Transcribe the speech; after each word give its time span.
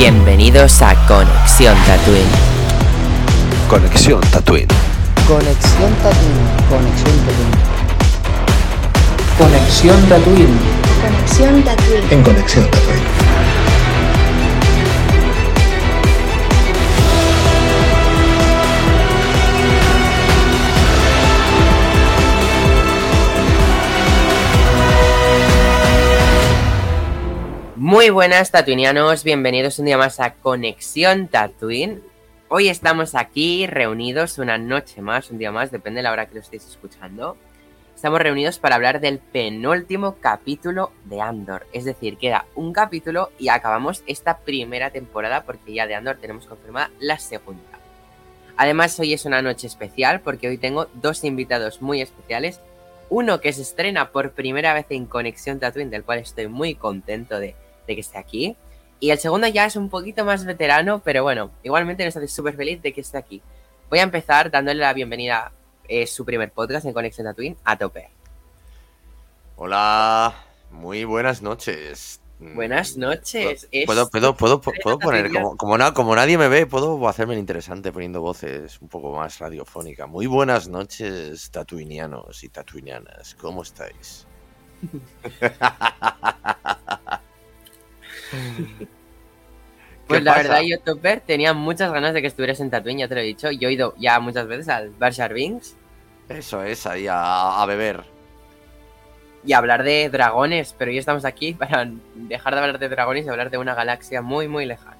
Bienvenidos 0.00 0.80
a 0.80 0.94
Conexión 1.08 1.76
Tatooine. 1.84 2.22
Conexión 3.68 4.20
Tatooine. 4.30 4.68
Conexión 5.26 5.92
Tatooine. 5.96 6.38
Conexión 6.68 7.18
Tatooine. 7.26 7.58
Conexión 9.36 10.08
Tatooine. 10.08 10.58
Conexión 11.02 11.62
Tatooine. 11.64 12.12
En 12.12 12.22
Conexión 12.22 12.64
Tatooine. 12.70 13.07
Muy 27.90 28.10
buenas 28.10 28.50
tatuinianos, 28.50 29.24
bienvenidos 29.24 29.78
un 29.78 29.86
día 29.86 29.96
más 29.96 30.20
a 30.20 30.34
Conexión 30.34 31.26
Tatooine. 31.26 32.02
Hoy 32.48 32.68
estamos 32.68 33.14
aquí 33.14 33.66
reunidos 33.66 34.36
una 34.36 34.58
noche 34.58 35.00
más, 35.00 35.30
un 35.30 35.38
día 35.38 35.52
más, 35.52 35.70
depende 35.70 36.00
de 36.00 36.02
la 36.02 36.12
hora 36.12 36.26
que 36.26 36.34
lo 36.34 36.40
estéis 36.40 36.66
escuchando. 36.66 37.38
Estamos 37.94 38.20
reunidos 38.20 38.58
para 38.58 38.74
hablar 38.74 39.00
del 39.00 39.20
penúltimo 39.20 40.16
capítulo 40.20 40.92
de 41.06 41.22
Andor. 41.22 41.66
Es 41.72 41.86
decir, 41.86 42.18
queda 42.18 42.44
un 42.54 42.74
capítulo 42.74 43.30
y 43.38 43.48
acabamos 43.48 44.02
esta 44.06 44.36
primera 44.40 44.90
temporada 44.90 45.44
porque 45.44 45.72
ya 45.72 45.86
de 45.86 45.94
Andor 45.94 46.18
tenemos 46.20 46.44
confirmada 46.44 46.90
la 47.00 47.18
segunda. 47.18 47.78
Además, 48.58 49.00
hoy 49.00 49.14
es 49.14 49.24
una 49.24 49.40
noche 49.40 49.66
especial 49.66 50.20
porque 50.20 50.48
hoy 50.48 50.58
tengo 50.58 50.88
dos 50.92 51.24
invitados 51.24 51.80
muy 51.80 52.02
especiales. 52.02 52.60
Uno 53.08 53.40
que 53.40 53.54
se 53.54 53.62
estrena 53.62 54.10
por 54.10 54.32
primera 54.32 54.74
vez 54.74 54.84
en 54.90 55.06
Conexión 55.06 55.58
Tatooine, 55.58 55.88
del 55.88 56.04
cual 56.04 56.18
estoy 56.18 56.48
muy 56.48 56.74
contento 56.74 57.40
de, 57.40 57.56
de 57.88 57.94
que 57.96 58.00
esté 58.02 58.18
aquí. 58.18 58.56
Y 59.00 59.10
el 59.10 59.18
segundo 59.18 59.48
ya 59.48 59.64
es 59.64 59.74
un 59.74 59.88
poquito 59.88 60.24
más 60.24 60.44
veterano, 60.44 61.00
pero 61.04 61.24
bueno, 61.24 61.50
igualmente 61.64 62.04
nos 62.04 62.16
hace 62.16 62.28
súper 62.28 62.54
feliz 62.54 62.80
de 62.82 62.92
que 62.92 63.00
esté 63.00 63.18
aquí. 63.18 63.42
Voy 63.90 63.98
a 63.98 64.02
empezar 64.02 64.50
dándole 64.50 64.78
la 64.80 64.92
bienvenida 64.92 65.50
a 65.90 66.06
su 66.06 66.24
primer 66.24 66.52
podcast 66.52 66.84
en 66.86 66.92
Conexión 66.92 67.26
Tatooine 67.26 67.56
a 67.64 67.76
Tope. 67.78 68.10
Hola, 69.56 70.34
muy 70.70 71.04
buenas 71.04 71.42
noches. 71.42 72.20
Buenas 72.40 72.96
noches. 72.96 73.66
Es- 73.72 73.86
¿Puedo, 73.86 74.08
puedo, 74.10 74.36
puedo, 74.36 74.60
puedo, 74.60 74.98
poner, 75.00 75.32
como, 75.32 75.56
como, 75.56 75.76
na- 75.78 75.92
como 75.94 76.14
nadie 76.14 76.38
me 76.38 76.46
ve, 76.48 76.66
puedo 76.66 77.08
hacerme 77.08 77.34
el 77.34 77.40
interesante 77.40 77.90
poniendo 77.90 78.20
voces 78.20 78.80
un 78.80 78.88
poco 78.88 79.12
más 79.16 79.38
radiofónica. 79.40 80.06
Muy 80.06 80.26
buenas 80.26 80.68
noches, 80.68 81.50
tatuinianos 81.50 82.44
y 82.44 82.48
tatuinianas. 82.48 83.34
¿Cómo 83.34 83.62
estáis? 83.62 84.26
Pues 90.08 90.20
¿Qué 90.20 90.24
la 90.24 90.34
pasa? 90.34 90.36
verdad, 90.36 90.60
yo, 90.66 90.80
Topper, 90.80 91.20
tenía 91.20 91.52
muchas 91.54 91.92
ganas 91.92 92.14
de 92.14 92.20
que 92.22 92.26
estuvieras 92.28 92.58
en 92.60 92.70
Tatooine, 92.70 93.00
ya 93.00 93.08
te 93.08 93.14
lo 93.14 93.20
he 93.20 93.24
dicho. 93.24 93.50
Yo 93.52 93.68
he 93.68 93.72
ido 93.74 93.94
ya 93.98 94.18
muchas 94.20 94.46
veces 94.48 94.68
al 94.68 94.90
Bar 94.94 95.14
Jar 95.14 95.34
Binks 95.34 95.78
Eso 96.28 96.62
es, 96.62 96.86
ahí 96.86 97.06
a, 97.08 97.60
a 97.62 97.66
beber. 97.66 98.04
y 99.42 99.52
a 99.52 99.58
hablar 99.58 99.82
de 99.84 100.10
dragones, 100.10 100.74
pero 100.74 100.90
hoy 100.90 100.98
estamos 100.98 101.24
aquí 101.24 101.54
para 101.54 101.90
dejar 102.14 102.54
de 102.54 102.60
hablar 102.60 102.78
de 102.78 102.88
dragones 102.88 103.26
y 103.26 103.28
hablar 103.28 103.50
de 103.50 103.58
una 103.58 103.74
galaxia 103.74 104.22
muy, 104.22 104.48
muy 104.48 104.66
lejana. 104.66 104.98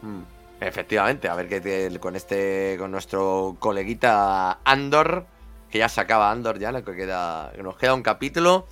Mm, 0.00 0.22
Efectivamente, 0.60 1.28
a 1.28 1.34
ver 1.34 1.48
qué 1.48 1.98
con 2.00 2.16
este, 2.16 2.76
con 2.78 2.90
nuestro 2.90 3.56
coleguita 3.58 4.60
Andor, 4.64 5.30
que 5.70 5.78
ya 5.78 5.88
se 5.88 6.00
acaba 6.02 6.30
Andor 6.30 6.58
ya, 6.58 6.70
lo 6.72 6.84
que 6.84 6.94
queda, 6.94 7.50
que 7.54 7.62
nos 7.62 7.76
queda 7.78 7.94
un 7.94 8.02
capítulo. 8.02 8.68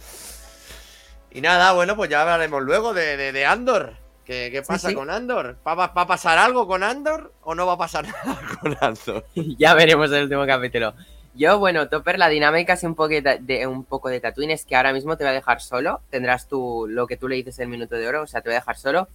Y 1.31 1.41
nada, 1.41 1.73
bueno, 1.73 1.95
pues 1.97 2.11
ya 2.11 2.23
hablaremos 2.23 2.63
luego 2.63 2.95
de, 2.95 3.17
de- 3.17 3.33
de 3.33 3.47
Andor. 3.47 3.95
¿Qué, 4.25 4.51
qué 4.53 4.63
pasa 4.63 4.89
sí. 4.89 4.95
con 4.95 5.09
Andor? 5.11 5.57
¿Va, 5.67 5.75
va- 5.75 5.93
a 5.95 6.07
pasar 6.07 6.37
algo 6.39 6.67
con 6.67 6.83
Andor 6.83 7.33
o 7.43 7.55
no 7.55 7.67
va 7.67 7.75
a 7.75 7.79
pasar 7.79 8.07
nada 8.27 8.41
con 8.61 8.77
Andor? 8.81 9.25
ya 9.59 9.75
veremos 9.75 10.11
el 10.13 10.25
último 10.25 10.47
capítulo. 10.47 10.95
Yo, 11.35 11.59
bueno, 11.59 11.89
Topper, 11.89 12.19
la 12.19 12.29
dinámica 12.29 12.73
es 12.73 12.83
un 12.83 12.95
poco 12.95 13.11
de, 13.21 13.67
un 13.67 13.85
poco 13.85 14.09
de 14.09 14.21
Tatooine, 14.21 14.51
es 14.53 14.65
que 14.65 14.75
ahora 14.75 14.93
mismo 14.93 15.17
te 15.17 15.25
voy 15.25 15.31
a 15.31 15.35
dejar 15.35 15.61
solo, 15.61 16.01
tendrás 16.11 16.49
tú 16.49 16.87
lo 16.89 17.07
que 17.07 17.17
tú 17.17 17.29
le 17.29 17.37
dices 17.37 17.59
el 17.61 17.69
minuto 17.69 17.95
de 17.95 18.09
oro, 18.09 18.23
o 18.23 18.27
sea, 18.27 18.41
te 18.41 18.49
voy 18.49 18.57
a 18.57 18.59
dejar 18.61 18.77
solo 18.77 19.07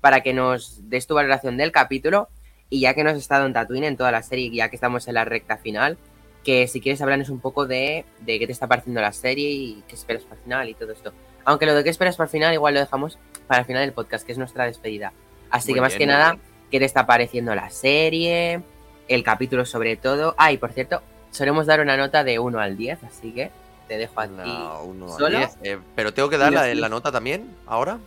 para 0.00 0.20
que 0.22 0.32
nos 0.32 0.88
des 0.90 1.06
tu 1.06 1.14
valoración 1.14 1.56
del 1.56 1.70
capítulo 1.70 2.28
y 2.68 2.80
ya 2.80 2.94
que 2.94 3.04
nos 3.04 3.12
has 3.12 3.20
estado 3.20 3.46
en 3.46 3.52
Tatooine 3.52 3.84
en 3.84 3.96
toda 3.96 4.10
la 4.10 4.22
serie 4.22 4.50
ya 4.50 4.68
que 4.70 4.76
estamos 4.76 5.06
en 5.06 5.14
la 5.14 5.24
recta 5.24 5.56
final, 5.56 5.98
que 6.42 6.66
si 6.66 6.80
quieres 6.80 7.00
hablarnos 7.00 7.30
un 7.30 7.40
poco 7.40 7.64
de, 7.66 8.04
de 8.20 8.38
qué 8.40 8.46
te 8.46 8.52
está 8.52 8.66
pareciendo 8.66 9.00
la 9.00 9.12
serie 9.12 9.48
y 9.50 9.84
qué 9.86 9.94
esperas 9.94 10.24
para 10.24 10.36
el 10.36 10.42
final 10.42 10.68
y 10.68 10.74
todo 10.74 10.90
esto. 10.92 11.12
Aunque 11.48 11.64
lo 11.66 11.74
de 11.74 11.82
qué 11.82 11.90
esperas 11.90 12.16
para 12.16 12.26
el 12.26 12.30
final 12.30 12.52
igual 12.52 12.74
lo 12.74 12.80
dejamos 12.80 13.18
para 13.46 13.60
el 13.60 13.66
final 13.66 13.82
del 13.82 13.92
podcast, 13.92 14.26
que 14.26 14.32
es 14.32 14.38
nuestra 14.38 14.64
despedida. 14.66 15.12
Así 15.50 15.70
Muy 15.70 15.76
que 15.76 15.80
más 15.80 15.88
bien, 15.92 15.98
que 16.00 16.06
nada, 16.06 16.32
bien. 16.32 16.42
qué 16.70 16.78
te 16.78 16.84
está 16.84 17.06
pareciendo 17.06 17.54
la 17.54 17.70
serie, 17.70 18.60
el 19.08 19.22
capítulo 19.24 19.64
sobre 19.64 19.96
todo. 19.96 20.34
Ah, 20.36 20.52
y 20.52 20.58
por 20.58 20.72
cierto, 20.72 21.00
solemos 21.30 21.64
dar 21.66 21.80
una 21.80 21.96
nota 21.96 22.22
de 22.22 22.38
1 22.38 22.60
al 22.60 22.76
10, 22.76 23.02
así 23.04 23.32
que 23.32 23.50
te 23.88 23.96
dejo 23.96 24.20
a 24.20 24.26
ti. 24.28 24.32
No, 24.36 24.82
uno 24.82 25.06
a 25.06 25.16
¿Solo? 25.16 25.38
diez. 25.38 25.56
Eh, 25.62 25.78
pero 25.96 26.12
tengo 26.12 26.28
que 26.28 26.36
dar 26.36 26.52
la, 26.52 26.88
nota 26.90 27.10
también, 27.10 27.56
ahora. 27.66 27.98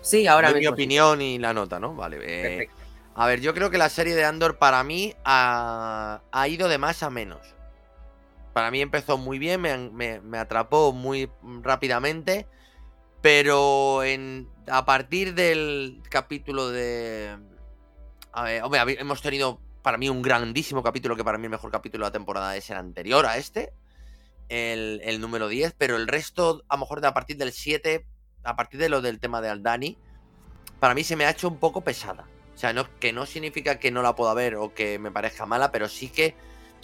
Sí, 0.00 0.26
ahora 0.26 0.48
mi 0.48 0.54
mismo. 0.54 0.70
sí. 0.70 0.72
opinión 0.72 1.20
y 1.20 1.38
la 1.38 1.52
nota, 1.52 1.78
¿no? 1.78 1.94
Vale. 1.94 2.16
eh, 2.22 2.42
Perfecto. 2.42 2.76
A 3.14 3.26
ver, 3.26 3.40
yo 3.42 3.52
creo 3.52 3.68
que 3.68 3.76
la 3.76 3.90
serie 3.90 4.14
de 4.14 4.24
Andor 4.24 4.56
para 4.56 4.82
mí 4.82 5.14
ha, 5.26 6.22
ha 6.32 6.48
ido 6.48 6.68
de 6.68 6.78
más 6.78 7.02
a 7.02 7.10
menos. 7.10 7.54
Para 8.54 8.70
mí 8.70 8.80
empezó 8.80 9.18
muy 9.18 9.38
bien, 9.38 9.60
me, 9.60 9.76
me- 9.76 10.20
me 10.20 10.38
atrapó 10.38 10.92
muy 10.94 11.28
rápidamente, 11.62 12.46
pero 13.22 14.02
en, 14.02 14.48
a 14.68 14.84
partir 14.84 15.34
del 15.34 16.02
capítulo 16.10 16.68
de... 16.68 17.38
Hombre, 18.62 18.80
hemos 18.98 19.22
tenido 19.22 19.60
para 19.82 19.96
mí 19.96 20.08
un 20.08 20.22
grandísimo 20.22 20.82
capítulo, 20.82 21.16
que 21.16 21.24
para 21.24 21.38
mí 21.38 21.44
el 21.44 21.50
mejor 21.50 21.70
capítulo 21.70 22.04
de 22.04 22.08
la 22.08 22.12
temporada 22.12 22.56
es 22.56 22.68
el 22.70 22.76
anterior 22.76 23.26
a 23.26 23.36
este, 23.36 23.72
el, 24.48 25.20
número 25.20 25.48
10, 25.48 25.74
pero 25.78 25.96
el 25.96 26.08
resto, 26.08 26.64
a 26.68 26.76
lo 26.76 26.80
mejor 26.80 27.00
de 27.00 27.08
a 27.08 27.14
partir 27.14 27.36
del 27.36 27.52
7, 27.52 28.06
a 28.44 28.56
partir 28.56 28.80
de 28.80 28.88
lo 28.88 29.00
del 29.00 29.20
tema 29.20 29.40
de 29.40 29.48
Aldani, 29.48 29.96
para 30.80 30.94
mí 30.94 31.04
se 31.04 31.16
me 31.16 31.24
ha 31.24 31.30
hecho 31.30 31.48
un 31.48 31.58
poco 31.58 31.82
pesada. 31.82 32.26
O 32.54 32.58
sea, 32.58 32.74
que 33.00 33.12
no 33.12 33.26
significa 33.26 33.78
que 33.78 33.90
no 33.90 34.02
la 34.02 34.14
pueda 34.14 34.34
ver 34.34 34.56
o 34.56 34.74
que 34.74 34.98
me 34.98 35.10
parezca 35.10 35.46
mala, 35.46 35.72
pero 35.72 35.88
sí 35.88 36.08
que 36.08 36.34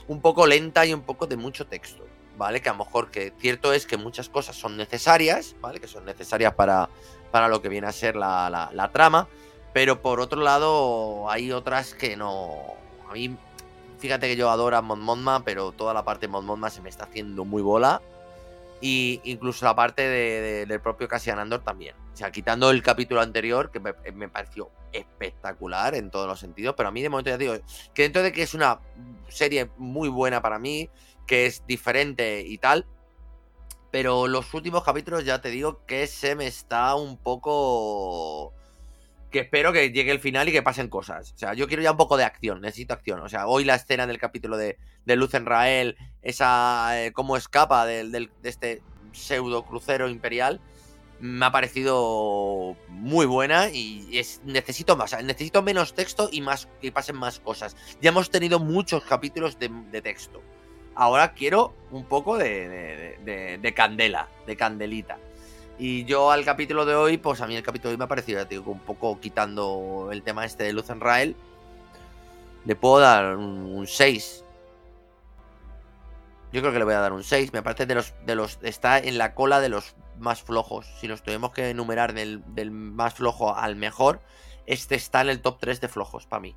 un 0.06 0.20
poco 0.20 0.46
lenta 0.46 0.86
y 0.86 0.94
un 0.94 1.02
poco 1.02 1.26
de 1.26 1.36
mucho 1.36 1.66
texto, 1.66 2.06
¿vale? 2.38 2.62
Que 2.62 2.70
a 2.70 2.72
lo 2.72 2.78
mejor 2.84 3.10
que 3.10 3.34
cierto 3.38 3.72
es 3.74 3.84
que 3.84 3.96
muchas 3.98 4.28
cosas 4.30 4.56
son 4.56 4.76
necesarias, 4.78 5.56
¿vale? 5.60 5.80
Que 5.80 5.88
son 5.88 6.04
necesarias 6.06 6.54
para, 6.54 6.88
para 7.30 7.48
lo 7.48 7.60
que 7.60 7.68
viene 7.68 7.86
a 7.88 7.92
ser 7.92 8.16
la, 8.16 8.48
la- 8.72 8.88
trama, 8.92 9.28
pero 9.74 10.00
por 10.00 10.20
otro 10.20 10.40
lado 10.40 11.28
hay 11.30 11.52
otras 11.52 11.92
que 11.94 12.16
no... 12.16 12.56
A 13.10 13.12
mí, 13.12 13.36
fíjate 13.98 14.28
que 14.28 14.36
yo 14.36 14.48
adoro 14.50 14.76
a 14.76 14.82
Mon 14.82 15.00
Mothma, 15.02 15.44
pero 15.44 15.72
toda 15.72 15.92
la 15.92 16.04
parte 16.04 16.26
de 16.26 16.32
Mon 16.32 16.46
Mothma 16.46 16.70
se 16.70 16.80
me 16.80 16.88
está 16.88 17.04
haciendo 17.04 17.44
muy 17.44 17.60
bola. 17.60 18.00
Y 18.80 19.20
incluso 19.24 19.64
la 19.64 19.74
parte 19.74 20.02
de- 20.02 20.40
de- 20.40 20.66
del 20.66 20.80
propio 20.80 21.08
Cassian 21.08 21.38
Andor 21.40 21.60
también. 21.64 21.96
O 22.14 22.16
sea, 22.16 22.30
quitando 22.30 22.70
el 22.70 22.82
capítulo 22.82 23.20
anterior, 23.20 23.70
que 23.72 23.80
me, 23.80 23.92
me 24.14 24.28
pareció 24.28 24.70
espectacular 24.92 25.94
en 25.96 26.10
todos 26.10 26.28
los 26.28 26.38
sentidos. 26.38 26.74
Pero 26.76 26.88
a 26.88 26.92
mí 26.92 27.02
de 27.02 27.08
momento 27.08 27.30
ya 27.30 27.36
digo, 27.38 27.54
que 27.92 28.02
dentro 28.02 28.22
de 28.22 28.30
que 28.32 28.42
es 28.42 28.54
una 28.54 28.78
serie 29.28 29.68
muy 29.78 30.08
buena 30.08 30.40
para 30.40 30.58
mí, 30.60 30.88
que 31.28 31.46
es 31.46 31.64
diferente 31.68 32.40
y 32.40 32.58
tal. 32.58 32.86
Pero 33.92 34.26
los 34.26 34.52
últimos 34.52 34.82
capítulos 34.82 35.24
ya 35.24 35.40
te 35.40 35.50
digo 35.50 35.86
que 35.86 36.08
se 36.08 36.34
me 36.34 36.48
está 36.48 36.96
un 36.96 37.16
poco... 37.16 38.52
Que 39.30 39.40
espero 39.40 39.72
que 39.72 39.90
llegue 39.90 40.10
el 40.10 40.20
final 40.20 40.48
y 40.48 40.52
que 40.52 40.62
pasen 40.62 40.88
cosas. 40.88 41.32
O 41.32 41.38
sea, 41.38 41.52
yo 41.52 41.68
quiero 41.68 41.82
ya 41.82 41.90
un 41.90 41.98
poco 41.98 42.16
de 42.16 42.24
acción, 42.24 42.62
necesito 42.62 42.94
acción. 42.94 43.20
O 43.20 43.28
sea, 43.28 43.46
hoy 43.46 43.64
la 43.64 43.74
escena 43.74 44.06
del 44.06 44.18
capítulo 44.18 44.56
de, 44.56 44.78
de 45.04 45.16
Luz 45.16 45.34
en 45.34 45.44
Rael, 45.44 45.96
esa 46.22 47.04
eh, 47.04 47.12
cómo 47.12 47.36
escapa 47.36 47.84
de 47.84 48.30
este 48.42 48.82
pseudo 49.12 49.64
crucero 49.66 50.08
imperial, 50.08 50.62
me 51.20 51.44
ha 51.44 51.52
parecido 51.52 52.74
muy 52.88 53.26
buena 53.26 53.68
y 53.70 54.08
es, 54.16 54.40
necesito 54.44 54.96
más, 54.96 55.12
necesito 55.22 55.62
menos 55.62 55.94
texto 55.94 56.30
y 56.32 56.40
más 56.40 56.68
que 56.80 56.90
pasen 56.92 57.16
más 57.16 57.40
cosas. 57.40 57.76
Ya 58.00 58.10
hemos 58.10 58.30
tenido 58.30 58.58
muchos 58.58 59.04
capítulos 59.04 59.58
de 59.58 60.02
texto. 60.02 60.42
Ahora 61.00 61.32
quiero 61.32 61.74
un 61.92 62.04
poco 62.04 62.36
de, 62.36 62.68
de- 62.68 63.18
de- 63.24 63.58
de 63.58 63.74
candela, 63.74 64.28
de 64.46 64.56
candelita. 64.56 65.16
Y 65.78 66.04
yo 66.06 66.32
al 66.32 66.44
capítulo 66.44 66.84
de 66.86 66.96
hoy, 66.96 67.18
pues 67.18 67.40
a 67.40 67.46
mí 67.46 67.54
el 67.54 67.62
capítulo 67.62 67.90
de 67.90 67.94
hoy 67.94 67.98
me 67.98 68.04
ha 68.04 68.08
parecido, 68.08 68.44
ya 68.48 68.60
un 68.60 68.80
poco 68.80 69.20
quitando 69.20 70.08
el 70.10 70.24
tema 70.24 70.44
este 70.44 70.64
de 70.64 70.72
Luz 70.72 70.90
en 70.90 70.98
Rael. 71.00 71.36
Le 72.64 72.74
puedo 72.74 72.98
dar 72.98 73.36
un 73.36 73.86
6. 73.86 74.44
Yo 76.52 76.60
creo 76.62 76.72
que 76.72 76.78
le 76.80 76.84
voy 76.84 76.94
a 76.94 76.98
dar 77.00 77.12
un 77.12 77.22
6. 77.22 77.52
Me 77.52 77.62
parece 77.62 77.86
de 77.86 77.94
los, 77.94 78.12
de 78.26 78.34
los. 78.34 78.58
Está 78.62 78.98
en 78.98 79.18
la 79.18 79.34
cola 79.34 79.60
de 79.60 79.68
los 79.68 79.94
más 80.18 80.42
flojos. 80.42 80.86
Si 81.00 81.06
los 81.06 81.22
tuvimos 81.22 81.52
que 81.52 81.70
enumerar 81.70 82.12
del, 82.12 82.42
del 82.54 82.72
más 82.72 83.14
flojo 83.14 83.54
al 83.54 83.76
mejor, 83.76 84.20
este 84.66 84.96
está 84.96 85.20
en 85.20 85.28
el 85.28 85.40
top 85.40 85.58
3 85.60 85.80
de 85.80 85.88
flojos 85.88 86.26
para 86.26 86.40
mí. 86.40 86.56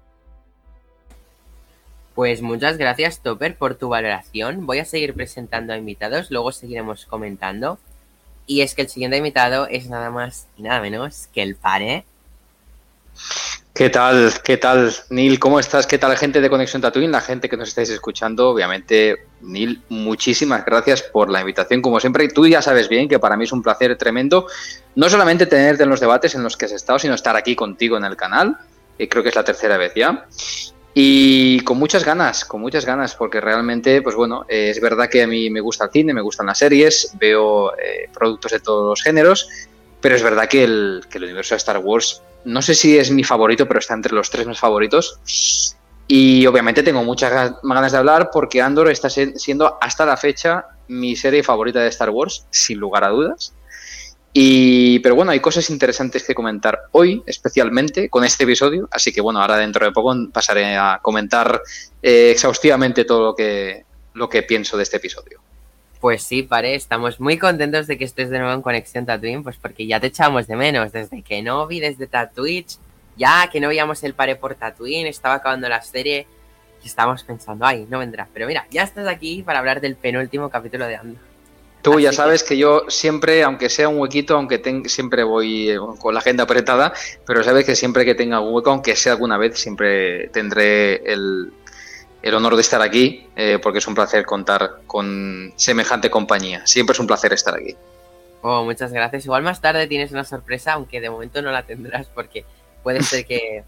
Pues 2.16 2.42
muchas 2.42 2.78
gracias, 2.78 3.20
Topper, 3.20 3.56
por 3.56 3.76
tu 3.76 3.90
valoración. 3.90 4.66
Voy 4.66 4.80
a 4.80 4.86
seguir 4.86 5.14
presentando 5.14 5.74
a 5.74 5.78
invitados, 5.78 6.30
luego 6.30 6.52
seguiremos 6.52 7.06
comentando. 7.06 7.80
Y 8.48 8.62
es 8.62 8.76
que 8.76 8.82
el 8.82 8.90
siguiente 8.90 9.18
invitado 9.18 9.68
es 9.68 9.88
nada 9.88 10.10
más 10.10 10.48
y 10.58 10.64
nada 10.64 10.82
menos 10.82 11.28
que 11.34 11.42
el 11.42 11.56
Pare. 11.56 12.04
¿Qué 13.74 13.90
tal? 13.90 14.34
¿Qué 14.44 14.58
tal, 14.58 14.94
Neil? 15.10 15.40
¿Cómo 15.40 15.58
estás? 15.58 15.88
¿Qué 15.88 15.98
tal, 15.98 16.18
gente 16.18 16.42
de 16.42 16.50
Conexión 16.50 16.82
Tatooine? 16.82 17.12
La 17.12 17.22
gente 17.22 17.48
que 17.48 17.56
nos 17.56 17.70
estáis 17.70 17.90
escuchando, 17.90 18.50
obviamente, 18.50 19.28
Neil, 19.40 19.82
muchísimas 19.88 20.66
gracias 20.66 21.02
por 21.02 21.30
la 21.30 21.40
invitación. 21.40 21.82
Como 21.82 22.00
siempre, 22.02 22.28
tú 22.28 22.46
ya 22.46 22.62
sabes 22.62 22.90
bien 22.90 23.08
que 23.08 23.20
para 23.20 23.38
mí 23.38 23.46
es 23.46 23.54
un 23.54 23.64
placer 23.64 23.98
tremendo 23.98 24.48
no 24.96 25.10
solamente 25.10 25.46
tenerte 25.46 25.84
en 25.84 25.90
los 25.90 26.02
debates 26.02 26.36
en 26.36 26.44
los 26.44 26.58
que 26.58 26.66
has 26.66 26.74
estado, 26.74 27.00
sino 27.00 27.16
estar 27.16 27.38
aquí 27.38 27.56
contigo 27.56 27.96
en 27.96 28.04
el 28.04 28.18
canal. 28.18 28.58
Y 28.98 29.08
creo 29.08 29.24
que 29.24 29.30
es 29.30 29.36
la 29.36 29.46
tercera 29.46 29.78
vez 29.78 29.94
ya. 29.96 30.28
Y 30.94 31.62
con 31.62 31.78
muchas 31.78 32.04
ganas, 32.04 32.44
con 32.44 32.60
muchas 32.60 32.86
ganas, 32.86 33.16
porque 33.16 33.40
realmente, 33.40 34.02
pues 34.02 34.16
bueno, 34.16 34.46
eh, 34.50 34.70
es 34.72 34.82
verdad 34.82 35.10
que 35.10 35.24
a 35.24 35.28
mí 35.28 35.50
me 35.50 35.62
gusta 35.62 35.86
el 35.86 35.92
cine, 35.92 36.14
me 36.14 36.22
gustan 36.22 36.48
las 36.48 36.58
series, 36.58 37.14
veo 37.20 37.74
eh, 37.78 38.10
productos 38.14 38.52
de 38.52 38.60
todos 38.60 38.90
los 38.90 39.02
géneros, 39.02 39.48
pero 40.02 40.16
es 40.16 40.24
verdad 40.24 40.50
que 40.50 40.64
el, 40.64 41.06
que 41.10 41.18
el 41.18 41.26
universo 41.26 41.56
de 41.56 41.60
Star 41.60 41.78
Wars 41.78 42.22
no 42.46 42.62
sé 42.62 42.76
si 42.76 42.98
es 42.98 43.12
mi 43.12 43.24
favorito, 43.24 43.68
pero 43.68 43.80
está 43.80 43.94
entre 43.94 44.14
los 44.14 44.30
tres 44.30 44.48
más 44.48 44.60
favoritos. 44.60 45.20
Y 46.08 46.46
obviamente 46.46 46.84
tengo 46.84 47.04
muchas 47.04 47.58
ganas 47.64 47.92
de 47.92 47.98
hablar 47.98 48.30
porque 48.34 48.62
Andor 48.62 48.90
está 48.90 49.10
siendo 49.10 49.78
hasta 49.80 50.06
la 50.06 50.18
fecha 50.18 50.66
mi 50.88 51.16
serie 51.16 51.44
favorita 51.44 51.80
de 51.80 51.88
Star 51.88 52.10
Wars, 52.10 52.46
sin 52.50 52.80
lugar 52.80 53.04
a 53.04 53.10
dudas. 53.10 53.54
Y, 54.34 55.00
pero 55.00 55.16
bueno, 55.16 55.32
hay 55.32 55.42
cosas 55.42 55.70
interesantes 55.70 56.24
que 56.24 56.34
comentar 56.34 56.84
hoy, 56.92 57.22
especialmente 57.26 58.10
con 58.10 58.24
este 58.24 58.46
episodio. 58.46 58.88
Así 58.92 59.12
que 59.12 59.20
bueno, 59.20 59.42
ahora 59.42 59.58
dentro 59.58 59.86
de 59.86 59.92
poco 59.92 60.16
pasaré 60.32 60.78
a 60.78 61.00
comentar 61.02 61.62
eh, 62.02 62.32
exhaustivamente 62.32 63.04
todo 63.04 63.26
lo 63.26 63.36
que, 63.36 63.84
lo 64.14 64.30
que 64.30 64.44
pienso 64.44 64.78
de 64.78 64.84
este 64.84 64.98
episodio. 64.98 65.42
Pues 66.00 66.24
sí, 66.24 66.44
Pare, 66.44 66.74
estamos 66.74 67.20
muy 67.20 67.38
contentos 67.38 67.88
de 67.88 67.98
que 67.98 68.06
estés 68.06 68.30
de 68.30 68.40
nuevo 68.40 68.54
en 68.54 68.62
Conexión 68.62 69.06
Tatooine, 69.06 69.44
pues 69.44 69.58
porque 69.58 69.86
ya 69.86 70.00
te 70.00 70.08
echamos 70.08 70.48
de 70.48 70.56
menos. 70.56 70.92
Desde 70.92 71.22
que 71.22 71.42
no 71.44 71.68
vi 71.68 71.80
desde 71.80 72.08
Tatooine, 72.08 72.66
ya 73.18 73.50
que 73.52 73.60
no 73.60 73.68
veíamos 73.68 74.04
el 74.04 74.14
Pare 74.14 74.36
por 74.36 74.56
Tatooine, 74.56 75.08
estaba 75.08 75.36
acabando 75.36 75.68
la 75.70 75.82
serie 75.82 76.26
y 76.84 76.88
estábamos 76.88 77.24
pensando, 77.24 77.66
ay, 77.66 77.86
no 77.90 78.00
vendrá. 78.00 78.28
Pero 78.34 78.48
mira, 78.48 78.66
ya 78.72 78.84
estás 78.84 79.08
aquí 79.08 79.44
para 79.44 79.60
hablar 79.60 79.82
del 79.82 79.96
penúltimo 79.96 80.50
capítulo 80.50 80.88
de 80.88 80.96
Ando. 80.96 81.31
Tú 81.82 82.00
ya 82.00 82.14
sabes 82.14 82.44
que... 82.44 82.58
yo 82.58 82.84
siempre, 82.88 83.44
aunque 83.44 83.70
sea 83.70 83.90
un 83.90 84.00
huequito, 84.00 84.36
aunque 84.36 84.62
siempre 84.86 85.24
voy 85.24 85.72
eh, 85.72 85.80
con 86.00 86.14
la 86.14 86.20
agenda 86.20 86.44
apretada, 86.44 86.94
pero 87.26 87.44
sabes 87.44 87.66
que 87.66 87.76
siempre 87.76 88.06
que 88.06 88.16
tenga 88.16 88.40
un 88.40 88.54
hueco, 88.54 88.72
aunque 88.72 88.96
sea 88.96 89.14
alguna 89.14 89.38
vez, 89.38 89.60
siempre 89.60 90.28
tendré 90.30 90.98
el, 91.12 91.52
el 92.22 92.34
honor 92.34 92.56
de 92.56 92.62
estar 92.62 92.82
aquí, 92.82 93.28
eh, 93.36 93.60
porque 93.62 93.80
es 93.80 93.88
un 93.88 93.96
placer 93.96 94.26
contar 94.26 94.82
con 94.86 95.54
semejante 95.56 96.10
compañía. 96.10 96.66
Siempre 96.68 96.94
es 96.94 97.00
un 97.00 97.08
placer 97.08 97.34
estar 97.34 97.56
aquí. 97.56 97.76
Oh, 98.44 98.64
muchas 98.64 98.92
gracias. 98.92 99.26
Igual 99.26 99.44
más 99.44 99.62
tarde 99.62 99.88
tienes 99.88 100.12
una 100.12 100.24
sorpresa, 100.24 100.74
aunque 100.74 101.02
de 101.02 101.10
momento 101.10 101.42
no 101.42 101.52
la 101.52 101.64
tendrás 101.64 102.08
porque 102.08 102.46
puede 102.84 103.04
ser 103.04 103.26
que, 103.26 103.64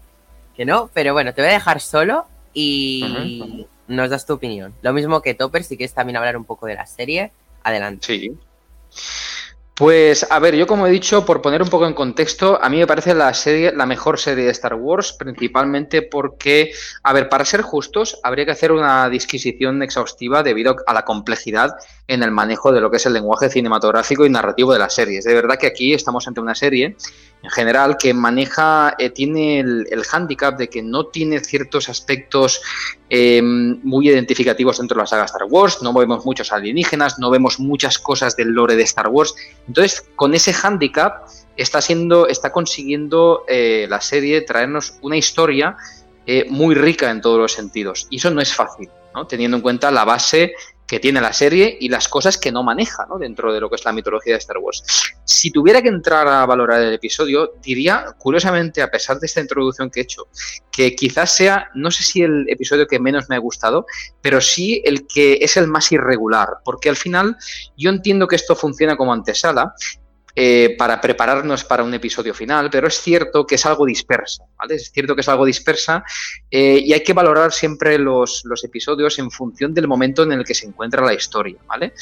que 0.56 0.64
no, 0.64 0.90
pero 0.92 1.12
bueno, 1.12 1.32
te 1.32 1.42
voy 1.42 1.50
a 1.50 1.54
dejar 1.54 1.80
solo 1.80 2.26
y 2.52 3.66
nos 3.86 4.10
das 4.10 4.26
tu 4.26 4.34
opinión. 4.34 4.74
Lo 4.82 4.92
mismo 4.92 5.22
que 5.22 5.34
Topper, 5.34 5.64
si 5.64 5.76
quieres 5.76 5.94
también 5.94 6.16
hablar 6.16 6.36
un 6.36 6.44
poco 6.44 6.66
de 6.66 6.74
la 6.74 6.86
serie, 6.86 7.32
adelante. 7.64 8.06
Sí. 8.06 8.32
Pues 9.74 10.24
a 10.30 10.38
ver, 10.38 10.54
yo 10.54 10.68
como 10.68 10.86
he 10.86 10.90
dicho, 10.90 11.26
por 11.26 11.42
poner 11.42 11.60
un 11.60 11.68
poco 11.68 11.84
en 11.84 11.94
contexto, 11.94 12.62
a 12.62 12.68
mí 12.68 12.78
me 12.78 12.86
parece 12.86 13.12
la 13.12 13.34
serie, 13.34 13.72
la 13.72 13.86
mejor 13.86 14.20
serie 14.20 14.44
de 14.44 14.52
Star 14.52 14.74
Wars, 14.74 15.12
principalmente 15.12 16.02
porque, 16.02 16.70
a 17.02 17.12
ver, 17.12 17.28
para 17.28 17.44
ser 17.44 17.62
justos, 17.62 18.20
habría 18.22 18.44
que 18.44 18.52
hacer 18.52 18.70
una 18.70 19.08
disquisición 19.08 19.82
exhaustiva 19.82 20.44
debido 20.44 20.76
a 20.86 20.94
la 20.94 21.04
complejidad 21.04 21.72
en 22.06 22.22
el 22.22 22.30
manejo 22.30 22.70
de 22.70 22.80
lo 22.80 22.88
que 22.88 22.98
es 22.98 23.06
el 23.06 23.14
lenguaje 23.14 23.50
cinematográfico 23.50 24.24
y 24.24 24.30
narrativo 24.30 24.72
de 24.72 24.78
las 24.78 24.94
series. 24.94 25.24
De 25.24 25.34
verdad 25.34 25.58
que 25.58 25.66
aquí 25.66 25.92
estamos 25.92 26.28
ante 26.28 26.40
una 26.40 26.54
serie 26.54 26.96
en 27.44 27.50
general 27.50 27.98
que 27.98 28.14
maneja, 28.14 28.94
eh, 28.98 29.10
tiene 29.10 29.60
el, 29.60 29.86
el 29.90 30.02
hándicap 30.04 30.56
de 30.56 30.68
que 30.68 30.82
no 30.82 31.06
tiene 31.06 31.40
ciertos 31.40 31.90
aspectos 31.90 32.62
eh, 33.10 33.42
muy 33.42 34.08
identificativos 34.08 34.78
dentro 34.78 34.96
de 34.96 35.02
la 35.02 35.06
saga 35.06 35.26
Star 35.26 35.44
Wars, 35.48 35.82
no 35.82 35.92
vemos 35.92 36.24
muchos 36.24 36.50
alienígenas, 36.52 37.18
no 37.18 37.30
vemos 37.30 37.60
muchas 37.60 37.98
cosas 37.98 38.34
del 38.34 38.48
lore 38.48 38.76
de 38.76 38.82
Star 38.84 39.08
Wars. 39.08 39.34
Entonces, 39.68 40.06
con 40.16 40.34
ese 40.34 40.54
hándicap 40.54 41.28
está 41.56 41.82
siendo, 41.82 42.28
está 42.28 42.50
consiguiendo 42.50 43.44
eh, 43.46 43.86
la 43.90 44.00
serie 44.00 44.40
traernos 44.40 44.98
una 45.02 45.18
historia 45.18 45.76
eh, 46.26 46.46
muy 46.48 46.74
rica 46.74 47.10
en 47.10 47.20
todos 47.20 47.38
los 47.38 47.52
sentidos. 47.52 48.06
Y 48.08 48.16
eso 48.16 48.30
no 48.30 48.40
es 48.40 48.54
fácil, 48.54 48.88
¿no? 49.14 49.26
teniendo 49.26 49.58
en 49.58 49.62
cuenta 49.62 49.90
la 49.90 50.06
base 50.06 50.54
que 50.86 51.00
tiene 51.00 51.20
la 51.20 51.32
serie 51.32 51.76
y 51.80 51.88
las 51.88 52.08
cosas 52.08 52.36
que 52.36 52.52
no 52.52 52.62
maneja 52.62 53.06
¿no? 53.08 53.18
dentro 53.18 53.52
de 53.52 53.60
lo 53.60 53.70
que 53.70 53.76
es 53.76 53.84
la 53.84 53.92
mitología 53.92 54.34
de 54.34 54.38
Star 54.38 54.58
Wars. 54.58 54.82
Si 55.24 55.50
tuviera 55.50 55.80
que 55.80 55.88
entrar 55.88 56.28
a 56.28 56.44
valorar 56.46 56.82
el 56.82 56.92
episodio, 56.92 57.54
diría, 57.62 58.06
curiosamente, 58.18 58.82
a 58.82 58.90
pesar 58.90 59.18
de 59.18 59.26
esta 59.26 59.40
introducción 59.40 59.90
que 59.90 60.00
he 60.00 60.02
hecho, 60.02 60.28
que 60.70 60.94
quizás 60.94 61.34
sea, 61.34 61.70
no 61.74 61.90
sé 61.90 62.02
si 62.02 62.22
el 62.22 62.46
episodio 62.48 62.86
que 62.86 63.00
menos 63.00 63.28
me 63.28 63.36
ha 63.36 63.38
gustado, 63.38 63.86
pero 64.20 64.40
sí 64.40 64.82
el 64.84 65.06
que 65.06 65.38
es 65.40 65.56
el 65.56 65.68
más 65.68 65.90
irregular, 65.92 66.48
porque 66.64 66.88
al 66.88 66.96
final 66.96 67.36
yo 67.76 67.90
entiendo 67.90 68.28
que 68.28 68.36
esto 68.36 68.54
funciona 68.54 68.96
como 68.96 69.12
antesala, 69.12 69.74
eh, 70.36 70.74
para 70.76 71.00
prepararnos 71.00 71.62
para 71.62 71.84
un 71.84 71.94
episodio 71.94 72.34
final, 72.34 72.68
pero 72.68 72.88
es 72.88 73.00
cierto 73.00 73.46
que 73.46 73.54
es 73.54 73.64
algo 73.66 73.86
dispersa, 73.86 74.42
¿vale? 74.58 74.74
Es 74.74 74.90
cierto 74.90 75.14
que 75.14 75.20
es 75.20 75.28
algo 75.28 75.44
dispersa 75.44 76.02
eh, 76.50 76.82
y 76.84 76.92
hay 76.92 77.04
que 77.04 77.12
valorar 77.12 77.52
siempre 77.52 78.00
los, 78.00 78.42
episodios 78.64 79.16
en 79.20 79.30
función 79.30 79.72
del 79.72 79.86
momento 79.86 80.24
en 80.24 80.32
el 80.32 80.44
que 80.44 80.54
se 80.54 80.66
encuentra 80.66 81.06
la 81.06 81.14
historia, 81.14 81.58
¿vale? 81.68 81.92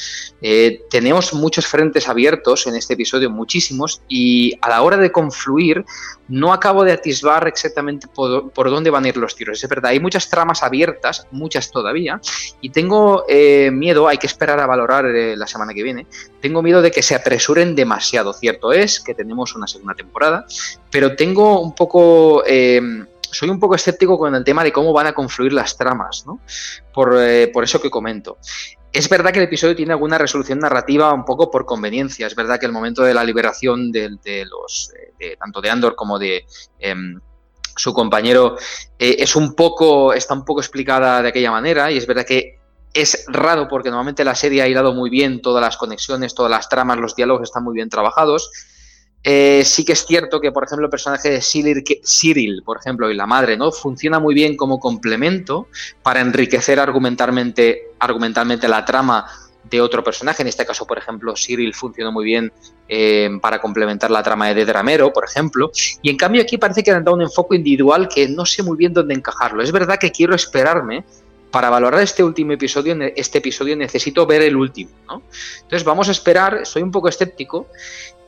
Eh, 0.41 0.81
tenemos 0.89 1.31
muchos 1.35 1.67
frentes 1.67 2.09
abiertos 2.09 2.65
en 2.65 2.73
este 2.73 2.95
episodio, 2.95 3.29
muchísimos, 3.29 4.01
y 4.07 4.57
a 4.61 4.69
la 4.69 4.81
hora 4.81 4.97
de 4.97 5.11
confluir 5.11 5.85
no 6.27 6.53
acabo 6.53 6.83
de 6.83 6.93
atisbar 6.93 7.47
exactamente 7.47 8.07
por 8.07 8.69
dónde 8.71 8.89
van 8.89 9.05
a 9.05 9.09
ir 9.09 9.17
los 9.17 9.35
tiros. 9.35 9.63
Es 9.63 9.69
verdad, 9.69 9.91
hay 9.91 9.99
muchas 9.99 10.29
tramas 10.29 10.63
abiertas, 10.63 11.27
muchas 11.29 11.69
todavía, 11.69 12.19
y 12.61 12.69
tengo 12.69 13.25
miedo, 13.73 14.07
hay 14.07 14.17
que 14.17 14.25
esperar 14.25 14.59
a 14.59 14.65
valorar 14.65 15.03
la 15.05 15.45
semana 15.45 15.73
que 15.73 15.83
viene, 15.83 16.07
tengo 16.41 16.63
miedo 16.63 16.81
de 16.81 16.91
que 16.91 17.03
se 17.03 17.13
apresuren 17.13 17.75
demasiado 17.75 18.22
Cierto 18.31 18.71
es 18.71 19.01
que 19.01 19.13
tenemos 19.13 19.55
una 19.55 19.67
segunda 19.67 19.95
temporada, 19.95 20.45
pero 20.89 21.15
tengo 21.15 21.59
un 21.59 21.75
poco... 21.75 22.43
Eh, 22.45 22.81
soy 23.29 23.49
un 23.49 23.59
poco 23.59 23.75
escéptico 23.75 24.17
con 24.17 24.35
el 24.35 24.43
tema 24.43 24.63
de 24.63 24.71
cómo 24.71 24.93
van 24.93 25.07
a 25.07 25.13
confluir 25.13 25.53
las 25.53 25.75
tramas, 25.75 26.23
¿no? 26.25 26.39
Por, 26.93 27.17
eh, 27.19 27.47
por, 27.47 27.63
eso 27.63 27.81
que 27.81 27.89
comento. 27.89 28.37
Es 28.91 29.09
verdad 29.09 29.31
que 29.31 29.39
el 29.39 29.45
episodio 29.45 29.75
tiene 29.75 29.91
alguna 29.91 30.19
resolución 30.19 30.59
narrativa 30.59 31.11
un 31.11 31.25
poco 31.25 31.49
por 31.49 31.65
conveniencia. 31.65 32.27
Es 32.27 32.35
verdad 32.35 32.59
que 32.59 32.67
el 32.67 32.71
momento 32.71 33.01
de 33.01 33.15
la 33.15 33.23
liberación 33.23 33.91
de, 33.91 34.11
los 34.45 34.91
de, 35.17 35.35
tanto 35.35 35.61
de 35.61 35.69
Andor 35.71 35.95
como 35.95 36.19
de 36.19 36.45
em, 36.79 37.19
su 37.75 37.91
compañero 37.91 38.55
eh, 38.99 39.15
es 39.19 39.35
un 39.35 39.55
poco 39.55 40.13
está 40.13 40.35
un 40.35 40.45
poco 40.45 40.61
explicada 40.61 41.23
de 41.23 41.29
aquella 41.29 41.49
manera 41.49 41.91
y 41.91 41.97
es 41.97 42.05
verdad 42.05 42.25
que 42.25 42.59
es 42.93 43.25
raro 43.27 43.67
porque 43.67 43.89
normalmente 43.89 44.23
la 44.23 44.35
serie 44.35 44.61
ha 44.61 44.67
hilado 44.67 44.93
muy 44.93 45.09
bien 45.09 45.41
todas 45.41 45.61
las 45.61 45.77
conexiones, 45.77 46.35
todas 46.35 46.51
las 46.51 46.69
tramas, 46.69 46.97
los 46.97 47.15
diálogos 47.15 47.43
están 47.43 47.63
muy 47.63 47.73
bien 47.73 47.89
trabajados. 47.89 48.51
Eh, 49.25 49.63
sí 49.65 49.85
que 49.85 49.93
es 49.93 50.05
cierto 50.05 50.41
que, 50.41 50.51
por 50.51 50.65
ejemplo, 50.65 50.85
el 50.85 50.91
personaje 50.91 51.29
de 51.29 51.41
Cyril, 51.41 52.61
por 52.63 52.77
ejemplo, 52.77 53.09
y 53.09 53.15
la 53.15 53.25
madre, 53.25 53.55
¿no? 53.55 53.71
Funciona 53.71 54.19
muy 54.19 54.35
bien 54.35 54.57
como 54.57 54.79
complemento 54.79 55.67
para 56.01 56.19
enriquecer 56.19 56.79
argumentalmente, 56.79 57.93
argumentalmente 57.99 58.67
la 58.67 58.83
trama 58.83 59.25
de 59.63 59.79
otro 59.79 60.03
personaje. 60.03 60.41
En 60.41 60.49
este 60.49 60.65
caso, 60.65 60.85
por 60.85 60.97
ejemplo, 60.97 61.33
Cyril 61.37 61.73
funcionó 61.73 62.11
muy 62.11 62.25
bien 62.25 62.51
eh, 62.89 63.29
para 63.41 63.61
complementar 63.61 64.11
la 64.11 64.21
trama 64.21 64.49
de 64.49 64.55
Dedramero, 64.55 65.13
por 65.13 65.23
ejemplo. 65.23 65.71
Y 66.01 66.09
en 66.09 66.17
cambio 66.17 66.41
aquí 66.41 66.57
parece 66.57 66.83
que 66.83 66.91
han 66.91 67.05
dado 67.05 67.15
un 67.15 67.23
enfoque 67.23 67.55
individual 67.55 68.09
que 68.09 68.27
no 68.27 68.45
sé 68.45 68.61
muy 68.61 68.75
bien 68.75 68.93
dónde 68.93 69.13
encajarlo. 69.13 69.63
Es 69.63 69.71
verdad 69.71 69.97
que 69.97 70.11
quiero 70.11 70.35
esperarme 70.35 71.05
para 71.53 71.69
valorar 71.69 72.01
este 72.01 72.23
último 72.23 72.53
episodio, 72.53 72.97
este 73.15 73.37
episodio 73.37 73.77
necesito 73.77 74.25
ver 74.25 74.41
el 74.41 74.55
último, 74.55 74.89
¿no? 75.07 75.21
Entonces 75.61 75.83
vamos 75.83 76.09
a 76.09 76.11
esperar, 76.11 76.65
soy 76.65 76.81
un 76.81 76.89
poco 76.89 77.09
escéptico, 77.09 77.67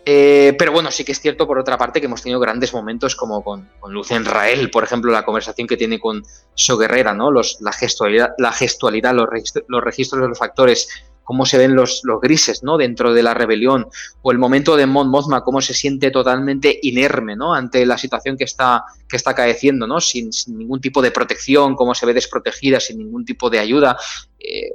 eh, 0.05 0.55
pero 0.59 0.71
bueno, 0.71 0.91
sí 0.91 1.03
que 1.03 1.11
es 1.11 1.19
cierto 1.19 1.47
por 1.47 1.57
otra 1.57 1.75
parte 1.75 1.99
que 1.99 2.05
hemos 2.05 2.21
tenido 2.21 2.39
grandes 2.39 2.71
momentos 2.71 3.15
como 3.15 3.43
con, 3.43 3.67
con 3.79 3.91
Lucen 3.91 4.25
Rael, 4.25 4.69
por 4.69 4.83
ejemplo, 4.83 5.11
la 5.11 5.25
conversación 5.25 5.67
que 5.67 5.75
tiene 5.75 5.99
con 5.99 6.23
So 6.53 6.77
Guerrera, 6.77 7.15
¿no? 7.15 7.31
Los, 7.31 7.57
la 7.61 7.71
gestualidad, 7.71 8.35
la 8.37 8.51
gestualidad 8.51 9.15
los, 9.15 9.27
registros, 9.27 9.65
los 9.69 9.83
registros 9.83 10.21
de 10.21 10.27
los 10.27 10.37
factores 10.37 10.87
cómo 11.25 11.45
se 11.45 11.57
ven 11.57 11.75
los, 11.75 12.01
los, 12.03 12.21
grises 12.21 12.63
¿no? 12.63 12.77
dentro 12.77 13.13
de 13.13 13.23
la 13.23 13.33
rebelión, 13.33 13.87
o 14.21 14.31
el 14.31 14.37
momento 14.37 14.77
de 14.77 14.85
Mon 14.85 15.09
Mothma, 15.09 15.43
cómo 15.43 15.59
se 15.59 15.73
siente 15.73 16.11
totalmente 16.11 16.79
inerme 16.83 17.35
¿no? 17.35 17.53
ante 17.53 17.85
la 17.85 17.97
situación 17.97 18.37
que 18.37 18.45
está, 18.45 18.85
que 19.09 19.17
está 19.17 19.31
acaeciendo, 19.31 19.87
¿no? 19.87 19.99
Sin, 19.99 20.31
sin, 20.31 20.57
ningún 20.57 20.79
tipo 20.79 21.01
de 21.01 21.11
protección, 21.11 21.75
cómo 21.75 21.93
se 21.93 22.05
ve 22.05 22.13
desprotegida, 22.13 22.79
sin 22.79 22.99
ningún 22.99 23.25
tipo 23.25 23.49
de 23.49 23.59
ayuda. 23.59 23.97
Eh, 24.39 24.69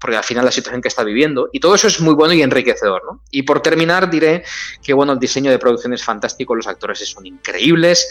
porque 0.00 0.16
al 0.16 0.24
final 0.24 0.44
la 0.44 0.50
situación 0.50 0.80
que 0.80 0.88
está 0.88 1.04
viviendo. 1.04 1.50
Y 1.52 1.60
todo 1.60 1.74
eso 1.74 1.86
es 1.86 2.00
muy 2.00 2.14
bueno 2.14 2.32
y 2.32 2.42
enriquecedor. 2.42 3.02
¿no? 3.04 3.20
Y 3.30 3.42
por 3.42 3.60
terminar 3.60 4.08
diré 4.08 4.44
que 4.82 4.94
bueno, 4.94 5.12
el 5.12 5.18
diseño 5.18 5.50
de 5.50 5.58
producción 5.58 5.92
es 5.92 6.02
fantástico, 6.02 6.54
los 6.54 6.66
actores 6.66 7.06
son 7.08 7.26
increíbles. 7.26 8.08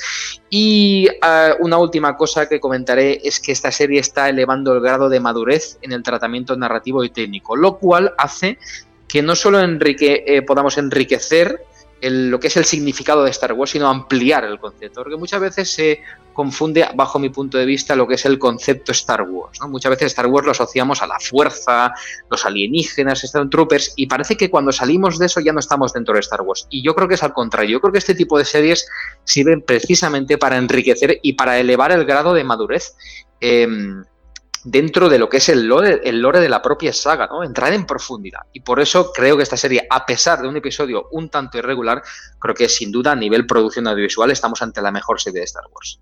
Y 0.50 1.08
uh, 1.10 1.64
una 1.64 1.78
última 1.78 2.16
cosa 2.16 2.48
que 2.48 2.60
comentaré 2.60 3.20
es 3.24 3.40
que 3.40 3.52
esta 3.52 3.72
serie 3.72 4.00
está 4.00 4.30
elevando 4.30 4.74
el 4.74 4.82
grado 4.82 5.10
de 5.10 5.20
madurez 5.20 5.80
en 5.82 5.92
el 5.92 6.04
tratamiento 6.04 6.56
narrativo 6.56 7.04
y 7.04 7.10
técnico, 7.10 7.56
lo 7.56 7.78
cual 7.78 8.14
hace 8.18 8.60
que 9.08 9.24
no 9.24 9.36
solo 9.36 9.60
eh, 9.60 10.42
podamos 10.44 10.78
enriquecer 10.78 11.66
lo 12.02 12.40
que 12.40 12.48
es 12.48 12.58
el 12.58 12.66
significado 12.66 13.24
de 13.24 13.32
Star 13.32 13.54
Wars, 13.54 13.72
sino 13.72 13.88
ampliar 13.88 14.44
el 14.46 14.60
concepto. 14.60 15.02
Porque 15.02 15.18
muchas 15.18 15.42
veces 15.42 15.72
se 15.72 16.02
confunde, 16.34 16.88
bajo 16.96 17.20
mi 17.20 17.30
punto 17.30 17.58
de 17.58 17.66
vista, 17.66 17.96
lo 17.96 18.08
que 18.08 18.16
es 18.16 18.26
el 18.26 18.40
concepto 18.40 18.92
Star 18.94 19.24
Wars. 19.24 19.60
Muchas 19.68 19.90
veces 19.90 20.08
Star 20.08 20.28
Wars 20.28 20.46
lo 20.46 20.52
asociamos 20.52 21.02
a 21.02 21.08
la 21.08 21.20
fuerza, 21.20 21.94
los 22.30 22.46
alienígenas, 22.46 23.22
Stormtroopers, 23.22 23.94
y 23.98 24.08
parece 24.08 24.38
que 24.38 24.50
cuando 24.50 24.72
salimos 24.72 25.20
de 25.20 25.26
eso 25.26 25.42
ya 25.42 25.52
no 25.52 25.60
estamos 25.60 25.92
dentro 25.92 26.14
de 26.14 26.22
Star 26.22 26.42
Wars. 26.42 26.68
Y 26.70 26.82
yo 26.82 26.96
creo 26.96 27.08
que 27.08 27.16
es 27.16 27.24
al 27.24 27.34
contrario. 27.34 27.74
Yo 27.74 27.82
creo 27.82 27.92
que 27.92 28.00
este 28.00 28.16
tipo 28.16 28.38
de 28.38 28.46
series 28.46 28.88
sirven 29.26 29.62
precisamente 29.62 30.38
para 30.38 30.58
enriquecer 30.58 31.20
y 31.22 31.34
para 31.34 31.60
elevar 31.60 31.92
el 31.92 32.06
grado 32.06 32.34
de 32.34 32.44
madurez. 32.44 32.96
em, 33.42 34.04
dentro 34.64 35.10
de 35.10 35.20
lo 35.20 35.30
que 35.30 35.38
es 35.38 35.50
el 35.50 35.66
lore, 35.66 36.02
el 36.04 36.20
lore 36.20 36.40
de 36.40 36.50
la 36.50 36.62
propia 36.62 36.94
saga, 36.94 37.28
¿no? 37.28 37.44
Entrar 37.44 37.74
en 37.74 37.86
profundidad. 37.86 38.42
Y 38.54 38.62
por 38.62 38.80
eso 38.80 39.12
creo 39.12 39.38
que 39.38 39.44
esta 39.44 39.58
serie, 39.58 39.88
a 39.90 40.06
pesar 40.06 40.42
de 40.42 40.48
un 40.48 40.58
episodio 40.58 41.08
un 41.12 41.30
tanto 41.30 41.58
irregular, 41.58 42.02
creo 42.40 42.56
que 42.56 42.70
sin 42.70 42.92
duda 42.92 43.14
a 43.14 43.16
nivel 43.16 43.46
producción 43.48 43.88
audiovisual 43.88 44.32
estamos 44.32 44.62
ante 44.62 44.82
la 44.82 44.92
mejor 44.92 45.22
serie 45.22 45.40
de 45.40 45.46
Star 45.46 45.66
Wars. 45.72 46.00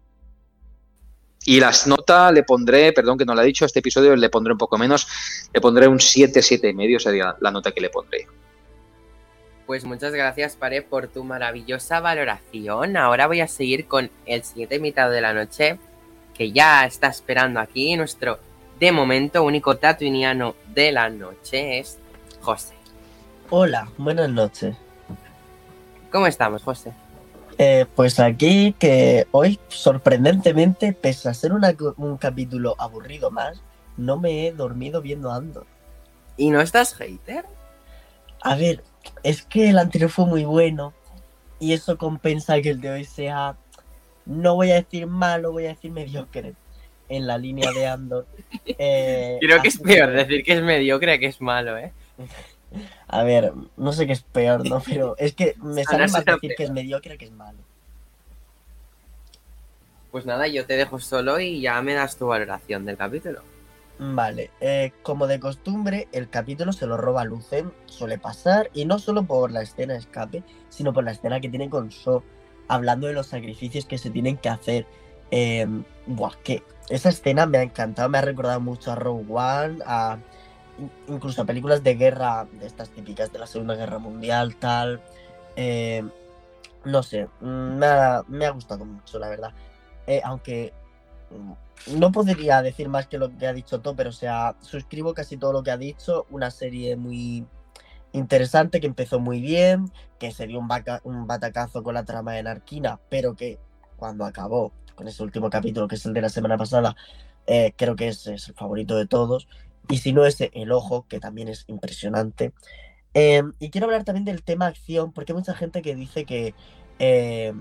Y 1.45 1.61
las 1.61 1.87
nota 1.87 2.31
le 2.31 2.43
pondré, 2.43 2.91
perdón 2.91 3.17
que 3.17 3.23
no 3.23 3.33
lo 3.33 3.41
he 3.41 3.45
dicho, 3.45 3.63
este 3.63 3.79
episodio 3.79 4.15
le 4.15 4.29
pondré 4.29 4.51
un 4.51 4.57
poco 4.57 4.77
menos, 4.77 5.07
le 5.53 5.61
pondré 5.61 5.87
un 5.87 5.99
7, 5.99 6.41
7 6.41 6.67
y 6.67 6.73
medio 6.73 6.99
sería 6.99 7.37
la 7.39 7.51
nota 7.51 7.71
que 7.71 7.79
le 7.79 7.89
pondré. 7.89 8.27
Pues 9.65 9.83
muchas 9.83 10.13
gracias, 10.13 10.55
Pare, 10.55 10.81
por 10.81 11.07
tu 11.07 11.23
maravillosa 11.23 11.99
valoración. 11.99 12.97
Ahora 12.97 13.27
voy 13.27 13.41
a 13.41 13.47
seguir 13.47 13.87
con 13.87 14.09
el 14.25 14.43
siguiente 14.43 14.75
invitado 14.75 15.11
de 15.11 15.21
la 15.21 15.33
noche, 15.33 15.77
que 16.33 16.51
ya 16.51 16.85
está 16.85 17.07
esperando 17.07 17.59
aquí. 17.59 17.95
Nuestro, 17.95 18.39
de 18.79 18.91
momento, 18.91 19.43
único 19.43 19.77
tatuiniano 19.77 20.55
de 20.74 20.91
la 20.91 21.10
noche 21.10 21.79
es 21.79 21.98
José. 22.41 22.75
Hola, 23.50 23.89
buenas 23.98 24.29
noches. 24.29 24.75
¿Cómo 26.12 26.27
estamos, 26.27 26.63
José? 26.63 26.93
Eh, 27.57 27.86
pues 27.96 28.19
aquí 28.19 28.75
que 28.77 29.27
hoy, 29.31 29.60
sorprendentemente, 29.69 30.93
pese 30.93 31.29
a 31.29 31.34
ser 31.34 31.53
una- 31.53 31.75
un 31.98 32.17
capítulo 32.17 32.75
aburrido 32.77 33.31
más, 33.31 33.62
no 33.98 34.17
me 34.17 34.48
he 34.48 34.51
dormido 34.51 35.01
viendo 35.01 35.31
Andor. 35.31 35.65
¿Y 36.36 36.51
no 36.51 36.62
estás 36.62 36.93
hater? 36.93 37.46
A 38.41 38.55
ver, 38.55 38.84
es 39.24 39.41
que 39.41 39.69
el 39.69 39.79
anterior 39.79 40.12
fue 40.12 40.27
muy 40.27 40.46
bueno 40.46 40.93
y 41.60 41.74
eso 41.74 41.98
compensa 41.98 42.62
que 42.62 42.69
el 42.69 42.79
de 42.81 42.91
hoy 42.91 43.05
sea, 43.05 43.55
no 44.27 44.53
voy 44.53 44.72
a 44.72 44.75
decir 44.75 45.07
malo, 45.07 45.51
voy 45.51 45.65
a 45.65 45.69
decir 45.69 45.89
mediocre 45.91 46.53
en 47.09 47.27
la 47.27 47.37
línea 47.37 47.71
de 47.71 47.87
Andor. 47.87 48.25
Eh, 48.79 49.37
Creo 49.41 49.61
que 49.61 49.69
es 49.69 49.79
peor 49.79 50.11
decir 50.11 50.43
que 50.43 50.53
es 50.53 50.61
mediocre 50.61 51.19
que 51.19 51.25
es 51.25 51.41
malo, 51.41 51.77
¿eh? 51.77 51.91
A 53.07 53.23
ver, 53.23 53.53
no 53.75 53.91
sé 53.91 54.05
qué 54.05 54.13
es 54.13 54.21
peor, 54.21 54.67
¿no? 54.69 54.81
Pero 54.85 55.15
es 55.17 55.33
que 55.33 55.55
me 55.61 55.83
sale 55.83 56.07
más 56.07 56.23
decir 56.25 56.53
que 56.55 56.63
es 56.63 56.71
mediocre 56.71 57.17
que 57.17 57.25
es 57.25 57.31
malo. 57.31 57.57
Pues 60.11 60.25
nada, 60.25 60.47
yo 60.47 60.65
te 60.65 60.75
dejo 60.75 60.99
solo 60.99 61.39
y 61.39 61.61
ya 61.61 61.81
me 61.81 61.93
das 61.93 62.17
tu 62.17 62.27
valoración 62.27 62.85
del 62.85 62.97
capítulo. 62.97 63.41
Vale, 63.99 64.51
eh, 64.61 64.91
como 65.01 65.25
de 65.25 65.39
costumbre, 65.39 66.07
el 66.11 66.29
capítulo 66.29 66.71
se 66.71 66.85
lo 66.85 66.97
roba 66.97 67.23
Lucen, 67.23 67.71
suele 67.87 68.19
pasar, 68.19 68.69
y 68.73 68.85
no 68.85 68.99
solo 68.99 69.23
por 69.23 69.51
la 69.51 69.63
escena 69.63 69.93
de 69.93 69.99
escape, 69.99 70.43
sino 70.69 70.93
por 70.93 71.03
la 71.03 71.11
escena 71.11 71.39
que 71.39 71.49
tiene 71.49 71.69
con 71.69 71.91
So, 71.91 72.23
hablando 72.67 73.07
de 73.07 73.13
los 73.13 73.27
sacrificios 73.27 73.85
que 73.85 73.97
se 73.97 74.11
tienen 74.11 74.37
que 74.37 74.49
hacer. 74.49 74.85
Eh, 75.31 75.67
buah, 76.05 76.35
que 76.43 76.63
esa 76.89 77.10
escena 77.10 77.46
me 77.46 77.58
ha 77.58 77.63
encantado, 77.63 78.10
me 78.10 78.17
ha 78.17 78.22
recordado 78.22 78.60
mucho 78.60 78.91
a 78.91 78.96
Rogue 78.96 79.25
One, 79.29 79.79
a 79.86 80.17
in- 80.79 80.91
incluso 81.08 81.41
a 81.41 81.46
películas 81.46 81.84
de 81.84 81.96
guerra, 81.96 82.48
de 82.60 82.65
estas 82.67 82.89
típicas 82.89 83.32
de 83.32 83.39
la 83.39 83.48
Segunda 83.48 83.75
Guerra 83.75 84.00
Mundial, 84.00 84.56
tal. 84.56 85.01
Eh, 85.56 86.03
no 86.86 87.03
sé, 87.03 87.27
mm, 87.41 87.46
me 87.77 87.86
ha, 87.86 88.24
me 88.27 88.46
ha 88.46 88.51
gustado 88.51 88.86
mucho, 88.86 89.20
la 89.20 89.29
verdad. 89.29 89.53
Eh, 90.08 90.22
aunque 90.24 90.74
mm, 91.32 91.98
no 92.00 92.12
podría 92.12 92.62
decir 92.62 92.89
más 92.89 93.08
que 93.08 93.17
lo 93.17 93.36
que 93.38 93.48
ha 93.48 93.53
dicho 93.53 93.82
todo, 93.82 93.96
pero 93.96 94.10
o 94.10 94.13
sea, 94.13 94.56
suscribo 94.62 95.13
casi 95.13 95.38
todo 95.38 95.53
lo 95.53 95.63
que 95.63 95.72
ha 95.72 95.77
dicho. 95.77 96.25
Una 96.29 96.51
serie 96.51 96.96
muy 96.96 97.46
interesante 98.13 98.79
que 98.79 98.88
empezó 98.88 99.20
muy 99.20 99.41
bien, 99.41 99.91
que 100.20 100.32
se 100.32 100.48
dio 100.48 100.60
un, 100.60 100.70
un 101.03 101.27
batacazo 101.27 101.84
con 101.84 101.94
la 101.96 102.06
trama 102.06 102.34
de 102.34 102.44
Narquina, 102.44 103.00
pero 103.10 103.36
que 103.36 103.60
cuando 103.98 104.25
acabó 104.25 104.72
con 104.97 105.07
ese 105.07 105.23
último 105.23 105.49
capítulo, 105.49 105.87
que 105.87 105.95
es 105.95 106.05
el 106.05 106.13
de 106.13 106.21
la 106.21 106.29
semana 106.29 106.57
pasada, 106.57 106.97
eh, 107.45 107.71
creo 107.77 107.95
que 107.95 108.09
es, 108.09 108.27
es 108.27 108.49
el 108.49 108.55
favorito 108.55 108.97
de 108.97 109.05
todos. 109.05 109.47
Y 109.87 109.99
si 109.99 110.11
no, 110.11 110.25
ese 110.25 110.51
El 110.53 110.71
Ojo, 110.73 111.05
que 111.07 111.19
también 111.19 111.47
es 111.47 111.63
impresionante. 111.67 112.51
Eh, 113.13 113.43
y 113.59 113.69
quiero 113.69 113.85
hablar 113.85 114.03
también 114.03 114.25
del 114.25 114.43
tema 114.43 114.65
acción, 114.65 115.13
porque 115.13 115.31
hay 115.31 115.37
mucha 115.37 115.53
gente 115.53 115.81
que 115.81 115.95
dice 115.95 116.25
que, 116.25 116.53
eh, 116.99 117.53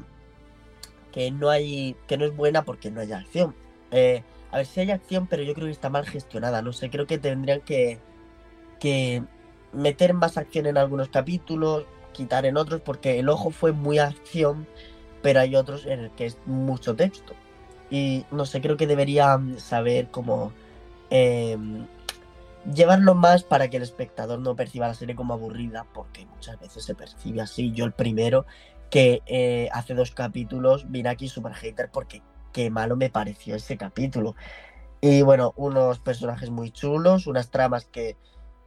que 1.13 1.31
no 1.31 1.51
hay, 1.51 1.95
que 2.09 2.19
no 2.19 2.25
es 2.25 2.35
buena 2.35 2.65
porque 2.65 2.91
no 2.91 3.01
hay 3.01 3.13
acción. 3.13 3.55
Eh, 3.91 4.23
a 4.51 4.57
ver 4.59 4.67
si 4.67 4.81
hay 4.81 4.91
acción, 4.91 5.27
pero 5.27 5.43
yo 5.43 5.55
creo 5.55 5.67
que 5.67 5.73
está 5.73 5.91
mal 5.91 6.07
gestionada. 6.07 6.63
No 6.63 6.73
sé, 6.73 6.91
creo 6.91 7.07
que 7.07 7.19
tendrían 7.19 7.61
que, 7.61 7.99
que 8.81 9.23
meter 9.73 10.15
más 10.15 10.37
acción 10.37 10.67
en 10.67 10.79
algunos 10.79 11.11
capítulos, 11.11 11.85
quitar 12.13 12.47
en 12.47 12.57
otros, 12.57 12.81
porque 12.81 13.19
el 13.19 13.29
ojo 13.29 13.51
fue 13.51 13.73
muy 13.73 13.99
acción, 13.99 14.67
pero 15.27 15.41
hay 15.41 15.57
otros 15.57 15.87
en 15.87 15.99
el 15.99 16.11
que 16.13 16.27
es 16.27 16.39
mucho 16.47 16.95
texto. 16.95 17.35
Y 17.91 18.25
no 18.31 18.47
sé, 18.47 18.61
creo 18.61 18.77
que 18.77 18.87
deberían 18.87 19.59
saber 19.59 20.07
cómo 20.13 20.53
eh, 21.11 21.59
llevarlo 22.73 23.17
más 23.17 23.43
para 23.43 23.69
que 23.69 23.79
el 23.79 23.83
espectador 23.83 24.39
no 24.39 24.55
perciba 24.55 24.87
la 24.87 24.95
serie 24.95 25.17
como 25.17 25.35
aburrida, 25.35 25.85
porque 25.93 26.27
muchas 26.27 26.61
veces 26.61 26.85
se 26.85 26.95
percibe 26.95 27.41
así. 27.41 27.73
Yo 27.73 27.85
el 27.87 27.91
primero, 27.91 28.47
que 28.89 29.21
eh, 29.27 29.69
hace 29.73 29.95
dos 29.95 30.13
capítulos 30.13 30.89
vine 30.93 31.09
aquí 31.09 31.27
super 31.27 31.55
hater 31.55 31.91
porque 31.91 32.23
qué 32.53 32.71
malo 32.71 32.95
me 32.95 33.11
pareció 33.11 33.57
ese 33.57 33.77
capítulo. 33.77 34.37
Y 35.01 35.23
bueno, 35.23 35.55
unos 35.57 35.99
personajes 35.99 36.51
muy 36.51 36.71
chulos, 36.71 37.27
unas 37.27 37.51
tramas 37.51 37.87
que 37.87 38.17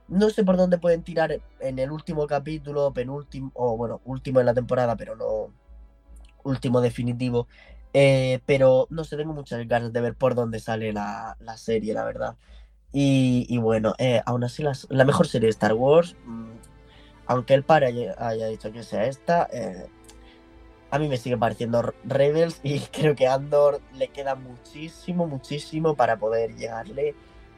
no 0.09 0.29
sé 0.29 0.43
por 0.43 0.57
dónde 0.57 0.77
pueden 0.77 1.03
tirar 1.03 1.39
en 1.61 1.79
el 1.79 1.89
último 1.89 2.27
capítulo, 2.27 2.91
penúltimo, 2.91 3.49
o 3.53 3.77
bueno, 3.77 4.01
último 4.03 4.41
en 4.41 4.45
la 4.45 4.53
temporada, 4.53 4.97
pero 4.97 5.15
no 5.15 5.53
último 6.49 6.81
definitivo. 6.81 7.47
Eh, 7.93 8.39
pero 8.45 8.87
no 8.91 9.03
sé, 9.03 9.17
tengo 9.17 9.33
muchas 9.33 9.67
ganas 9.67 9.91
de 9.93 10.01
ver 10.01 10.15
por 10.15 10.35
dónde 10.35 10.59
sale 10.59 10.93
la, 10.93 11.37
la 11.39 11.57
serie, 11.57 11.93
la 11.93 12.05
verdad. 12.05 12.35
Y, 12.91 13.45
y 13.49 13.57
bueno, 13.57 13.93
eh, 13.97 14.21
aún 14.25 14.43
así 14.43 14.63
las- 14.63 14.87
la 14.89 15.05
mejor 15.05 15.27
serie 15.27 15.47
de 15.47 15.51
Star 15.51 15.73
Wars, 15.73 16.15
mm, 16.25 16.49
aunque 17.27 17.53
el 17.53 17.63
padre 17.63 17.87
haya, 17.87 18.15
haya 18.17 18.47
dicho 18.47 18.71
que 18.71 18.83
sea 18.83 19.05
esta, 19.05 19.47
eh, 19.53 19.87
a 20.91 20.97
mí 20.99 21.07
me 21.07 21.17
sigue 21.17 21.37
pareciendo 21.37 21.93
Rebels 22.03 22.59
y 22.63 22.79
creo 22.91 23.15
que 23.15 23.27
a 23.27 23.35
Andor 23.35 23.81
le 23.95 24.07
queda 24.09 24.35
muchísimo, 24.35 25.27
muchísimo 25.27 25.95
para 25.95 26.17
poder 26.17 26.55
llegarle 26.55 27.15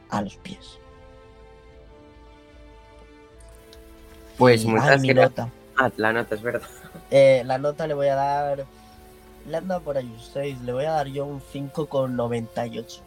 a 0.09 0.21
los 0.21 0.35
pies. 0.37 0.77
Pues 4.37 4.63
Y, 4.63 4.67
muchas 4.67 4.89
ay, 4.91 4.99
mi 4.99 5.07
gracias. 5.09 5.47
nota. 5.47 5.49
Ah, 5.77 5.91
la 5.97 6.13
nota, 6.13 6.35
es 6.35 6.41
verdad. 6.41 6.67
La 7.45 7.57
nota 7.57 7.87
le 7.87 7.93
voy 7.93 8.07
a 8.07 8.15
dar. 8.15 8.65
Le 9.47 9.57
anda 9.57 9.79
por 9.79 9.97
ahí 9.97 10.05
un 10.05 10.19
6, 10.19 10.61
le 10.61 10.73
voy 10.73 10.85
a 10.85 10.91
dar 10.91 11.07
yo 11.07 11.25
un 11.25 11.41
5,98. 11.41 13.01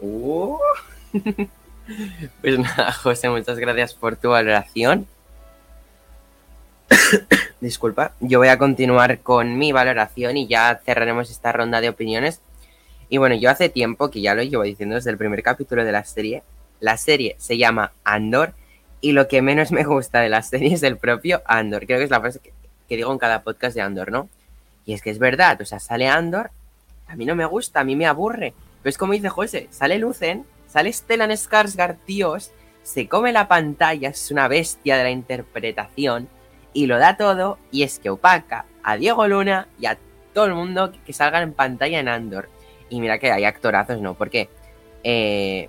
Uh. 0.00 0.58
Pues 2.40 2.58
nada, 2.58 2.92
José, 2.92 3.28
muchas 3.28 3.58
gracias 3.58 3.92
por 3.92 4.16
tu 4.16 4.30
valoración. 4.30 5.06
Disculpa, 7.60 8.12
yo 8.20 8.38
voy 8.38 8.48
a 8.48 8.58
continuar 8.58 9.20
con 9.20 9.58
mi 9.58 9.72
valoración 9.72 10.36
y 10.36 10.46
ya 10.46 10.80
cerraremos 10.84 11.30
esta 11.30 11.52
ronda 11.52 11.82
de 11.82 11.90
opiniones. 11.90 12.40
Y 13.10 13.18
bueno, 13.18 13.34
yo 13.34 13.50
hace 13.50 13.68
tiempo 13.68 14.10
que 14.10 14.22
ya 14.22 14.34
lo 14.34 14.42
llevo 14.42 14.62
diciendo 14.62 14.94
desde 14.94 15.10
el 15.10 15.18
primer 15.18 15.42
capítulo 15.42 15.84
de 15.84 15.92
la 15.92 16.04
serie. 16.04 16.42
La 16.80 16.96
serie 16.96 17.36
se 17.38 17.58
llama 17.58 17.92
Andor 18.02 18.54
y 19.00 19.12
lo 19.12 19.28
que 19.28 19.42
menos 19.42 19.70
me 19.70 19.84
gusta 19.84 20.20
de 20.20 20.30
la 20.30 20.42
serie 20.42 20.72
es 20.74 20.82
el 20.82 20.96
propio 20.96 21.42
Andor. 21.44 21.84
Creo 21.84 21.98
que 21.98 22.04
es 22.04 22.10
la 22.10 22.20
frase 22.20 22.40
que, 22.40 22.52
que 22.88 22.96
digo 22.96 23.12
en 23.12 23.18
cada 23.18 23.42
podcast 23.42 23.76
de 23.76 23.82
Andor, 23.82 24.10
¿no? 24.10 24.28
Y 24.84 24.92
es 24.92 25.02
que 25.02 25.10
es 25.10 25.18
verdad, 25.18 25.60
o 25.60 25.64
sea, 25.64 25.80
sale 25.80 26.08
Andor, 26.08 26.50
a 27.06 27.16
mí 27.16 27.24
no 27.24 27.34
me 27.34 27.46
gusta, 27.46 27.80
a 27.80 27.84
mí 27.84 27.96
me 27.96 28.06
aburre. 28.06 28.54
Pero 28.82 28.90
es 28.90 28.98
como 28.98 29.12
dice 29.12 29.28
José, 29.28 29.68
sale 29.70 29.98
Lucen, 29.98 30.44
sale 30.66 30.92
Stellan 30.92 31.30
Skarsgård, 31.30 31.96
tíos, 32.04 32.52
se 32.82 33.08
come 33.08 33.32
la 33.32 33.48
pantalla, 33.48 34.10
es 34.10 34.30
una 34.30 34.46
bestia 34.46 34.96
de 34.96 35.04
la 35.04 35.10
interpretación 35.10 36.28
y 36.74 36.86
lo 36.86 36.98
da 36.98 37.16
todo 37.16 37.58
y 37.70 37.82
es 37.82 37.98
que 37.98 38.10
opaca 38.10 38.66
a 38.82 38.96
Diego 38.96 39.26
Luna 39.26 39.68
y 39.80 39.86
a 39.86 39.96
todo 40.34 40.46
el 40.46 40.54
mundo 40.54 40.92
que, 41.06 41.12
salgan 41.12 41.44
en 41.44 41.52
pantalla 41.54 41.98
en 41.98 42.08
Andor. 42.08 42.50
Y 42.90 43.00
mira 43.00 43.18
que 43.18 43.32
hay 43.32 43.44
actorazos, 43.44 44.00
¿no? 44.00 44.14
Porque 44.14 44.50
eh, 45.02 45.68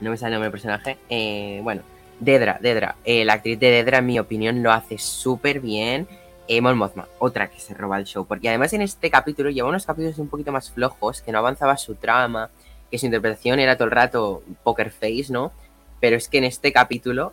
no 0.00 0.10
me 0.10 0.16
sale 0.16 0.30
el 0.30 0.32
nombre 0.34 0.46
del 0.46 0.52
personaje. 0.52 0.96
Eh, 1.08 1.60
bueno, 1.62 1.82
Dedra, 2.18 2.58
Dedra. 2.60 2.96
eh, 3.04 3.24
la 3.24 3.34
actriz 3.34 3.60
de 3.60 3.70
Dedra, 3.70 3.98
en 3.98 4.06
mi 4.06 4.18
opinión, 4.18 4.62
lo 4.62 4.72
hace 4.72 4.98
súper 4.98 5.60
bien. 5.60 6.08
Eh, 6.48 6.60
Mon 6.62 6.80
otra 7.18 7.50
que 7.50 7.60
se 7.60 7.74
roba 7.74 7.98
el 7.98 8.04
show. 8.06 8.24
Porque 8.26 8.48
además 8.48 8.72
en 8.72 8.82
este 8.82 9.10
capítulo 9.10 9.50
lleva 9.50 9.68
unos 9.68 9.84
capítulos 9.86 10.18
un 10.18 10.28
poquito 10.28 10.50
más 10.50 10.70
flojos, 10.70 11.20
que 11.22 11.30
no 11.30 11.38
avanzaba 11.38 11.76
su 11.76 11.94
trama, 11.94 12.50
que 12.90 12.98
su 12.98 13.06
interpretación 13.06 13.60
era 13.60 13.76
todo 13.76 13.84
el 13.84 13.90
rato 13.92 14.42
poker 14.62 14.90
face, 14.90 15.26
¿no? 15.30 15.52
Pero 16.00 16.16
es 16.16 16.28
que 16.28 16.38
en 16.38 16.44
este 16.44 16.72
capítulo 16.72 17.32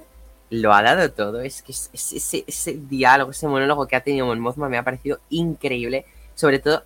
lo 0.49 0.73
ha 0.73 0.81
dado 0.83 1.11
todo. 1.11 1.41
Es 1.41 1.61
que 1.61 1.71
es- 1.71 1.89
es- 1.93 2.13
ese, 2.13 2.43
ese 2.45 2.73
diálogo, 2.77 3.31
ese 3.31 3.47
monólogo 3.47 3.87
que 3.87 3.95
ha 3.95 4.01
tenido 4.01 4.25
Mon 4.25 4.39
Mothma 4.39 4.67
me 4.69 4.77
ha 4.77 4.83
parecido 4.83 5.19
increíble. 5.29 6.05
Sobre 6.35 6.59
todo, 6.59 6.83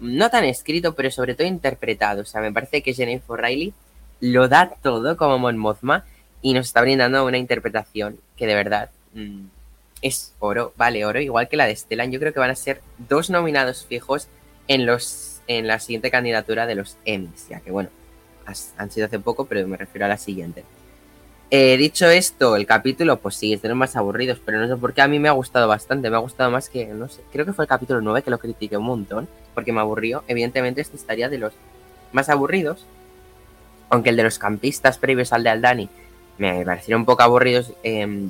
no 0.00 0.30
tan 0.30 0.44
escrito, 0.44 0.94
pero 0.94 1.10
sobre 1.10 1.34
todo 1.34 1.46
interpretado. 1.46 2.22
O 2.22 2.24
sea, 2.24 2.40
me 2.40 2.52
parece 2.52 2.82
que 2.82 2.94
Jennifer 2.94 3.38
Riley 3.40 3.74
lo 4.20 4.48
da 4.48 4.70
todo 4.82 5.16
como 5.18 5.38
Mon 5.38 5.58
Mothma 5.58 6.04
y 6.42 6.54
nos 6.54 6.66
está 6.66 6.80
brindando 6.80 7.24
una 7.26 7.38
interpretación 7.38 8.18
que 8.36 8.46
de 8.46 8.54
verdad 8.54 8.90
mm, 9.14 9.46
es 10.02 10.34
oro, 10.38 10.72
vale 10.76 11.04
oro, 11.04 11.20
igual 11.20 11.48
que 11.48 11.56
la 11.56 11.66
de 11.66 11.74
Stellan. 11.76 12.10
Yo 12.12 12.20
creo 12.20 12.32
que 12.32 12.40
van 12.40 12.50
a 12.50 12.54
ser 12.56 12.80
dos 13.08 13.30
nominados 13.30 13.86
fijos 13.86 14.28
en 14.68 14.86
los 14.86 15.32
en 15.48 15.68
la 15.68 15.78
siguiente 15.78 16.10
candidatura 16.10 16.66
de 16.66 16.74
los 16.74 16.96
Emmys, 17.04 17.48
ya 17.48 17.60
que 17.60 17.70
bueno, 17.70 17.88
has- 18.46 18.74
han 18.78 18.90
sido 18.90 19.06
hace 19.06 19.20
poco, 19.20 19.44
pero 19.46 19.66
me 19.68 19.76
refiero 19.76 20.04
a 20.06 20.08
la 20.08 20.16
siguiente. 20.16 20.64
Eh, 21.52 21.76
dicho 21.76 22.08
esto, 22.10 22.56
el 22.56 22.66
capítulo, 22.66 23.18
pues 23.18 23.36
sí, 23.36 23.52
es 23.52 23.62
de 23.62 23.68
los 23.68 23.76
más 23.76 23.94
aburridos, 23.94 24.40
pero 24.44 24.58
no 24.58 24.66
sé 24.66 24.76
por 24.76 24.92
qué 24.92 25.02
a 25.02 25.06
mí 25.08 25.20
me 25.20 25.28
ha 25.28 25.32
gustado 25.32 25.68
bastante. 25.68 26.10
Me 26.10 26.16
ha 26.16 26.18
gustado 26.18 26.50
más 26.50 26.68
que, 26.68 26.86
no 26.86 27.08
sé, 27.08 27.20
creo 27.30 27.46
que 27.46 27.52
fue 27.52 27.64
el 27.64 27.68
capítulo 27.68 28.00
9 28.00 28.22
que 28.22 28.30
lo 28.32 28.38
critiqué 28.40 28.76
un 28.76 28.84
montón, 28.86 29.28
porque 29.54 29.72
me 29.72 29.78
aburrió. 29.80 30.24
Evidentemente, 30.26 30.80
este 30.80 30.96
estaría 30.96 31.28
de 31.28 31.38
los 31.38 31.52
más 32.12 32.28
aburridos, 32.28 32.84
aunque 33.88 34.10
el 34.10 34.16
de 34.16 34.24
los 34.24 34.38
campistas 34.40 34.98
previos 34.98 35.32
al 35.32 35.44
de 35.44 35.50
Aldani 35.50 35.88
me 36.38 36.64
parecieron 36.64 37.02
un 37.02 37.06
poco 37.06 37.22
aburridos. 37.22 37.72
eh, 37.84 38.28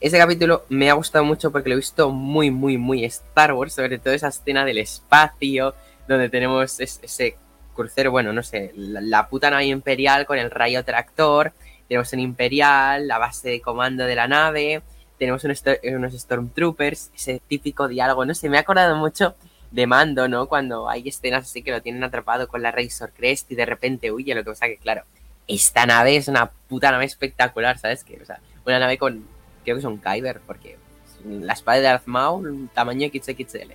ese 0.00 0.18
capítulo 0.18 0.64
me 0.68 0.90
ha 0.90 0.94
gustado 0.94 1.24
mucho 1.24 1.50
porque 1.50 1.68
lo 1.68 1.74
he 1.74 1.78
visto 1.78 2.10
muy, 2.10 2.50
muy, 2.50 2.78
muy 2.78 3.04
Star 3.04 3.52
Wars, 3.52 3.74
sobre 3.74 3.98
todo 3.98 4.14
esa 4.14 4.28
escena 4.28 4.64
del 4.64 4.78
espacio, 4.78 5.74
donde 6.06 6.28
tenemos 6.28 6.80
es- 6.80 7.00
ese 7.02 7.36
crucero, 7.74 8.10
bueno, 8.10 8.32
no 8.32 8.42
sé, 8.42 8.72
la, 8.76 9.28
puta 9.28 9.50
nave 9.50 9.66
imperial 9.66 10.26
con 10.26 10.38
el 10.38 10.50
rayo 10.50 10.84
tractor, 10.84 11.52
tenemos 11.88 12.12
un 12.12 12.20
imperial, 12.20 13.06
la 13.06 13.18
base 13.18 13.50
de 13.50 13.60
comando 13.60 14.04
de 14.04 14.14
la 14.14 14.28
nave, 14.28 14.82
tenemos 15.18 15.44
un 15.44 15.54
unos 15.94 16.12
Stormtroopers, 16.14 17.10
ese 17.14 17.40
típico 17.46 17.88
diálogo, 17.88 18.24
no 18.24 18.34
sé, 18.34 18.48
me 18.48 18.56
ha 18.58 18.60
acordado 18.60 18.96
mucho 18.96 19.34
de 19.70 19.86
Mando, 19.86 20.28
¿no? 20.28 20.46
Cuando 20.46 20.88
hay 20.88 21.08
escenas 21.08 21.44
así 21.44 21.62
que 21.62 21.70
lo 21.70 21.82
tienen 21.82 22.02
atrapado 22.04 22.48
con 22.48 22.62
la 22.62 22.70
Razor 22.70 23.12
Crest 23.12 23.50
y 23.50 23.54
de 23.54 23.66
repente 23.66 24.10
huye, 24.10 24.34
lo 24.34 24.42
que 24.42 24.50
pasa 24.50 24.66
que, 24.66 24.76
claro, 24.78 25.02
esta 25.48 25.86
nave 25.86 26.16
es 26.16 26.28
una 26.28 26.50
puta 26.50 26.90
nave 26.90 27.04
espectacular, 27.04 27.78
¿sabes? 27.78 28.04
Que, 28.04 28.20
o 28.20 28.24
sea, 28.24 28.40
una 28.64 28.78
nave 28.78 28.98
con, 28.98 29.26
creo 29.66 29.76
que 29.76 29.80
es 29.80 29.84
un 29.84 29.98
Kyber, 29.98 30.40
porque 30.46 30.78
la 31.24 31.52
espada 31.52 31.78
de 31.78 31.82
Darth 31.82 32.06
Maul, 32.06 32.68
tamaño 32.72 33.08
XXL. 33.08 33.72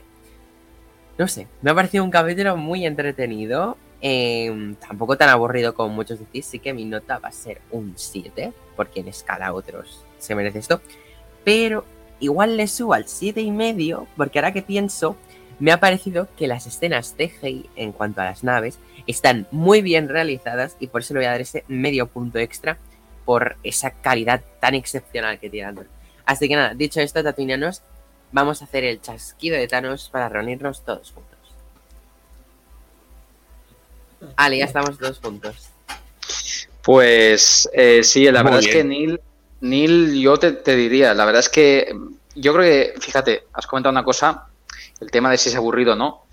No 1.17 1.27
sé, 1.27 1.47
me 1.61 1.71
ha 1.71 1.75
parecido 1.75 2.05
un 2.05 2.11
capítulo 2.11 2.55
muy 2.55 2.85
entretenido, 2.85 3.77
eh, 4.01 4.73
tampoco 4.87 5.17
tan 5.17 5.27
aburrido 5.27 5.75
como 5.75 5.93
muchos 5.93 6.17
decís, 6.17 6.45
sí 6.45 6.59
que 6.59 6.73
mi 6.73 6.85
nota 6.85 7.19
va 7.19 7.27
a 7.27 7.33
ser 7.33 7.61
un 7.71 7.93
7, 7.97 8.53
porque 8.77 9.01
en 9.01 9.09
escala 9.09 9.53
otros 9.53 10.03
se 10.17 10.33
merece 10.33 10.59
esto, 10.59 10.81
pero 11.43 11.83
igual 12.21 12.55
le 12.55 12.67
subo 12.67 12.93
al 12.93 13.07
7 13.07 13.41
y 13.41 13.51
medio, 13.51 14.07
porque 14.15 14.39
ahora 14.39 14.53
que 14.53 14.61
pienso, 14.61 15.17
me 15.59 15.73
ha 15.73 15.81
parecido 15.81 16.29
que 16.37 16.47
las 16.47 16.65
escenas 16.67 17.15
CGI 17.17 17.69
en 17.75 17.91
cuanto 17.91 18.21
a 18.21 18.25
las 18.25 18.45
naves 18.45 18.79
están 19.07 19.45
muy 19.51 19.81
bien 19.81 20.07
realizadas 20.07 20.77
y 20.79 20.87
por 20.87 21.01
eso 21.01 21.13
le 21.13 21.19
voy 21.19 21.27
a 21.27 21.31
dar 21.31 21.41
ese 21.41 21.65
medio 21.67 22.07
punto 22.07 22.39
extra 22.39 22.77
por 23.31 23.55
esa 23.63 23.91
calidad 23.91 24.41
tan 24.59 24.75
excepcional 24.75 25.39
que 25.39 25.49
tiene 25.49 25.69
Andor. 25.69 25.87
Así 26.25 26.49
que 26.49 26.55
nada, 26.57 26.73
dicho 26.73 26.99
esto, 26.99 27.23
Tatooineanos, 27.23 27.81
vamos 28.33 28.61
a 28.61 28.65
hacer 28.65 28.83
el 28.83 28.99
chasquido 28.99 29.55
de 29.55 29.69
Thanos 29.69 30.09
para 30.09 30.27
reunirnos 30.27 30.83
todos 30.83 31.13
juntos. 31.13 31.39
Ale, 34.35 34.57
ya 34.57 34.65
estamos 34.65 34.99
todos 34.99 35.17
juntos. 35.19 35.69
Pues 36.81 37.69
eh, 37.71 38.03
sí, 38.03 38.29
la 38.29 38.43
Muy 38.43 38.51
verdad 38.51 38.67
es 38.67 38.75
que 38.75 38.83
Neil, 38.83 39.21
Neil 39.61 40.21
yo 40.21 40.35
te, 40.35 40.51
te 40.51 40.75
diría, 40.75 41.13
la 41.13 41.23
verdad 41.23 41.39
es 41.39 41.47
que 41.47 41.95
yo 42.35 42.53
creo 42.53 42.65
que, 42.65 42.99
fíjate, 42.99 43.45
has 43.53 43.65
comentado 43.65 43.91
una 43.93 44.03
cosa, 44.03 44.47
el 44.99 45.09
tema 45.09 45.31
de 45.31 45.37
si 45.37 45.47
es 45.47 45.55
aburrido 45.55 45.93
o 45.93 45.95
no. 45.95 46.25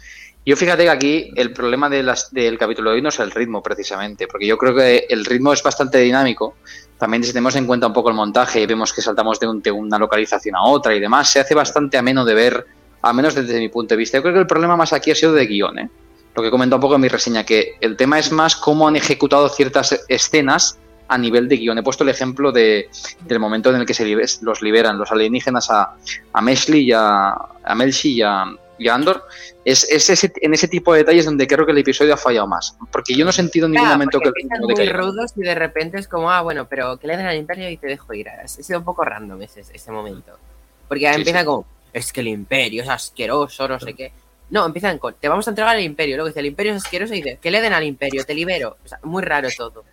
Yo 0.48 0.56
fíjate 0.56 0.84
que 0.84 0.90
aquí 0.90 1.30
el 1.36 1.52
problema 1.52 1.90
de 1.90 2.02
las, 2.02 2.32
del 2.32 2.56
capítulo 2.56 2.88
de 2.88 2.96
hoy 2.96 3.02
no 3.02 3.10
es 3.10 3.20
el 3.20 3.30
ritmo 3.30 3.62
precisamente, 3.62 4.26
porque 4.26 4.46
yo 4.46 4.56
creo 4.56 4.74
que 4.74 5.06
el 5.10 5.26
ritmo 5.26 5.52
es 5.52 5.62
bastante 5.62 5.98
dinámico. 5.98 6.56
También 6.98 7.22
si 7.22 7.30
tenemos 7.32 7.54
en 7.56 7.66
cuenta 7.66 7.86
un 7.86 7.92
poco 7.92 8.08
el 8.08 8.14
montaje 8.16 8.60
y 8.60 8.66
vemos 8.66 8.92
que 8.92 9.00
saltamos 9.02 9.38
de, 9.38 9.46
un- 9.46 9.62
de 9.62 9.70
una 9.70 9.98
localización 9.98 10.56
a 10.56 10.64
otra 10.64 10.94
y 10.94 11.00
demás, 11.00 11.30
se 11.30 11.40
hace 11.40 11.54
bastante 11.54 11.96
ameno 11.96 12.24
de 12.24 12.34
ver, 12.34 12.66
al 13.02 13.14
menos 13.14 13.34
desde 13.34 13.58
mi 13.58 13.68
punto 13.68 13.94
de 13.94 13.98
vista. 13.98 14.18
Yo 14.18 14.22
creo 14.22 14.34
que 14.34 14.40
el 14.40 14.46
problema 14.46 14.76
más 14.76 14.92
aquí 14.92 15.10
ha 15.10 15.14
sido 15.14 15.32
de 15.32 15.46
guion, 15.46 15.78
¿eh? 15.78 15.90
lo 16.34 16.42
que 16.42 16.50
comento 16.50 16.76
un 16.76 16.82
poco 16.82 16.94
en 16.96 17.00
mi 17.00 17.08
reseña, 17.08 17.44
que 17.44 17.76
el 17.80 17.96
tema 17.96 18.18
es 18.18 18.30
más 18.32 18.54
cómo 18.56 18.86
han 18.86 18.96
ejecutado 18.96 19.48
ciertas 19.48 20.04
escenas 20.08 20.78
a 21.08 21.18
nivel 21.18 21.48
de 21.48 21.56
guion. 21.56 21.78
He 21.78 21.82
puesto 21.82 22.04
el 22.04 22.10
ejemplo 22.10 22.52
de, 22.52 22.90
del 23.26 23.40
momento 23.40 23.70
en 23.70 23.76
el 23.76 23.86
que 23.86 23.94
se 23.94 24.04
los 24.42 24.62
liberan 24.62 24.98
los 24.98 25.10
alienígenas 25.10 25.70
a, 25.70 25.94
a 26.32 26.52
y 26.68 26.92
a, 26.92 27.28
a 27.30 27.74
Melshi 27.74 28.12
y 28.14 28.22
a, 28.22 28.44
y 28.78 28.88
Andor. 28.88 29.24
Es, 29.64 29.84
es 29.90 30.08
ese, 30.10 30.32
en 30.40 30.54
ese 30.54 30.68
tipo 30.68 30.92
de 30.92 31.00
detalles 31.00 31.24
donde 31.26 31.46
creo 31.46 31.66
que 31.66 31.72
el 31.72 31.78
episodio 31.78 32.14
ha 32.14 32.16
fallado 32.16 32.46
más. 32.46 32.76
Porque 32.90 33.14
yo 33.14 33.24
no 33.24 33.30
he 33.30 33.34
sentido 33.34 33.66
en 33.66 33.72
ningún 33.72 33.88
Claro, 33.88 33.98
momento 33.98 34.20
que 34.20 34.28
el 34.28 34.34
muy 34.60 34.88
rudos 34.92 35.32
y 35.36 35.42
de 35.42 35.54
repente 35.54 35.98
es 35.98 36.08
como, 36.08 36.30
ah, 36.30 36.42
bueno, 36.42 36.68
pero 36.68 36.98
que 36.98 37.06
le 37.06 37.16
den 37.16 37.26
al 37.26 37.36
imperio 37.36 37.68
y 37.70 37.76
te 37.76 37.86
dejo 37.88 38.12
ir. 38.14 38.28
Ha 38.30 38.46
sido 38.48 38.78
un 38.78 38.84
poco 38.84 39.04
random 39.04 39.42
ese, 39.42 39.60
ese 39.60 39.90
momento. 39.92 40.40
Porque 40.88 41.12
Sí, 41.12 41.14
empiezan 41.14 41.42
sí. 41.42 41.46
como, 41.46 41.66
es 41.92 42.12
que 42.12 42.20
el 42.20 42.28
imperio 42.28 42.82
es 42.82 42.88
asqueroso, 42.88 43.68
no 43.68 43.78
sé 43.80 43.94
qué. 43.94 44.12
No, 44.50 44.64
empiezan 44.66 44.98
con, 44.98 45.14
te 45.14 45.28
vamos 45.28 45.46
a 45.46 45.50
entregar 45.50 45.74
al 45.76 45.82
imperio. 45.82 46.16
Luego 46.16 46.28
dice, 46.28 46.40
el 46.40 46.46
imperio 46.46 46.72
es 46.72 46.78
asqueroso 46.84 47.14
y 47.14 47.22
dice, 47.22 47.38
que 47.40 47.50
le 47.50 47.60
den 47.60 47.72
al 47.74 47.84
imperio, 47.84 48.24
te 48.24 48.34
libero. 48.34 48.78
O 48.84 48.88
sea, 48.88 48.98
muy 49.02 49.22
raro 49.22 49.48
todo. 49.56 49.84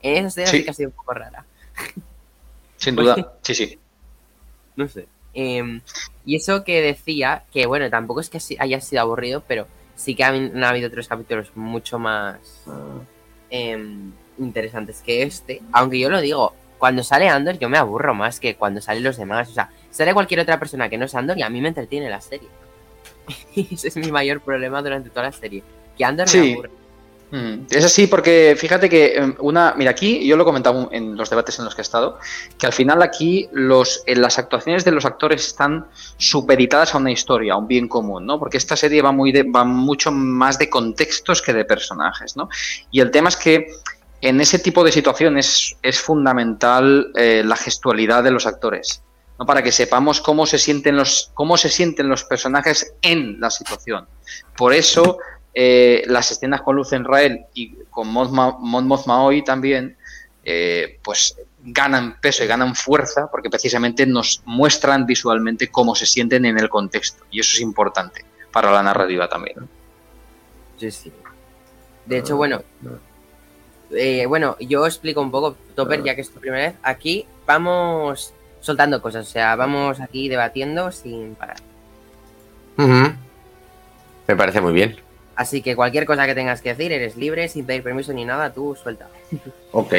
En 0.00 0.16
esa 0.26 0.28
escena 0.42 0.46
sí 0.48 0.64
que 0.64 0.70
ha 0.70 0.74
sido 0.74 0.90
un 0.90 0.94
poco 0.96 1.14
rara. 1.14 1.44
Sin 2.76 2.96
duda, 2.96 3.34
sí, 3.42 3.54
sí. 3.54 3.78
No 4.76 4.88
sé. 4.88 5.08
Em, 5.34 5.80
y 6.28 6.36
eso 6.36 6.62
que 6.62 6.82
decía, 6.82 7.44
que 7.54 7.64
bueno, 7.64 7.88
tampoco 7.88 8.20
es 8.20 8.28
que 8.28 8.38
haya 8.58 8.82
sido 8.82 9.00
aburrido, 9.00 9.42
pero 9.48 9.66
sí 9.94 10.14
que 10.14 10.24
han, 10.24 10.62
habido 10.62 10.88
otros 10.88 11.08
capítulos 11.08 11.52
mucho 11.54 11.98
más 11.98 12.36
em, 13.48 14.12
interesantes 14.38 15.00
que 15.00 15.22
este. 15.22 15.62
Aunque 15.72 15.98
yo 15.98 16.10
lo 16.10 16.20
digo, 16.20 16.52
cuando 16.76 17.02
sale 17.02 17.30
Andor 17.30 17.58
yo 17.58 17.70
me 17.70 17.78
aburro 17.78 18.14
más 18.14 18.40
que 18.40 18.56
cuando 18.56 18.82
salen 18.82 19.04
los 19.04 19.16
demás. 19.16 19.48
O 19.48 19.52
sea, 19.54 19.70
sale 19.90 20.12
cualquier 20.12 20.40
otra 20.40 20.58
persona 20.58 20.90
que 20.90 20.98
no 20.98 21.06
es 21.06 21.14
Andor 21.14 21.38
y 21.38 21.42
a 21.42 21.48
mí 21.48 21.62
me 21.62 21.68
entretiene 21.68 22.10
la 22.10 22.20
serie. 22.20 22.48
Y 23.54 23.66
ese 23.74 23.88
es 23.88 23.96
mi 23.96 24.12
mayor 24.12 24.42
problema 24.42 24.82
durante 24.82 25.08
toda 25.08 25.22
la 25.22 25.32
serie. 25.32 25.62
Que 25.96 26.04
Andor 26.04 26.26
me 26.30 26.52
aburre. 26.52 26.70
Mm, 27.30 27.66
Es 27.70 27.84
así 27.84 28.06
porque 28.06 28.56
fíjate 28.58 28.88
que 28.88 29.06
eh, 29.16 29.34
una, 29.40 29.74
mira 29.76 29.90
aquí 29.90 30.26
yo 30.26 30.36
lo 30.36 30.44
he 30.44 30.46
comentado 30.46 30.88
en 30.92 31.16
los 31.16 31.28
debates 31.28 31.58
en 31.58 31.66
los 31.66 31.74
que 31.74 31.82
he 31.82 31.82
estado, 31.82 32.18
que 32.58 32.66
al 32.66 32.72
final 32.72 33.02
aquí 33.02 33.48
los, 33.52 34.02
en 34.06 34.22
las 34.22 34.38
actuaciones 34.38 34.84
de 34.84 34.92
los 34.92 35.04
actores 35.04 35.46
están 35.46 35.86
supeditadas 36.16 36.94
a 36.94 36.98
una 36.98 37.10
historia, 37.10 37.52
a 37.52 37.56
un 37.58 37.68
bien 37.68 37.86
común, 37.86 38.24
¿no? 38.24 38.38
Porque 38.38 38.56
esta 38.56 38.76
serie 38.76 39.02
va 39.02 39.12
muy 39.12 39.32
de, 39.32 39.42
va 39.42 39.64
mucho 39.64 40.10
más 40.10 40.58
de 40.58 40.70
contextos 40.70 41.42
que 41.42 41.52
de 41.52 41.64
personajes, 41.66 42.36
¿no? 42.36 42.48
Y 42.90 43.00
el 43.00 43.10
tema 43.10 43.28
es 43.28 43.36
que 43.36 43.66
en 44.20 44.40
ese 44.40 44.58
tipo 44.58 44.82
de 44.82 44.90
situaciones 44.90 45.76
es 45.82 46.00
fundamental 46.00 47.12
eh, 47.14 47.42
la 47.44 47.56
gestualidad 47.56 48.24
de 48.24 48.30
los 48.30 48.46
actores. 48.46 49.02
¿no? 49.38 49.46
para 49.46 49.62
que 49.62 49.70
sepamos 49.70 50.20
cómo 50.20 50.46
se 50.46 50.58
sienten 50.58 50.96
los 50.96 51.30
cómo 51.32 51.56
se 51.56 51.68
sienten 51.68 52.08
los 52.08 52.24
personajes 52.24 52.94
en 53.02 53.38
la 53.38 53.50
situación. 53.50 54.08
Por 54.56 54.74
eso 54.74 55.18
eh, 55.60 56.04
las 56.06 56.30
escenas 56.30 56.62
con 56.62 56.76
Luz 56.76 56.92
Rael 56.92 57.46
y 57.52 57.74
con 57.90 58.06
Mon 58.06 58.32
Ma- 58.32 58.56
Mon 58.60 58.86
Mothma 58.86 59.24
hoy 59.24 59.42
también, 59.42 59.96
eh, 60.44 61.00
pues 61.02 61.34
ganan 61.64 62.20
peso 62.20 62.44
y 62.44 62.46
ganan 62.46 62.76
fuerza 62.76 63.28
porque 63.28 63.50
precisamente 63.50 64.06
nos 64.06 64.40
muestran 64.44 65.04
visualmente 65.04 65.66
cómo 65.68 65.96
se 65.96 66.06
sienten 66.06 66.44
en 66.44 66.60
el 66.60 66.68
contexto. 66.68 67.24
Y 67.32 67.40
eso 67.40 67.56
es 67.56 67.60
importante 67.60 68.24
para 68.52 68.70
la 68.70 68.84
narrativa 68.84 69.28
también. 69.28 69.56
Sí, 70.78 70.92
sí. 70.92 71.12
De 72.06 72.18
hecho, 72.18 72.36
bueno, 72.36 72.62
eh, 73.90 74.26
bueno, 74.26 74.56
yo 74.60 74.86
explico 74.86 75.20
un 75.20 75.32
poco, 75.32 75.56
Topper, 75.74 76.04
ya 76.04 76.14
que 76.14 76.20
es 76.20 76.30
tu 76.30 76.38
primera 76.38 76.68
vez. 76.68 76.74
Aquí 76.84 77.26
vamos 77.46 78.32
soltando 78.60 79.02
cosas, 79.02 79.26
o 79.26 79.30
sea, 79.30 79.56
vamos 79.56 79.98
aquí 79.98 80.28
debatiendo 80.28 80.92
sin 80.92 81.34
parar. 81.34 81.56
Me 84.28 84.36
parece 84.36 84.60
muy 84.60 84.72
bien. 84.72 85.07
Así 85.38 85.62
que 85.62 85.76
cualquier 85.76 86.04
cosa 86.04 86.26
que 86.26 86.34
tengas 86.34 86.60
que 86.60 86.70
decir, 86.70 86.90
eres 86.90 87.16
libre, 87.16 87.48
sin 87.48 87.64
pedir 87.64 87.84
permiso 87.84 88.12
ni 88.12 88.24
nada, 88.24 88.52
tú 88.52 88.76
suelta. 88.82 89.06
Ok. 89.70 89.94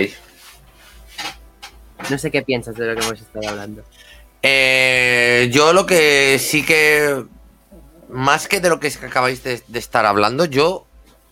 No 2.10 2.18
sé 2.18 2.30
qué 2.30 2.42
piensas 2.42 2.76
de 2.76 2.86
lo 2.88 2.96
que 3.00 3.06
hemos 3.08 3.22
estado 3.22 3.48
hablando. 3.48 3.84
Eh, 4.44 5.48
yo 5.50 5.72
lo 5.72 5.86
que 5.86 6.38
sí 6.40 6.66
que. 6.66 7.24
Más 8.10 8.50
que 8.50 8.60
de 8.60 8.68
lo 8.68 8.82
que 8.82 8.88
acabáis 9.02 9.42
de, 9.44 9.62
de 9.66 9.80
estar 9.80 10.06
hablando, 10.06 10.44
yo. 10.44 10.86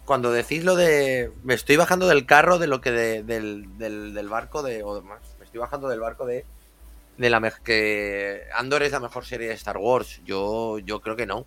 Cuando 0.06 0.32
decís 0.32 0.64
lo 0.64 0.78
de. 0.78 1.30
Me 1.44 1.54
estoy 1.54 1.76
bajando 1.76 2.08
del 2.08 2.26
carro 2.26 2.60
de 2.60 2.68
lo 2.68 2.80
que. 2.80 2.92
de- 2.92 3.24
del, 3.24 3.78
del- 3.78 4.14
del 4.14 4.30
barco 4.30 4.64
de. 4.64 4.84
O 4.84 5.02
más. 5.02 5.20
Me 5.38 5.44
estoy 5.44 5.60
bajando 5.60 5.90
del 5.90 6.00
barco 6.00 6.26
de. 6.26 6.46
De 7.18 7.30
la 7.30 7.42
que 7.62 8.44
Andor 8.54 8.84
es 8.84 8.94
la 8.94 9.02
mejor 9.02 9.26
serie 9.26 9.50
de 9.50 9.54
Star 9.56 9.76
Wars. 9.78 10.22
Yo, 10.24 10.80
yo 10.80 11.02
creo 11.02 11.18
que 11.18 11.26
no. 11.26 11.46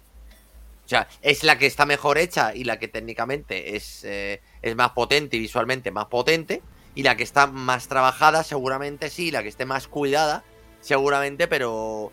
Sea, 0.90 1.06
es 1.22 1.44
la 1.44 1.56
que 1.56 1.66
está 1.66 1.86
mejor 1.86 2.18
hecha 2.18 2.52
y 2.52 2.64
la 2.64 2.80
que 2.80 2.88
técnicamente 2.88 3.76
es, 3.76 4.02
eh, 4.02 4.40
es 4.60 4.74
más 4.74 4.90
potente 4.90 5.36
y 5.36 5.38
visualmente 5.38 5.92
más 5.92 6.06
potente. 6.06 6.62
Y 6.96 7.04
la 7.04 7.16
que 7.16 7.22
está 7.22 7.46
más 7.46 7.86
trabajada, 7.86 8.42
seguramente 8.42 9.08
sí. 9.08 9.30
La 9.30 9.44
que 9.44 9.48
esté 9.48 9.66
más 9.66 9.86
cuidada, 9.86 10.42
seguramente, 10.80 11.46
pero 11.46 12.10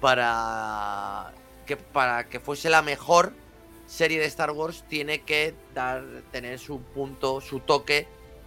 para 0.00 1.32
que, 1.66 1.76
para 1.76 2.28
que 2.28 2.38
fuese 2.38 2.70
la 2.70 2.80
mejor 2.80 3.32
serie 3.88 4.20
de 4.20 4.26
Star 4.26 4.52
Wars 4.52 4.84
tiene 4.88 5.22
que 5.22 5.52
dar, 5.74 6.04
tener 6.30 6.60
su 6.60 6.80
punto, 6.80 7.40
su 7.40 7.58
toque 7.58 8.06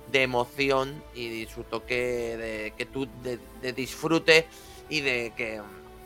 de 0.09 0.23
emoción 0.23 1.03
y 1.13 1.47
su 1.53 1.63
toque 1.65 2.37
de 2.37 2.73
que 2.77 2.85
tú 2.85 3.09
de 3.23 3.73
disfrute 3.73 4.47
y 4.87 5.01
de 5.01 5.33
que 5.35 5.61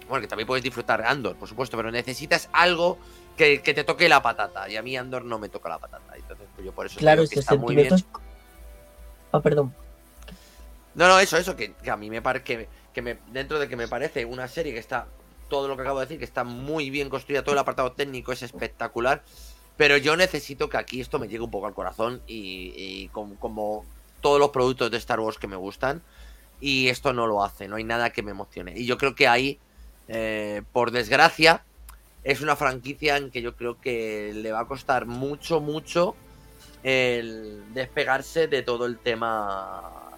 bueno 0.07 0.21
que 0.21 0.27
también 0.27 0.47
puedes 0.47 0.63
disfrutar 0.63 1.01
Andor 1.01 1.35
por 1.35 1.49
supuesto 1.49 1.75
pero 1.75 1.91
necesitas 1.91 2.49
algo 2.53 2.97
que, 3.39 3.61
que 3.61 3.73
te 3.73 3.83
toque 3.83 4.07
la 4.09 4.21
patata 4.21 4.69
y 4.69 4.75
a 4.75 4.81
mí 4.83 4.95
Andor 4.97 5.23
no 5.25 5.39
me 5.39 5.49
toca 5.49 5.69
la 5.69 5.79
patata 5.79 6.13
entonces 6.15 6.45
pues 6.53 6.65
yo 6.65 6.71
por 6.73 6.85
eso 6.85 6.99
Claro, 6.99 7.21
digo 7.21 7.31
que 7.33 7.39
está 7.39 7.55
muy 7.55 7.73
bien. 7.75 7.95
Ah, 9.31 9.39
perdón. 9.39 9.73
no 10.95 11.07
no 11.07 11.19
eso 11.19 11.37
eso 11.37 11.55
que, 11.55 11.73
que 11.73 11.89
a 11.89 11.97
mí 11.97 12.09
me 12.09 12.21
parece 12.21 12.43
que, 12.43 12.67
que 12.93 13.01
me 13.01 13.17
dentro 13.31 13.57
de 13.59 13.67
que 13.67 13.75
me 13.75 13.87
parece 13.87 14.25
una 14.25 14.47
serie 14.47 14.73
que 14.73 14.79
está 14.79 15.07
todo 15.49 15.67
lo 15.67 15.75
que 15.75 15.81
acabo 15.83 15.99
de 15.99 16.05
decir 16.05 16.19
que 16.19 16.25
está 16.25 16.43
muy 16.43 16.89
bien 16.89 17.09
construida 17.09 17.41
todo 17.43 17.53
el 17.53 17.59
apartado 17.59 17.93
técnico 17.93 18.31
es 18.31 18.41
espectacular 18.43 19.23
pero 19.77 19.95
yo 19.97 20.17
necesito 20.17 20.69
que 20.69 20.77
aquí 20.77 20.99
esto 20.99 21.19
me 21.19 21.27
llegue 21.27 21.43
un 21.43 21.51
poco 21.51 21.65
al 21.67 21.73
corazón 21.73 22.21
y, 22.27 22.73
y 22.75 23.07
com- 23.13 23.35
como 23.37 23.85
todos 24.19 24.37
los 24.37 24.49
productos 24.49 24.91
de 24.91 24.97
Star 24.97 25.21
Wars 25.21 25.37
que 25.37 25.47
me 25.47 25.55
gustan. 25.55 26.01
Y 26.59 26.89
esto 26.89 27.13
no 27.13 27.25
lo 27.25 27.41
hace, 27.41 27.69
no 27.69 27.77
hay 27.77 27.85
nada 27.85 28.09
que 28.09 28.21
me 28.21 28.31
emocione. 28.31 28.73
Y 28.77 28.85
yo 28.85 28.97
creo 28.97 29.15
que 29.15 29.29
ahí, 29.29 29.57
eh, 30.09 30.63
por 30.73 30.91
desgracia, 30.91 31.63
es 32.29 32.41
una 32.41 32.55
franquicia 32.55 33.17
en 33.17 33.31
que 33.31 33.41
yo 33.41 33.55
creo 33.55 33.81
que 33.81 34.31
le 34.35 34.51
va 34.51 34.59
a 34.59 34.67
costar 34.67 35.07
mucho, 35.07 35.59
mucho 35.59 36.15
el 36.83 37.73
despegarse 37.73 38.47
de 38.47 38.61
todo 38.61 38.85
el 38.85 38.99
tema 38.99 40.11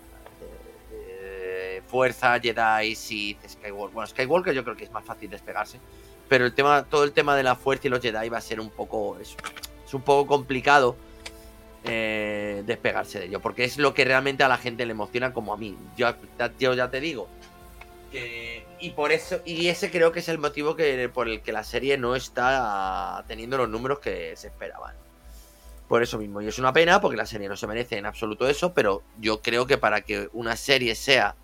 de, 0.90 1.82
fuerza, 1.88 2.38
Jedi, 2.38 2.96
Sith, 2.96 3.38
Skywalker. 3.48 3.94
Bueno, 3.94 4.08
Skywalker 4.08 4.54
yo 4.54 4.66
creo 4.66 4.76
que 4.76 4.84
es 4.84 4.92
más 4.92 5.06
fácil 5.06 5.30
despegarse. 5.30 5.80
Pero 6.28 6.46
el 6.46 6.54
tema, 6.54 6.84
todo 6.84 7.06
el 7.06 7.14
tema 7.14 7.34
de 7.38 7.44
la 7.44 7.56
fuerza 7.56 7.88
y 7.88 7.90
los 7.90 8.02
Jedi 8.02 8.28
va 8.28 8.40
a 8.40 8.42
ser 8.42 8.60
un 8.60 8.72
poco. 8.72 9.18
Es, 9.18 9.38
un 9.94 10.02
poco 10.02 10.28
complicado 10.28 10.98
eh, 11.86 12.64
despegarse 12.66 13.20
de 13.20 13.26
ello. 13.28 13.40
Porque 13.40 13.64
es 13.64 13.78
lo 13.78 13.94
que 13.94 14.04
realmente 14.04 14.44
a 14.44 14.50
la 14.50 14.58
gente 14.58 14.86
le 14.86 14.92
emociona 14.92 15.32
como 15.32 15.54
a 15.54 15.58
mí. 15.58 15.78
Yo 15.96 16.14
ya 16.60 16.92
te 16.92 17.00
digo. 17.00 17.30
Que- 18.12 18.66
y 18.80 18.92
por 18.92 19.12
eso. 19.12 19.42
Y 19.46 19.68
ese 19.68 19.90
creo 19.92 20.12
que 20.12 20.20
es 20.20 20.30
el 20.30 20.38
motivo 20.38 20.76
que, 20.76 21.10
por 21.10 21.28
el 21.30 21.42
que 21.42 21.52
la 21.52 21.64
serie 21.64 21.98
no 21.98 22.16
está 22.16 23.24
teniendo 23.28 23.58
los 23.58 23.70
números 23.70 24.00
que 24.00 24.36
se 24.36 24.48
esperaban. 24.48 24.96
Por 25.88 26.04
eso 26.04 26.18
mismo. 26.18 26.42
Y 26.42 26.48
es 26.48 26.58
una 26.60 26.72
pena 26.74 27.02
porque 27.02 27.18
la 27.18 27.26
serie 27.26 27.50
no 27.50 27.58
se 27.58 27.68
merece 27.68 27.98
en 27.98 28.06
absoluto 28.06 28.48
eso. 28.48 28.74
Pero 28.74 29.04
yo 29.20 29.42
creo 29.42 29.68
que 29.68 29.78
para 29.78 30.02
que 30.02 30.30
una 30.34 30.56
serie 30.56 30.96
sea. 30.96 31.36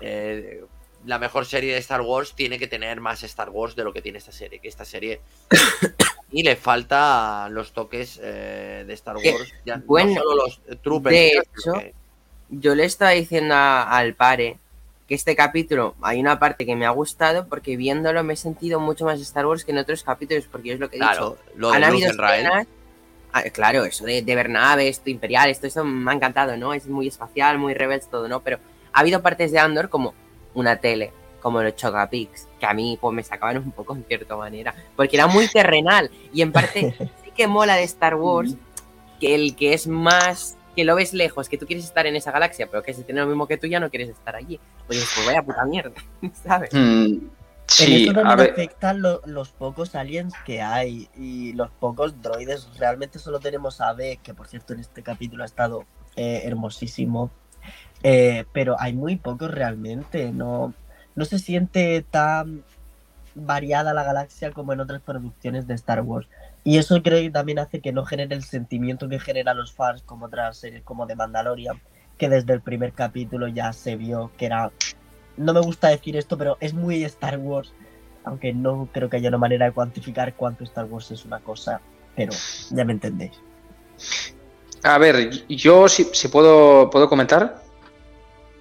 eh, 0.00 0.64
la 1.06 1.18
mejor 1.20 1.46
serie 1.46 1.72
de 1.72 1.78
Star 1.78 2.00
Wars 2.00 2.34
tiene 2.34 2.58
que 2.58 2.66
tener 2.66 3.00
más 3.00 3.22
Star 3.22 3.50
Wars 3.50 3.76
de 3.76 3.84
lo 3.84 3.92
que 3.92 4.02
tiene 4.02 4.18
esta 4.18 4.32
serie. 4.32 4.58
Que 4.58 4.66
esta 4.68 4.84
serie 4.84 5.20
y 6.32 6.42
le 6.42 6.56
falta 6.56 7.48
los 7.50 7.72
toques 7.72 8.18
eh, 8.22 8.84
de 8.86 8.94
Star 8.94 9.16
Que, 9.16 9.32
Wars. 9.32 9.54
Ya, 9.64 9.80
bueno, 9.86 10.14
no 10.14 10.20
solo 10.20 10.36
los 10.44 10.60
eh, 10.68 10.76
troopers. 10.82 11.14
de 11.14 11.28
hecho, 11.28 11.72
que- 11.78 11.94
Yo 12.50 12.74
le 12.74 12.84
estaba 12.84 13.12
diciendo 13.12 13.54
a- 13.54 13.84
al 13.96 14.14
pare 14.14 14.58
que 15.08 15.14
este 15.14 15.34
capítulo 15.34 15.94
hay 16.02 16.20
una 16.20 16.38
parte 16.38 16.66
que 16.66 16.76
me 16.76 16.84
ha 16.86 16.90
gustado 16.90 17.48
porque 17.48 17.76
viéndolo 17.76 18.22
me 18.22 18.34
he 18.34 18.36
sentido 18.36 18.78
mucho 18.78 19.06
más 19.06 19.18
Star 19.20 19.46
Wars 19.46 19.64
que 19.64 19.72
en 19.72 19.78
otros 19.78 20.02
capítulos 20.04 20.44
porque 20.52 20.72
es 20.74 20.78
lo 20.78 20.90
que 20.90 20.96
he 20.96 21.00
claro, 21.00 21.38
dicho. 21.46 21.52
lo 21.56 21.70
de 21.70 21.76
Han 21.76 21.84
habido 21.84 22.12
Rael. 22.12 22.46
escenas- 22.46 22.66
Ah, 23.32 23.42
claro, 23.52 23.84
eso 23.84 24.04
de, 24.04 24.22
de 24.22 24.34
ver 24.34 24.48
naves, 24.48 24.98
esto 24.98 25.10
imperial, 25.10 25.50
esto, 25.50 25.66
esto 25.66 25.84
me 25.84 26.10
ha 26.10 26.14
encantado, 26.14 26.56
¿no? 26.56 26.72
Es 26.72 26.86
muy 26.86 27.08
espacial, 27.08 27.58
muy 27.58 27.74
rebels, 27.74 28.08
todo, 28.10 28.26
¿no? 28.28 28.40
Pero 28.40 28.58
ha 28.92 29.00
habido 29.00 29.20
partes 29.22 29.52
de 29.52 29.58
Andor 29.58 29.88
como 29.90 30.14
una 30.54 30.76
tele, 30.76 31.12
como 31.42 31.62
los 31.62 31.76
Chocapics, 31.76 32.48
que 32.58 32.66
a 32.66 32.72
mí 32.74 32.98
pues 33.00 33.14
me 33.14 33.22
sacaban 33.22 33.58
un 33.58 33.70
poco 33.72 33.94
en 33.94 34.04
cierta 34.04 34.34
manera, 34.36 34.74
porque 34.96 35.16
era 35.16 35.26
muy 35.26 35.46
terrenal 35.48 36.10
y 36.32 36.40
en 36.42 36.52
parte 36.52 36.94
sí 37.24 37.30
que 37.36 37.46
mola 37.46 37.76
de 37.76 37.84
Star 37.84 38.14
Wars 38.14 38.54
que 39.20 39.34
el 39.34 39.54
que 39.56 39.72
es 39.74 39.86
más 39.86 40.56
que 40.78 40.84
lo 40.84 40.94
ves 40.94 41.12
lejos, 41.12 41.48
que 41.48 41.58
tú 41.58 41.66
quieres 41.66 41.84
estar 41.84 42.06
en 42.06 42.14
esa 42.14 42.30
galaxia, 42.30 42.68
pero 42.70 42.84
que 42.84 42.94
si 42.94 43.02
tiene 43.02 43.20
lo 43.22 43.26
mismo 43.26 43.48
que 43.48 43.56
tú 43.56 43.66
ya 43.66 43.80
no 43.80 43.90
quieres 43.90 44.10
estar 44.10 44.36
allí. 44.36 44.60
Pues, 44.86 45.04
pues 45.12 45.26
vaya 45.26 45.42
puta 45.42 45.64
mierda, 45.64 45.90
¿sabes? 46.44 46.72
Mm, 46.72 47.14
en 47.14 47.28
sí, 47.66 48.02
eso 48.04 48.12
a 48.12 48.14
también 48.14 48.38
ver. 48.38 48.50
afectan 48.52 49.02
lo- 49.02 49.20
los 49.26 49.48
pocos 49.50 49.96
aliens 49.96 50.32
que 50.46 50.62
hay 50.62 51.08
y 51.16 51.52
los 51.54 51.68
pocos 51.72 52.22
droides. 52.22 52.68
Realmente 52.78 53.18
solo 53.18 53.40
tenemos 53.40 53.80
a 53.80 53.92
B, 53.92 54.20
que 54.22 54.34
por 54.34 54.46
cierto 54.46 54.72
en 54.72 54.78
este 54.78 55.02
capítulo 55.02 55.42
ha 55.42 55.46
estado 55.46 55.84
eh, 56.14 56.42
hermosísimo. 56.44 57.32
Eh, 58.04 58.44
pero 58.52 58.76
hay 58.78 58.92
muy 58.92 59.16
pocos 59.16 59.50
realmente. 59.50 60.30
No, 60.30 60.74
no 61.16 61.24
se 61.24 61.40
siente 61.40 62.04
tan 62.08 62.62
variada 63.34 63.92
la 63.94 64.04
galaxia 64.04 64.52
como 64.52 64.72
en 64.74 64.78
otras 64.78 65.02
producciones 65.02 65.66
de 65.66 65.74
Star 65.74 66.02
Wars. 66.02 66.28
Y 66.64 66.78
eso 66.78 67.02
creo 67.02 67.20
que 67.20 67.30
también 67.30 67.58
hace 67.58 67.80
que 67.80 67.92
no 67.92 68.04
genere 68.04 68.34
el 68.34 68.42
sentimiento 68.42 69.08
que 69.08 69.18
genera 69.20 69.54
los 69.54 69.72
fans 69.72 70.02
como 70.02 70.26
otras 70.26 70.58
series 70.58 70.82
como 70.82 71.06
The 71.06 71.16
Mandalorian, 71.16 71.80
que 72.18 72.28
desde 72.28 72.52
el 72.52 72.60
primer 72.60 72.92
capítulo 72.92 73.48
ya 73.48 73.72
se 73.72 73.96
vio 73.96 74.30
que 74.36 74.46
era 74.46 74.70
no 75.38 75.54
me 75.54 75.60
gusta 75.60 75.88
decir 75.88 76.16
esto, 76.16 76.36
pero 76.36 76.56
es 76.60 76.74
muy 76.74 77.04
Star 77.04 77.38
Wars. 77.38 77.72
Aunque 78.24 78.52
no 78.52 78.88
creo 78.92 79.08
que 79.08 79.16
haya 79.16 79.28
una 79.28 79.38
manera 79.38 79.66
de 79.66 79.72
cuantificar 79.72 80.34
cuánto 80.34 80.64
Star 80.64 80.84
Wars 80.86 81.10
es 81.12 81.24
una 81.24 81.38
cosa, 81.38 81.80
pero 82.14 82.32
ya 82.70 82.84
me 82.84 82.92
entendéis. 82.92 83.40
A 84.82 84.98
ver, 84.98 85.30
yo 85.48 85.88
si, 85.88 86.04
si 86.12 86.28
puedo, 86.28 86.90
puedo 86.90 87.08
comentar. 87.08 87.62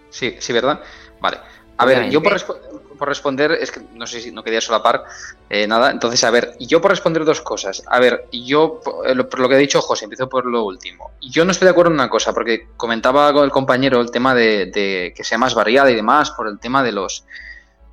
Sí, 0.10 0.36
sí, 0.40 0.54
¿verdad? 0.54 0.82
Vale. 1.20 1.38
A 1.78 1.86
ver, 1.86 2.10
yo 2.10 2.24
por, 2.24 2.34
respo- 2.34 2.60
por 2.98 3.08
responder, 3.08 3.52
es 3.52 3.72
que 3.72 3.82
no 3.94 4.06
sé 4.08 4.20
si 4.20 4.32
no 4.32 4.44
quería 4.44 4.62
solapar 4.62 5.04
eh, 5.50 5.68
nada. 5.68 5.92
Entonces, 5.92 6.24
a 6.24 6.32
ver, 6.32 6.56
yo 6.60 6.82
por 6.82 6.92
responder 6.92 7.24
dos 7.24 7.42
cosas. 7.42 7.84
A 7.88 8.00
ver, 8.00 8.28
yo, 8.32 8.82
por 8.84 9.16
lo, 9.16 9.30
por 9.30 9.40
lo 9.40 9.50
que 9.50 9.56
ha 9.56 9.60
dicho 9.60 9.82
José, 9.82 10.06
empiezo 10.06 10.28
por 10.28 10.46
lo 10.46 10.64
último. 10.64 11.12
Yo 11.22 11.46
no 11.46 11.52
estoy 11.52 11.68
de 11.68 11.72
acuerdo 11.72 11.92
en 11.92 11.96
una 11.96 12.10
cosa, 12.10 12.34
porque 12.34 12.68
comentaba 12.76 13.32
con 13.34 13.44
el 13.46 13.52
compañero 13.52 14.02
el 14.02 14.12
tema 14.12 14.36
de, 14.36 14.68
de 14.68 15.14
que 15.16 15.24
sea 15.24 15.38
más 15.38 15.54
variada 15.54 15.90
y 15.92 15.96
demás, 15.96 16.32
por 16.32 16.48
el 16.48 16.60
tema 16.60 16.84
de 16.84 16.92
los 16.92 17.26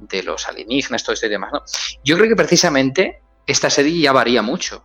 de 0.00 0.22
los 0.22 0.46
alienígenas, 0.48 1.02
todo 1.02 1.14
esto 1.14 1.26
y 1.26 1.30
demás, 1.30 1.52
¿no? 1.52 1.62
Yo 2.02 2.16
creo 2.16 2.28
que 2.28 2.36
precisamente 2.36 3.22
esta 3.46 3.70
serie 3.70 4.00
ya 4.00 4.12
varía 4.12 4.42
mucho 4.42 4.84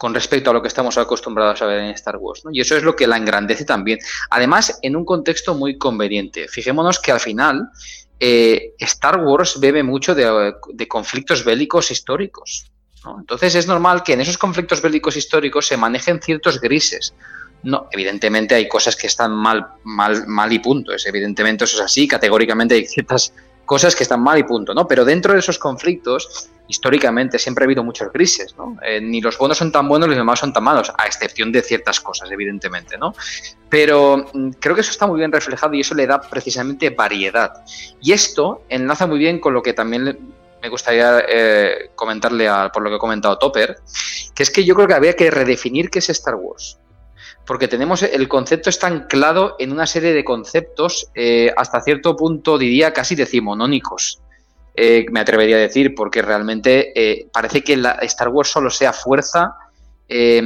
con 0.00 0.14
respecto 0.14 0.48
a 0.48 0.54
lo 0.54 0.62
que 0.62 0.68
estamos 0.68 0.96
acostumbrados 0.96 1.60
a 1.60 1.66
ver 1.66 1.80
en 1.80 1.90
Star 1.90 2.16
Wars. 2.16 2.42
¿no? 2.44 2.50
Y 2.54 2.60
eso 2.62 2.74
es 2.74 2.82
lo 2.82 2.96
que 2.96 3.06
la 3.06 3.18
engrandece 3.18 3.66
también. 3.66 3.98
Además, 4.30 4.78
en 4.80 4.96
un 4.96 5.04
contexto 5.04 5.54
muy 5.54 5.76
conveniente. 5.76 6.48
Fijémonos 6.48 6.98
que 7.00 7.12
al 7.12 7.20
final 7.20 7.68
eh, 8.20 8.74
Star 8.78 9.24
Wars 9.24 9.58
bebe 9.58 9.82
mucho 9.82 10.14
de, 10.14 10.54
conflictos 10.86 11.44
bélicos 11.44 11.90
históricos. 11.90 12.70
Entonces 13.18 13.54
es 13.54 13.66
normal 13.66 14.02
que 14.02 14.12
en 14.12 14.20
esos 14.20 14.36
conflictos 14.36 14.82
bélicos 14.82 15.16
históricos 15.16 15.66
se 15.66 15.78
manejen 15.78 16.20
ciertos 16.20 16.60
grises. 16.60 17.14
No, 17.62 17.88
evidentemente 17.90 18.54
hay 18.54 18.68
cosas 18.68 18.94
que 18.94 19.06
están 19.06 19.32
mal, 19.32 19.66
mal, 19.84 20.26
mal 20.26 20.52
y 20.52 20.58
punto. 20.58 20.92
Es 20.92 21.06
evidentemente 21.06 21.64
eso 21.64 21.78
es 21.78 21.82
así. 21.82 22.06
Categóricamente 22.06 22.74
hay 22.74 22.86
ciertas 22.86 23.32
cosas 23.70 23.94
que 23.94 24.02
están 24.02 24.20
mal 24.20 24.36
y 24.36 24.42
punto, 24.42 24.74
¿no? 24.74 24.88
Pero 24.88 25.04
dentro 25.04 25.32
de 25.32 25.38
esos 25.38 25.56
conflictos, 25.56 26.48
históricamente 26.66 27.38
siempre 27.38 27.62
ha 27.62 27.66
habido 27.66 27.84
muchos 27.84 28.12
grises, 28.12 28.56
¿no? 28.58 28.76
Eh, 28.84 29.00
ni 29.00 29.20
los 29.20 29.38
buenos 29.38 29.58
son 29.58 29.70
tan 29.70 29.86
buenos 29.86 30.08
ni 30.08 30.16
los 30.16 30.24
malos 30.24 30.40
son 30.40 30.52
tan 30.52 30.64
malos, 30.64 30.90
a 30.98 31.06
excepción 31.06 31.52
de 31.52 31.62
ciertas 31.62 32.00
cosas, 32.00 32.28
evidentemente, 32.32 32.98
¿no? 32.98 33.14
Pero 33.68 34.26
mm, 34.34 34.50
creo 34.58 34.74
que 34.74 34.80
eso 34.80 34.90
está 34.90 35.06
muy 35.06 35.18
bien 35.20 35.30
reflejado 35.30 35.72
y 35.74 35.82
eso 35.82 35.94
le 35.94 36.08
da 36.08 36.20
precisamente 36.20 36.90
variedad. 36.90 37.62
Y 38.02 38.10
esto 38.10 38.64
enlaza 38.68 39.06
muy 39.06 39.20
bien 39.20 39.38
con 39.38 39.54
lo 39.54 39.62
que 39.62 39.72
también 39.72 40.18
me 40.60 40.68
gustaría 40.68 41.22
eh, 41.28 41.90
comentarle 41.94 42.48
a- 42.48 42.70
por 42.72 42.82
lo 42.82 42.90
que 42.90 42.96
ha 42.96 42.98
comentado 42.98 43.38
Topper, 43.38 43.76
que 44.34 44.42
es 44.42 44.50
que 44.50 44.64
yo 44.64 44.74
creo 44.74 44.88
que 44.88 44.94
había 44.94 45.14
que 45.14 45.30
redefinir 45.30 45.90
qué 45.90 46.00
es 46.00 46.10
Star 46.10 46.34
Wars 46.34 46.76
porque 47.46 47.68
tenemos 47.68 48.02
el 48.02 48.28
concepto 48.28 48.70
está 48.70 48.86
anclado 48.86 49.56
en 49.58 49.72
una 49.72 49.86
serie 49.86 50.12
de 50.12 50.24
conceptos 50.24 51.08
eh, 51.14 51.52
hasta 51.56 51.80
cierto 51.80 52.16
punto 52.16 52.58
diría 52.58 52.92
casi 52.92 53.14
decimonónicos. 53.14 54.20
Eh, 54.74 55.06
me 55.10 55.20
atrevería 55.20 55.56
a 55.56 55.60
decir, 55.60 55.94
porque 55.94 56.22
realmente 56.22 56.92
eh, 56.94 57.26
parece 57.32 57.62
que 57.62 57.76
la 57.76 57.92
Star 58.02 58.28
Wars 58.28 58.50
solo 58.50 58.70
sea 58.70 58.92
fuerza, 58.92 59.54
eh, 60.08 60.42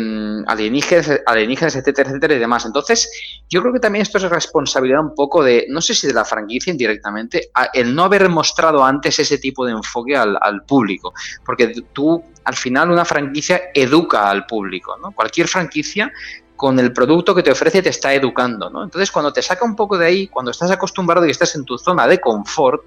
alienígenas, 0.47 1.21
alienígenas, 1.25 1.77
etcétera, 1.77 2.11
etcétera 2.11 2.35
y 2.35 2.39
demás. 2.39 2.67
Entonces, 2.67 3.11
yo 3.49 3.61
creo 3.63 3.73
que 3.73 3.81
también 3.81 4.03
esto 4.03 4.19
es 4.19 4.25
responsabilidad 4.25 5.01
un 5.01 5.15
poco 5.15 5.45
de, 5.45 5.67
no 5.69 5.81
sé 5.81 5.95
si 5.95 6.07
de 6.07 6.15
la 6.15 6.25
franquicia 6.25 6.71
indirectamente, 6.71 7.51
el 7.73 7.95
no 7.95 8.05
haber 8.05 8.29
mostrado 8.29 8.85
antes 8.85 9.19
ese 9.19 9.39
tipo 9.39 9.65
de 9.65 9.73
enfoque 9.73 10.17
al, 10.17 10.37
al 10.41 10.65
público. 10.65 11.15
Porque 11.45 11.73
tú, 11.93 12.23
al 12.45 12.57
final, 12.57 12.91
una 12.91 13.05
franquicia 13.05 13.71
educa 13.73 14.29
al 14.29 14.47
público, 14.47 14.97
¿no? 15.01 15.13
Cualquier 15.13 15.49
franquicia 15.49 16.13
con 16.57 16.79
el 16.79 16.93
producto 16.93 17.35
que 17.35 17.43
te 17.43 17.51
ofrece 17.51 17.83
te 17.83 17.89
está 17.89 18.15
educando, 18.15 18.71
¿no? 18.71 18.85
Entonces, 18.85 19.11
cuando 19.11 19.33
te 19.33 19.43
saca 19.43 19.65
un 19.65 19.75
poco 19.75 19.99
de 19.99 20.07
ahí, 20.07 20.29
cuando 20.29 20.51
estás 20.51 20.71
acostumbrado 20.71 21.27
y 21.27 21.31
estás 21.31 21.55
en 21.57 21.65
tu 21.65 21.77
zona 21.79 22.07
de 22.07 22.21
confort, 22.21 22.85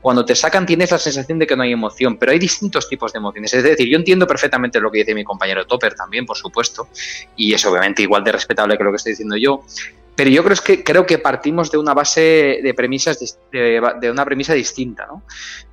cuando 0.00 0.24
te 0.24 0.34
sacan 0.34 0.66
tienes 0.66 0.90
la 0.90 0.98
sensación 0.98 1.38
de 1.38 1.46
que 1.46 1.56
no 1.56 1.62
hay 1.62 1.72
emoción, 1.72 2.16
pero 2.16 2.32
hay 2.32 2.38
distintos 2.38 2.88
tipos 2.88 3.12
de 3.12 3.18
emociones. 3.18 3.54
Es 3.54 3.62
decir, 3.62 3.88
yo 3.88 3.96
entiendo 3.96 4.26
perfectamente 4.26 4.80
lo 4.80 4.90
que 4.90 4.98
dice 4.98 5.14
mi 5.14 5.24
compañero 5.24 5.64
Topper 5.66 5.94
también, 5.94 6.26
por 6.26 6.36
supuesto, 6.36 6.88
y 7.36 7.54
es 7.54 7.64
obviamente 7.64 8.02
igual 8.02 8.24
de 8.24 8.32
respetable 8.32 8.76
que 8.76 8.84
lo 8.84 8.90
que 8.90 8.96
estoy 8.96 9.12
diciendo 9.12 9.36
yo, 9.36 9.64
pero 10.16 10.30
yo 10.30 10.44
creo, 10.44 10.56
que, 10.64 10.84
creo 10.84 11.06
que 11.06 11.18
partimos 11.18 11.70
de 11.70 11.78
una 11.78 11.92
base 11.92 12.60
de 12.62 12.74
premisas 12.74 13.38
de 13.50 14.10
una 14.10 14.24
premisa 14.24 14.54
distinta, 14.54 15.06
¿no? 15.06 15.24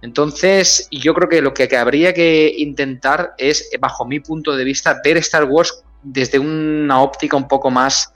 Entonces, 0.01 0.87
yo 0.89 1.13
creo 1.13 1.29
que 1.29 1.41
lo 1.41 1.53
que, 1.53 1.67
que 1.67 1.77
habría 1.77 2.13
que 2.13 2.51
intentar 2.57 3.35
es, 3.37 3.69
bajo 3.79 4.05
mi 4.05 4.19
punto 4.19 4.55
de 4.55 4.63
vista, 4.63 4.99
ver 5.03 5.17
Star 5.17 5.43
Wars 5.43 5.83
desde 6.03 6.39
una 6.39 7.01
óptica 7.01 7.37
un 7.37 7.47
poco 7.47 7.69
más, 7.69 8.13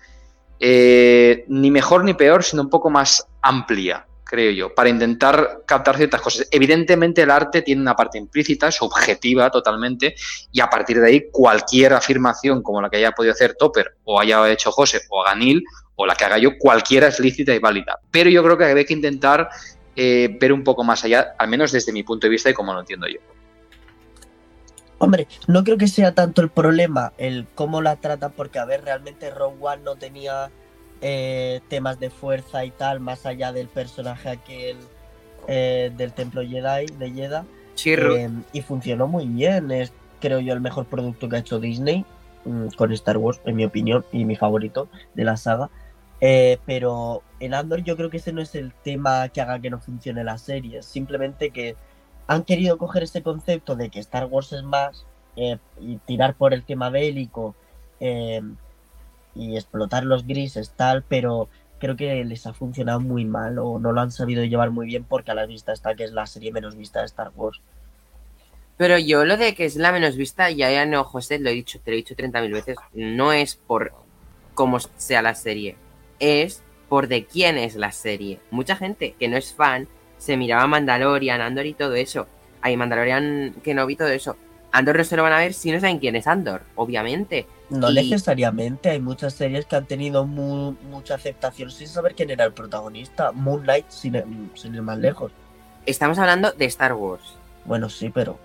eh, 0.59 1.45
ni 1.47 1.71
mejor 1.71 2.03
ni 2.03 2.13
peor, 2.13 2.43
sino 2.43 2.63
un 2.63 2.69
poco 2.69 2.89
más 2.89 3.27
amplia, 3.41 4.05
creo 4.23 4.51
yo, 4.51 4.73
para 4.73 4.89
intentar 4.89 5.63
captar 5.65 5.97
ciertas 5.97 6.21
cosas. 6.21 6.47
Evidentemente 6.51 7.21
el 7.21 7.31
arte 7.31 7.61
tiene 7.61 7.81
una 7.81 7.95
parte 7.95 8.17
implícita, 8.17 8.71
subjetiva 8.71 9.49
totalmente, 9.49 10.15
y 10.51 10.59
a 10.59 10.67
partir 10.67 10.99
de 10.99 11.07
ahí 11.07 11.29
cualquier 11.31 11.93
afirmación 11.93 12.61
como 12.61 12.81
la 12.81 12.89
que 12.89 12.97
haya 12.97 13.11
podido 13.11 13.33
hacer 13.33 13.55
Topper 13.55 13.95
o 14.03 14.19
haya 14.19 14.49
hecho 14.49 14.71
José 14.71 15.01
o 15.09 15.23
Ganil 15.23 15.63
o 15.95 16.05
la 16.05 16.15
que 16.15 16.25
haga 16.25 16.37
yo, 16.37 16.57
cualquiera 16.57 17.07
es 17.07 17.19
lícita 17.19 17.53
y 17.53 17.59
válida. 17.59 17.99
Pero 18.11 18.29
yo 18.29 18.43
creo 18.43 18.57
que 18.57 18.65
hay 18.65 18.85
que 18.85 18.93
intentar 18.93 19.49
eh, 19.95 20.37
ver 20.39 20.51
un 20.51 20.63
poco 20.63 20.83
más 20.83 21.03
allá, 21.05 21.35
al 21.37 21.47
menos 21.47 21.71
desde 21.71 21.93
mi 21.93 22.03
punto 22.03 22.27
de 22.27 22.31
vista 22.31 22.49
y 22.49 22.53
como 22.53 22.73
lo 22.73 22.81
entiendo 22.81 23.07
yo. 23.07 23.19
Hombre, 24.97 25.27
no 25.47 25.63
creo 25.63 25.77
que 25.77 25.87
sea 25.87 26.13
tanto 26.13 26.41
el 26.41 26.49
problema 26.49 27.13
el 27.17 27.47
cómo 27.53 27.81
la 27.81 27.97
tratan, 27.97 28.31
porque 28.31 28.59
a 28.59 28.65
ver, 28.65 28.83
realmente 28.83 29.29
Rogue 29.29 29.57
One 29.59 29.83
no 29.83 29.95
tenía 29.95 30.51
eh, 31.01 31.61
temas 31.67 31.99
de 31.99 32.09
fuerza 32.09 32.63
y 32.63 32.71
tal, 32.71 32.99
más 33.01 33.25
allá 33.25 33.51
del 33.51 33.67
personaje 33.67 34.29
aquel 34.29 34.77
eh, 35.47 35.91
del 35.95 36.13
templo 36.13 36.41
Jedi, 36.41 36.85
de 36.97 37.11
Jedha, 37.11 37.45
Chirru. 37.75 38.15
eh, 38.15 38.29
y 38.53 38.61
funcionó 38.61 39.07
muy 39.07 39.25
bien. 39.25 39.69
Es, 39.71 39.91
creo 40.21 40.39
yo, 40.39 40.53
el 40.53 40.61
mejor 40.61 40.85
producto 40.85 41.27
que 41.27 41.35
ha 41.35 41.39
hecho 41.39 41.59
Disney 41.59 42.05
mm, 42.45 42.69
con 42.77 42.91
Star 42.93 43.17
Wars, 43.17 43.41
en 43.45 43.57
mi 43.57 43.65
opinión, 43.65 44.05
y 44.11 44.23
mi 44.25 44.35
favorito 44.35 44.87
de 45.13 45.25
la 45.25 45.35
saga. 45.37 45.69
Eh, 46.21 46.57
pero 46.65 47.21
en 47.39 47.53
Andor 47.53 47.83
yo 47.83 47.97
creo 47.97 48.09
que 48.09 48.17
ese 48.17 48.31
no 48.31 48.41
es 48.41 48.55
el 48.55 48.73
tema 48.83 49.27
que 49.29 49.41
haga 49.41 49.59
que 49.59 49.69
no 49.69 49.79
funcione 49.79 50.23
la 50.23 50.37
serie, 50.37 50.81
simplemente 50.81 51.49
que 51.49 51.75
han 52.27 52.43
querido 52.43 52.77
coger 52.77 53.03
ese 53.03 53.21
concepto 53.21 53.75
de 53.75 53.89
que 53.89 53.99
Star 53.99 54.25
Wars 54.25 54.53
es 54.53 54.63
más 54.63 55.05
eh, 55.35 55.57
y 55.79 55.97
tirar 55.97 56.35
por 56.35 56.53
el 56.53 56.63
tema 56.63 56.89
bélico 56.89 57.55
eh, 57.99 58.41
y 59.35 59.55
explotar 59.55 60.05
los 60.05 60.25
grises 60.25 60.71
tal, 60.75 61.03
pero 61.03 61.49
creo 61.79 61.95
que 61.95 62.23
les 62.23 62.47
ha 62.47 62.53
funcionado 62.53 62.99
muy 62.99 63.25
mal 63.25 63.59
o 63.59 63.79
no 63.79 63.91
lo 63.91 64.01
han 64.01 64.11
sabido 64.11 64.43
llevar 64.43 64.71
muy 64.71 64.87
bien 64.87 65.03
porque 65.03 65.31
a 65.31 65.35
la 65.35 65.45
vista 65.45 65.73
está 65.73 65.95
que 65.95 66.05
es 66.05 66.13
la 66.13 66.25
serie 66.25 66.51
menos 66.51 66.75
vista 66.75 66.99
de 66.99 67.05
Star 67.05 67.31
Wars. 67.35 67.61
Pero 68.77 68.97
yo 68.97 69.23
lo 69.23 69.37
de 69.37 69.55
que 69.55 69.65
es 69.65 69.75
la 69.75 69.91
menos 69.91 70.17
vista, 70.17 70.49
ya 70.51 70.69
ya 70.71 70.85
no, 70.85 71.03
José, 71.03 71.39
lo 71.39 71.49
he 71.49 71.53
dicho, 71.53 71.79
te 71.79 71.91
lo 71.91 71.95
he 71.95 71.97
dicho 71.97 72.15
30.000 72.15 72.51
veces, 72.51 72.77
no 72.93 73.31
es 73.31 73.55
por 73.55 73.93
cómo 74.53 74.79
sea 74.79 75.21
la 75.21 75.35
serie, 75.35 75.77
es 76.19 76.61
por 76.89 77.07
de 77.07 77.25
quién 77.25 77.57
es 77.57 77.75
la 77.75 77.91
serie. 77.91 78.39
Mucha 78.51 78.75
gente 78.75 79.15
que 79.17 79.27
no 79.27 79.37
es 79.37 79.53
fan 79.53 79.87
se 80.25 80.37
miraba 80.37 80.65
Mandalorian, 80.67 81.39
Andor 81.41 81.65
y 81.67 81.73
todo 81.73 81.93
eso. 81.95 82.27
Hay 82.61 82.75
Mandalorian 82.77 83.55
que 83.63 83.73
no 83.75 83.85
vi 83.85 83.95
todo 83.95 84.07
eso. 84.07 84.35
Andor 84.71 84.97
no 84.97 85.03
se 85.03 85.15
lo 85.15 85.23
van 85.23 85.33
a 85.33 85.37
ver 85.39 85.53
si 85.53 85.71
no 85.71 85.79
saben 85.79 85.99
quién 85.99 86.15
es 86.15 86.25
Andor, 86.27 86.61
obviamente. 86.75 87.45
No 87.69 87.91
Y- 87.91 87.95
necesariamente, 87.95 88.89
hay 88.89 88.99
muchas 88.99 89.33
series 89.35 89.65
que 89.65 89.75
han 89.75 89.85
tenido 89.85 90.25
mu- 90.25 90.75
mucha 90.89 91.15
aceptación 91.15 91.69
sin 91.71 91.87
saber 91.87 92.15
quién 92.15 92.29
era 92.31 92.43
el 92.45 92.53
protagonista. 92.53 93.31
Moon 93.31 93.61
Knight, 93.61 93.85
sin, 93.89 94.51
sin 94.55 94.73
ir 94.75 94.81
más 94.81 94.97
lejos. 94.97 95.31
Estamos 95.85 96.17
hablando 96.17 96.51
de 96.51 96.65
Star 96.65 96.93
Wars. 96.93 97.23
Bueno, 97.65 97.89
sí, 97.89 98.09
pero 98.09 98.39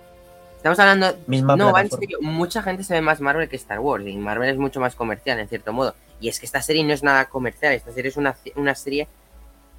Estamos 0.57 0.79
hablando 0.79 1.17
misma 1.27 1.57
no, 1.57 1.73
va 1.73 1.81
en 1.81 1.91
serio. 1.91 2.19
Mucha 2.21 2.63
gente 2.63 2.85
se 2.85 2.93
ve 2.93 3.01
más 3.01 3.23
Marvel 3.23 3.49
que 3.49 3.57
Star 3.57 3.79
Wars. 3.81 4.07
Y 4.07 4.15
Marvel 4.19 4.51
es 4.51 4.59
mucho 4.59 4.79
más 4.79 4.95
comercial, 4.95 5.39
en 5.41 5.49
cierto 5.49 5.73
modo. 5.73 5.95
Y 6.21 6.29
es 6.29 6.39
que 6.39 6.45
esta 6.45 6.61
serie 6.61 6.85
no 6.85 6.93
es 6.93 7.03
nada 7.03 7.25
comercial. 7.31 7.73
Esta 7.73 7.93
serie 7.93 8.11
es 8.11 8.19
una, 8.19 8.37
una 8.57 8.75
serie, 8.75 9.09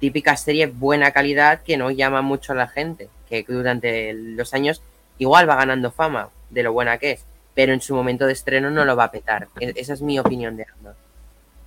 típica 0.02 0.36
serie 0.36 0.66
buena 0.66 1.12
calidad 1.12 1.62
que 1.62 1.76
no 1.76 1.88
llama 1.92 2.22
mucho 2.22 2.52
a 2.52 2.56
la 2.56 2.66
gente. 2.66 3.08
Que 3.28 3.44
durante 3.46 4.12
los 4.12 4.52
años 4.52 4.82
igual 5.18 5.48
va 5.48 5.54
ganando 5.54 5.92
fama 5.92 6.28
de 6.50 6.64
lo 6.64 6.72
buena 6.72 6.98
que 6.98 7.12
es. 7.12 7.24
Pero 7.54 7.72
en 7.72 7.80
su 7.80 7.94
momento 7.94 8.26
de 8.26 8.32
estreno 8.32 8.68
no 8.68 8.84
lo 8.84 8.96
va 8.96 9.04
a 9.04 9.10
petar. 9.12 9.46
E- 9.60 9.72
Esa 9.76 9.92
es 9.92 10.02
mi 10.02 10.18
opinión 10.18 10.56
de 10.56 10.66
Andor. 10.76 10.96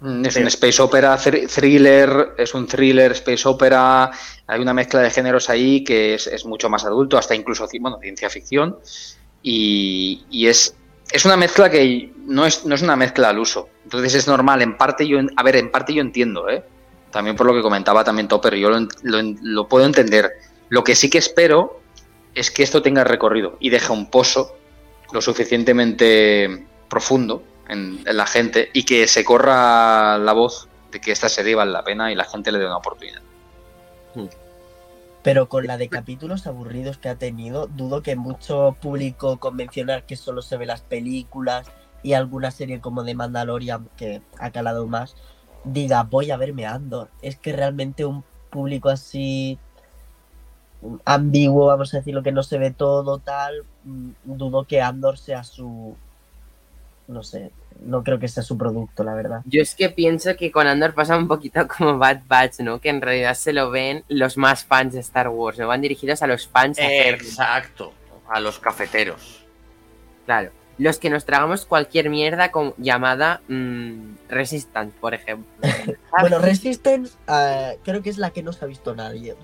Mm, 0.02 0.26
Es 0.26 0.34
Pero- 0.34 0.44
un 0.44 0.48
space 0.50 0.82
opera 0.82 1.16
thr- 1.18 1.48
thriller, 1.48 2.34
es 2.38 2.54
un 2.54 2.68
thriller 2.68 3.14
space 3.14 3.48
opera, 3.48 4.12
hay 4.48 4.60
una 4.60 4.74
mezcla 4.74 5.00
de 5.00 5.10
géneros 5.12 5.50
ahí 5.50 5.86
que 5.86 6.16
es, 6.16 6.28
es 6.28 6.46
mucho 6.46 6.70
más 6.70 6.84
adulto, 6.84 7.18
hasta 7.18 7.34
incluso 7.36 7.66
bueno, 7.80 7.98
ciencia 8.02 8.30
ficción, 8.30 8.78
y, 9.42 10.26
y 10.30 10.48
es, 10.48 10.76
es 11.10 11.24
una 11.24 11.38
mezcla 11.38 11.70
que 11.70 12.12
no 12.26 12.46
es, 12.46 12.66
no 12.66 12.76
es 12.76 12.82
una 12.82 12.98
mezcla 12.98 13.30
al 13.30 13.40
uso. 13.40 13.70
Entonces 13.86 14.14
es 14.16 14.28
normal, 14.28 14.62
en 14.62 14.76
parte 14.76 15.08
yo, 15.08 15.20
a 15.38 15.44
ver, 15.44 15.56
en 15.56 15.72
parte 15.72 15.94
yo 15.94 16.02
entiendo, 16.02 16.50
¿eh? 16.50 16.62
También 17.16 17.38
por 17.38 17.46
lo 17.48 17.54
que 17.54 17.62
comentaba 17.62 18.04
también 18.04 18.28
Topper, 18.28 18.56
yo 18.56 18.70
lo, 18.70 19.68
puedo 19.70 19.86
entender. 19.86 20.34
Lo 20.68 20.84
que 20.84 20.96
sí 20.96 21.10
que 21.10 21.18
espero 21.18 21.80
es 22.34 22.52
que 22.52 22.62
esto 22.62 22.82
tenga 22.82 23.06
recorrido 23.06 23.56
y 23.62 23.70
deje 23.70 23.94
un 23.94 24.10
pozo 24.10 24.58
lo 25.14 25.22
suficientemente 25.22 26.68
profundo 26.90 27.42
en, 27.70 28.04
en 28.06 28.18
la 28.18 28.26
gente 28.26 28.70
y 28.74 28.84
que 28.84 29.08
se 29.08 29.24
corra 29.24 30.18
la 30.18 30.34
voz 30.34 30.68
de 30.92 31.00
que 31.00 31.14
esta 31.14 31.30
serie 31.30 31.56
vale 31.56 31.72
la 31.72 31.86
pena 31.86 32.12
y 32.12 32.16
la 32.16 32.26
gente 32.26 32.52
le 32.52 32.60
dé 32.60 32.66
una 32.66 32.80
oportunidad. 32.80 33.22
Pero 35.24 35.48
con 35.48 35.68
la 35.68 35.78
de 35.78 35.88
capítulos 35.88 36.48
aburridos 36.48 36.98
que 36.98 37.08
ha 37.08 37.16
tenido, 37.16 37.68
dudo 37.68 38.02
que 38.02 38.18
mucho 38.18 38.76
público 38.82 39.38
convencional 39.38 40.06
que 40.06 40.18
solo 40.18 40.42
se 40.42 40.58
ve 40.58 40.66
las 40.66 40.82
películas 40.82 41.72
y 42.04 42.12
alguna 42.12 42.52
serie 42.52 42.82
como 42.82 43.06
de 43.06 43.16
Mandalorian 43.16 43.88
que 43.96 44.22
ha 44.38 44.52
calado 44.52 44.86
más, 44.86 45.16
diga 45.66 46.04
voy 46.04 46.32
a 46.32 46.38
verme 46.38 46.66
Andor. 46.66 47.10
Es 47.22 47.36
que 47.36 47.54
realmente 47.54 48.06
un 48.06 48.24
público 48.50 48.90
así 48.90 49.60
ambiguo, 51.04 51.68
vamos 51.68 51.94
a 51.94 51.98
decir, 51.98 52.14
lo 52.14 52.24
que 52.24 52.32
no 52.32 52.44
se 52.44 52.58
ve 52.58 52.72
todo 52.72 53.20
tal, 53.20 53.66
mm, 53.84 54.10
dudo 54.24 54.66
que 54.66 54.82
Andor 54.82 55.18
sea 55.18 55.44
su... 55.44 55.96
No 57.08 57.22
sé, 57.22 57.52
no 57.82 58.04
creo 58.04 58.20
que 58.20 58.28
sea 58.28 58.44
su 58.44 58.58
producto, 58.58 59.04
la 59.04 59.14
verdad. 59.14 59.42
Yo 59.46 59.62
es 59.62 59.76
que 59.76 59.90
pienso 59.90 60.36
que 60.36 60.52
con 60.52 60.68
Andor 60.68 60.94
pasa 60.94 61.18
un 61.18 61.28
poquito 61.28 61.68
como 61.78 61.98
Bad 61.98 62.22
Batch, 62.28 62.60
¿no? 62.60 62.80
Que 62.80 62.90
en 62.90 63.02
realidad 63.02 63.36
se 63.36 63.54
lo 63.54 63.70
ven 63.70 64.04
los 64.08 64.38
más 64.38 64.66
fans 64.66 64.94
de 64.94 65.00
Star 65.02 65.30
Wars. 65.30 65.60
No 65.60 65.68
van 65.68 65.82
dirigidos 65.82 66.22
a 66.22 66.28
los 66.28 66.48
fans. 66.48 66.78
Exacto. 66.80 67.94
A 68.28 68.40
los 68.40 68.60
cafeteros. 68.60 69.46
Claro. 70.26 70.52
Los 70.78 71.00
que 71.00 71.10
nos 71.10 71.24
tragamos 71.26 71.66
cualquier 71.66 72.10
mierda 72.10 72.52
con, 72.52 72.74
llamada 72.78 73.42
mm, 73.48 74.16
Resistance, 74.28 74.96
por 75.00 75.14
ejemplo. 75.14 75.48
Bueno, 76.20 76.40
Resistance 76.40 77.16
eh, 77.28 77.80
creo 77.84 78.02
que 78.02 78.10
es 78.10 78.18
la 78.18 78.32
que 78.32 78.44
no 78.44 78.54
se 78.54 78.64
ha 78.66 78.68
visto 78.68 78.96
nadie. 78.96 79.36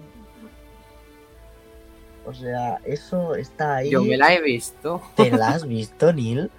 O 2.25 2.33
sea, 2.33 2.79
eso 2.85 3.35
está 3.35 3.77
ahí. 3.77 3.89
Yo 3.89 4.03
me 4.03 4.17
la 4.17 4.33
he 4.33 4.41
visto. 4.41 5.01
¿Te 5.15 5.31
la 5.31 5.49
has 5.55 5.67
visto, 5.67 6.13
Neil? 6.13 6.49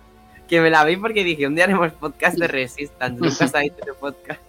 Que 0.49 0.61
me 0.61 0.71
la 0.71 0.85
vi 0.85 0.97
porque 0.97 1.25
dije, 1.25 1.47
un 1.47 1.55
día 1.55 1.65
haremos 1.65 1.93
podcast 1.93 2.37
de 2.37 2.49
Resistance. 2.49 3.21
Nunca 3.21 3.49
se 3.49 3.57
ha 3.57 3.61
visto 3.61 3.83
ese 3.83 3.95
podcast. 3.95 4.41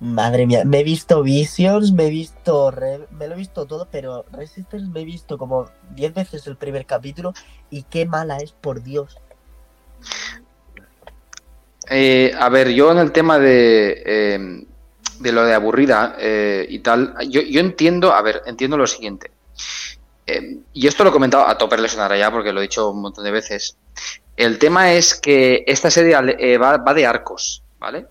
Madre 0.00 0.46
mía, 0.46 0.64
me 0.64 0.80
he 0.80 0.84
visto 0.84 1.22
Visions, 1.22 1.92
me 1.92 2.08
he 2.08 2.10
visto. 2.10 2.70
Re- 2.70 3.06
me 3.10 3.28
lo 3.28 3.34
he 3.34 3.38
visto 3.38 3.64
todo, 3.64 3.88
pero 3.90 4.26
Resistance 4.32 4.86
me 4.88 5.00
he 5.00 5.04
visto 5.04 5.38
como 5.38 5.70
10 5.94 6.14
veces 6.14 6.46
el 6.46 6.56
primer 6.56 6.84
capítulo 6.84 7.32
y 7.70 7.84
qué 7.84 8.04
mala 8.04 8.38
es, 8.38 8.52
por 8.52 8.82
Dios. 8.82 9.16
Eh, 11.90 12.32
a 12.38 12.48
ver, 12.48 12.70
yo 12.70 12.92
en 12.92 12.98
el 12.98 13.12
tema 13.12 13.38
de, 13.38 14.02
eh, 14.04 14.66
lo 15.20 15.44
de 15.44 15.54
aburrida 15.54 16.16
eh, 16.18 16.66
y 16.68 16.78
tal, 16.78 17.14
yo, 17.28 17.60
entiendo, 17.60 18.12
a 18.12 18.22
ver, 18.22 18.42
entiendo 18.46 18.76
lo 18.76 18.86
siguiente. 18.86 19.30
Y 20.72 20.86
esto 20.86 21.04
lo 21.04 21.10
he 21.10 21.12
comentado, 21.12 21.46
a 21.46 21.58
Topper 21.58 21.80
le 21.80 21.88
sonará 21.88 22.16
ya 22.16 22.30
porque 22.30 22.52
lo 22.52 22.60
he 22.60 22.62
dicho 22.62 22.90
un 22.90 23.02
montón 23.02 23.24
de 23.24 23.30
veces. 23.30 23.76
El 24.36 24.58
tema 24.58 24.92
es 24.94 25.14
que 25.14 25.64
esta 25.66 25.90
serie 25.90 26.16
va, 26.56 26.94
de 26.94 27.06
arcos, 27.06 27.62
¿vale? 27.78 28.06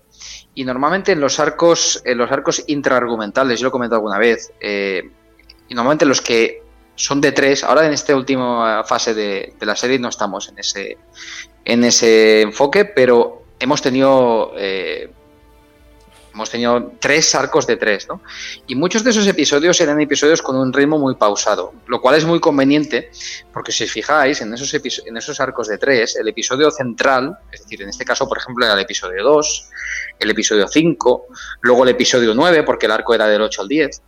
Y 0.54 0.64
normalmente 0.64 1.12
en 1.12 1.20
los 1.20 1.40
arcos, 1.40 2.00
en 2.04 2.18
los 2.18 2.30
arcos 2.30 2.62
intraargumentales, 2.68 3.58
yo 3.58 3.64
lo 3.64 3.68
he 3.70 3.72
comentado 3.72 3.96
alguna 3.96 4.18
vez, 4.18 4.52
y 4.60 5.74
normalmente 5.74 6.06
los 6.06 6.20
que 6.20 6.62
son 6.94 7.20
de 7.20 7.32
tres, 7.32 7.64
ahora 7.64 7.84
en 7.84 7.92
esta 7.92 8.14
última 8.14 8.84
fase 8.84 9.12
de 9.12 9.52
la 9.60 9.74
serie 9.74 9.98
no 9.98 10.08
estamos 10.08 10.48
en 10.48 10.60
ese, 10.60 10.96
en 11.64 11.84
ese 11.84 12.42
enfoque, 12.42 12.84
pero 12.84 13.42
hemos 13.58 13.80
tenido 13.82 14.52
eh, 14.56 15.10
hemos 16.34 16.50
tenido 16.50 16.92
tres 16.98 17.34
arcos 17.34 17.66
de 17.66 17.76
tres, 17.76 18.08
¿no? 18.08 18.20
Y 18.66 18.74
muchos 18.74 19.04
de 19.04 19.10
esos 19.10 19.26
episodios 19.26 19.80
eran 19.80 20.00
episodios 20.00 20.42
con 20.42 20.56
un 20.56 20.72
ritmo 20.72 20.98
muy 20.98 21.14
pausado, 21.14 21.72
lo 21.86 22.00
cual 22.00 22.16
es 22.16 22.24
muy 22.24 22.40
conveniente, 22.40 23.10
porque 23.52 23.70
si 23.70 23.84
os 23.84 23.90
fijáis, 23.90 24.40
en 24.40 24.52
esos, 24.52 24.74
en 24.74 25.16
esos 25.16 25.40
arcos 25.40 25.68
de 25.68 25.78
tres, 25.78 26.16
el 26.16 26.26
episodio 26.26 26.70
central, 26.72 27.38
es 27.52 27.62
decir, 27.62 27.82
en 27.82 27.88
este 27.88 28.04
caso, 28.04 28.28
por 28.28 28.38
ejemplo, 28.38 28.64
era 28.64 28.74
el 28.74 28.80
episodio 28.80 29.22
2, 29.22 29.70
el 30.18 30.30
episodio 30.30 30.66
5, 30.66 31.26
luego 31.60 31.84
el 31.84 31.90
episodio 31.90 32.34
9, 32.34 32.64
porque 32.64 32.86
el 32.86 32.92
arco 32.92 33.14
era 33.14 33.28
del 33.28 33.40
8 33.40 33.62
al 33.62 33.68
10, 33.68 34.02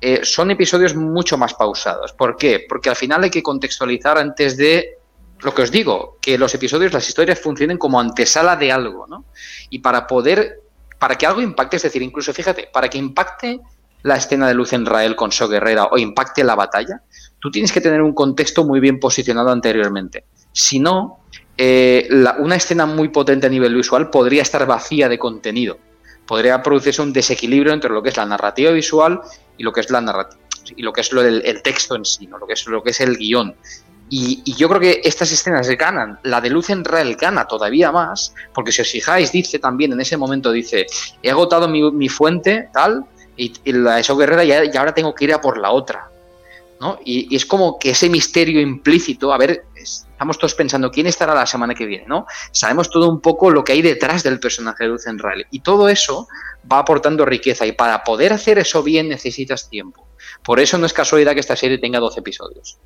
eh, 0.00 0.20
son 0.24 0.50
episodios 0.50 0.96
mucho 0.96 1.38
más 1.38 1.54
pausados. 1.54 2.12
¿Por 2.14 2.36
qué? 2.36 2.64
Porque 2.68 2.88
al 2.88 2.96
final 2.96 3.22
hay 3.22 3.30
que 3.30 3.42
contextualizar 3.42 4.18
antes 4.18 4.56
de 4.56 4.99
lo 5.42 5.54
que 5.54 5.62
os 5.62 5.70
digo, 5.70 6.18
que 6.20 6.38
los 6.38 6.54
episodios, 6.54 6.92
las 6.92 7.08
historias 7.08 7.40
funcionen 7.40 7.78
como 7.78 8.00
antesala 8.00 8.56
de 8.56 8.72
algo, 8.72 9.06
¿no? 9.06 9.24
Y 9.70 9.78
para 9.78 10.06
poder 10.06 10.60
para 11.00 11.16
que 11.16 11.26
algo 11.26 11.40
impacte, 11.40 11.76
es 11.76 11.82
decir, 11.82 12.02
incluso 12.02 12.32
fíjate, 12.34 12.68
para 12.70 12.88
que 12.88 12.98
impacte 12.98 13.58
la 14.02 14.16
escena 14.16 14.46
de 14.46 14.54
Luz 14.54 14.74
en 14.74 14.84
Rael 14.84 15.16
con 15.16 15.32
So 15.32 15.48
Guerrera 15.48 15.86
o 15.86 15.96
impacte 15.96 16.44
la 16.44 16.54
batalla, 16.54 17.02
tú 17.38 17.50
tienes 17.50 17.72
que 17.72 17.80
tener 17.80 18.02
un 18.02 18.12
contexto 18.12 18.64
muy 18.64 18.80
bien 18.80 19.00
posicionado 19.00 19.50
anteriormente. 19.50 20.24
Si 20.52 20.78
no, 20.78 21.20
eh, 21.56 22.06
una 22.38 22.56
escena 22.56 22.84
muy 22.84 23.08
potente 23.08 23.46
a 23.46 23.50
nivel 23.50 23.74
visual 23.74 24.10
podría 24.10 24.42
estar 24.42 24.66
vacía 24.66 25.08
de 25.08 25.18
contenido. 25.18 25.78
Podría 26.26 26.62
producirse 26.62 27.00
un 27.00 27.14
desequilibrio 27.14 27.72
entre 27.72 27.90
lo 27.90 28.02
que 28.02 28.10
es 28.10 28.16
la 28.18 28.26
narrativa 28.26 28.70
visual 28.70 29.22
y 29.56 29.62
lo 29.62 29.72
que 29.72 29.80
es 29.80 29.90
la 29.90 30.02
narrativa 30.02 30.40
y 30.76 30.82
lo 30.82 30.92
que 30.92 31.00
es 31.00 31.12
lo 31.12 31.22
del 31.22 31.42
el 31.44 31.62
texto 31.62 31.96
en 31.96 32.04
sí, 32.04 32.26
¿no? 32.26 32.38
lo 32.38 32.46
que 32.46 32.52
es 32.52 32.66
lo 32.66 32.82
que 32.82 32.90
es 32.90 33.00
el 33.00 33.16
guion. 33.16 33.54
Y, 34.12 34.42
yo 34.56 34.68
creo 34.68 34.80
que 34.80 35.00
estas 35.04 35.30
escenas 35.30 35.68
ganan. 35.70 36.18
La 36.24 36.40
de 36.40 36.50
Luz 36.50 36.68
en 36.70 36.84
Real 36.84 37.14
gana 37.14 37.46
todavía 37.46 37.92
más, 37.92 38.34
porque 38.52 38.72
si 38.72 38.82
os 38.82 38.90
fijáis, 38.90 39.30
dice 39.30 39.60
también 39.60 39.92
en 39.92 40.00
ese 40.00 40.16
momento, 40.16 40.50
dice, 40.50 40.86
he 41.22 41.30
agotado 41.30 41.68
mi, 41.68 42.08
fuente, 42.08 42.68
tal, 42.72 43.04
y, 43.36 43.52
la 43.72 43.96
de 43.96 44.04
So 44.04 44.16
Guerrera 44.16 44.42
ya, 44.44 44.64
y 44.64 44.76
ahora 44.76 44.92
tengo 44.92 45.14
que 45.14 45.24
ir 45.24 45.32
a 45.32 45.40
por 45.40 45.58
la 45.58 45.70
otra. 45.70 46.08
¿no? 46.80 46.98
Y, 47.04 47.34
es 47.34 47.46
como 47.46 47.78
que 47.78 47.90
ese 47.90 48.08
misterio 48.08 48.60
implícito, 48.60 49.32
a 49.32 49.38
ver, 49.38 49.64
es- 49.76 50.06
estamos 50.10 50.38
todos 50.38 50.54
pensando 50.54 50.90
quién 50.90 51.06
estará 51.06 51.34
la 51.34 51.46
semana 51.46 51.74
que 51.74 51.86
viene, 51.86 52.06
¿no? 52.06 52.26
Sabemos 52.52 52.90
todo 52.90 53.08
un 53.08 53.20
poco 53.20 53.50
lo 53.50 53.62
que 53.62 53.72
hay 53.72 53.82
detrás 53.82 54.22
del 54.22 54.40
personaje 54.40 54.84
de 54.84 54.90
Luz 54.90 55.06
en 55.06 55.18
Real. 55.18 55.46
Y 55.50 55.60
todo 55.60 55.88
eso 55.88 56.26
va 56.70 56.78
aportando 56.80 57.24
riqueza, 57.24 57.64
y 57.64 57.72
para 57.72 58.02
poder 58.02 58.32
hacer 58.32 58.58
eso 58.58 58.82
bien 58.82 59.08
necesitas 59.08 59.70
tiempo. 59.70 60.06
Por 60.42 60.58
eso 60.58 60.78
no 60.78 60.86
es 60.86 60.92
casualidad 60.92 61.34
que 61.34 61.40
esta 61.40 61.56
serie 61.56 61.78
tenga 61.78 62.00
12 62.00 62.20
episodios. 62.20 62.76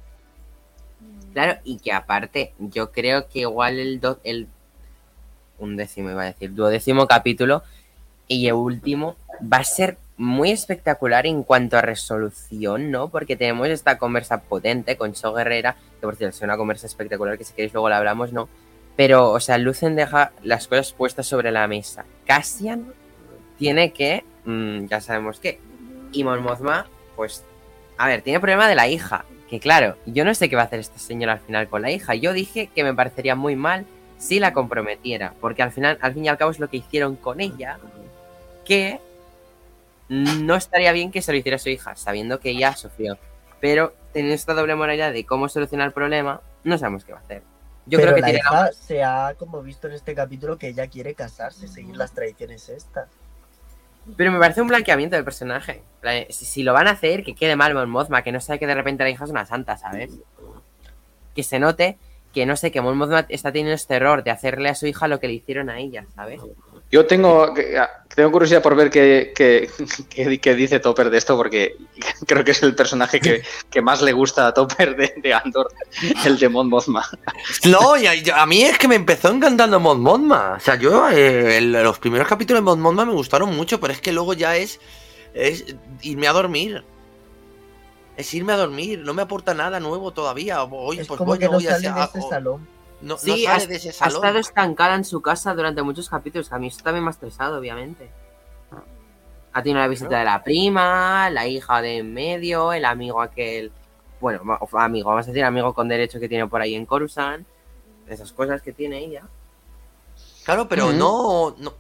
Claro, 1.35 1.61
y 1.65 1.77
que 1.79 1.93
aparte, 1.93 2.55
yo 2.59 2.91
creo 2.93 3.29
que 3.29 3.41
igual 3.41 3.79
el, 3.79 4.01
do- 4.01 4.21
el 4.25 4.47
un 5.59 5.77
décimo 5.77 6.11
iba 6.11 6.23
a 6.23 6.27
decir, 6.27 6.55
duodécimo 6.55 7.07
capítulo 7.07 7.63
y 8.29 8.47
el 8.47 8.55
último 8.55 9.17
va 9.41 9.59
a 9.59 9.65
ser 9.65 9.99
muy 10.17 10.51
espectacular 10.51 11.27
en 11.27 11.43
cuanto 11.43 11.77
a 11.77 11.81
resolución, 11.83 12.91
¿no? 12.91 13.09
Porque 13.09 13.37
tenemos 13.37 13.69
esta 13.69 13.99
conversa 13.99 14.43
potente 14.43 14.97
con 14.97 15.15
So 15.17 15.33
Guerrera, 15.35 15.75
que 16.01 16.07
por 16.07 16.15
cierto 16.17 16.37
es 16.37 16.43
una 16.43 16.57
conversa 16.57 16.87
espectacular 16.87 17.37
que 17.37 17.45
si 17.45 17.53
queréis 17.53 17.73
luego 17.73 17.89
la 17.89 17.99
hablamos, 17.99 18.33
¿no? 18.33 18.49
Pero, 18.97 19.33
o 19.33 19.41
sea, 19.41 19.59
Lucen 19.59 19.97
deja 19.97 20.31
las 20.45 20.69
cosas 20.69 20.93
puestas 20.93 21.27
sobre 21.27 21.51
la 21.51 21.67
mesa. 21.67 22.05
Cassian 22.27 22.93
tiene 23.59 23.93
que, 23.93 24.25
mm, 24.45 24.87
ya 24.87 25.01
sabemos 25.01 25.41
qué, 25.41 25.61
y 26.13 26.23
Mon 26.23 26.43
Mothma, 26.45 26.87
pues, 27.17 27.43
a 27.99 28.07
ver, 28.07 28.23
tiene 28.23 28.39
problema 28.39 28.69
de 28.69 28.77
la 28.77 28.87
hija. 28.87 29.25
Que 29.49 29.61
claro, 29.61 29.97
yo 30.07 30.25
no 30.25 30.35
sé 30.35 30.49
qué 30.49 30.57
va 30.57 30.63
a 30.63 30.65
hacer 30.67 30.81
esta 30.81 30.99
señora 30.99 31.35
al 31.35 31.41
final 31.41 31.69
con 31.69 31.83
la 31.83 31.91
hija. 31.91 32.15
Yo 32.15 32.33
dije 32.33 32.69
que 32.75 32.83
me 32.85 32.95
parecería 32.95 33.35
muy 33.35 33.57
mal 33.57 33.85
si 34.19 34.41
la 34.41 34.53
comprometiera, 34.53 35.35
porque 35.41 35.63
al 35.63 35.71
final, 35.73 35.99
al 36.01 36.15
fin 36.15 36.25
y 36.25 36.29
al 36.29 36.39
cabo 36.39 36.51
es 36.51 36.59
lo 36.59 36.69
que 36.69 36.79
hicieron 36.79 37.17
con 37.17 37.41
ella, 37.41 37.79
que 38.65 39.01
no 40.09 40.55
estaría 40.55 40.93
bien 40.93 41.11
que 41.11 41.23
se 41.23 41.33
lo 41.33 41.39
hiciera 41.39 41.57
a 41.57 41.59
su 41.59 41.69
hija, 41.69 41.97
sabiendo 41.97 42.41
que 42.41 42.51
ella 42.51 42.75
sufrió. 42.75 43.19
Pero 43.61 43.95
teniendo 44.13 44.35
esta 44.35 44.55
doble 44.55 44.75
moralidad 44.75 45.13
de 45.13 45.25
cómo 45.25 45.49
solucionar 45.49 45.89
el 45.89 45.93
problema, 45.93 46.41
no 46.63 46.79
sabemos 46.79 47.05
qué 47.05 47.13
va 47.13 47.19
a 47.19 47.23
hacer. 47.23 47.43
Yo 47.87 47.99
Pero 47.99 48.13
creo 48.13 48.15
que 48.15 48.21
la 48.23 48.27
tiene 48.29 48.41
la- 48.43 48.51
hija 48.69 48.73
se 48.73 49.03
ha 49.05 49.35
como 49.39 49.63
visto 49.63 49.89
en 49.89 49.95
este 49.95 50.15
capítulo 50.15 50.57
que 50.59 50.69
ella 50.69 50.87
quiere 50.89 51.15
casarse, 51.15 51.69
seguir 51.69 51.97
las 51.97 52.13
tradiciones 52.13 52.69
estas. 52.69 53.09
Pero 54.17 54.33
me 54.33 54.39
parece 54.39 54.61
un 54.61 54.69
blanqueamiento 54.69 55.17
del 55.17 55.25
personaje. 55.25 55.83
Si, 56.31 56.45
si 56.45 56.63
lo 56.63 56.73
van 56.73 56.89
a 56.89 56.93
hacer, 56.93 57.25
que 57.25 57.35
quede 57.35 57.57
mal 57.57 57.75
Mon 57.75 58.07
que 58.23 58.33
no 58.33 58.41
sabe 58.41 58.59
que 58.59 58.67
de 58.67 58.75
repente 58.75 59.05
la 59.05 59.11
hija 59.11 59.25
es 59.25 59.31
una 59.31 59.47
santa, 59.47 59.77
¿sabes? 59.77 60.11
Que 61.35 61.43
se 61.43 61.59
note 61.59 61.97
que 62.35 62.47
no 62.47 62.57
sé, 62.57 62.73
que 62.73 62.81
Mon 62.81 63.01
está 63.29 63.53
teniendo 63.53 63.75
este 63.75 63.95
error 63.95 64.25
de 64.25 64.33
hacerle 64.33 64.69
a 64.69 64.75
su 64.75 64.87
hija 64.87 65.07
lo 65.07 65.21
que 65.21 65.29
le 65.29 65.35
hicieron 65.35 65.71
a 65.71 65.79
ella, 65.79 66.05
¿sabes? 66.17 66.41
Yo 66.93 67.07
tengo, 67.07 67.53
tengo 68.15 68.31
curiosidad 68.31 68.63
por 68.63 68.77
ver 68.77 68.89
qué, 68.89 69.33
qué- 69.35 69.69
qué- 70.11 70.41
qué 70.41 70.55
dice 70.55 70.79
Topper 70.79 71.11
de 71.11 71.19
esto, 71.19 71.37
porque 71.37 71.77
creo 72.27 72.45
que 72.45 72.53
es 72.53 72.63
el 72.63 72.75
personaje 72.77 73.21
que, 73.21 73.43
que 73.71 73.83
más 73.83 74.01
le 74.03 74.13
gusta 74.13 74.47
a 74.47 74.55
Topper 74.55 74.95
de, 74.95 75.13
de 75.21 75.35
Andor, 75.35 75.73
el 76.25 76.39
de 76.39 76.49
Mon 76.49 76.69
Mothma. 76.69 77.05
No, 77.67 77.97
y 77.97 78.07
a, 78.07 78.15
y 78.15 78.25
a 78.31 78.47
mí 78.47 78.63
es 78.63 78.79
que 78.79 78.87
me 78.89 78.95
empezó 78.95 79.29
encantando 79.31 79.81
Mon 79.81 80.01
Mothma. 80.01 80.55
O 80.57 80.61
sea, 80.61 80.77
yo 80.77 81.09
eh, 81.11 81.59
el- 81.59 81.73
los 81.73 81.99
primeros 81.99 82.29
capítulos 82.29 82.61
de 82.61 82.65
Mon 82.65 82.81
Mothma 82.81 83.05
me 83.07 83.13
gustaron 83.13 83.55
mucho, 83.57 83.81
pero 83.81 83.93
es 83.93 84.01
que 84.01 84.13
luego 84.13 84.33
ya 84.35 84.57
es, 84.57 84.79
es 85.35 85.65
irme 86.03 86.29
a 86.29 86.33
dormir. 86.33 86.85
Es 88.17 88.33
irme 88.33 88.53
a 88.53 88.57
dormir, 88.57 89.01
no 89.01 89.13
me 89.15 89.23
aporta 89.23 89.55
nada 89.55 89.81
nuevo 89.81 90.13
todavía. 90.13 90.63
Hoy, 90.63 91.01
es 91.01 91.09
pues 91.09 91.19
como 91.19 91.31
voy, 91.33 91.39
que 91.41 91.47
no 91.47 91.53
voy 91.55 91.67
a 91.67 91.71
sale 91.73 91.87
ese- 91.89 91.95
de 91.95 92.01
a- 92.01 92.05
ese 92.05 92.19
o- 92.21 92.29
salón. 92.31 92.69
No, 93.05 93.15
no 93.15 93.19
Sí, 93.19 93.45
sale 93.45 93.57
has- 93.63 93.69
de 93.69 93.77
ese 93.77 93.89
Ha 94.03 94.09
estado 94.09 94.39
estancada 94.39 94.95
en 94.95 95.05
su 95.05 95.21
casa 95.21 95.55
durante 95.55 95.83
muchos 95.83 96.09
capítulos, 96.09 96.51
a 96.53 96.59
mí 96.59 96.69
eso 96.69 96.83
también 96.83 97.05
me 97.05 97.11
ha 97.11 97.13
estresado, 97.13 97.59
obviamente. 97.59 98.11
Ha 99.53 99.63
tenido 99.63 99.79
la 99.81 99.87
visita 99.89 100.19
de 100.19 100.25
la 100.25 100.43
prima, 100.43 101.31
la 101.31 101.47
hija 101.47 101.81
de 101.81 101.99
en 101.99 102.13
medio, 102.13 102.73
el 102.73 102.85
amigo 102.85 103.21
aquel, 103.23 103.71
bueno, 104.21 104.59
amigo, 104.73 105.11
vamos 105.11 105.27
a 105.27 105.31
decir 105.31 105.45
amigo 105.45 105.73
con 105.75 105.87
derecho 105.87 106.19
que 106.19 106.29
tiene 106.29 106.49
por 106.49 106.61
ahí 106.61 106.75
en 106.75 106.87
Coruscant, 106.87 107.47
esas 108.09 108.33
cosas 108.33 108.63
que 108.63 108.73
tiene 108.73 108.99
ella. 108.99 109.23
Claro, 110.45 110.67
pero 110.69 110.93
no, 110.93 111.55
no. 111.59 111.75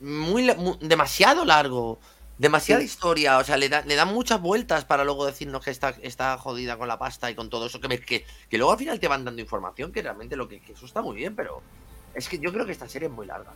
Muy, 0.00 0.50
demasiado 0.80 1.44
largo. 1.44 1.98
Demasiada 2.38 2.80
Sí. 2.80 2.86
historia. 2.86 3.38
O 3.38 3.44
sea, 3.44 3.56
le, 3.56 3.68
da- 3.68 3.82
le 3.82 3.94
dan 3.96 4.08
muchas 4.14 4.40
vueltas 4.40 4.84
para 4.84 5.04
luego 5.04 5.26
decirnos 5.26 5.64
que 5.64 5.70
está, 5.70 5.94
está 6.02 6.38
jodida 6.38 6.76
con 6.76 6.86
la 6.88 6.98
pasta 6.98 7.30
y 7.30 7.34
con 7.34 7.50
todo 7.50 7.66
eso. 7.66 7.80
Que, 7.80 7.88
me- 7.88 7.98
que, 8.00 8.24
que 8.48 8.58
luego 8.58 8.72
al 8.72 8.78
final 8.78 9.00
te 9.00 9.08
van 9.08 9.24
dando 9.24 9.40
información. 9.42 9.90
Que 9.92 10.02
realmente 10.02 10.36
lo 10.36 10.48
que, 10.48 10.60
que 10.60 10.72
eso 10.72 10.86
está 10.86 11.02
muy 11.02 11.16
bien, 11.16 11.34
pero. 11.34 11.62
Es 12.14 12.28
que 12.28 12.38
yo 12.38 12.52
creo 12.52 12.64
que 12.64 12.72
esta 12.72 12.88
serie 12.88 13.08
es 13.08 13.14
muy 13.14 13.26
larga. 13.26 13.50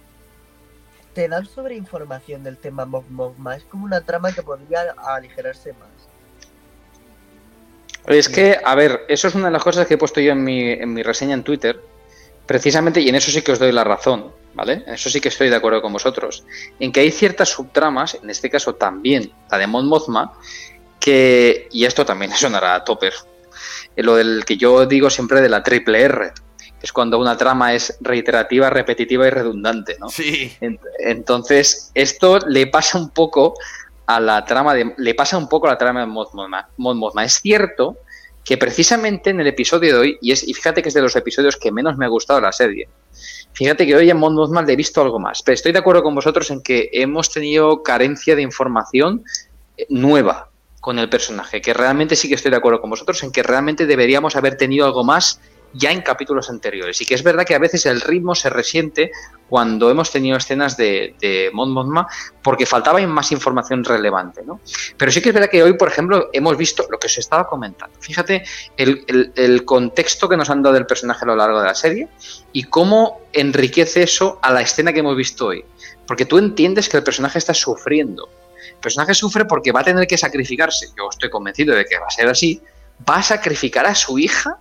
Te 1.15 1.29
dan 1.29 1.47
sobre 1.47 1.75
información 1.77 2.43
del 2.43 2.57
tema 2.57 2.85
Mog 2.85 3.05
Mogma. 3.11 3.55
Es 3.57 3.65
como 3.65 3.85
una 3.85 4.01
trama 4.01 4.33
que 4.33 4.43
podría 4.43 4.95
aligerarse 4.97 5.73
más. 5.75 5.89
Es 8.07 8.29
que, 8.29 8.59
a 8.65 8.75
ver, 8.75 9.05
eso 9.09 9.29
es 9.29 9.35
una 9.35 9.47
de 9.47 9.53
las 9.53 9.63
cosas 9.63 9.87
que 9.87 9.95
he 9.95 9.99
puesto 9.99 10.21
yo 10.21 10.33
en 10.33 10.43
mi, 10.43 10.71
en 10.73 10.93
mi 10.93 11.03
reseña 11.03 11.35
en 11.35 11.45
Twitter, 11.45 11.81
precisamente, 12.53 13.01
y 13.01 13.09
en 13.09 13.15
eso 13.15 13.31
sí 13.31 13.41
que 13.41 13.53
os 13.53 13.59
doy 13.59 13.73
la 13.73 13.83
razón, 13.83 14.31
¿vale? 14.53 14.85
En 14.87 14.93
eso 14.93 15.09
sí 15.09 15.23
que 15.23 15.29
estoy 15.29 15.49
de 15.49 15.57
acuerdo 15.57 15.81
con 15.81 15.91
vosotros. 15.91 16.45
En 16.79 16.93
que 16.93 17.01
hay 17.01 17.11
ciertas 17.11 17.49
subtramas, 17.49 18.19
en 18.23 18.29
este 18.29 18.51
caso 18.51 18.75
también 18.75 19.33
la 19.51 19.57
de 19.57 19.67
Mon 19.67 19.87
Mothma, 19.89 20.35
que, 21.01 21.67
y 21.73 21.87
esto 21.87 22.05
también 22.05 22.31
sonará 22.33 22.75
a 22.75 22.85
topper, 22.85 23.15
eh, 23.97 24.03
lo 24.03 24.17
del 24.17 24.45
que 24.45 24.59
yo 24.59 24.85
digo 24.85 25.09
siempre 25.09 25.41
de 25.41 25.49
la 25.49 25.63
triple 25.63 26.03
R, 26.03 26.33
que 26.59 26.87
es 26.87 26.93
cuando 26.93 27.19
una 27.19 27.39
trama 27.39 27.73
es 27.73 27.97
reiterativa, 28.03 28.69
repetitiva 28.69 29.27
y 29.27 29.31
redundante, 29.31 29.97
¿no? 29.99 30.11
Sí. 30.11 30.53
Ent- 30.61 30.79
Entonces, 30.99 31.91
esto 31.95 32.39
le 32.47 32.67
pasa 32.67 32.99
un 32.99 33.09
poco 33.09 33.55
a 34.05 34.21
la 34.21 34.45
trama 34.45 34.75
de. 34.75 34.93
Le 34.99 35.15
pasa 35.15 35.39
un 35.39 35.49
poco 35.49 35.69
a 35.69 35.71
la 35.71 35.79
trama 35.79 36.01
de 36.01 36.07
Mon 36.07 36.29
Mothma. 36.35 36.69
Mon 36.77 36.99
Mothma. 36.99 37.25
Es 37.25 37.41
cierto 37.41 37.97
que 38.45 38.57
precisamente 38.57 39.31
en 39.31 39.41
el 39.41 39.47
episodio 39.47 39.95
de 39.95 39.99
hoy, 39.99 40.19
y, 40.21 40.33
es, 40.33 40.47
y 40.47 40.53
fíjate 40.55 40.83
que 40.83 40.89
es 40.89 40.95
de 40.95 41.03
los 41.03 41.15
episodios 41.15 41.57
que 41.57 41.71
menos 41.71 41.97
me 41.97 42.05
ha 42.05 42.09
gustado 42.09 42.41
la 42.41 42.53
serie. 42.53 42.89
Fíjate 43.53 43.87
que 43.87 43.95
hoy 43.95 44.11
en 44.11 44.17
Mon 44.17 44.35
Mothma 44.35 44.63
le 44.63 44.73
he 44.73 44.77
visto 44.77 45.01
algo 45.01 45.19
más. 45.19 45.43
Pero 45.43 45.55
estoy 45.55 45.73
de 45.73 45.79
acuerdo 45.79 46.03
con 46.03 46.15
vosotros 46.15 46.51
en 46.51 46.63
que 46.63 46.91
hemos 46.93 47.31
tenido 47.31 47.83
carencia 47.83 48.35
de 48.35 48.43
información 48.43 49.25
eh, 49.77 49.87
nueva 49.91 50.49
con 50.81 50.99
el 50.99 51.09
personaje. 51.09 51.61
Que 51.61 51.75
realmente 51.75 52.17
sí 52.17 52.29
que 52.29 52.35
estoy 52.35 52.51
de 52.51 52.57
acuerdo 52.57 52.81
con 52.81 52.91
vosotros 52.91 53.23
en 53.23 53.31
que 53.31 53.43
realmente 53.43 53.87
deberíamos 53.87 54.35
haber 54.35 54.57
tenido 54.57 54.87
algo 54.87 55.05
más 55.05 55.41
ya 55.75 55.91
en 55.91 56.03
capítulos 56.03 56.51
anteriores. 56.51 57.01
Y 57.01 57.07
que 57.07 57.15
es 57.15 57.23
verdad 57.23 57.45
que 57.45 57.55
a 57.55 57.59
veces 57.59 57.87
el 57.87 58.01
ritmo 58.01 58.35
se 58.35 58.51
resiente 58.51 59.11
cuando 59.49 59.91
hemos 59.91 60.11
tenido 60.11 60.37
escenas 60.37 60.77
de, 60.77 61.51
Mon 61.53 61.71
Mothma 61.73 62.07
porque 62.43 62.65
faltaba 62.67 63.01
más 63.07 63.33
información 63.33 63.85
relevante, 63.85 64.43
¿no? 64.45 64.61
Pero 64.97 65.13
sí 65.13 65.21
que 65.21 65.29
es 65.31 65.35
verdad 65.35 65.51
que 65.51 65.63
hoy, 65.63 65.75
por 65.75 65.89
ejemplo, 65.89 66.31
hemos 66.33 66.57
visto 66.57 66.87
lo 66.91 66.99
que 66.99 67.07
os 67.07 67.19
estaba 67.19 67.47
comentando. 67.47 67.95
Fíjate 68.01 68.45
el, 68.77 69.05
el- 69.09 69.33
el 69.37 69.65
contexto 69.65 70.29
que 70.29 70.37
nos 70.37 70.49
han 70.51 70.63
dado 70.63 70.75
del 70.75 70.87
personaje 70.87 71.25
a 71.25 71.29
lo 71.29 71.37
largo 71.37 71.61
de 71.61 71.67
la 71.67 71.75
serie 71.75 72.09
y 72.53 72.65
cómo 72.65 73.21
enriquece 73.33 74.03
eso 74.03 74.39
a 74.43 74.51
la 74.53 74.63
escena 74.63 74.93
que 74.93 75.01
hemos 75.01 75.17
visto 75.17 75.47
hoy. 75.47 75.65
Porque 76.07 76.25
tú 76.25 76.39
entiendes 76.39 76.89
que 76.89 76.97
el 76.97 77.03
personaje 77.03 77.39
está 77.39 77.55
sufriendo. 77.55 78.29
El 78.69 78.77
personaje 78.81 79.15
sufre 79.15 79.45
porque 79.45 79.73
va 79.73 79.81
a 79.81 79.85
tener 79.85 80.07
que 80.07 80.17
sacrificarse. 80.19 80.89
Yo 80.97 81.09
estoy 81.11 81.31
convencido 81.31 81.75
de 81.75 81.85
que 81.85 81.99
va 81.99 82.07
a 82.07 82.11
ser 82.11 82.29
así. 82.29 82.61
Va 83.09 83.17
a 83.17 83.23
sacrificar 83.23 83.87
a 83.87 83.95
su 83.95 84.19
hija 84.19 84.59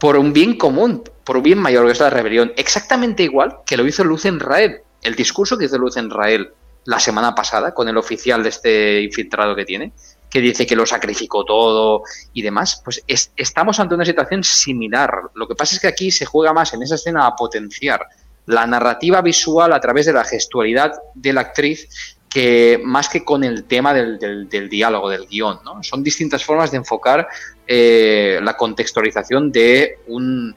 por 0.00 0.16
un 0.16 0.32
bien 0.32 0.56
común, 0.56 1.04
por 1.24 1.36
un 1.36 1.42
bien 1.42 1.58
mayor, 1.58 1.86
que 1.86 1.92
es 1.92 2.00
la 2.00 2.10
rebelión. 2.10 2.52
Exactamente 2.56 3.22
igual 3.22 3.58
que 3.66 3.76
lo 3.76 3.86
hizo 3.86 4.02
Luz 4.02 4.24
en 4.24 4.40
Rael. 4.40 4.80
El 5.02 5.14
discurso 5.14 5.56
que 5.56 5.66
hizo 5.66 5.78
Luz 5.78 5.96
en 5.96 6.10
Rael 6.10 6.50
la 6.86 6.98
semana 6.98 7.34
pasada 7.34 7.72
con 7.74 7.88
el 7.88 7.96
oficial 7.98 8.42
de 8.42 8.48
este 8.48 9.00
infiltrado 9.02 9.54
que 9.54 9.64
tiene, 9.66 9.92
que 10.30 10.40
dice 10.40 10.66
que 10.66 10.74
lo 10.76 10.86
sacrificó 10.86 11.44
todo 11.44 12.02
y 12.32 12.40
demás, 12.42 12.80
pues 12.84 13.02
es- 13.06 13.32
estamos 13.36 13.78
ante 13.80 13.94
una 13.94 14.04
situación 14.04 14.42
similar. 14.42 15.12
Lo 15.34 15.46
que 15.46 15.54
pasa 15.54 15.74
es 15.74 15.80
que 15.80 15.88
aquí 15.88 16.10
se 16.10 16.24
juega 16.24 16.52
más 16.52 16.72
en 16.72 16.82
esa 16.82 16.94
escena 16.94 17.26
a 17.26 17.36
potenciar 17.36 18.06
la 18.46 18.66
narrativa 18.66 19.20
visual 19.20 19.72
a 19.72 19.80
través 19.80 20.06
de 20.06 20.12
la 20.14 20.24
gestualidad 20.24 20.92
de 21.14 21.32
la 21.32 21.42
actriz 21.42 22.16
que 22.28 22.80
más 22.84 23.08
que 23.08 23.24
con 23.24 23.42
el 23.42 23.64
tema 23.64 23.92
del 23.92 24.68
diálogo, 24.70 25.10
del 25.10 25.26
guion. 25.26 25.58
¿no? 25.64 25.82
Son 25.82 26.02
distintas 26.02 26.44
formas 26.44 26.70
de 26.70 26.76
enfocar 26.78 27.26
eh, 27.72 28.40
la 28.42 28.56
contextualización 28.56 29.52
de 29.52 30.00
un, 30.08 30.56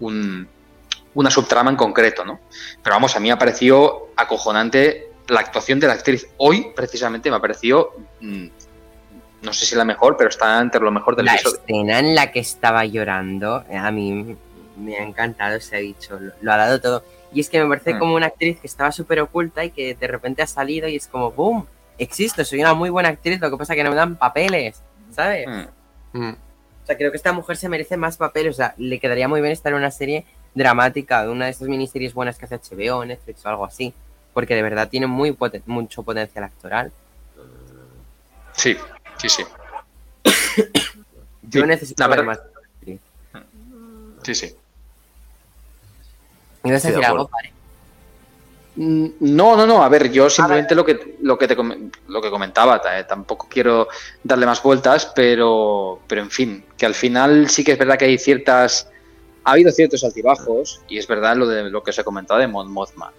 un- 0.00 0.48
una 1.14 1.30
subtrama 1.30 1.70
en 1.70 1.76
concreto. 1.76 2.24
¿no? 2.24 2.40
Pero 2.82 2.96
vamos, 2.96 3.14
a 3.14 3.20
mí 3.20 3.28
me 3.28 3.32
ha 3.32 3.38
parecido 3.38 4.08
acojonante 4.16 5.06
la 5.28 5.38
actuación 5.40 5.78
de 5.78 5.86
la 5.86 5.92
actriz 5.92 6.26
hoy, 6.38 6.72
precisamente, 6.74 7.30
me 7.30 7.36
ha 7.36 7.40
parecido, 7.40 7.94
mm, 8.20 8.46
no 9.42 9.52
sé 9.52 9.66
si 9.66 9.76
la 9.76 9.84
mejor, 9.84 10.16
pero 10.16 10.30
está 10.30 10.60
entre 10.60 10.80
lo 10.80 10.90
mejor 10.90 11.14
del 11.14 11.26
La 11.26 11.34
episodio. 11.34 11.60
escena 11.60 11.98
en 12.00 12.14
la 12.16 12.32
que 12.32 12.40
estaba 12.40 12.84
llorando, 12.86 13.62
eh, 13.70 13.76
a 13.76 13.90
mí 13.92 14.36
me 14.76 14.96
ha 14.96 15.02
encantado 15.04 15.56
ese 15.56 15.76
ha 15.76 15.78
dicho, 15.80 16.18
lo, 16.18 16.32
lo 16.40 16.52
ha 16.52 16.56
dado 16.56 16.80
todo. 16.80 17.04
Y 17.32 17.40
es 17.40 17.48
que 17.50 17.62
me 17.62 17.68
parece 17.68 17.94
Mm. 17.94 17.98
como 18.00 18.14
una 18.16 18.26
actriz 18.26 18.58
que 18.58 18.66
estaba 18.66 18.90
súper 18.90 19.20
oculta 19.20 19.64
y 19.64 19.70
que 19.70 19.94
de 19.94 20.06
repente 20.08 20.42
ha 20.42 20.46
salido 20.48 20.88
y 20.88 20.96
es 20.96 21.06
como, 21.06 21.30
¡boom! 21.30 21.66
Existo, 21.98 22.44
soy 22.44 22.60
una 22.60 22.74
muy 22.74 22.90
buena 22.90 23.10
actriz, 23.10 23.38
lo 23.40 23.50
que 23.50 23.56
pasa 23.58 23.74
es 23.74 23.76
que 23.76 23.84
no 23.84 23.90
me 23.90 23.96
dan 23.96 24.16
papeles, 24.16 24.82
¿sabes? 25.14 25.46
Mm. 26.14 26.18
Mm. 26.20 26.36
O 26.88 26.90
sea, 26.90 26.96
creo 26.96 27.10
que 27.10 27.18
esta 27.18 27.34
mujer 27.34 27.58
se 27.58 27.68
merece 27.68 27.98
más 27.98 28.16
papeles, 28.16 28.54
o 28.54 28.56
sea, 28.56 28.72
le 28.78 28.98
quedaría 28.98 29.28
muy 29.28 29.42
bien 29.42 29.52
estar 29.52 29.70
en 29.72 29.76
una 29.78 29.90
serie 29.90 30.24
dramática, 30.54 31.22
de 31.22 31.28
una 31.28 31.44
de 31.44 31.50
esas 31.50 31.68
miniseries 31.68 32.14
buenas 32.14 32.38
que 32.38 32.46
hace 32.46 32.54
HBO, 32.58 33.04
Netflix 33.04 33.44
o 33.44 33.48
algo 33.50 33.66
así, 33.66 33.92
porque 34.32 34.54
de 34.54 34.62
verdad 34.62 34.88
tiene 34.88 35.06
muy 35.06 35.32
poten- 35.32 35.60
mucho 35.66 36.02
potencial 36.02 36.44
actoral. 36.44 36.90
Sí, 38.52 38.74
sí, 39.18 39.28
sí. 39.28 39.44
Yo 41.42 41.60
Sí, 41.60 41.66
necesito 41.66 42.08
ver 42.08 42.24
más. 42.24 42.40
Sí, 44.22 44.34
sí. 44.34 44.56
¿Ibas 46.64 46.82
a 46.86 46.88
decir 46.88 47.04
algo, 47.04 47.24
acuerdo. 47.24 47.50
Mm, 48.80 49.06
No, 49.20 49.56
no, 49.56 49.66
no. 49.66 49.82
A 49.82 49.88
ver, 49.88 50.10
yo 50.12 50.30
simplemente 50.30 50.74
lo 50.74 50.84
que 50.84 51.16
lo 51.22 51.36
que 51.36 51.48
te 51.48 51.56
lo 51.56 52.20
que 52.22 52.30
comentaba, 52.30 52.80
ta- 52.80 52.98
eh, 53.00 53.04
tampoco 53.04 53.48
quiero 53.50 53.88
darle 54.22 54.46
más 54.46 54.62
vueltas, 54.62 55.10
pero 55.16 56.00
pero 56.06 56.22
en 56.22 56.30
fin, 56.30 56.64
que 56.76 56.86
al 56.86 56.94
final 56.94 57.48
sí 57.50 57.64
que 57.64 57.72
es 57.72 57.78
verdad 57.78 57.98
que 57.98 58.04
hay 58.06 58.18
ciertas 58.18 58.88
ha 59.44 59.52
habido 59.52 59.72
ciertos 59.72 60.04
altibajos 60.04 60.80
y 60.88 60.98
es 60.98 61.06
verdad 61.08 61.36
lo 61.36 61.46
de 61.46 61.70
lo 61.70 61.82
que 61.82 61.90
os 61.90 61.98
he 61.98 62.04
comentado 62.04 62.38
de 62.40 62.46
Mon 62.46 62.70
Mothma. 62.70 63.12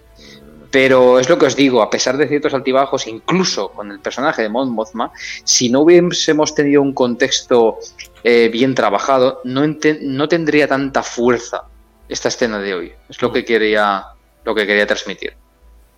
Pero 0.70 1.18
es 1.18 1.28
lo 1.28 1.36
que 1.36 1.46
os 1.46 1.56
digo, 1.56 1.82
a 1.82 1.90
pesar 1.90 2.16
de 2.16 2.28
ciertos 2.28 2.54
altibajos, 2.54 3.08
incluso 3.08 3.70
con 3.72 3.90
el 3.90 3.98
personaje 3.98 4.42
de 4.42 4.48
Mon 4.48 4.70
Mothma, 4.70 5.10
si 5.44 5.68
no 5.68 5.80
hubiésemos 5.80 6.54
tenido 6.54 6.80
un 6.80 6.94
contexto 6.94 7.78
eh, 8.22 8.48
bien 8.52 8.74
trabajado, 8.76 9.40
no, 9.44 9.62
no 10.02 10.28
tendría 10.28 10.68
tanta 10.68 11.02
fuerza 11.02 11.64
esta 12.08 12.28
escena 12.28 12.60
de 12.60 12.74
hoy. 12.74 12.92
Es 13.08 13.20
lo 13.20 13.32
que 13.32 13.44
quería, 13.44 14.04
lo 14.44 14.54
que 14.54 14.64
quería 14.64 14.86
transmitir. 14.86 15.34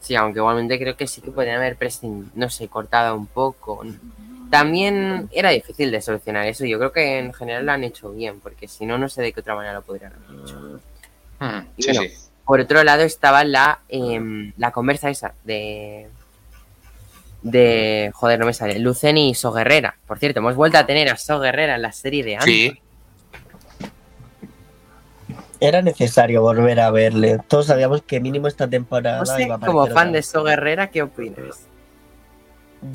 Sí, 0.02 0.16
aunque 0.16 0.40
igualmente 0.40 0.78
creo 0.80 0.96
que 0.96 1.06
sí 1.06 1.20
que 1.20 1.30
podrían 1.30 1.58
haber 1.58 1.78
no 2.34 2.50
sé, 2.50 2.68
cortado 2.68 3.16
un 3.16 3.26
poco. 3.26 3.84
También 4.50 5.30
era 5.32 5.50
difícil 5.50 5.92
de 5.92 6.02
solucionar 6.02 6.46
eso. 6.46 6.66
Yo 6.66 6.78
creo 6.78 6.92
que 6.92 7.20
en 7.20 7.32
general 7.32 7.64
lo 7.64 7.72
han 7.72 7.84
hecho 7.84 8.10
bien, 8.10 8.40
porque 8.40 8.66
si 8.66 8.84
no, 8.84 8.98
no 8.98 9.08
sé 9.08 9.22
de 9.22 9.32
qué 9.32 9.40
otra 9.40 9.54
manera 9.54 9.74
lo 9.74 9.82
podrían 9.82 10.12
haber 10.12 10.40
hecho. 10.44 10.80
Mm, 11.38 11.66
Y 11.76 11.82
Sí, 11.84 11.92
bueno, 11.92 12.02
sí. 12.02 12.16
Por 12.44 12.60
otro 12.60 12.82
lado 12.82 13.02
estaba 13.02 13.44
la, 13.44 13.78
em, 13.88 14.52
la 14.58 14.72
conversa 14.72 15.08
esa 15.08 15.34
de... 15.44 16.08
De... 17.42 18.10
Joder, 18.12 18.40
no 18.40 18.46
me 18.46 18.52
sale. 18.52 18.80
Lucen 18.80 19.18
y 19.18 19.34
So 19.36 19.52
Guerrera. 19.52 19.96
Por 20.06 20.18
cierto, 20.18 20.40
hemos 20.40 20.56
vuelto 20.56 20.78
a 20.78 20.86
tener 20.86 21.08
a 21.08 21.16
So 21.16 21.38
Guerrera 21.38 21.76
en 21.76 21.82
la 21.82 21.92
serie 21.92 22.24
de 22.24 22.34
antes. 22.34 22.52
Sí, 22.52 22.81
Era 25.62 25.80
necesario 25.80 26.42
volver 26.42 26.80
a 26.80 26.90
verle. 26.90 27.38
Todos 27.46 27.66
sabíamos 27.66 28.02
que 28.02 28.20
mínimo 28.20 28.48
esta 28.48 28.68
temporada 28.68 29.20
No 29.20 29.26
sé, 29.26 29.44
iba 29.44 29.54
a 29.54 29.60
como 29.60 29.86
fan 29.86 30.08
otra 30.08 30.10
de. 30.12 30.22
So 30.22 30.42
Guerrera, 30.42 30.90
¿qué 30.90 31.02
opinas? 31.02 31.66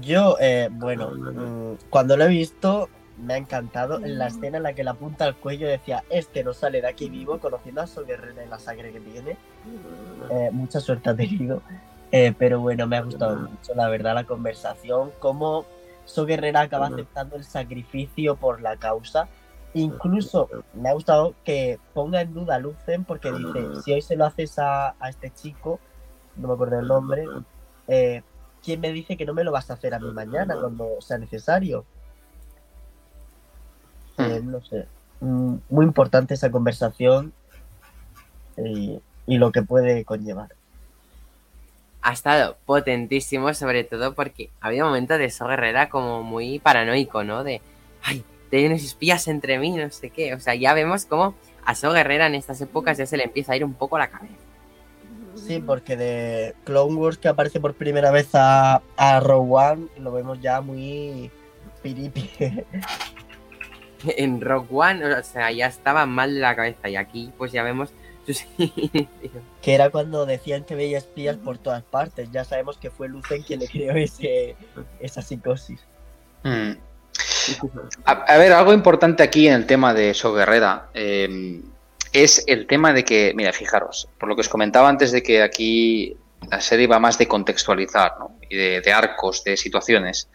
Yo, 0.02 0.36
eh, 0.42 0.68
bueno, 0.70 1.12
mm, 1.12 1.78
cuando 1.90 2.18
lo 2.18 2.26
he 2.26 2.28
visto, 2.28 2.90
me 3.18 3.36
ha 3.36 3.38
encantado. 3.38 4.04
En 4.04 4.18
la 4.18 4.28
escena 4.28 4.58
en 4.58 4.64
la 4.64 4.74
que 4.74 4.84
la 4.84 4.92
apunta 4.92 5.24
al 5.24 5.36
cuello 5.38 5.66
decía, 5.68 6.04
este 6.10 6.44
no 6.44 6.54
sale 6.54 6.82
de 6.82 6.88
aquí 6.88 7.08
vivo, 7.08 7.40
conociendo 7.40 7.82
a 7.82 7.88
su 7.88 8.06
guerrera 8.06 8.44
y 8.44 8.50
la 8.50 8.60
sangre 8.60 8.92
que 8.92 9.00
tiene. 9.00 9.38
Eh, 10.30 10.50
mucha 10.52 10.82
suerte 10.82 11.10
ha 11.10 11.16
tenido. 11.16 11.62
Eh, 12.12 12.34
pero 12.38 12.60
bueno, 12.60 12.86
me 12.86 12.98
ha 12.98 13.02
gustado 13.02 13.36
mucho, 13.36 13.76
la 13.76 13.88
verdad, 13.88 14.14
la 14.14 14.26
conversación. 14.26 15.12
Cómo 15.20 15.66
So 16.08 16.26
Guerrera 16.26 16.62
acaba 16.62 16.88
aceptando 16.88 17.36
el 17.36 17.44
sacrificio 17.44 18.36
por 18.38 18.62
la 18.62 18.78
causa. 18.78 19.28
Incluso 19.82 20.50
me 20.74 20.90
ha 20.90 20.94
gustado 20.94 21.36
que 21.44 21.80
ponga 21.94 22.22
en 22.22 22.34
duda 22.34 22.56
a 22.56 22.60
Lucen 22.60 23.04
porque 23.06 23.32
dice, 23.32 23.82
si 23.84 23.94
hoy 23.94 24.02
se 24.02 24.16
lo 24.16 24.26
haces 24.26 24.58
a, 24.60 24.96
a 25.00 25.10
este 25.10 25.30
chico, 25.32 25.80
no 26.36 26.48
me 26.48 26.54
acuerdo 26.54 26.80
el 26.80 26.88
nombre, 26.88 27.26
eh, 27.88 28.22
¿quién 28.64 28.80
me 28.82 28.92
dice 28.92 29.18
que 29.18 29.26
no 29.26 29.34
me 29.34 29.44
lo 29.44 29.52
vas 29.52 29.70
a 29.70 29.74
hacer 29.74 29.94
a 29.94 30.00
mí 30.00 30.12
mañana 30.12 30.56
cuando 30.60 31.00
sea 31.00 31.18
necesario? 31.18 31.86
Eh, 34.18 34.42
no 34.44 34.62
sé. 34.62 34.88
Mm, 35.20 35.56
Muy 35.70 35.86
importante 35.86 36.34
esa 36.34 36.50
conversación 36.52 37.34
y, 38.58 39.00
y 39.26 39.38
lo 39.38 39.52
que 39.52 39.62
puede 39.62 40.04
conllevar. 40.06 40.50
ha 42.02 42.14
estado 42.14 42.58
potentísimo, 42.66 43.54
sobre 43.54 43.84
todo 43.84 44.14
porque 44.16 44.50
ha 44.62 44.68
habido 44.68 44.86
momentos 44.88 45.18
de 45.20 45.30
So 45.30 45.46
Guerrera 45.48 45.90
como 45.90 46.24
muy 46.24 46.58
paranoico, 46.60 47.24
¿no? 47.24 47.44
De, 47.44 47.62
ay, 48.04 48.24
te 48.50 48.66
unos 48.66 48.84
espías 48.84 49.28
entre 49.28 49.60
mí, 49.60 49.72
no 49.72 49.90
sé 49.90 50.10
qué. 50.10 50.34
O 50.34 50.40
sea, 50.40 50.56
ya 50.56 50.74
vemos 50.74 51.06
cómo 51.06 51.36
a 51.66 51.76
So 51.76 51.92
Guerrera 51.92 52.28
en 52.28 52.36
estas 52.36 52.62
épocas 52.62 52.98
ya 52.98 53.06
se 53.06 53.18
le 53.18 53.26
empieza 53.26 53.54
a 53.54 53.56
ir 53.58 53.66
un 53.66 53.74
poco 53.74 53.98
la 53.98 54.10
cabeza. 54.10 54.36
Sí, 55.36 55.60
porque 55.60 55.96
de 55.96 56.56
Clone 56.64 56.96
Wars 56.96 57.18
que 57.18 57.28
aparece 57.28 57.60
por 57.60 57.76
primera 57.76 58.12
vez 58.12 58.30
a, 58.34 58.82
a 58.96 59.20
Rogue 59.20 59.54
One 59.54 59.88
lo 60.00 60.12
vemos 60.12 60.42
ya 60.42 60.62
muy 60.62 61.32
piripi. 61.82 62.30
En 64.16 64.42
Rock 64.42 64.72
One, 64.72 65.04
o 65.04 65.24
sea, 65.24 65.52
ya 65.52 65.66
estaba 65.66 66.06
mal 66.06 66.36
de 66.36 66.40
la 66.40 66.56
cabeza 66.56 66.88
y 66.88 66.96
aquí 66.96 67.34
pues 67.36 67.52
ya 67.52 67.64
vemos 67.64 67.90
sus 68.28 68.46
inicios. 68.58 69.08
que 69.62 69.74
era 69.74 69.90
cuando 69.90 70.26
decían 70.26 70.64
que 70.66 70.76
veía 70.76 71.00
espías 71.00 71.38
por 71.38 71.58
todas 71.58 71.82
partes. 71.84 72.30
Ya 72.32 72.44
sabemos 72.44 72.78
que 72.78 72.92
fue 72.92 73.10
Lucen 73.10 73.42
quien 73.42 73.60
le 73.60 73.68
creó 73.68 73.96
ese, 73.96 74.56
esa 75.00 75.22
psicosis. 75.22 75.84
Mm. 76.44 76.74
A, 78.06 78.38
ver, 78.38 78.54
algo 78.54 78.74
importante 78.74 79.24
aquí 79.24 79.48
en 79.48 79.54
el 79.54 79.66
tema 79.66 79.94
de 79.94 80.14
So 80.14 80.34
Guerrera 80.34 80.90
eh, 80.94 81.62
es 82.14 82.44
el 82.48 82.68
tema 82.68 82.94
de 82.94 83.04
que, 83.04 83.34
mira, 83.36 83.54
fijaros, 83.54 84.10
por 84.20 84.30
lo 84.30 84.36
que 84.36 84.42
os 84.42 84.50
comentaba 84.50 84.90
antes 84.90 85.12
de 85.12 85.22
que 85.22 85.42
aquí 85.42 86.16
la 86.50 86.62
serie 86.62 86.88
va 86.88 87.00
más 87.00 87.18
de 87.18 87.28
contextualizar. 87.28 88.14
Y 88.50 88.56
de, 88.56 88.82
de 88.82 88.94
arcos, 88.94 89.44
de 89.44 89.58
situaciones. 89.58 90.30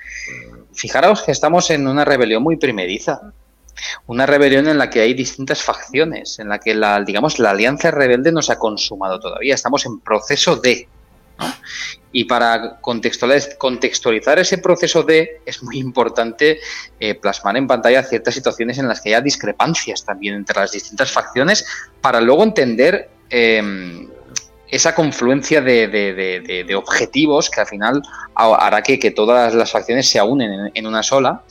Fijaros 0.74 1.22
que 1.22 1.32
estamos 1.32 1.70
en 1.70 1.86
una 1.86 2.04
rebelión 2.04 2.42
muy 2.42 2.56
primeriza. 2.56 3.20
Una 4.06 4.26
rebelión 4.26 4.68
en 4.68 4.76
la 4.76 4.90
que 4.90 5.00
hay 5.00 5.14
distintas 5.14 5.62
facciones, 5.62 6.38
en 6.38 6.48
la 6.50 6.58
que 6.58 6.74
la, 6.74 7.02
digamos, 7.02 7.38
la 7.38 7.50
alianza 7.50 7.90
rebelde 7.90 8.30
no 8.30 8.42
se 8.42 8.52
ha 8.52 8.58
consumado 8.58 9.18
todavía. 9.18 9.54
Estamos 9.54 9.86
en 9.86 10.00
proceso 10.00 10.56
de. 10.56 10.88
Y 12.12 12.24
para 12.24 12.80
contextualiz- 12.80 13.56
contextualizar 13.56 14.38
ese 14.38 14.58
proceso 14.58 15.02
de 15.02 15.40
es 15.46 15.62
muy 15.62 15.78
importante 15.78 16.60
eh, 17.00 17.14
plasmar 17.14 17.56
en 17.56 17.66
pantalla 17.66 18.02
ciertas 18.02 18.34
situaciones 18.34 18.78
en 18.78 18.86
las 18.86 19.00
que 19.00 19.08
haya 19.10 19.20
discrepancias 19.22 20.04
también 20.04 20.34
entre 20.34 20.60
las 20.60 20.72
distintas 20.72 21.10
facciones 21.10 21.64
para 22.00 22.20
luego 22.20 22.42
entender 22.42 23.08
eh, 23.30 24.08
esa 24.72 24.94
confluencia 24.94 25.60
de, 25.60 25.86
de- 25.86 26.74
objetivos 26.74 27.50
que 27.50 27.60
al 27.60 27.66
final 27.66 28.02
ha- 28.34 28.54
hará 28.66 28.82
que, 28.82 28.98
que 28.98 29.10
todas 29.10 29.54
las 29.54 29.70
facciones 29.70 30.08
se 30.08 30.20
unen 30.22 30.70
en, 30.74 30.86
una 30.86 31.02
sola 31.02 31.42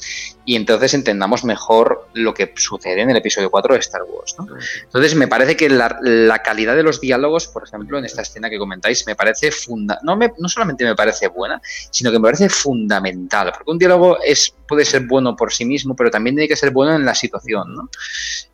y 0.44 0.56
entonces 0.56 0.96
entendamos 0.96 1.44
mejor 1.44 2.08
lo 2.14 2.34
que 2.34 2.52
sucede 2.58 3.00
en 3.02 3.12
el 3.12 3.18
episodio 3.18 3.52
4 3.52 3.76
de 3.76 3.80
Star 3.80 4.02
Wars. 4.04 4.36
¿no? 4.40 4.48
Entonces 4.84 5.14
me 5.16 5.28
parece 5.28 5.56
que 5.56 5.70
la, 5.70 5.98
la 6.02 6.40
calidad 6.40 6.76
de 6.76 6.82
los 6.82 7.00
diálogos, 7.00 7.48
por 7.48 7.64
ejemplo, 7.68 8.00
en 8.00 8.06
esta 8.06 8.24
escena 8.24 8.50
que 8.50 8.58
comentáis, 8.58 9.06
me 9.06 9.16
parece 9.16 9.52
funda 9.52 10.00
no, 10.02 10.18
me- 10.18 10.34
no 10.40 10.50
solamente 10.50 10.84
me 10.84 10.96
parece 10.96 11.28
buena, 11.28 11.62
sino 11.92 12.12
que 12.12 12.18
me 12.18 12.24
parece 12.24 12.50
fundamental, 12.50 13.52
porque 13.56 13.70
un 13.72 13.78
diálogo 13.78 14.18
es, 14.26 14.52
puede 14.68 14.84
ser 14.84 15.06
bueno 15.06 15.36
por 15.36 15.54
sí 15.54 15.64
mismo, 15.64 15.96
pero 15.96 16.10
también 16.10 16.36
tiene 16.36 16.48
que 16.50 16.56
ser 16.56 16.72
bueno 16.72 16.96
en 16.96 17.06
la 17.06 17.14
situación. 17.14 17.76
¿no? 17.76 17.90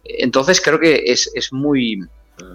Entonces 0.03 0.59
creo 0.59 0.80
que 0.80 1.03
es, 1.05 1.32
es 1.34 1.53
muy, 1.53 1.99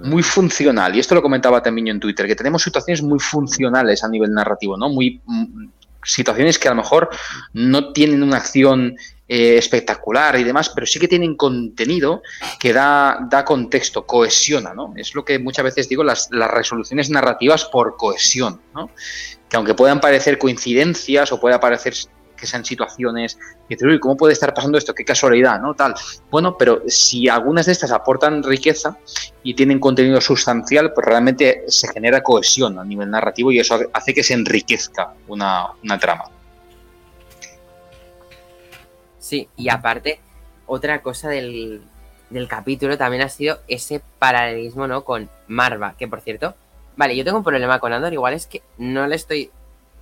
muy 0.02 0.22
funcional, 0.22 0.94
y 0.94 1.00
esto 1.00 1.14
lo 1.14 1.22
comentaba 1.22 1.62
también 1.62 1.86
yo 1.86 1.92
en 1.92 2.00
Twitter, 2.00 2.26
que 2.26 2.36
tenemos 2.36 2.62
situaciones 2.62 3.02
muy 3.02 3.18
funcionales 3.18 4.04
a 4.04 4.08
nivel 4.08 4.32
narrativo, 4.32 4.76
¿no? 4.76 4.88
Muy 4.88 5.20
mm, 5.24 5.68
situaciones 6.04 6.58
que 6.58 6.68
a 6.68 6.72
lo 6.72 6.78
mejor 6.78 7.10
no 7.52 7.92
tienen 7.92 8.22
una 8.22 8.38
acción 8.38 8.96
eh, 9.28 9.56
espectacular 9.56 10.38
y 10.38 10.44
demás, 10.44 10.68
pero 10.68 10.86
sí 10.86 10.98
que 10.98 11.08
tienen 11.08 11.36
contenido 11.36 12.22
que 12.60 12.72
da, 12.72 13.18
da 13.30 13.44
contexto, 13.44 14.04
cohesiona, 14.04 14.74
¿no? 14.74 14.92
Es 14.96 15.14
lo 15.14 15.24
que 15.24 15.38
muchas 15.38 15.64
veces 15.64 15.88
digo, 15.88 16.04
las, 16.04 16.28
las 16.30 16.50
resoluciones 16.50 17.08
narrativas 17.10 17.64
por 17.64 17.96
cohesión, 17.96 18.60
¿no? 18.74 18.90
Que 19.48 19.56
aunque 19.56 19.74
puedan 19.74 20.00
parecer 20.00 20.38
coincidencias 20.38 21.32
o 21.32 21.40
pueda 21.40 21.60
parecer 21.60 21.94
que 22.43 22.49
sean 22.49 22.64
situaciones 22.64 23.38
que 23.68 23.76
uy, 23.86 24.01
¿cómo 24.01 24.16
puede 24.16 24.32
estar 24.32 24.53
pasando 24.53 24.76
esto? 24.76 24.93
Qué 24.93 25.05
casualidad, 25.05 25.61
¿no? 25.61 25.74
Tal. 25.74 25.95
Bueno, 26.28 26.59
pero 26.59 26.82
si 26.88 27.28
algunas 27.28 27.66
de 27.66 27.72
estas 27.72 27.93
aportan 27.93 28.43
riqueza 28.43 28.99
y 29.45 29.55
tienen 29.55 29.78
contenido 29.78 30.20
sustancial, 30.20 30.93
pues 30.93 31.07
realmente 31.07 31.62
se 31.68 31.86
genera 31.86 32.20
cohesión 32.20 32.80
a 32.80 32.84
nivel 32.84 33.09
narrativo 33.09 33.53
y 33.53 33.61
eso 33.61 33.78
hace 33.93 34.12
que 34.12 34.24
se 34.24 34.34
enriquezca 34.34 35.14
una, 35.28 35.68
una 35.84 35.99
trama. 35.99 36.24
Sí, 39.20 39.49
y 39.57 39.68
aparte, 39.68 40.18
otra 40.66 41.01
cosa 41.01 41.28
del, 41.28 41.80
del 42.28 42.49
capítulo 42.49 42.99
también 42.99 43.22
ha 43.22 43.28
sido 43.28 43.61
ese 43.68 44.03
paralelismo, 44.18 44.88
¿no? 44.88 45.05
Con 45.05 45.30
Marva, 45.47 45.95
que 45.97 46.09
por 46.09 46.20
cierto, 46.20 46.57
vale, 46.97 47.16
yo 47.16 47.22
tengo 47.22 47.38
un 47.38 47.45
problema 47.45 47.78
con 47.78 47.93
Andor, 47.93 48.12
igual 48.12 48.34
es 48.34 48.49
que 48.49 48.62
no 48.78 49.07
le 49.07 49.14
estoy 49.14 49.53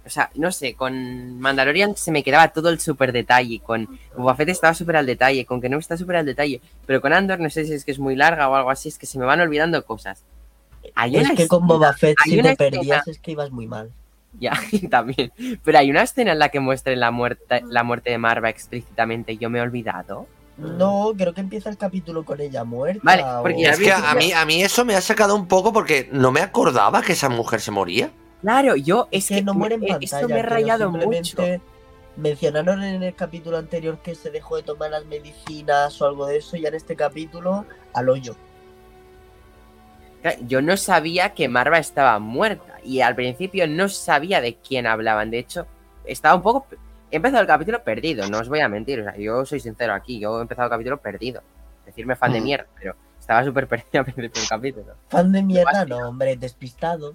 O 0.05 0.09
sea, 0.11 0.31
no 0.35 0.51
sé, 0.51 0.75
con 0.75 1.39
Mandalorian 1.41 1.95
se 1.97 2.11
me 2.11 2.23
quedaba 2.23 2.49
todo 2.49 2.71
el 2.71 2.81
súper 2.81 3.13
detalle. 3.13 3.61
Con 3.61 3.87
Boba 4.17 4.35
Fett 4.35 4.49
estaba 4.49 4.75
súper 4.75 4.97
al 4.97 5.07
detalle. 5.07 5.45
Con 5.45 5.61
que 5.61 5.69
no 5.69 5.79
está 5.79 5.97
súper 5.97 6.17
al 6.17 6.27
detalle. 6.27 6.61
Pero 6.87 7.01
con 7.01 7.13
Andor, 7.13 7.39
no 7.41 7.51
sé 7.51 7.65
si 7.67 7.75
es 7.75 7.85
que 7.85 7.91
es 7.93 7.99
muy 7.99 8.17
larga 8.17 8.49
o 8.49 8.55
algo 8.55 8.71
así, 8.71 8.89
es 8.89 8.99
que 8.99 9.07
se 9.07 9.19
me 9.19 9.27
van 9.27 9.41
olvidando 9.41 9.85
cosas. 9.85 10.23
Hay 10.95 11.17
Es 11.17 11.25
una 11.27 11.35
que 11.35 11.47
con 11.47 11.67
Boba 11.67 11.93
Fett, 11.93 12.17
hay 12.25 12.33
si 12.33 12.39
una 12.41 12.55
te 12.55 12.65
escena- 12.67 12.71
perdías, 12.79 13.09
es 13.09 13.19
que 13.19 13.33
ibas 13.33 13.51
muy 13.51 13.67
mal. 13.67 13.91
Ya, 14.39 14.53
también. 14.91 15.33
Pero 15.65 15.79
hay 15.79 15.91
una 15.91 16.03
escena 16.03 16.33
en 16.33 16.39
la 16.39 16.49
que 16.49 16.61
muestren 16.61 16.99
la 17.01 17.11
muerte, 17.11 17.63
la 17.69 17.83
muerte 17.83 18.11
de 18.11 18.19
Marva 18.19 18.49
explícitamente 18.49 19.33
y 19.33 19.39
yo 19.39 19.51
me 19.51 19.59
he 19.59 19.63
olvidado. 19.63 20.27
No, 20.57 21.13
creo 21.17 21.33
que 21.35 21.41
empieza 21.41 21.69
el 21.71 21.77
capítulo 21.77 22.25
con 22.25 22.41
ella 22.41 22.65
muerta. 22.65 23.01
Vale, 23.03 23.23
o- 23.25 23.43
porque 23.43 23.63
ya 23.63 23.71
Es 23.71 23.79
que 23.79 23.93
a 23.93 24.15
mí, 24.15 24.33
a 24.33 24.45
mí 24.47 24.63
eso 24.63 24.85
me 24.85 24.95
ha 24.95 25.01
sacado 25.01 25.35
un 25.35 25.47
poco 25.47 25.73
porque 25.73 26.09
no 26.13 26.33
me 26.33 26.41
acordaba 26.41 27.03
que 27.03 27.13
esa 27.13 27.29
mujer 27.29 27.61
se 27.61 27.71
moría. 27.71 28.11
Claro, 28.41 28.77
yo 28.77 29.09
Es 29.11 29.31
es 29.31 29.39
que 29.39 29.43
no 29.45 29.55
muere 29.55 29.75
en 29.77 29.85
eh, 29.85 29.89
pantalla. 29.89 30.21
Esto 30.21 30.29
me 30.29 30.41
ha 30.41 30.43
rayado 30.43 30.91
mucho. 30.91 31.43
Mencionaron 32.17 32.83
en 32.83 33.03
el 33.03 33.15
capítulo 33.15 33.57
anterior 33.57 33.99
que 34.03 34.15
se 34.15 34.31
dejó 34.31 34.57
de 34.57 34.63
tomar 34.63 34.91
las 34.91 35.07
medicinas 35.07 36.01
o 36.03 36.07
algo 36.07 36.27
de 36.27 36.39
eso, 36.39 36.57
y 36.57 36.67
en 36.67 36.75
este 36.75 36.97
capítulo 36.97 37.65
al 37.95 38.09
hoyo. 38.09 38.35
Yo 40.47 40.61
no 40.61 40.77
sabía 40.77 41.33
que 41.33 41.49
Marva 41.49 41.79
estaba 41.79 42.19
muerta 42.19 42.79
y 42.85 43.01
al 43.01 43.15
principio 43.15 43.67
no 43.67 43.89
sabía 43.89 44.41
de 44.43 44.57
quién 44.57 44.87
hablaban. 44.87 45.31
De 45.31 45.39
hecho, 45.39 45.67
estaba 46.05 46.35
un 46.35 46.43
poco. 46.43 46.67
He 47.11 47.17
empezado 47.17 47.41
el 47.41 47.47
capítulo 47.47 47.83
perdido, 47.83 48.29
no 48.29 48.39
os 48.39 48.49
voy 48.49 48.61
a 48.61 48.69
mentir. 48.69 49.01
O 49.01 49.05
sea, 49.05 49.17
yo 49.17 49.47
soy 49.47 49.61
sincero 49.61 49.95
aquí. 49.95 50.21
Yo 50.21 50.39
he 50.39 50.43
empezado 50.43 50.67
el 50.67 50.71
capítulo 50.73 50.99
perdido. 50.99 51.43
Decirme 51.87 52.17
fan 52.17 52.33
de 52.33 52.41
Mm. 52.41 52.45
mierda, 52.45 52.67
pero 52.79 52.95
estaba 53.19 53.45
súper 53.45 53.67
perdido 53.67 54.01
al 54.01 54.05
principio 54.05 54.41
del 54.41 54.49
capítulo. 54.49 54.95
Fan 55.09 55.33
de 55.33 55.43
mierda, 55.43 55.85
no, 55.87 56.09
hombre, 56.09 56.37
despistado. 56.37 57.15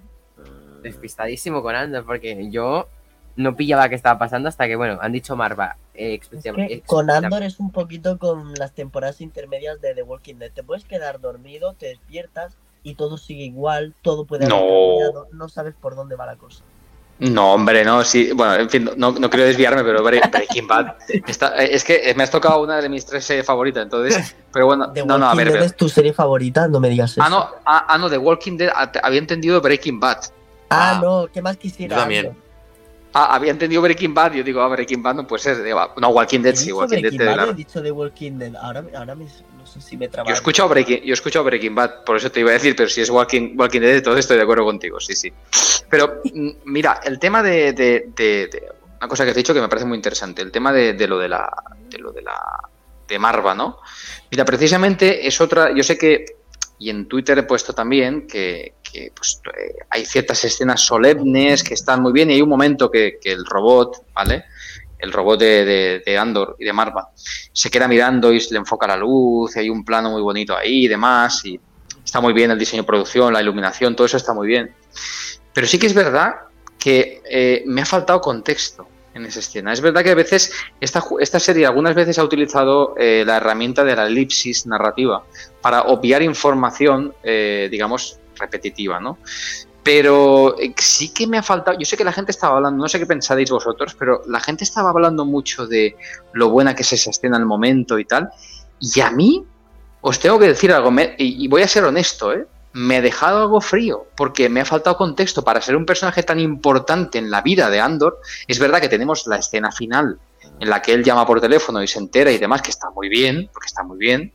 Despistadísimo 0.90 1.62
con 1.62 1.74
Andor 1.74 2.04
porque 2.04 2.48
yo 2.50 2.88
no 3.36 3.54
pillaba 3.54 3.88
qué 3.88 3.94
estaba 3.94 4.18
pasando 4.18 4.48
hasta 4.48 4.66
que, 4.66 4.76
bueno, 4.76 4.98
han 5.00 5.12
dicho 5.12 5.36
Marva. 5.36 5.76
eh, 5.94 6.20
Es 6.32 6.42
que 6.52 6.82
con 6.86 7.10
Andor 7.10 7.42
es 7.42 7.60
un 7.60 7.70
poquito 7.70 8.18
con 8.18 8.54
las 8.54 8.72
temporadas 8.72 9.20
intermedias 9.20 9.80
de 9.80 9.94
The 9.94 10.02
Walking 10.02 10.36
Dead. 10.36 10.50
Te 10.52 10.62
puedes 10.62 10.84
quedar 10.84 11.20
dormido, 11.20 11.74
te 11.74 11.86
despiertas 11.88 12.56
y 12.82 12.94
todo 12.94 13.18
sigue 13.18 13.44
igual, 13.44 13.94
todo 14.02 14.24
puede 14.24 14.46
haber 14.46 14.56
No. 14.56 14.64
cambiado, 14.66 15.28
no 15.32 15.48
sabes 15.48 15.74
por 15.74 15.96
dónde 15.96 16.16
va 16.16 16.24
la 16.26 16.36
cosa. 16.36 16.62
No, 17.18 17.54
hombre, 17.54 17.82
no, 17.82 18.04
sí. 18.04 18.30
Bueno, 18.34 18.54
en 18.56 18.68
fin, 18.68 18.90
no, 18.98 19.10
no 19.12 19.30
quiero 19.30 19.46
desviarme, 19.46 19.82
pero 19.82 20.04
Bre- 20.04 20.30
Breaking 20.30 20.66
Bad. 20.68 20.96
está- 21.26 21.62
eh, 21.64 21.70
es 21.72 21.82
que 21.82 22.12
me 22.14 22.22
has 22.22 22.30
tocado 22.30 22.62
una 22.62 22.76
de 22.80 22.88
mis 22.90 23.06
tres 23.06 23.24
series 23.24 23.44
favoritas, 23.46 23.82
entonces. 23.84 24.36
Pero 24.52 24.66
bueno, 24.66 24.92
The 24.92 25.00
no, 25.00 25.14
Walking 25.14 25.20
no, 25.20 25.30
a 25.30 25.34
ver. 25.34 25.46
Dead 25.46 25.52
pero- 25.54 25.64
es 25.64 25.76
tu 25.76 25.88
serie 25.88 26.12
favorita, 26.12 26.68
no 26.68 26.78
me 26.78 26.88
digas 26.90 27.12
eso. 27.12 27.22
Ah, 27.22 27.28
no, 27.30 27.46
ah, 27.64 27.86
ah, 27.88 27.98
no, 27.98 28.08
The 28.10 28.18
Walking 28.18 28.56
Dead. 28.58 28.70
ah, 28.74 28.90
Había 29.02 29.18
entendido 29.18 29.60
Breaking 29.62 29.98
Bad. 29.98 30.18
Ah, 30.70 30.94
Ah, 30.96 31.00
no, 31.02 31.28
¿qué 31.32 31.40
más 31.42 31.56
quisiera? 31.56 31.96
yo 31.96 32.00
también. 32.02 32.36
Ah, 33.18 33.34
había 33.34 33.50
entendido 33.50 33.80
Breaking 33.80 34.12
Bad. 34.12 34.34
Yo 34.34 34.44
digo, 34.44 34.60
ah, 34.60 34.68
Breaking 34.68 35.02
Bad 35.02 35.14
no 35.14 35.26
puede 35.26 35.42
ser. 35.42 35.56
No, 35.96 36.08
Walking 36.08 36.40
Dead 36.40 36.54
sí, 36.54 36.70
Walking 36.70 37.00
Dead. 37.02 37.26
Bad, 37.26 37.36
la- 37.36 37.44
he 37.50 37.54
dicho 37.54 37.82
The 37.82 37.90
Walking 37.90 38.32
Dead. 38.38 38.54
Ahora, 38.56 38.84
ahora 38.94 39.14
me- 39.14 39.24
no 39.24 39.66
sé 39.66 39.80
si 39.80 39.96
me 39.96 40.08
traba. 40.08 40.28
Yo 40.28 40.34
he 40.34 40.36
escuchado 40.36 40.68
Breaking, 40.68 40.98
yo 41.02 41.10
he 41.10 41.14
escuchado 41.14 41.44
Breaking 41.46 41.74
Bad, 41.74 42.04
por 42.04 42.16
eso 42.18 42.30
te 42.30 42.40
iba 42.40 42.50
a 42.50 42.54
decir, 42.54 42.76
pero 42.76 42.90
si 42.90 43.00
es 43.00 43.08
Walking, 43.08 43.54
Walking 43.58 43.80
Dead, 43.80 43.96
entonces 43.96 44.20
estoy 44.24 44.36
de 44.36 44.42
acuerdo 44.42 44.64
contigo, 44.64 45.00
sí, 45.00 45.14
sí. 45.14 45.32
Pero 45.88 46.20
mm, 46.24 46.48
mira, 46.66 47.00
el 47.04 47.18
tema 47.18 47.42
de, 47.42 47.72
de- 47.72 48.10
de- 48.14 48.48
de- 48.48 48.68
una 48.98 49.08
cosa 49.08 49.24
que 49.24 49.32
te 49.32 49.38
he 49.38 49.42
dicho 49.42 49.54
que 49.54 49.60
me 49.62 49.68
parece 49.68 49.86
muy 49.86 49.96
interesante, 49.96 50.42
el 50.42 50.50
tema 50.50 50.70
de, 50.72 50.92
de 50.92 51.06
lo 51.08 51.18
de 51.18 51.28
la 51.28 51.50
de 51.88 51.98
lo 51.98 52.12
de 52.12 52.20
la 52.22 52.38
de 53.08 53.18
Marva, 53.18 53.54
¿no? 53.54 53.78
Mira, 54.30 54.44
precisamente 54.44 55.26
es 55.26 55.40
otra, 55.40 55.72
yo 55.72 55.82
sé 55.84 55.96
que 55.96 56.35
y 56.78 56.90
en 56.90 57.06
Twitter 57.06 57.38
he 57.38 57.42
puesto 57.44 57.72
también 57.72 58.26
que, 58.26 58.74
pues, 59.14 59.40
eh, 59.56 59.76
hay 59.90 60.04
ciertas 60.04 60.44
escenas 60.44 60.80
solemnes 60.80 61.62
que 61.62 61.74
están 61.74 62.02
muy 62.02 62.12
bien 62.12 62.30
y 62.30 62.34
hay 62.34 62.42
un 62.42 62.48
momento 62.48 62.90
que, 62.90 63.18
el 63.24 63.44
robot, 63.44 64.04
¿vale? 64.14 64.44
El 64.98 65.12
robot 65.12 65.40
de 65.40 66.18
Andor 66.18 66.56
y 66.58 66.64
de 66.64 66.72
Marva 66.72 67.10
se 67.56 67.70
queda 67.70 67.88
mirando 67.88 68.34
y 68.34 68.40
se 68.40 68.52
le 68.52 68.58
enfoca 68.58 68.86
la 68.86 68.98
luz, 68.98 69.56
y 69.56 69.60
hay 69.60 69.70
un 69.70 69.82
plano 69.82 70.10
muy 70.10 70.20
bonito 70.20 70.54
ahí 70.54 70.84
y 70.84 70.88
demás, 70.88 71.42
y 71.46 71.58
está 72.04 72.20
muy 72.20 72.34
bien 72.34 72.50
el 72.50 72.58
diseño 72.58 72.82
de 72.82 72.86
producción, 72.86 73.32
la 73.32 73.40
iluminación, 73.40 73.96
todo 73.96 74.06
eso 74.06 74.18
está 74.18 74.34
muy 74.34 74.46
bien. 74.46 74.74
Pero 75.54 75.66
sí 75.66 75.78
que 75.78 75.86
es 75.86 75.94
verdad 75.94 76.34
que 76.78 77.22
eh, 77.24 77.62
me 77.64 77.80
ha 77.80 77.86
faltado 77.86 78.20
contexto 78.20 78.86
en 79.16 79.24
esa 79.26 79.40
escena. 79.40 79.72
Es 79.72 79.80
verdad 79.80 80.04
que 80.04 80.10
a 80.10 80.14
veces 80.14 80.52
esta, 80.80 81.02
esta 81.20 81.40
serie 81.40 81.66
algunas 81.66 81.94
veces 81.94 82.18
ha 82.18 82.24
utilizado 82.24 82.94
eh, 82.98 83.24
la 83.26 83.38
herramienta 83.38 83.82
de 83.82 83.96
la 83.96 84.06
elipsis 84.06 84.66
narrativa 84.66 85.24
para 85.60 85.82
obviar 85.82 86.22
información, 86.22 87.14
eh, 87.22 87.68
digamos, 87.70 88.18
repetitiva, 88.38 89.00
¿no? 89.00 89.18
Pero 89.82 90.58
eh, 90.58 90.74
sí 90.76 91.14
que 91.14 91.26
me 91.26 91.38
ha 91.38 91.42
faltado, 91.42 91.78
yo 91.78 91.86
sé 91.86 91.96
que 91.96 92.04
la 92.04 92.12
gente 92.12 92.30
estaba 92.30 92.56
hablando, 92.56 92.82
no 92.82 92.88
sé 92.88 92.98
qué 92.98 93.06
pensáis 93.06 93.50
vosotros, 93.50 93.96
pero 93.98 94.22
la 94.26 94.40
gente 94.40 94.64
estaba 94.64 94.90
hablando 94.90 95.24
mucho 95.24 95.66
de 95.66 95.96
lo 96.32 96.50
buena 96.50 96.74
que 96.74 96.82
es 96.82 96.92
esa 96.92 97.10
escena 97.10 97.36
en 97.36 97.42
el 97.42 97.46
momento 97.46 97.98
y 97.98 98.04
tal, 98.04 98.28
y 98.78 99.00
a 99.00 99.10
mí 99.10 99.44
os 100.02 100.20
tengo 100.20 100.38
que 100.38 100.48
decir 100.48 100.72
algo, 100.72 100.92
y 101.18 101.48
voy 101.48 101.62
a 101.62 101.68
ser 101.68 101.84
honesto, 101.84 102.32
¿eh? 102.32 102.46
Me 102.76 102.98
he 102.98 103.00
dejado 103.00 103.40
algo 103.40 103.62
frío, 103.62 104.06
porque 104.14 104.50
me 104.50 104.60
ha 104.60 104.66
faltado 104.66 104.98
contexto 104.98 105.42
para 105.42 105.62
ser 105.62 105.76
un 105.76 105.86
personaje 105.86 106.22
tan 106.22 106.38
importante 106.38 107.16
en 107.16 107.30
la 107.30 107.40
vida 107.40 107.70
de 107.70 107.80
Andor. 107.80 108.20
Es 108.46 108.58
verdad 108.58 108.82
que 108.82 108.90
tenemos 108.90 109.26
la 109.26 109.36
escena 109.36 109.72
final 109.72 110.18
en 110.60 110.68
la 110.68 110.82
que 110.82 110.92
él 110.92 111.02
llama 111.02 111.26
por 111.26 111.40
teléfono 111.40 111.82
y 111.82 111.88
se 111.88 111.98
entera 111.98 112.30
y 112.30 112.36
demás, 112.36 112.60
que 112.60 112.70
está 112.70 112.90
muy 112.90 113.08
bien, 113.08 113.48
porque 113.50 113.68
está 113.68 113.82
muy 113.82 113.96
bien, 113.96 114.30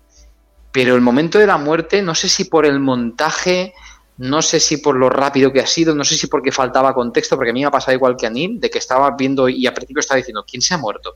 pero 0.71 0.95
el 0.95 1.01
momento 1.01 1.37
de 1.37 1.45
la 1.45 1.57
muerte, 1.57 2.01
no 2.01 2.15
sé 2.15 2.29
si 2.29 2.45
por 2.45 2.65
el 2.65 2.79
montaje, 2.79 3.75
no 4.17 4.41
sé 4.41 4.59
si 4.59 4.77
por 4.77 4.95
lo 4.95 5.11
rápido 5.11 5.53
que 5.53 5.59
ha 5.59 5.67
sido, 5.67 5.93
no 5.93 6.03
sé 6.03 6.15
si 6.15 6.25
porque 6.25 6.51
faltaba 6.51 6.95
contexto, 6.95 7.35
porque 7.35 7.51
a 7.51 7.53
mí 7.53 7.59
me 7.59 7.67
ha 7.67 7.71
pasado 7.71 7.93
igual 7.93 8.15
que 8.17 8.25
a 8.25 8.31
Neil, 8.31 8.59
de 8.59 8.71
que 8.71 8.79
estaba 8.79 9.11
viendo 9.11 9.49
y 9.49 9.67
al 9.67 9.73
principio 9.75 9.99
estaba 9.99 10.17
diciendo, 10.17 10.43
¿quién 10.49 10.63
se 10.63 10.73
ha 10.73 10.79
muerto? 10.79 11.13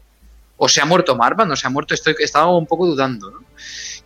¿O 0.58 0.70
se 0.70 0.80
ha 0.80 0.86
muerto 0.86 1.16
Marva? 1.16 1.44
¿No 1.44 1.56
se 1.56 1.66
ha 1.66 1.72
muerto? 1.72 1.96
Estoy, 1.96 2.16
estaba 2.20 2.56
un 2.56 2.68
poco 2.68 2.86
dudando, 2.86 3.32
¿no? 3.32 3.40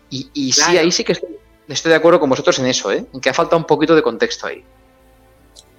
Y, 0.09 0.29
y 0.33 0.53
sí, 0.53 0.77
ahí 0.77 0.91
sí 0.91 1.03
que 1.03 1.11
estoy, 1.11 1.29
estoy 1.73 1.89
de 1.91 1.95
acuerdo 1.95 2.19
con 2.19 2.29
vosotros 2.29 2.57
en 2.59 2.65
eso, 2.65 2.91
¿eh? 2.91 3.05
En 3.13 3.21
que 3.21 3.29
ha 3.29 3.33
faltado 3.33 3.57
un 3.57 3.65
poquito 3.65 3.95
de 3.95 4.01
contexto 4.01 4.47
ahí. 4.47 4.63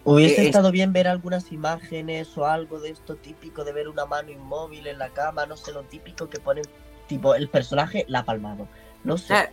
Hubiese 0.04 0.36
Eh, 0.36 0.40
es- 0.42 0.46
estado 0.46 0.70
bien 0.70 0.92
ver 0.92 1.08
algunas 1.08 1.52
imágenes 1.52 2.36
o 2.38 2.46
algo 2.46 2.80
de 2.80 2.90
esto 2.90 3.16
típico 3.16 3.64
de 3.64 3.72
ver 3.72 3.88
una 3.88 4.06
mano 4.06 4.30
inmóvil 4.30 4.86
en 4.86 4.98
la 4.98 5.10
cama, 5.10 5.46
no 5.46 5.56
sé, 5.56 5.72
lo 5.72 5.82
típico 5.82 6.28
que 6.30 6.38
ponen, 6.40 6.64
tipo, 7.06 7.34
el 7.34 7.48
personaje 7.48 8.04
la 8.08 8.20
ha 8.20 8.24
palmado. 8.24 8.66
No 9.04 9.18
sé. 9.18 9.34
Ah, 9.34 9.48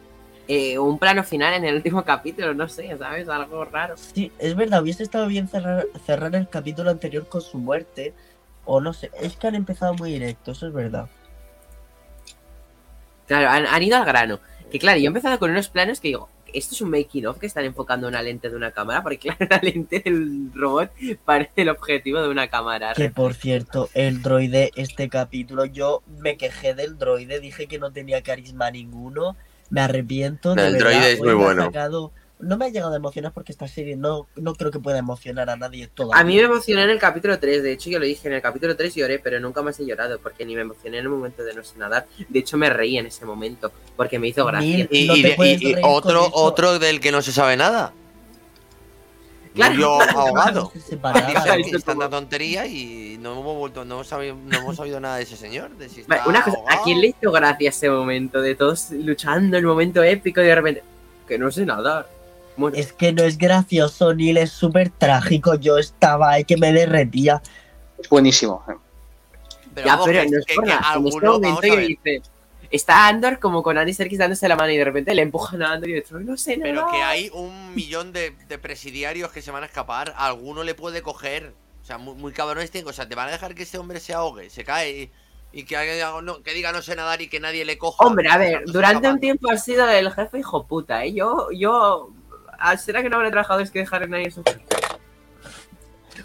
eh, 0.48 0.80
un 0.80 0.98
plano 0.98 1.24
final 1.26 1.54
en 1.56 1.66
el 1.66 1.76
último 1.76 2.06
capítulo, 2.06 2.54
no 2.54 2.70
sé, 2.70 2.96
¿sabes? 2.98 3.28
Algo 3.28 3.66
raro. 3.66 3.96
Sí, 3.98 4.32
es 4.40 4.56
verdad, 4.56 4.82
hubiese 4.82 5.04
estado 5.04 5.28
bien 5.28 5.50
cerrar, 5.50 5.86
cerrar 6.06 6.34
el 6.36 6.48
capítulo 6.48 6.90
anterior 6.90 7.28
con 7.28 7.42
su 7.42 7.58
muerte. 7.58 8.14
O 8.64 8.80
no 8.80 8.94
sé, 8.94 9.12
es 9.22 9.36
que 9.36 9.48
han 9.48 9.56
empezado 9.56 9.94
muy 9.96 10.12
directo, 10.14 10.52
eso 10.52 10.68
es 10.68 10.74
verdad. 10.74 11.08
Claro, 13.28 13.50
han, 13.50 13.66
han 13.66 13.84
ido 13.84 13.98
al 13.98 14.06
grano. 14.06 14.40
Que 14.72 14.80
claro, 14.80 14.98
yo 15.00 15.06
he 15.06 15.08
empezado 15.08 15.40
con 15.40 15.52
unos 15.52 15.70
planos 15.70 16.00
que 16.02 16.10
digo, 16.10 16.30
esto 16.54 16.76
es 16.76 16.82
un 16.82 16.90
making 16.90 17.26
of 17.28 17.40
que 17.40 17.46
están 17.46 17.64
enfocando 17.66 18.08
una 18.08 18.22
lente 18.22 18.50
de 18.50 18.56
una 18.56 18.72
cámara, 18.72 19.02
porque 19.02 19.18
claro, 19.18 19.48
la 19.50 19.60
lente 19.62 20.02
del 20.04 20.52
robot 20.54 20.92
parece 21.26 21.62
el 21.62 21.70
objetivo 21.70 22.22
de 22.22 22.30
una 22.30 22.50
cámara. 22.50 22.94
Que 22.94 23.10
por 23.10 23.34
cierto, 23.34 23.90
el 23.94 24.22
droide, 24.22 24.72
este 24.76 25.08
capítulo, 25.10 25.66
yo 25.66 26.04
me 26.20 26.38
quejé 26.38 26.74
del 26.74 26.98
droide, 26.98 27.40
dije 27.40 27.68
que 27.68 27.80
no 27.80 27.92
tenía 27.92 28.22
carisma 28.24 28.70
ninguno, 28.72 29.36
me 29.70 29.82
arrepiento. 29.82 30.54
De 30.56 30.68
El 30.68 30.74
verdad, 30.74 30.90
droide 30.92 31.12
es 31.14 31.20
muy 31.20 31.34
bueno. 31.34 31.66
sacado- 31.66 32.12
no 32.40 32.58
me 32.58 32.66
ha 32.66 32.70
llegado 32.70 32.94
a 32.94 32.98
emocionar 32.98 33.32
porque 33.32 33.52
esta 33.52 33.68
serie 33.68 33.96
no, 33.96 34.28
no 34.36 34.54
creo 34.56 34.70
que 34.72 34.80
pueda 34.80 34.98
emocionar 35.00 35.50
a 35.50 35.56
nadie 35.58 35.88
todavía. 35.88 36.22
A 36.22 36.24
mí 36.24 36.36
me 36.36 36.44
emocioné 36.44 36.84
en 36.84 36.92
el 36.92 37.00
capítulo 37.00 37.40
3, 37.40 37.64
de 37.64 37.72
hecho 37.72 37.90
yo 37.90 38.00
lo 38.00 38.06
dije, 38.06 38.28
en 38.28 38.36
el 38.36 38.42
capítulo 38.42 38.76
3 38.76 38.94
lloré, 38.96 39.20
pero 39.20 39.40
nunca 39.40 39.62
más 39.62 39.80
he 39.80 39.86
llorado, 39.86 40.20
porque 40.20 40.46
ni 40.46 40.56
me 40.56 40.62
emocioné 40.62 40.98
en 41.00 41.04
el 41.06 41.10
momento 41.10 41.44
de 41.44 41.54
no 41.54 41.64
sé 41.64 41.78
nadar. 41.80 42.06
De 42.30 42.40
hecho 42.40 42.56
me 42.58 42.70
reí 42.70 42.98
en 42.98 43.08
ese 43.08 43.26
momento, 43.26 43.72
porque 43.96 44.20
me 44.20 44.28
hizo 44.28 44.46
gracia. 44.46 44.68
Mil- 44.68 44.88
Y, 44.92 45.76
No 45.82 45.88
otro, 45.90 46.30
otro 46.32 46.80
del 46.80 47.00
que 47.00 47.12
no 47.12 47.22
se 47.22 47.32
sabe 47.32 47.58
nada. 47.58 47.94
Claro. 49.56 49.74
Murió 49.74 50.02
ahogado. 50.02 50.72
Tanta 51.02 51.84
como- 51.96 52.10
tontería 52.10 52.68
y 52.68 53.18
no 53.20 53.40
hemos 53.40 53.58
vuelto, 53.58 53.84
no 53.86 53.96
hemos 53.96 54.08
sabido, 54.08 54.36
no 54.36 54.60
hemos 54.60 54.76
sabido 54.76 55.00
nada 55.00 55.18
de 55.18 55.24
ese 55.24 55.36
señor. 55.36 55.72
De 55.78 55.90
si 55.90 56.02
está 56.02 56.24
Una 56.28 56.44
cosa, 56.44 56.60
¿a 56.70 56.84
quién 56.84 57.02
le 57.02 57.08
hizo 57.08 57.32
gracia 57.32 57.70
ese 57.70 57.90
momento 57.90 58.40
de 58.42 58.54
todos 58.54 58.92
luchando, 58.92 59.58
el 59.58 59.66
momento 59.66 60.04
épico 60.04 60.42
y 60.42 60.46
de 60.46 60.54
repente, 60.54 60.84
que 61.28 61.40
no 61.40 61.50
sé 61.52 61.66
nadar? 61.66 62.08
Bueno, 62.58 62.76
Es 62.78 62.92
que 62.92 63.14
no 63.14 63.24
es 63.24 63.38
gracioso, 63.38 64.14
Neil, 64.14 64.38
es 64.38 64.52
súper 64.52 64.90
trágico. 64.90 65.56
Yo 65.56 65.78
estaba 65.78 66.32
ahí 66.32 66.44
que 66.44 66.58
me 66.58 66.74
derretía. 66.74 67.42
Es 68.00 68.10
buenísimo. 68.10 68.64
Pero 69.76 69.88
ya, 69.88 69.94
vamos, 69.94 70.06
pero 70.08 70.22
que- 70.24 70.30
no 70.30 70.38
es 70.40 70.46
que- 70.46 70.56
que. 70.56 70.62
En 70.62 71.08
este 71.08 71.26
momento 71.28 71.62
ver, 71.62 71.88
dice, 71.88 72.22
está 72.72 73.08
Andor 73.08 73.40
como 73.40 73.62
con 73.64 73.78
Andy 73.78 73.94
Serkis 73.94 74.18
dándose 74.20 74.48
la 74.50 74.56
mano 74.56 74.72
y 74.72 74.78
de 74.78 74.84
repente 74.86 75.14
le 75.14 75.22
empujan 75.22 75.62
a 75.62 75.74
Andor 75.74 75.90
y 75.90 75.94
dice, 75.94 76.16
no 76.16 76.36
sé 76.36 76.58
nada. 76.58 76.72
Pero 76.72 76.88
que 76.92 76.98
hay 76.98 77.30
un 77.34 77.76
millón 77.76 78.12
de, 78.12 78.36
de 78.48 78.58
presidiarios 78.58 79.32
que 79.32 79.42
se 79.42 79.52
van 79.52 79.64
a 79.64 79.68
escapar, 79.68 80.14
alguno 80.18 80.64
le 80.64 80.74
puede 80.74 81.02
coger. 81.02 81.54
O 81.84 81.86
sea, 81.86 81.98
muy, 82.00 82.16
muy 82.16 82.34
cabrones 82.34 82.72
tienen. 82.72 82.90
O 82.90 82.94
sea, 82.94 83.08
te 83.08 83.16
van 83.16 83.30
a 83.30 83.32
dejar 83.32 83.54
que 83.56 83.64
ese 83.64 83.78
hombre 83.78 84.00
se 84.00 84.14
ahogue, 84.14 84.50
se 84.50 84.64
cae 84.66 84.92
y, 85.54 85.60
y 85.60 85.64
que, 85.64 85.78
haga- 85.78 86.22
no, 86.22 86.42
que 86.42 86.54
diga 86.54 86.72
no 86.72 86.82
sé 86.82 86.96
nadar 86.96 87.22
y 87.22 87.30
que 87.30 87.40
nadie 87.40 87.64
le 87.66 87.78
coja. 87.78 88.04
Hombre, 88.04 88.30
a 88.30 88.38
ver, 88.38 88.64
durante 88.66 89.08
un 89.10 89.20
tiempo 89.20 89.50
ha 89.52 89.58
sido 89.58 89.88
el 89.90 90.12
jefe 90.12 90.40
hijo 90.40 90.66
puta, 90.66 91.06
¿eh? 91.06 91.14
Yo, 91.14 91.48
yo... 91.52 92.10
ah, 92.60 92.78
¿Será 92.78 93.02
que 93.04 93.10
no 93.10 93.18
habré 93.18 93.32
trabajado 93.32 93.60
es 93.62 93.72
que 93.72 93.80
dejar 93.80 94.04
a 94.04 94.08
nadie 94.08 94.32
sufrir? 94.32 94.62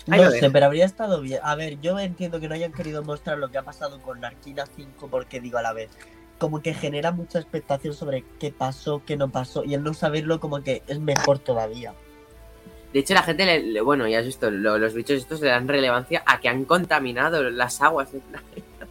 Ahí 0.08 0.18
No 0.20 0.24
lo 0.24 0.30
sé, 0.30 0.50
pero 0.50 0.66
habría 0.66 0.84
estado 0.86 1.20
bien. 1.20 1.40
A 1.42 1.54
ver, 1.54 1.80
yo 1.80 1.98
entiendo 1.98 2.40
que 2.40 2.48
no 2.48 2.54
hayan 2.54 2.72
querido 2.72 3.02
mostrar 3.02 3.38
lo 3.38 3.50
que 3.50 3.58
ha 3.58 3.62
pasado 3.62 4.00
con 4.00 4.20
Narquina 4.20 4.64
5 4.74 5.08
porque 5.08 5.40
digo 5.40 5.58
a 5.58 5.62
la 5.62 5.72
vez, 5.72 5.90
como 6.38 6.62
que 6.62 6.74
genera 6.74 7.12
mucha 7.12 7.38
expectación 7.38 7.94
sobre 7.94 8.24
qué 8.40 8.50
pasó, 8.50 9.02
qué 9.06 9.16
no 9.16 9.28
pasó, 9.30 9.64
y 9.64 9.74
el 9.74 9.82
no 9.82 9.94
saberlo 9.94 10.40
como 10.40 10.62
que 10.62 10.82
es 10.86 10.98
mejor 10.98 11.38
todavía. 11.38 11.92
De 12.92 12.98
hecho, 13.00 13.14
la 13.14 13.22
gente, 13.22 13.44
le, 13.46 13.62
le- 13.62 13.80
bueno, 13.80 14.06
ya 14.08 14.18
has 14.20 14.26
visto, 14.26 14.50
lo- 14.50 14.78
los 14.78 14.92
bichos 14.94 15.16
estos 15.18 15.40
le 15.40 15.48
dan 15.48 15.68
relevancia 15.68 16.22
a 16.26 16.40
que 16.40 16.48
han 16.48 16.64
contaminado 16.64 17.42
las 17.50 17.80
aguas 17.80 18.12
del 18.12 18.22
planeta. 18.22 18.86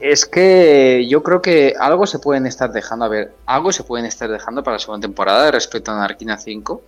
Es 0.00 0.26
que 0.26 1.06
yo 1.08 1.22
creo 1.22 1.42
que 1.42 1.74
algo 1.78 2.06
se 2.06 2.20
pueden 2.20 2.46
estar 2.46 2.70
dejando, 2.70 3.04
a 3.04 3.08
ver, 3.08 3.34
algo 3.46 3.72
se 3.72 3.82
pueden 3.82 4.06
estar 4.06 4.30
dejando 4.30 4.62
para 4.62 4.76
la 4.76 4.78
segunda 4.78 5.06
temporada 5.06 5.50
respecto 5.50 5.90
a 5.90 5.96
Narquina 5.96 6.38
5. 6.38 6.82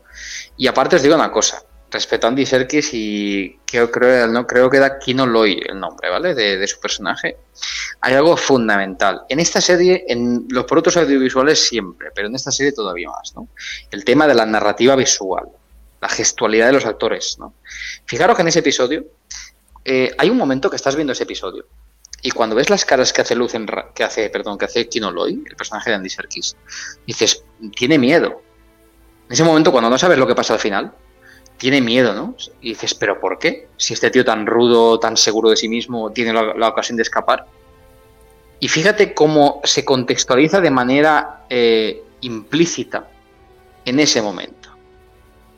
Y 0.57 0.69
aparte 0.69 0.97
os 0.97 1.03
digo 1.03 1.17
una 1.17 1.33
cosa, 1.33 1.61
respecto 1.91 2.27
a 2.27 2.31
Andy 2.31 2.47
Serkis 2.47 2.91
y 2.93 3.59
que 3.67 3.91
creo, 3.91 4.29
no 4.29 4.47
creo 4.47 4.71
que 4.71 4.79
da 4.79 5.01
Kino 5.01 5.27
Loy 5.27 5.61
el 5.69 5.81
nombre, 5.81 6.09
¿vale? 6.09 6.35
De, 6.35 6.57
de 6.57 6.67
su 6.69 6.79
personaje. 6.79 7.37
Hay 8.01 8.15
algo 8.15 8.37
fundamental. 8.37 9.23
En 9.29 9.41
esta 9.41 9.61
serie, 9.61 10.05
en 10.07 10.47
los 10.49 10.65
productos 10.65 10.97
audiovisuales 10.97 11.59
siempre, 11.59 12.11
pero 12.15 12.29
en 12.29 12.37
esta 12.37 12.53
serie 12.53 12.71
todavía 12.71 13.09
más, 13.11 13.35
¿no? 13.35 13.49
El 13.91 14.05
tema 14.05 14.29
de 14.29 14.35
la 14.35 14.47
narrativa 14.47 14.95
visual, 14.95 15.49
la 16.01 16.09
gestualidad 16.09 16.67
de 16.67 16.75
los 16.75 16.87
actores, 16.87 17.39
¿no? 17.41 17.55
Fijaros 18.05 18.37
que 18.37 18.43
en 18.43 18.49
ese 18.49 18.61
episodio 18.61 19.05
eh, 19.85 20.15
hay 20.17 20.31
un 20.31 20.37
momento 20.37 20.71
que 20.71 20.77
estás 20.77 20.95
viendo 20.95 21.13
ese 21.13 21.25
episodio 21.25 21.67
y 22.23 22.31
cuando 22.31 22.57
ves 22.57 22.71
las 22.71 22.85
caras 22.85 23.13
que 23.13 23.23
hace 23.23 23.35
Luz 23.35 23.55
en 23.55 23.67
que 23.95 24.05
hace, 24.05 24.29
perdón, 24.31 24.59
que 24.59 24.67
hace 24.67 24.89
Kino 24.89 25.11
Loy, 25.11 25.43
el 25.47 25.57
personaje 25.57 25.91
de 25.91 25.97
Andy 25.97 26.11
Serkis, 26.11 26.57
dices, 27.07 27.45
tiene 27.77 27.99
miedo. 27.99 28.43
En 29.27 29.33
ese 29.33 29.45
momento, 29.45 29.73
cuando 29.73 29.89
no 29.89 29.99
sabes 29.99 30.19
lo 30.19 30.27
que 30.27 30.35
pasa 30.35 30.55
al 30.55 30.61
final, 30.61 30.93
tiene 31.57 31.81
miedo, 31.81 32.15
¿no? 32.15 32.35
Y 32.61 32.71
dices, 32.71 32.95
¿pero 32.95 33.21
por 33.21 33.39
qué? 33.39 33.69
Si 33.77 33.95
este 33.95 34.11
tío 34.11 34.25
tan 34.25 34.47
rudo, 34.47 34.99
tan 34.99 35.17
seguro 35.17 35.51
de 35.51 35.57
sí 35.57 35.69
mismo, 35.69 36.11
tiene 36.11 36.33
la, 36.33 36.55
la 36.55 36.69
ocasión 36.69 36.97
de 36.97 37.03
escapar. 37.03 37.47
Y 38.59 38.69
fíjate 38.69 39.15
cómo 39.15 39.61
se 39.65 39.85
contextualiza 39.85 40.61
de 40.61 40.71
manera 40.71 41.45
eh, 41.49 42.03
implícita 42.21 43.09
en 43.85 44.01
ese 44.01 44.21
momento. 44.21 44.71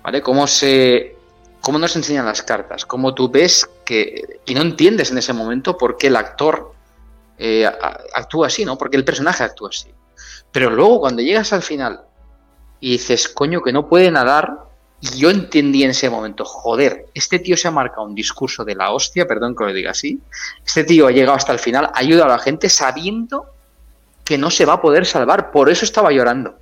¿Vale? 0.03 0.23
Cómo 0.23 0.47
se. 0.47 1.17
Cómo 1.63 1.79
nos 1.79 1.97
enseñan 1.97 2.27
las 2.27 2.43
cartas. 2.43 2.85
Cómo 2.85 3.15
tú 3.15 3.31
ves 3.31 3.69
que. 3.87 4.41
Y 4.45 4.55
no 4.55 4.61
entiendes 4.61 5.11
en 5.11 5.19
ese 5.19 5.33
momento 5.33 5.79
por 5.79 5.97
qué 5.97 6.09
el 6.09 6.17
actor 6.17 6.75
eh, 7.39 7.67
actúa 8.15 8.49
así, 8.49 8.67
¿no? 8.67 8.77
Porque 8.77 8.99
el 8.99 9.05
personaje 9.05 9.43
actúa 9.45 9.71
así. 9.71 9.89
Pero 10.51 10.69
luego 10.69 11.01
cuando 11.01 11.23
llegas 11.23 11.53
al 11.55 11.63
final 11.63 12.03
y 12.79 12.93
dices, 12.93 13.29
coño, 13.29 13.63
que 13.63 13.73
no 13.73 13.89
puede 13.89 14.11
nadar, 14.11 14.59
y 15.01 15.19
yo 15.19 15.31
entendí 15.31 15.83
en 15.83 15.91
ese 15.91 16.11
momento, 16.11 16.45
joder, 16.45 17.07
este 17.15 17.39
tío 17.39 17.57
se 17.57 17.69
ha 17.69 17.73
marcado 17.73 18.05
un 18.05 18.15
discurso 18.15 18.65
de 18.65 18.75
la 18.75 18.93
hostia, 18.93 19.27
perdón 19.27 19.57
que 19.57 19.65
lo 19.65 19.73
diga 19.73 19.93
así. 19.93 20.21
Este 20.65 20.85
tío 20.85 21.07
ha 21.07 21.11
llegado 21.11 21.37
hasta 21.37 21.53
el 21.53 21.59
final, 21.59 21.87
ha 21.87 21.99
ayudado 21.99 22.27
a 22.27 22.37
la 22.37 22.39
gente 22.39 22.69
sabiendo 22.69 23.47
que 24.25 24.39
no 24.39 24.51
se 24.51 24.65
va 24.65 24.75
a 24.75 24.83
poder 24.83 25.07
salvar. 25.07 25.51
Por 25.51 25.71
eso 25.71 25.85
estaba 25.85 26.13
llorando. 26.13 26.57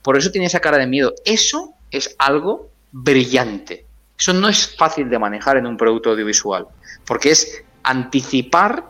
Por 0.00 0.16
eso 0.16 0.30
tiene 0.30 0.46
esa 0.46 0.60
cara 0.60 0.78
de 0.78 0.86
miedo. 0.86 1.12
Eso 1.26 1.74
es 1.90 2.14
algo 2.18 2.70
brillante. 2.90 3.83
Eso 4.18 4.32
no 4.32 4.48
es 4.48 4.76
fácil 4.76 5.08
de 5.10 5.18
manejar 5.18 5.56
en 5.56 5.66
un 5.66 5.76
producto 5.76 6.10
audiovisual, 6.10 6.66
porque 7.04 7.30
es 7.30 7.62
anticipar 7.82 8.84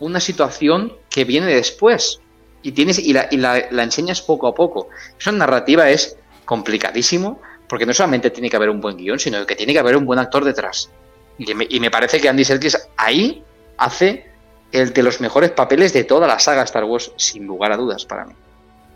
una 0.00 0.20
situación 0.20 0.92
que 1.08 1.24
viene 1.24 1.46
después 1.46 2.20
y 2.62 2.72
tienes 2.72 2.98
y 2.98 3.12
la, 3.12 3.28
y 3.30 3.36
la- 3.38 3.66
la 3.70 3.82
enseñas 3.82 4.20
poco 4.22 4.46
a 4.46 4.54
poco. 4.54 4.88
Eso 5.18 5.30
en 5.30 5.38
narrativa 5.38 5.88
es 5.88 6.18
complicadísimo, 6.44 7.40
porque 7.68 7.86
no 7.86 7.92
solamente 7.94 8.30
tiene 8.30 8.50
que 8.50 8.56
haber 8.56 8.70
un 8.70 8.80
buen 8.80 8.96
guion, 8.96 9.18
sino 9.18 9.44
que 9.46 9.56
tiene 9.56 9.72
que 9.72 9.78
haber 9.78 9.96
un 9.96 10.04
buen 10.04 10.18
actor 10.18 10.44
detrás. 10.44 10.90
Y 11.38 11.52
me, 11.54 11.66
y 11.68 11.80
me 11.80 11.90
parece 11.90 12.20
que 12.20 12.28
Andy 12.28 12.44
Serkis 12.44 12.78
ahí 12.96 13.42
hace 13.78 14.30
el 14.72 14.92
de 14.92 15.02
los 15.02 15.20
mejores 15.20 15.50
papeles 15.50 15.92
de 15.92 16.04
toda 16.04 16.26
la 16.26 16.38
saga 16.38 16.62
Star 16.62 16.84
Wars, 16.84 17.12
sin 17.16 17.46
lugar 17.46 17.72
a 17.72 17.76
dudas 17.76 18.04
para 18.04 18.24
mí. 18.26 18.34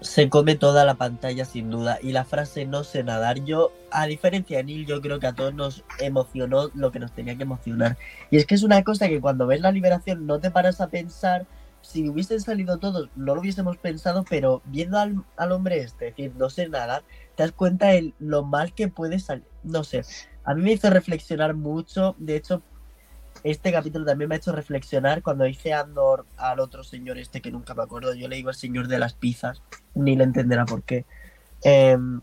Se 0.01 0.30
come 0.30 0.57
toda 0.57 0.84
la 0.86 0.94
pantalla 0.94 1.44
sin 1.44 1.70
duda. 1.70 1.98
Y 2.03 2.12
la 2.12 2.24
frase 2.24 2.64
no 2.64 2.84
sé 2.84 3.05
nadar, 3.05 3.44
yo, 3.44 3.72
a 3.90 4.07
diferencia 4.07 4.59
de 4.59 4.64
Neil, 4.64 4.86
yo 4.86 5.01
creo 5.03 5.20
que 5.20 5.26
a 5.26 5.34
todos 5.34 5.53
nos 5.55 5.84
emocionó 5.98 6.70
lo 6.74 6.90
que 6.90 6.98
nos 7.01 7.12
tenía 7.12 7.36
que 7.36 7.42
emocionar. 7.42 7.98
Y 8.30 8.38
es 8.38 8.46
que 8.46 8.55
es 8.55 8.62
una 8.62 8.82
cosa 8.82 9.09
que 9.09 9.20
cuando 9.20 9.46
ves 9.46 9.61
la 9.61 9.72
liberación 9.72 10.26
no 10.26 10.40
te 10.40 10.51
paras 10.51 10.80
a 10.80 10.88
pensar. 10.88 11.46
Si 11.82 12.09
hubiesen 12.09 12.40
salido 12.40 12.78
todos, 12.78 13.11
no 13.16 13.34
lo 13.34 13.40
hubiésemos 13.40 13.76
pensado, 13.78 14.24
pero 14.28 14.62
viendo 14.66 14.98
al, 14.98 15.24
al 15.36 15.53
hombre 15.53 15.78
este, 15.80 16.07
decir, 16.07 16.34
no 16.36 16.51
sé 16.51 16.68
nadar, 16.68 17.05
te 17.36 17.42
das 17.42 17.53
cuenta 17.53 17.88
de 17.88 18.14
lo 18.18 18.42
mal 18.44 18.74
que 18.74 18.88
puede 18.88 19.18
salir. 19.18 19.46
No 19.62 19.84
sé, 19.84 20.03
a 20.44 20.55
mí 20.55 20.62
me 20.62 20.72
hizo 20.72 20.90
reflexionar 20.90 21.55
mucho. 21.55 22.16
De 22.18 22.36
hecho, 22.36 22.62
este 23.43 23.72
capítulo 23.72 24.05
también 24.05 24.28
me 24.28 24.34
ha 24.34 24.38
hecho 24.38 24.53
reflexionar 24.53 25.22
cuando 25.22 25.47
hice 25.47 25.72
Andor 25.72 26.26
al 26.36 26.61
otro 26.61 26.84
señor 26.84 27.18
este 27.18 27.41
que 27.41 27.51
nunca 27.51 27.74
me 27.74 27.82
acuerdo. 27.82 28.14
Yo 28.14 28.28
le 28.28 28.36
digo 28.36 28.51
el 28.51 28.57
señor 28.57 28.88
de 28.88 28.99
las 28.99 29.14
pizzas, 29.14 29.62
ni 29.95 30.16
le 30.16 30.24
entenderá 30.24 30.64
por 30.66 30.82
qué. 30.82 31.05
Em, 31.62 32.20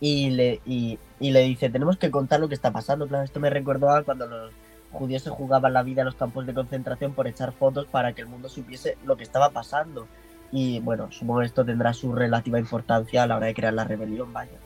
y, 0.00 0.30
le, 0.30 0.60
y, 0.66 0.98
le 1.20 1.42
dice, 1.42 1.70
tenemos 1.70 1.96
que 1.96 2.10
contar 2.10 2.40
lo 2.40 2.48
que 2.48 2.54
está 2.54 2.72
pasando. 2.72 3.06
Claro, 3.06 3.24
esto 3.24 3.40
me 3.40 3.50
recordó 3.50 3.90
a 3.90 4.02
cuando 4.02 4.26
los 4.26 4.52
judíos 4.90 5.22
se 5.22 5.30
jugaban 5.30 5.72
la 5.72 5.82
vida 5.82 6.02
en 6.02 6.06
los 6.06 6.16
campos 6.16 6.46
de 6.46 6.54
concentración 6.54 7.14
por 7.14 7.26
echar 7.26 7.52
fotos 7.52 7.86
para 7.86 8.12
que 8.12 8.22
el 8.22 8.28
mundo 8.28 8.48
supiese 8.48 8.96
lo 9.04 9.16
que 9.16 9.22
estaba 9.22 9.50
pasando. 9.50 10.08
Y 10.50 10.80
bueno, 10.80 11.10
supongo 11.12 11.40
que 11.40 11.46
esto 11.46 11.64
tendrá 11.64 11.94
su 11.94 12.14
relativa 12.14 12.58
importancia 12.58 13.22
a 13.22 13.26
la 13.26 13.36
hora 13.36 13.46
de 13.46 13.54
crear 13.54 13.72
la 13.72 13.84
rebelión, 13.84 14.32
vaya. 14.32 14.58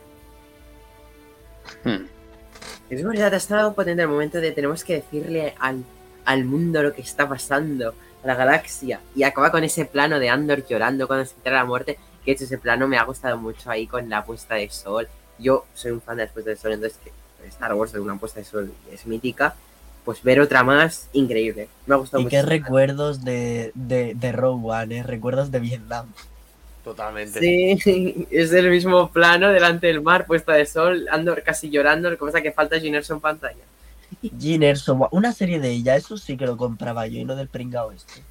Hmm. 1.84 2.15
Es 2.88 3.02
verdad, 3.02 3.34
ha 3.34 3.36
estado 3.36 3.74
potente 3.74 4.02
el 4.02 4.08
momento 4.08 4.40
de 4.40 4.52
tenemos 4.52 4.84
que 4.84 4.94
decirle 4.94 5.54
al, 5.58 5.84
al 6.24 6.44
mundo 6.44 6.82
lo 6.82 6.92
que 6.92 7.02
está 7.02 7.28
pasando, 7.28 7.94
a 8.22 8.26
la 8.26 8.34
galaxia. 8.34 9.00
Y 9.14 9.24
acaba 9.24 9.50
con 9.50 9.64
ese 9.64 9.84
plano 9.86 10.18
de 10.18 10.28
Andor 10.30 10.64
llorando 10.66 11.06
cuando 11.06 11.24
se 11.26 11.34
entera 11.34 11.56
la 11.58 11.64
muerte. 11.64 11.98
Que 12.24 12.30
de 12.30 12.32
hecho 12.32 12.44
ese 12.44 12.58
plano 12.58 12.86
me 12.88 12.98
ha 12.98 13.04
gustado 13.04 13.38
mucho 13.38 13.70
ahí 13.70 13.86
con 13.86 14.08
la 14.08 14.24
puesta 14.24 14.54
de 14.56 14.68
sol. 14.70 15.08
Yo 15.38 15.66
soy 15.74 15.92
un 15.92 16.00
fan 16.00 16.16
de 16.16 16.24
las 16.24 16.32
puestas 16.32 16.56
de 16.56 16.60
sol, 16.62 16.72
entonces 16.72 16.98
que 17.02 17.12
Star 17.48 17.74
Wars 17.74 17.92
de 17.92 18.00
una 18.00 18.16
puesta 18.18 18.40
de 18.40 18.46
sol 18.46 18.72
es 18.90 19.06
mítica. 19.06 19.54
Pues 20.04 20.22
ver 20.22 20.40
otra 20.40 20.62
más, 20.62 21.08
increíble. 21.12 21.68
Me 21.86 21.94
ha 21.94 21.98
gustado 21.98 22.20
Y 22.20 22.24
mucho. 22.24 22.30
qué 22.30 22.42
recuerdos 22.42 23.24
de, 23.24 23.72
de, 23.74 24.14
de 24.14 24.32
Rogue 24.32 24.62
One, 24.64 24.98
¿eh? 24.98 25.02
recuerdos 25.02 25.50
de 25.50 25.58
Vietnam. 25.60 26.06
Totalmente. 26.86 27.40
Sí, 27.40 28.26
es 28.30 28.52
el 28.52 28.70
mismo 28.70 29.10
plano 29.10 29.50
delante 29.50 29.88
del 29.88 30.00
mar, 30.02 30.24
puesta 30.24 30.52
de 30.52 30.64
sol, 30.66 31.08
Andor 31.10 31.42
casi 31.42 31.68
llorando, 31.68 32.08
lo 32.08 32.16
que 32.16 32.24
pasa 32.24 32.40
que 32.40 32.52
falta 32.52 32.78
Ginerso 32.78 33.12
en 33.14 33.18
pantalla. 33.20 33.64
Jean 34.38 34.62
Erso, 34.62 34.94
buah, 34.94 35.08
una 35.10 35.32
serie 35.32 35.58
de 35.58 35.68
ella, 35.72 35.96
eso 35.96 36.16
sí 36.16 36.36
que 36.36 36.46
lo 36.46 36.56
compraba 36.56 37.08
yo 37.08 37.18
y 37.18 37.24
no 37.24 37.34
del 37.34 37.48
pringao 37.48 37.90
este. 37.90 38.22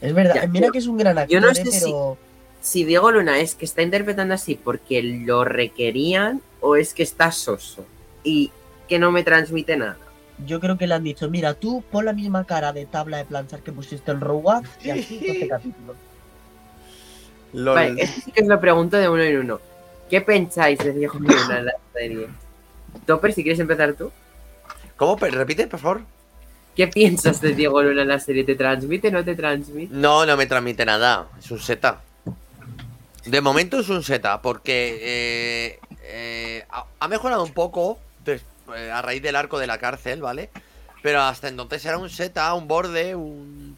Es 0.00 0.14
verdad, 0.14 0.36
Ya, 0.36 0.46
mira 0.46 0.66
yo- 0.68 0.72
que 0.72 0.78
es 0.78 0.86
un 0.86 0.98
gran 0.98 1.18
actor, 1.18 1.32
yo 1.32 1.40
no 1.40 1.50
eh, 1.50 1.54
sé 1.56 1.64
si- 1.66 1.80
pero 1.80 2.16
Si 2.60 2.84
Diego 2.84 3.10
Luna 3.10 3.40
es 3.40 3.56
que 3.56 3.64
está 3.64 3.82
interpretando 3.82 4.34
así 4.34 4.54
porque 4.54 5.02
lo 5.02 5.44
requerían 5.44 6.40
o 6.60 6.76
es 6.76 6.94
que 6.94 7.02
está 7.02 7.32
soso 7.32 7.84
y 8.22 8.52
que 8.88 9.00
no 9.00 9.10
me 9.10 9.24
transmite 9.24 9.76
nada. 9.76 9.98
Yo 10.46 10.60
creo 10.60 10.76
que 10.78 10.86
le 10.86 10.94
han 10.94 11.04
dicho, 11.04 11.30
mira, 11.30 11.54
tú 11.54 11.82
pon 11.90 12.04
la 12.04 12.12
misma 12.12 12.44
cara 12.44 12.72
de 12.72 12.86
tabla 12.86 13.18
de 13.18 13.24
planchar 13.24 13.60
que 13.60 13.72
pusiste 13.72 14.10
en 14.10 14.20
Rogue 14.20 14.42
One 14.44 14.68
y 14.82 14.90
así 14.90 15.20
este 15.26 15.48
capítulo. 15.48 15.94
Lol. 17.52 17.74
Vale, 17.74 18.02
esto 18.02 18.20
sí 18.24 18.32
que 18.32 18.42
os 18.42 18.48
lo 18.48 18.60
pregunto 18.60 18.96
de 18.96 19.08
uno 19.08 19.22
en 19.22 19.38
uno. 19.38 19.60
¿Qué 20.10 20.20
pensáis 20.20 20.78
de 20.80 20.92
Diego 20.92 21.18
Luna 21.18 21.58
en 21.58 21.64
la 21.66 21.74
serie? 21.92 22.28
Topper, 23.06 23.32
si 23.32 23.42
quieres 23.42 23.60
empezar 23.60 23.94
tú. 23.94 24.10
¿Cómo? 24.96 25.16
Repite, 25.16 25.66
por 25.66 25.80
favor. 25.80 26.00
¿Qué 26.76 26.88
piensas 26.88 27.40
de 27.40 27.54
Diego 27.54 27.80
Luna 27.82 28.02
en 28.02 28.08
la 28.08 28.18
serie? 28.18 28.42
¿Te 28.44 28.56
transmite 28.56 29.08
o 29.08 29.10
no 29.12 29.24
te 29.24 29.36
transmite? 29.36 29.94
No, 29.94 30.26
no 30.26 30.36
me 30.36 30.46
transmite 30.46 30.84
nada. 30.84 31.28
Es 31.38 31.50
un 31.50 31.60
Z. 31.60 32.00
De 33.24 33.40
momento 33.40 33.78
es 33.78 33.88
un 33.88 34.02
Z, 34.02 34.42
porque 34.42 34.98
eh, 35.00 35.78
eh, 36.02 36.64
ha, 36.70 36.84
ha 37.00 37.08
mejorado 37.08 37.42
un 37.44 37.52
poco 37.52 37.98
des- 38.24 38.42
eh, 38.76 38.90
a 38.90 39.02
raíz 39.02 39.22
del 39.22 39.36
arco 39.36 39.58
de 39.58 39.66
la 39.66 39.78
cárcel, 39.78 40.20
¿vale? 40.22 40.50
Pero 41.02 41.20
hasta 41.22 41.48
entonces 41.48 41.84
era 41.84 41.98
un 41.98 42.08
Z, 42.10 42.54
un 42.54 42.66
borde, 42.68 43.14
un. 43.14 43.76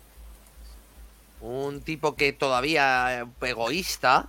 Un 1.41 1.83
tipo 1.83 2.17
que 2.17 2.33
todavía 2.33 3.21
eh, 3.21 3.27
egoísta, 3.43 4.29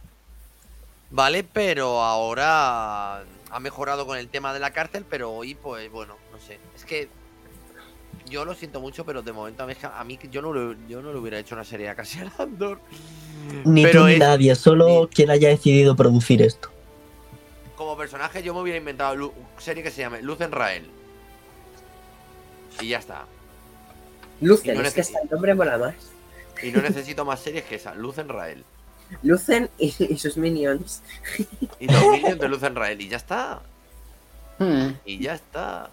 ¿vale? 1.10 1.44
Pero 1.44 2.02
ahora 2.04 3.20
ha 3.50 3.60
mejorado 3.62 4.06
con 4.06 4.18
el 4.18 4.28
tema 4.28 4.54
de 4.54 4.60
la 4.60 4.72
cárcel, 4.72 5.06
pero 5.10 5.32
hoy, 5.32 5.56
pues 5.56 5.90
bueno, 5.92 6.16
no 6.34 6.40
sé. 6.40 6.60
Es 6.76 6.84
que 6.84 7.08
yo 8.30 8.44
lo 8.44 8.54
siento 8.56 8.82
mucho, 8.82 9.06
pero 9.06 9.22
de 9.22 9.32
momento 9.32 9.64
a 9.64 9.68
mí, 9.68 9.74
a 9.82 10.04
mí 10.04 10.20
yo, 10.30 10.42
no 10.42 10.52
lo- 10.52 10.76
yo 10.90 11.02
no 11.02 11.14
le 11.14 11.18
hubiera 11.20 11.40
hecho 11.40 11.56
una 11.56 11.64
serie 11.64 11.88
a 11.88 11.96
Cassian 11.96 12.30
Andor. 12.38 12.80
Ni 13.64 13.84
Pero 13.84 14.02
tú 14.02 14.08
ni 14.08 14.14
es- 14.14 14.20
nadie, 14.20 14.56
solo 14.56 14.88
ni- 15.04 15.08
quien 15.08 15.30
haya 15.32 15.48
decidido 15.48 15.96
producir 15.96 16.42
esto. 16.42 16.70
Como 17.78 17.96
personaje 17.96 18.44
yo 18.44 18.54
me 18.54 18.62
hubiera 18.62 18.78
inventado 18.80 19.16
lu- 19.16 19.34
serie 19.60 19.84
que 19.84 19.92
se 19.92 20.02
llame 20.02 20.22
Luz 20.22 20.42
en 20.42 20.52
Rael. 20.52 20.90
Y 22.82 22.90
ya 22.90 22.98
está. 22.98 23.26
Lucen, 24.42 24.78
no 24.78 24.84
es 24.84 24.94
que 24.94 25.02
hasta 25.02 25.20
el 25.22 25.30
nombre 25.30 25.56
mola 25.56 25.78
más. 25.78 25.96
Y 26.62 26.72
no 26.72 26.82
necesito 26.82 27.24
más 27.24 27.40
series 27.40 27.64
que 27.66 27.76
esa, 27.76 27.94
Luz 27.96 28.18
en 28.18 28.30
Rael. 28.30 28.64
Lucen 29.24 29.70
y, 29.78 29.94
y 30.00 30.18
sus 30.18 30.38
minions. 30.38 31.02
Y 31.80 31.88
los 31.88 32.04
minions 32.10 32.40
de 32.40 32.48
Lucen 32.50 32.76
Rael. 32.76 33.00
Y 33.00 33.10
ya 33.10 33.18
está. 33.18 33.62
Hmm. 34.58 34.90
Y 35.06 35.20
ya 35.20 35.36
está. 35.36 35.90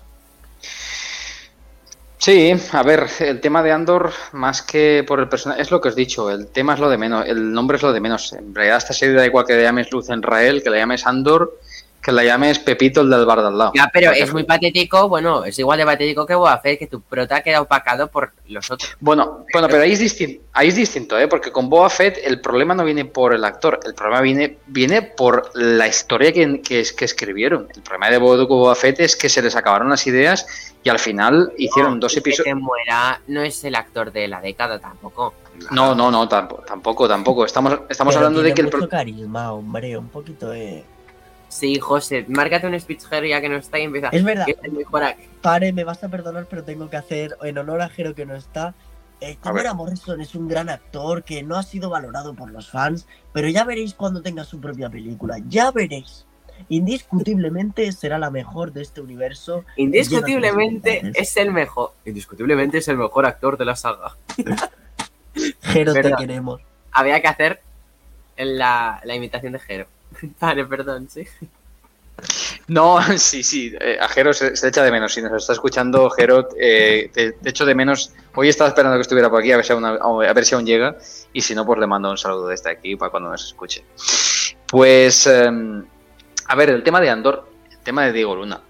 Sí, 2.19 2.55
a 2.73 2.83
ver, 2.83 3.07
el 3.21 3.41
tema 3.43 3.63
de 3.63 3.73
Andor, 3.73 4.11
más 4.33 4.63
que 4.63 5.05
por 5.07 5.21
el 5.21 5.29
personaje, 5.29 5.61
es 5.61 5.71
lo 5.71 5.83
que 5.83 5.89
os 5.89 5.95
he 5.95 6.01
dicho, 6.01 6.31
el 6.31 6.47
tema 6.47 6.73
es 6.73 6.81
lo 6.81 6.89
de 6.89 6.97
menos, 6.97 7.27
el 7.27 7.53
nombre 7.53 7.77
es 7.77 7.83
lo 7.83 7.93
de 7.93 8.01
menos. 8.01 8.33
En 8.33 8.55
realidad, 8.55 8.79
esta 8.79 8.95
serie 8.95 9.15
da 9.15 9.27
igual 9.27 9.45
que 9.45 9.53
le 9.53 9.63
llames 9.63 9.93
Luz 9.93 10.09
en 10.09 10.23
Rael, 10.23 10.63
que 10.63 10.71
le 10.71 10.79
llames 10.79 11.07
Andor, 11.07 11.61
que 12.05 12.13
la 12.13 12.23
llames 12.23 12.59
Pepito 12.59 13.01
el 13.01 13.09
del 13.11 13.25
bar 13.25 13.41
de 13.41 13.47
al 13.49 13.57
lado. 13.57 13.73
Ya, 13.75 13.89
pero 13.93 14.13
es 14.13 14.31
muy 14.33 14.45
patético, 14.45 15.09
bueno, 15.09 15.45
es 15.45 15.59
igual 15.59 15.79
de 15.79 15.87
patético 15.87 16.27
que 16.27 16.35
Boba 16.35 16.59
Fett, 16.59 16.79
que 16.79 16.87
tu 16.87 17.01
prota 17.01 17.43
queda 17.43 17.63
opacado 17.63 18.09
por 18.09 18.33
los 18.49 18.71
otros. 18.71 18.97
Bueno, 19.01 19.47
bueno, 19.53 19.69
pero 19.69 19.83
ahí 19.83 19.93
es 19.93 19.99
distinto, 20.01 20.45
ahí 20.53 20.69
es 20.69 20.77
distinto, 20.77 21.19
¿eh? 21.19 21.27
porque 21.29 21.51
con 21.51 21.71
Boba 21.71 21.89
Fett 21.89 22.19
el 22.23 22.41
problema 22.43 22.75
no 22.75 22.85
viene 22.85 23.07
por 23.07 23.33
el 23.35 23.43
actor, 23.45 23.81
el 23.85 23.95
problema 23.95 24.21
viene, 24.21 24.59
viene 24.67 25.01
por 25.03 25.51
la 25.55 25.89
historia 25.89 26.33
que, 26.33 26.61
que, 26.61 26.81
es- 26.81 26.93
que 26.93 27.07
escribieron. 27.07 27.69
El 27.75 27.81
problema 27.83 28.11
de 28.11 28.19
Boba 28.19 28.45
Boba 28.45 28.75
Fett 28.75 29.01
es 29.01 29.17
que 29.17 29.29
se 29.31 29.41
les 29.41 29.57
acabaron 29.57 29.89
las 29.89 30.07
ideas 30.07 30.47
y 30.83 30.91
al 30.91 30.99
final 30.99 31.53
hicieron 31.57 31.99
dos 31.99 32.13
que 32.13 32.19
episodios. 32.19 32.45
se 32.45 32.55
muera 32.55 33.21
no 33.29 33.43
es 33.43 33.65
el 33.65 33.75
actor 33.75 34.13
de 34.13 34.29
la 34.29 34.43
década 34.43 34.79
tampoco. 34.79 35.33
No, 35.71 35.95
no, 35.95 36.11
no, 36.11 36.29
tampoco, 36.29 36.63
tampoco, 36.67 37.09
tampoco. 37.09 37.45
Estamos, 37.47 37.79
estamos 37.89 38.13
Pero 38.15 38.27
hablando 38.27 38.43
de 38.43 38.53
que 38.53 38.61
el 38.61 38.67
mucho 38.67 38.79
pro- 38.79 38.89
carisma, 38.89 39.53
hombre, 39.53 39.97
un 39.97 40.09
poquito 40.09 40.51
de... 40.51 40.85
Sí, 41.55 41.79
José, 41.79 42.25
márcate 42.27 42.67
un 42.67 42.79
speech 42.81 43.05
Jero 43.05 43.27
ya 43.29 43.41
que 43.41 43.49
no 43.49 43.55
está 43.57 43.79
y 43.79 43.83
empieza. 43.83 44.09
Es 44.09 44.25
verdad, 44.25 44.45
que 44.45 44.53
es 44.53 44.59
el 44.65 44.73
mejor 44.73 45.03
ac- 45.03 45.17
Pare, 45.41 45.73
me 45.73 45.85
vas 45.85 46.03
a 46.03 46.09
perdonar, 46.09 46.47
pero 46.51 46.65
tengo 46.65 46.91
que 46.91 46.97
hacer, 46.97 47.37
en 47.45 47.57
honor 47.59 47.81
a 47.81 47.89
Jero 47.89 48.13
que 48.13 48.27
no 48.27 48.35
está, 48.35 48.75
eh, 49.21 49.25
A 49.25 49.29
ver. 49.29 49.63
Temuera 49.63 49.73
Morrison 49.75 50.21
es 50.21 50.35
un 50.35 50.49
gran 50.49 50.69
actor 50.69 51.23
que 51.23 51.45
no 51.45 51.55
ha 51.55 51.63
sido 51.63 51.91
valorado 51.91 52.35
por 52.35 52.51
los 52.51 52.69
fans, 52.73 53.07
pero 53.33 53.49
ya 53.49 53.63
veréis 53.63 53.95
cuando 53.95 54.21
tenga 54.21 54.43
su 54.43 54.61
propia 54.61 54.91
película, 54.91 55.37
ya 55.49 55.71
veréis. 55.71 56.27
Indiscutiblemente 56.69 57.93
será 57.93 58.19
la 58.19 58.31
mejor 58.33 58.73
de 58.73 58.83
este 58.83 59.01
universo. 59.01 59.65
Indiscutiblemente 59.77 61.03
es 61.15 61.37
el 61.37 61.53
mejor. 61.53 61.93
Indiscutiblemente 62.05 62.79
es 62.79 62.89
el 62.89 62.97
mejor 62.97 63.27
actor 63.27 63.57
de 63.59 63.65
la 63.65 63.77
saga. 63.77 64.17
Jero, 65.63 65.93
te 65.93 66.13
queremos. 66.17 66.61
Había 66.91 67.21
que 67.21 67.29
hacer 67.29 67.61
la, 68.37 69.01
la 69.05 69.15
imitación 69.15 69.53
de 69.53 69.59
Jero. 69.61 69.87
Vale, 70.41 70.65
perdón, 70.65 71.09
sí. 71.09 71.27
No, 72.69 73.01
sí, 73.19 73.43
sí, 73.43 73.75
eh, 73.81 73.99
a 74.01 74.09
Jero 74.09 74.33
se, 74.33 74.53
echa 74.67 74.83
de 74.83 74.91
menos. 74.91 75.13
Si 75.13 75.23
nos 75.23 75.33
está 75.33 75.53
escuchando, 75.53 76.11
Jero, 76.11 76.49
eh, 76.59 77.11
te, 77.13 77.37
echo 77.45 77.65
de 77.65 77.75
menos. 77.75 78.13
Hoy 78.35 78.49
estaba 78.49 78.69
esperando 78.69 78.97
que 78.97 79.03
estuviera 79.03 79.31
por 79.31 79.41
aquí 79.41 79.53
a 79.53 79.57
ver, 79.57 79.65
si 80.45 80.55
aún, 80.55 80.67
llega. 80.67 80.97
Y 81.33 81.41
si 81.41 81.55
no, 81.55 81.67
pues 81.67 81.79
le 81.79 81.87
mando 81.87 82.11
un 82.11 82.19
saludo 82.19 82.49
desde 82.49 82.71
aquí 82.71 82.97
para 82.97 83.11
cuando 83.11 83.31
nos 83.31 83.45
escuche. 83.45 83.85
Pues, 84.67 85.27
eh, 85.27 85.51
a 86.47 86.55
ver, 86.57 86.71
el 86.71 86.83
tema 86.83 87.01
de 87.01 87.11
Andor, 87.11 87.49
el 87.71 87.79
tema 87.79 88.07
de 88.07 88.13
Diego 88.13 88.35
Luna. 88.35 88.61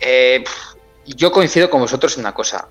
Eh, 0.00 0.42
yo 1.06 1.30
coincido 1.30 1.70
con 1.70 1.80
vosotros 1.80 2.14
en 2.16 2.20
una 2.20 2.34
cosa. 2.34 2.68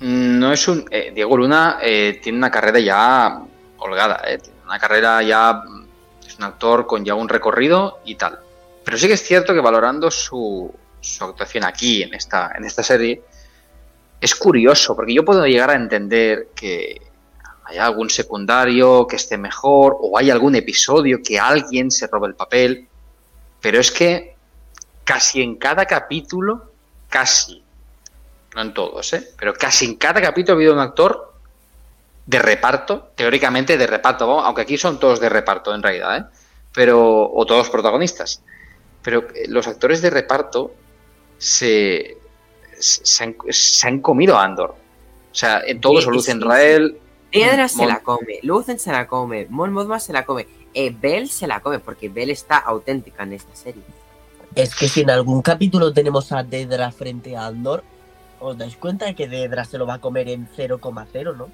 No 0.00 0.52
es 0.52 0.68
un. 0.68 0.86
eh, 0.90 1.12
Diego 1.14 1.36
Luna 1.36 1.78
tiene 1.80 2.38
una 2.38 2.50
carrera 2.50 2.78
ya 2.78 3.42
holgada, 3.78 4.22
tiene 4.22 4.58
una 4.64 4.78
carrera 4.78 5.22
ya. 5.22 5.62
Es 6.28 6.36
un 6.36 6.44
actor 6.44 6.86
con 6.86 7.06
ya 7.06 7.14
un 7.14 7.26
recorrido 7.26 8.00
y 8.04 8.16
tal. 8.16 8.38
Pero 8.84 8.98
sí 8.98 9.06
que 9.06 9.14
es 9.14 9.22
cierto 9.22 9.54
que 9.54 9.60
valorando 9.60 10.10
su, 10.10 10.70
su 11.00 11.24
actuación 11.24 11.64
aquí, 11.64 12.02
en 12.02 12.12
esta, 12.12 12.52
en 12.54 12.66
esta 12.66 12.82
serie, 12.82 13.22
es 14.20 14.34
curioso, 14.34 14.94
porque 14.94 15.14
yo 15.14 15.24
puedo 15.24 15.46
llegar 15.46 15.70
a 15.70 15.74
entender 15.74 16.48
que 16.54 17.00
hay 17.64 17.78
algún 17.78 18.10
secundario 18.10 19.06
que 19.06 19.16
esté 19.16 19.38
mejor, 19.38 19.96
o 20.00 20.18
hay 20.18 20.30
algún 20.30 20.54
episodio 20.54 21.20
que 21.24 21.40
alguien 21.40 21.90
se 21.90 22.06
robe 22.08 22.28
el 22.28 22.34
papel, 22.34 22.86
pero 23.62 23.80
es 23.80 23.90
que 23.90 24.36
casi 25.04 25.40
en 25.40 25.56
cada 25.56 25.86
capítulo, 25.86 26.72
casi, 27.08 27.62
no 28.54 28.60
en 28.60 28.74
todos, 28.74 29.14
¿eh? 29.14 29.30
pero 29.38 29.54
casi 29.54 29.86
en 29.86 29.96
cada 29.96 30.20
capítulo 30.20 30.52
ha 30.52 30.56
habido 30.56 30.74
un 30.74 30.80
actor 30.80 31.37
de 32.28 32.38
reparto, 32.38 33.10
teóricamente 33.14 33.78
de 33.78 33.86
reparto, 33.86 34.26
vamos, 34.26 34.44
aunque 34.44 34.60
aquí 34.60 34.76
son 34.76 35.00
todos 35.00 35.18
de 35.18 35.30
reparto 35.30 35.74
en 35.74 35.82
realidad, 35.82 36.18
¿eh? 36.18 36.24
pero 36.74 37.32
o 37.32 37.46
todos 37.46 37.70
protagonistas. 37.70 38.42
Pero 39.02 39.20
eh, 39.34 39.46
los 39.48 39.66
actores 39.66 40.02
de 40.02 40.10
reparto 40.10 40.74
se, 41.38 42.18
se, 42.78 43.24
han, 43.24 43.34
se 43.48 43.88
han 43.88 44.00
comido 44.00 44.36
a 44.36 44.44
Andor. 44.44 44.74
O 45.32 45.34
sea, 45.34 45.62
en 45.66 45.80
todos, 45.80 46.04
Sí, 46.04 46.10
Luz 46.10 46.26
sí, 46.26 46.32
en 46.32 46.40
sí. 46.40 46.44
Rael. 46.44 46.98
Piedra 47.30 47.66
se 47.66 47.86
la 47.86 48.00
come, 48.00 48.40
Lucen 48.42 48.78
se 48.78 48.92
la 48.92 49.06
come, 49.06 49.46
Mon 49.48 49.72
Mothma 49.72 49.98
se 49.98 50.12
la 50.12 50.26
come, 50.26 50.46
eh, 50.74 50.94
Bell 50.94 51.30
se 51.30 51.46
la 51.46 51.60
come, 51.60 51.78
porque 51.78 52.10
Bell 52.10 52.28
está 52.28 52.58
auténtica 52.58 53.22
en 53.22 53.32
esta 53.32 53.56
serie. 53.56 53.82
Es 54.54 54.74
que 54.74 54.86
si 54.86 55.00
en 55.00 55.10
algún 55.10 55.40
capítulo 55.40 55.94
tenemos 55.94 56.30
a 56.32 56.42
Dedra 56.42 56.92
frente 56.92 57.36
a 57.38 57.46
Andor, 57.46 57.84
os 58.38 58.56
dais 58.58 58.76
cuenta 58.76 59.06
de 59.06 59.14
que 59.14 59.28
Dedra 59.28 59.64
se 59.64 59.78
lo 59.78 59.86
va 59.86 59.94
a 59.94 60.00
comer 60.00 60.28
en 60.28 60.46
0,0, 60.54 61.36
¿no? 61.36 61.48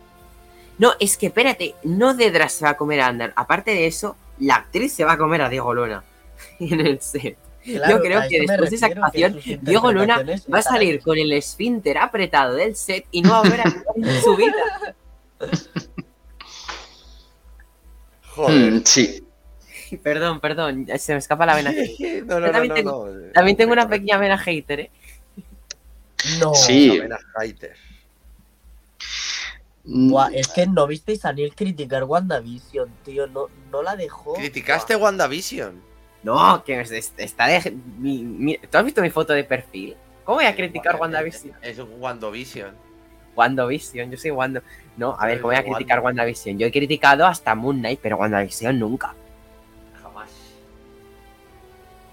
No, 0.78 0.92
es 1.00 1.16
que 1.16 1.26
espérate, 1.26 1.74
no 1.84 2.14
Dedra 2.14 2.48
se 2.48 2.64
va 2.64 2.70
a 2.72 2.76
comer 2.76 3.00
a 3.00 3.06
Andor. 3.08 3.32
Aparte 3.36 3.70
de 3.72 3.86
eso, 3.86 4.16
la 4.40 4.56
actriz 4.56 4.92
se 4.92 5.04
va 5.04 5.12
a 5.12 5.18
comer 5.18 5.42
a 5.42 5.48
Diego 5.48 5.72
Luna 5.74 6.02
en 6.60 6.80
el 6.80 7.00
set. 7.00 7.36
Claro, 7.64 7.96
Yo 7.96 8.02
creo 8.02 8.20
que 8.28 8.40
después 8.40 8.68
de 8.70 8.76
esa 8.76 8.86
actuación, 8.86 9.40
Diego 9.62 9.90
Luna 9.90 10.22
va 10.52 10.58
a 10.58 10.62
salir 10.62 11.00
con 11.00 11.16
el 11.16 11.32
esfínter 11.32 11.96
apretado 11.96 12.54
del 12.56 12.76
set 12.76 13.06
y 13.10 13.22
no 13.22 13.30
va 13.30 13.38
a 13.38 13.42
ver 13.42 13.60
a 13.62 13.64
en 13.96 14.20
su 14.22 14.36
vida. 14.36 14.52
Joder. 18.34 18.72
Mm, 18.72 18.82
sí. 18.84 19.20
Perdón, 20.02 20.40
perdón, 20.40 20.86
se 20.98 21.12
me 21.12 21.18
escapa 21.18 21.46
la 21.46 21.54
vena. 21.54 21.72
no, 22.26 22.40
no, 22.40 22.50
también 22.50 22.68
no, 22.68 22.74
tengo- 22.74 23.08
no. 23.10 23.32
También 23.32 23.56
tengo 23.56 23.72
una 23.72 23.88
pequeña 23.88 24.18
vena 24.18 24.38
hater, 24.38 24.80
¿eh? 24.80 24.90
No. 26.40 26.54
Sí. 26.54 27.00
Una 27.00 27.18
hater. 27.38 27.76
Buah, 29.84 30.30
es 30.32 30.48
que 30.48 30.66
no 30.66 30.86
visteis 30.86 31.24
a 31.26 31.32
Neil 31.32 31.54
criticar 31.54 32.04
WandaVision, 32.04 32.88
tío. 33.04 33.26
No, 33.26 33.48
no 33.70 33.82
la 33.82 33.96
dejó. 33.96 34.32
¿Criticaste 34.34 34.96
WandaVision? 34.96 35.80
No, 36.22 36.64
que 36.64 36.80
es- 36.80 36.90
es- 36.90 37.12
está 37.18 37.46
de. 37.46 37.70
mi- 37.98 38.22
mi- 38.22 38.56
¿Tú 38.56 38.78
has 38.78 38.84
visto 38.84 39.02
mi 39.02 39.10
foto 39.10 39.34
de 39.34 39.44
perfil? 39.44 39.94
¿Cómo 40.24 40.36
voy 40.36 40.46
a 40.46 40.56
criticar 40.56 40.96
Wanda- 40.96 41.18
WandaVision? 41.18 41.54
Es 41.60 41.78
un 41.78 41.90
WandaVision. 42.00 42.74
WandaVision, 43.36 44.10
yo 44.10 44.16
soy 44.16 44.30
Wanda. 44.30 44.62
No, 44.96 45.16
a 45.18 45.26
ver, 45.26 45.40
¿cómo 45.40 45.48
voy 45.48 45.56
a 45.56 45.58
Wanda. 45.60 45.76
criticar 45.76 46.00
WandaVision? 46.00 46.58
Yo 46.58 46.66
he 46.66 46.72
criticado 46.72 47.26
hasta 47.26 47.54
Moon 47.54 47.78
Knight, 47.80 48.00
pero 48.02 48.16
WandaVision 48.16 48.78
nunca. 48.78 49.14
Jamás. 50.02 50.30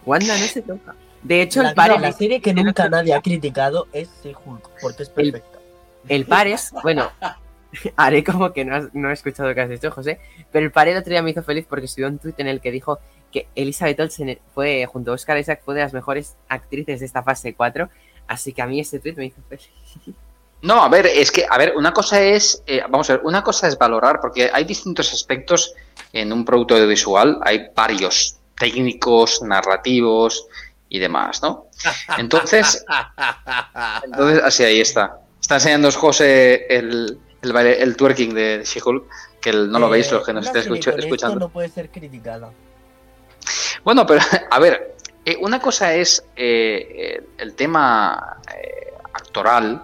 Wanda 0.06 0.38
no 0.38 0.46
se 0.46 0.62
toca. 0.62 0.96
De 1.24 1.42
hecho, 1.42 1.62
La, 1.62 1.70
el 1.70 1.76
par, 1.76 1.92
no, 1.92 2.00
la 2.00 2.12
serie 2.12 2.42
que 2.42 2.54
nunca 2.54 2.90
nadie 2.90 3.14
ha 3.14 3.22
criticado 3.22 3.88
es 3.94 4.10
She-Hulk, 4.24 4.70
porque 4.82 5.04
es 5.04 5.10
El- 5.16 5.32
perfecta. 5.32 5.60
el 6.10 6.26
Pares, 6.26 6.74
bueno, 6.82 7.12
haré 7.96 8.24
como 8.24 8.52
que 8.54 8.66
no, 8.66 8.76
has- 8.76 8.94
no 8.94 9.10
he 9.10 9.14
escuchado 9.14 9.50
lo 9.50 9.56
que 9.56 9.62
has 9.62 9.70
dicho, 9.70 9.92
José, 9.92 10.20
pero 10.52 10.66
el 10.66 10.72
par 10.72 10.88
el 10.88 10.98
otro 10.98 11.10
día 11.12 11.22
me 11.22 11.32
hizo 11.32 11.44
feliz 11.44 11.66
porque 11.70 11.88
subió 11.88 12.08
un 12.08 12.20
tuit 12.20 12.40
en 12.40 12.48
el 12.48 12.60
que 12.62 12.72
dijo 12.72 13.00
que 13.32 13.48
Elizabeth 13.56 14.00
Olsen 14.00 14.40
fue, 14.54 14.86
junto 14.86 15.12
a 15.12 15.16
Oscar 15.16 15.38
Isaac, 15.38 15.62
fue 15.64 15.76
de 15.76 15.82
las 15.82 15.94
mejores 15.94 16.36
actrices 16.50 17.00
de 17.00 17.06
esta 17.06 17.24
fase 17.24 17.54
4, 17.54 17.90
así 18.28 18.52
que 18.54 18.62
a 18.62 18.68
mí 18.68 18.80
ese 18.80 19.00
tuit 19.00 19.18
me 19.18 19.26
hizo 19.26 19.42
feliz. 19.48 19.70
No, 20.64 20.84
a 20.84 20.90
ver, 20.90 21.08
es 21.08 21.32
que, 21.32 21.44
a 21.50 21.58
ver, 21.58 21.74
una 21.76 21.92
cosa 21.92 22.22
es, 22.22 22.62
eh, 22.68 22.82
vamos 22.88 23.10
a 23.10 23.14
ver, 23.14 23.26
una 23.26 23.42
cosa 23.44 23.68
es 23.68 23.76
valorar, 23.80 24.20
porque 24.22 24.48
hay 24.54 24.64
distintos 24.64 25.12
aspectos 25.12 25.74
en 26.14 26.32
un 26.32 26.46
producto 26.46 26.76
audiovisual, 26.76 27.40
hay 27.42 27.70
varios 27.76 28.38
técnicos, 28.60 29.42
narrativos 29.42 30.46
y 30.88 31.00
demás, 31.00 31.42
¿no? 31.42 31.66
Entonces, 32.20 32.86
entonces 34.06 34.44
así 34.44 34.64
ahí 34.64 34.82
está. 34.82 35.20
Está 35.42 35.56
enseñando 35.56 35.92
José 35.92 36.68
el, 36.70 37.18
el, 37.42 37.54
baile- 37.54 37.82
el 37.82 37.96
twerking 37.96 38.34
de 38.34 38.62
She-Hulk, 38.64 39.06
que 39.42 39.52
no 39.52 39.80
lo 39.80 39.88
Eh, 39.88 39.92
veis 39.92 40.12
los 40.12 40.26
que 40.26 40.34
nos 40.34 40.46
esto 40.48 40.60
escuchando. 40.98 41.39
no 41.39 41.50
puede 41.50 41.70
ser 41.70 41.89
criticada. 41.89 42.52
Bueno, 43.84 44.06
pero 44.06 44.22
a 44.52 44.60
ver, 44.60 44.96
eh, 45.26 45.38
una 45.42 45.60
cosa 45.60 45.94
es 45.96 46.24
eh, 46.36 46.88
eh, 47.18 47.24
el 47.38 47.54
tema 47.56 48.38
eh, 48.56 48.94
actoral, 49.14 49.84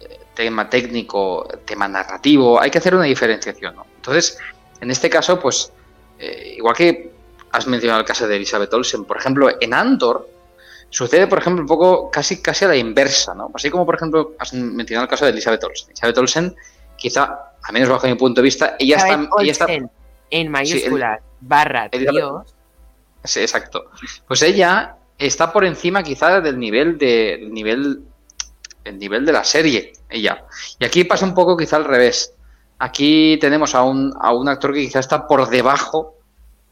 eh, 0.00 0.18
tema 0.34 0.68
técnico, 0.70 1.48
tema 1.64 1.88
narrativo, 1.88 2.60
hay 2.60 2.70
que 2.70 2.78
hacer 2.78 2.94
una 2.94 3.04
diferenciación, 3.04 3.74
¿no? 3.76 3.86
Entonces, 3.96 4.38
en 4.80 4.90
este 4.90 5.10
caso, 5.10 5.40
pues, 5.40 5.72
eh, 6.18 6.54
igual 6.56 6.76
que 6.76 7.12
has 7.50 7.66
mencionado 7.66 8.00
el 8.00 8.06
caso 8.06 8.28
de 8.28 8.36
Elizabeth 8.36 8.72
Olsen, 8.72 9.04
por 9.04 9.16
ejemplo, 9.16 9.48
en 9.60 9.74
Andor 9.74 10.28
sucede, 10.90 11.26
por 11.26 11.38
ejemplo, 11.38 11.62
un 11.62 11.68
poco 11.68 12.10
casi, 12.10 12.40
casi 12.40 12.64
a 12.64 12.68
la 12.68 12.76
inversa, 12.76 13.34
¿no? 13.34 13.50
Así 13.54 13.70
como, 13.70 13.84
por 13.86 13.94
ejemplo, 13.96 14.32
has 14.38 14.52
mencionado 14.54 15.04
el 15.04 15.10
caso 15.10 15.24
de 15.24 15.32
Elizabeth 15.32 15.62
Olsen. 15.64 15.88
Elizabeth 15.90 16.18
Olsen, 16.18 16.56
quizá, 16.96 17.52
al 17.62 17.72
menos 17.72 17.88
bajo 17.88 18.06
mi 18.06 18.14
punto 18.14 18.40
de 18.40 18.44
vista, 18.44 18.76
ella 18.78 18.96
está, 18.96 19.14
Elizabeth 19.14 19.40
ella 19.42 19.52
está 19.52 19.64
Olsen, 19.64 19.90
en 20.30 20.50
mayúsculas, 20.50 21.20
barra, 21.40 21.88
Elizabeth- 21.90 22.12
Dios, 22.12 22.54
Sí, 23.24 23.40
exacto. 23.40 23.90
Pues 24.26 24.42
ella 24.42 24.96
está 25.18 25.52
por 25.52 25.64
encima 25.64 26.02
quizá 26.02 26.40
del 26.40 26.58
nivel 26.58 26.96
de 26.96 27.38
del 27.40 27.52
nivel 27.52 28.02
el 28.84 28.98
nivel 28.98 29.26
de 29.26 29.32
la 29.32 29.44
serie, 29.44 29.92
ella. 30.08 30.44
Y 30.78 30.84
aquí 30.84 31.04
pasa 31.04 31.26
un 31.26 31.34
poco 31.34 31.56
quizá 31.56 31.76
al 31.76 31.84
revés. 31.84 32.32
Aquí 32.78 33.36
tenemos 33.40 33.74
a 33.74 33.82
un, 33.82 34.14
a 34.20 34.32
un 34.32 34.48
actor 34.48 34.72
que 34.72 34.80
quizás 34.80 35.04
está 35.04 35.26
por 35.26 35.48
debajo 35.50 36.14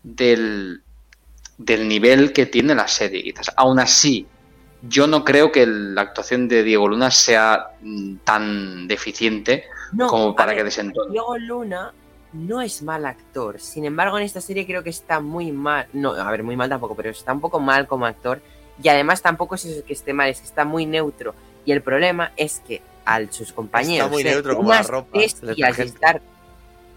del, 0.02 0.82
del 1.58 1.88
nivel 1.88 2.32
que 2.32 2.46
tiene 2.46 2.74
la 2.74 2.88
serie. 2.88 3.22
Quizás. 3.22 3.50
Aún 3.56 3.78
así, 3.78 4.26
yo 4.82 5.06
no 5.06 5.24
creo 5.24 5.52
que 5.52 5.66
la 5.66 6.02
actuación 6.02 6.48
de 6.48 6.62
Diego 6.62 6.88
Luna 6.88 7.10
sea 7.10 7.70
mm, 7.80 8.16
tan 8.24 8.88
deficiente 8.88 9.64
No, 9.92 10.06
como 10.08 10.36
para 10.36 10.48
ver, 10.48 10.58
que 10.58 10.64
desentone. 10.64 11.10
Diego 11.12 11.38
Luna 11.38 11.92
no 12.32 12.60
es 12.60 12.82
mal 12.82 13.06
actor. 13.06 13.58
Sin 13.60 13.84
embargo, 13.84 14.18
en 14.18 14.24
esta 14.24 14.40
serie 14.40 14.66
creo 14.66 14.82
que 14.82 14.90
está 14.90 15.20
muy 15.20 15.52
mal. 15.52 15.86
No, 15.92 16.12
a 16.12 16.30
ver, 16.30 16.42
muy 16.42 16.56
mal 16.56 16.68
tampoco, 16.68 16.94
pero 16.94 17.10
está 17.10 17.32
un 17.32 17.40
poco 17.40 17.60
mal 17.60 17.86
como 17.86 18.06
actor. 18.06 18.40
Y 18.82 18.88
además 18.88 19.22
tampoco 19.22 19.54
es 19.54 19.64
eso 19.64 19.84
que 19.84 19.94
esté 19.94 20.12
mal, 20.12 20.28
es 20.28 20.40
que 20.40 20.46
está 20.46 20.64
muy 20.64 20.84
neutro. 20.84 21.34
Y 21.64 21.72
el 21.72 21.82
problema 21.82 22.32
es 22.36 22.60
que 22.66 22.82
al 23.04 23.32
sus 23.32 23.52
compañeros. 23.52 24.06
Está 24.06 24.12
muy 24.12 24.24
neutro 24.24 24.56
como 24.56 24.70
la 24.70 24.82
ropa, 24.82 25.18
estar. 25.20 26.20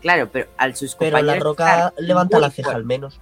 Claro, 0.01 0.29
pero 0.31 0.47
al 0.57 0.75
sus 0.75 0.95
Pero 0.95 1.17
compañeros. 1.17 1.37
la 1.37 1.43
roca 1.43 1.93
levanta 1.97 2.39
la 2.39 2.49
ceja 2.49 2.71
al 2.71 2.85
menos. 2.85 3.19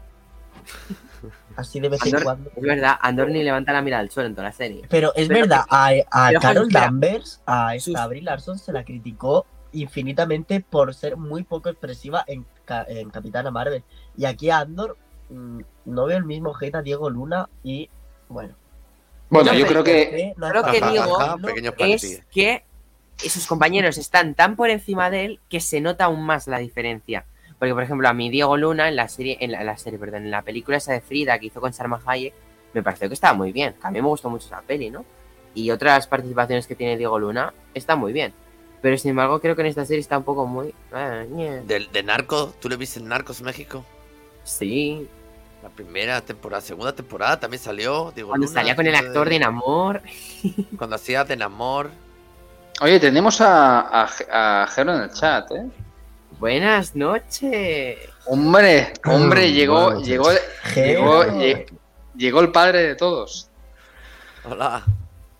Así 1.57 1.79
de 1.79 1.89
vez 1.89 1.99
en 2.05 2.09
Andor, 2.09 2.23
cuando. 2.23 2.51
es 2.55 2.61
verdad, 2.63 2.95
Andor 3.01 3.29
ni 3.29 3.43
levanta 3.43 3.73
la 3.73 3.81
mirada 3.81 4.01
al 4.01 4.11
suelo 4.11 4.27
en 4.29 4.35
toda 4.35 4.47
la 4.47 4.53
serie. 4.53 4.83
Pero 4.89 5.13
es 5.15 5.27
Pero 5.27 5.41
verdad, 5.41 5.61
a, 5.69 5.89
a 6.11 6.27
pero, 6.29 6.39
Carol. 6.39 6.69
Danvers, 6.69 7.41
a 7.47 7.75
esta 7.75 8.05
Brie 8.07 8.21
Larson 8.21 8.59
se 8.59 8.71
la 8.71 8.85
criticó 8.85 9.45
infinitamente 9.71 10.61
por 10.61 10.93
ser 10.93 11.17
muy 11.17 11.43
poco 11.43 11.69
expresiva 11.69 12.23
en, 12.27 12.45
Ca- 12.63 12.85
en 12.87 13.09
Capitana 13.09 13.49
Marvel. 13.51 13.83
Y 14.15 14.25
aquí 14.25 14.49
a 14.51 14.59
Andor 14.59 14.97
mm, 15.29 15.59
no 15.85 16.05
veo 16.05 16.17
el 16.17 16.25
mismo 16.25 16.53
hate 16.55 16.75
a 16.75 16.81
Diego 16.83 17.09
Luna 17.09 17.49
y 17.63 17.89
bueno. 18.29 18.53
Bueno, 19.29 19.51
No 19.51 19.57
yo 19.59 19.65
creo 19.67 19.83
que 19.83 20.33
no 20.37 20.53
Lo 20.53 20.59
es 20.59 20.65
que 20.65 20.79
pequeños 21.41 21.75
Es 21.77 22.21
que 22.31 22.63
sus 23.29 23.47
compañeros 23.47 23.97
están 23.97 24.35
tan 24.35 24.55
por 24.55 24.69
encima 24.69 25.09
de 25.09 25.25
él 25.25 25.39
que 25.49 25.59
se 25.59 25.81
nota 25.81 26.05
aún 26.05 26.23
más 26.23 26.47
la 26.47 26.59
diferencia. 26.59 27.25
Porque, 27.59 27.73
por 27.73 27.83
ejemplo, 27.83 28.07
a 28.07 28.13
mi 28.13 28.29
Diego 28.29 28.55
Luna 28.55 28.87
en 28.87 28.95
la 28.95 29.07
serie, 29.07 29.37
en 29.39 29.51
la, 29.51 29.61
en 29.61 29.65
la 29.65 29.77
serie, 29.77 29.97
perdón, 29.97 30.25
en 30.25 30.31
la 30.31 30.43
película 30.43 30.77
esa 30.77 30.93
de 30.93 31.01
Frida 31.01 31.39
que 31.39 31.47
hizo 31.47 31.59
con 31.59 31.73
Salma 31.73 31.99
Hayek, 32.05 32.33
me 32.73 32.83
pareció 32.83 33.07
que 33.07 33.15
estaba 33.15 33.33
muy 33.33 33.51
bien. 33.51 33.73
Que 33.73 33.87
a 33.87 33.91
mí 33.91 34.01
me 34.01 34.07
gustó 34.07 34.29
mucho 34.29 34.45
esa 34.45 34.61
peli, 34.61 34.89
¿no? 34.91 35.05
Y 35.55 35.71
otras 35.71 36.05
participaciones 36.05 36.67
que 36.67 36.75
tiene 36.75 36.97
Diego 36.97 37.17
Luna 37.17 37.53
están 37.73 37.97
muy 37.99 38.13
bien. 38.13 38.33
Pero 38.81 38.95
sin 38.97 39.11
embargo, 39.11 39.39
creo 39.39 39.55
que 39.55 39.61
en 39.61 39.67
esta 39.69 39.85
serie 39.85 40.01
está 40.01 40.19
un 40.19 40.23
poco 40.23 40.45
muy. 40.45 40.73
ah. 40.93 41.23
De, 41.65 41.87
de 41.91 42.03
Narco, 42.03 42.53
¿tú 42.59 42.69
le 42.69 42.75
viste 42.75 42.99
en 42.99 43.07
Narcos 43.07 43.41
México? 43.41 43.83
Sí. 44.43 45.07
La 45.63 45.69
primera 45.69 46.21
temporada, 46.21 46.61
segunda 46.61 46.93
temporada 46.93 47.39
también 47.39 47.61
salió. 47.61 48.11
Diego 48.11 48.29
Cuando 48.29 48.45
Luna, 48.45 48.59
salía 48.59 48.75
con 48.75 48.85
el 48.85 48.93
actor 48.93 49.27
de 49.27 49.39
Namor. 49.39 50.03
Cuando 50.77 50.95
hacía 50.95 51.23
de 51.23 51.35
Namor. 51.35 51.89
Oye, 52.81 52.99
tenemos 52.99 53.41
a, 53.41 54.03
a, 54.03 54.63
a 54.63 54.67
Jero 54.67 54.93
en 54.93 55.01
el 55.01 55.11
chat, 55.11 55.49
¿eh? 55.51 55.65
Buenas 56.39 56.95
noches. 56.95 57.97
Hombre, 58.25 58.93
hombre, 59.05 59.47
Mm, 59.49 59.53
llegó, 59.53 60.01
llegó, 60.01 60.29
llegó, 60.75 61.23
lle- 61.25 61.65
llegó 62.15 62.39
el 62.41 62.51
padre 62.51 62.83
de 62.83 62.95
todos. 62.95 63.49
Hola. 64.43 64.85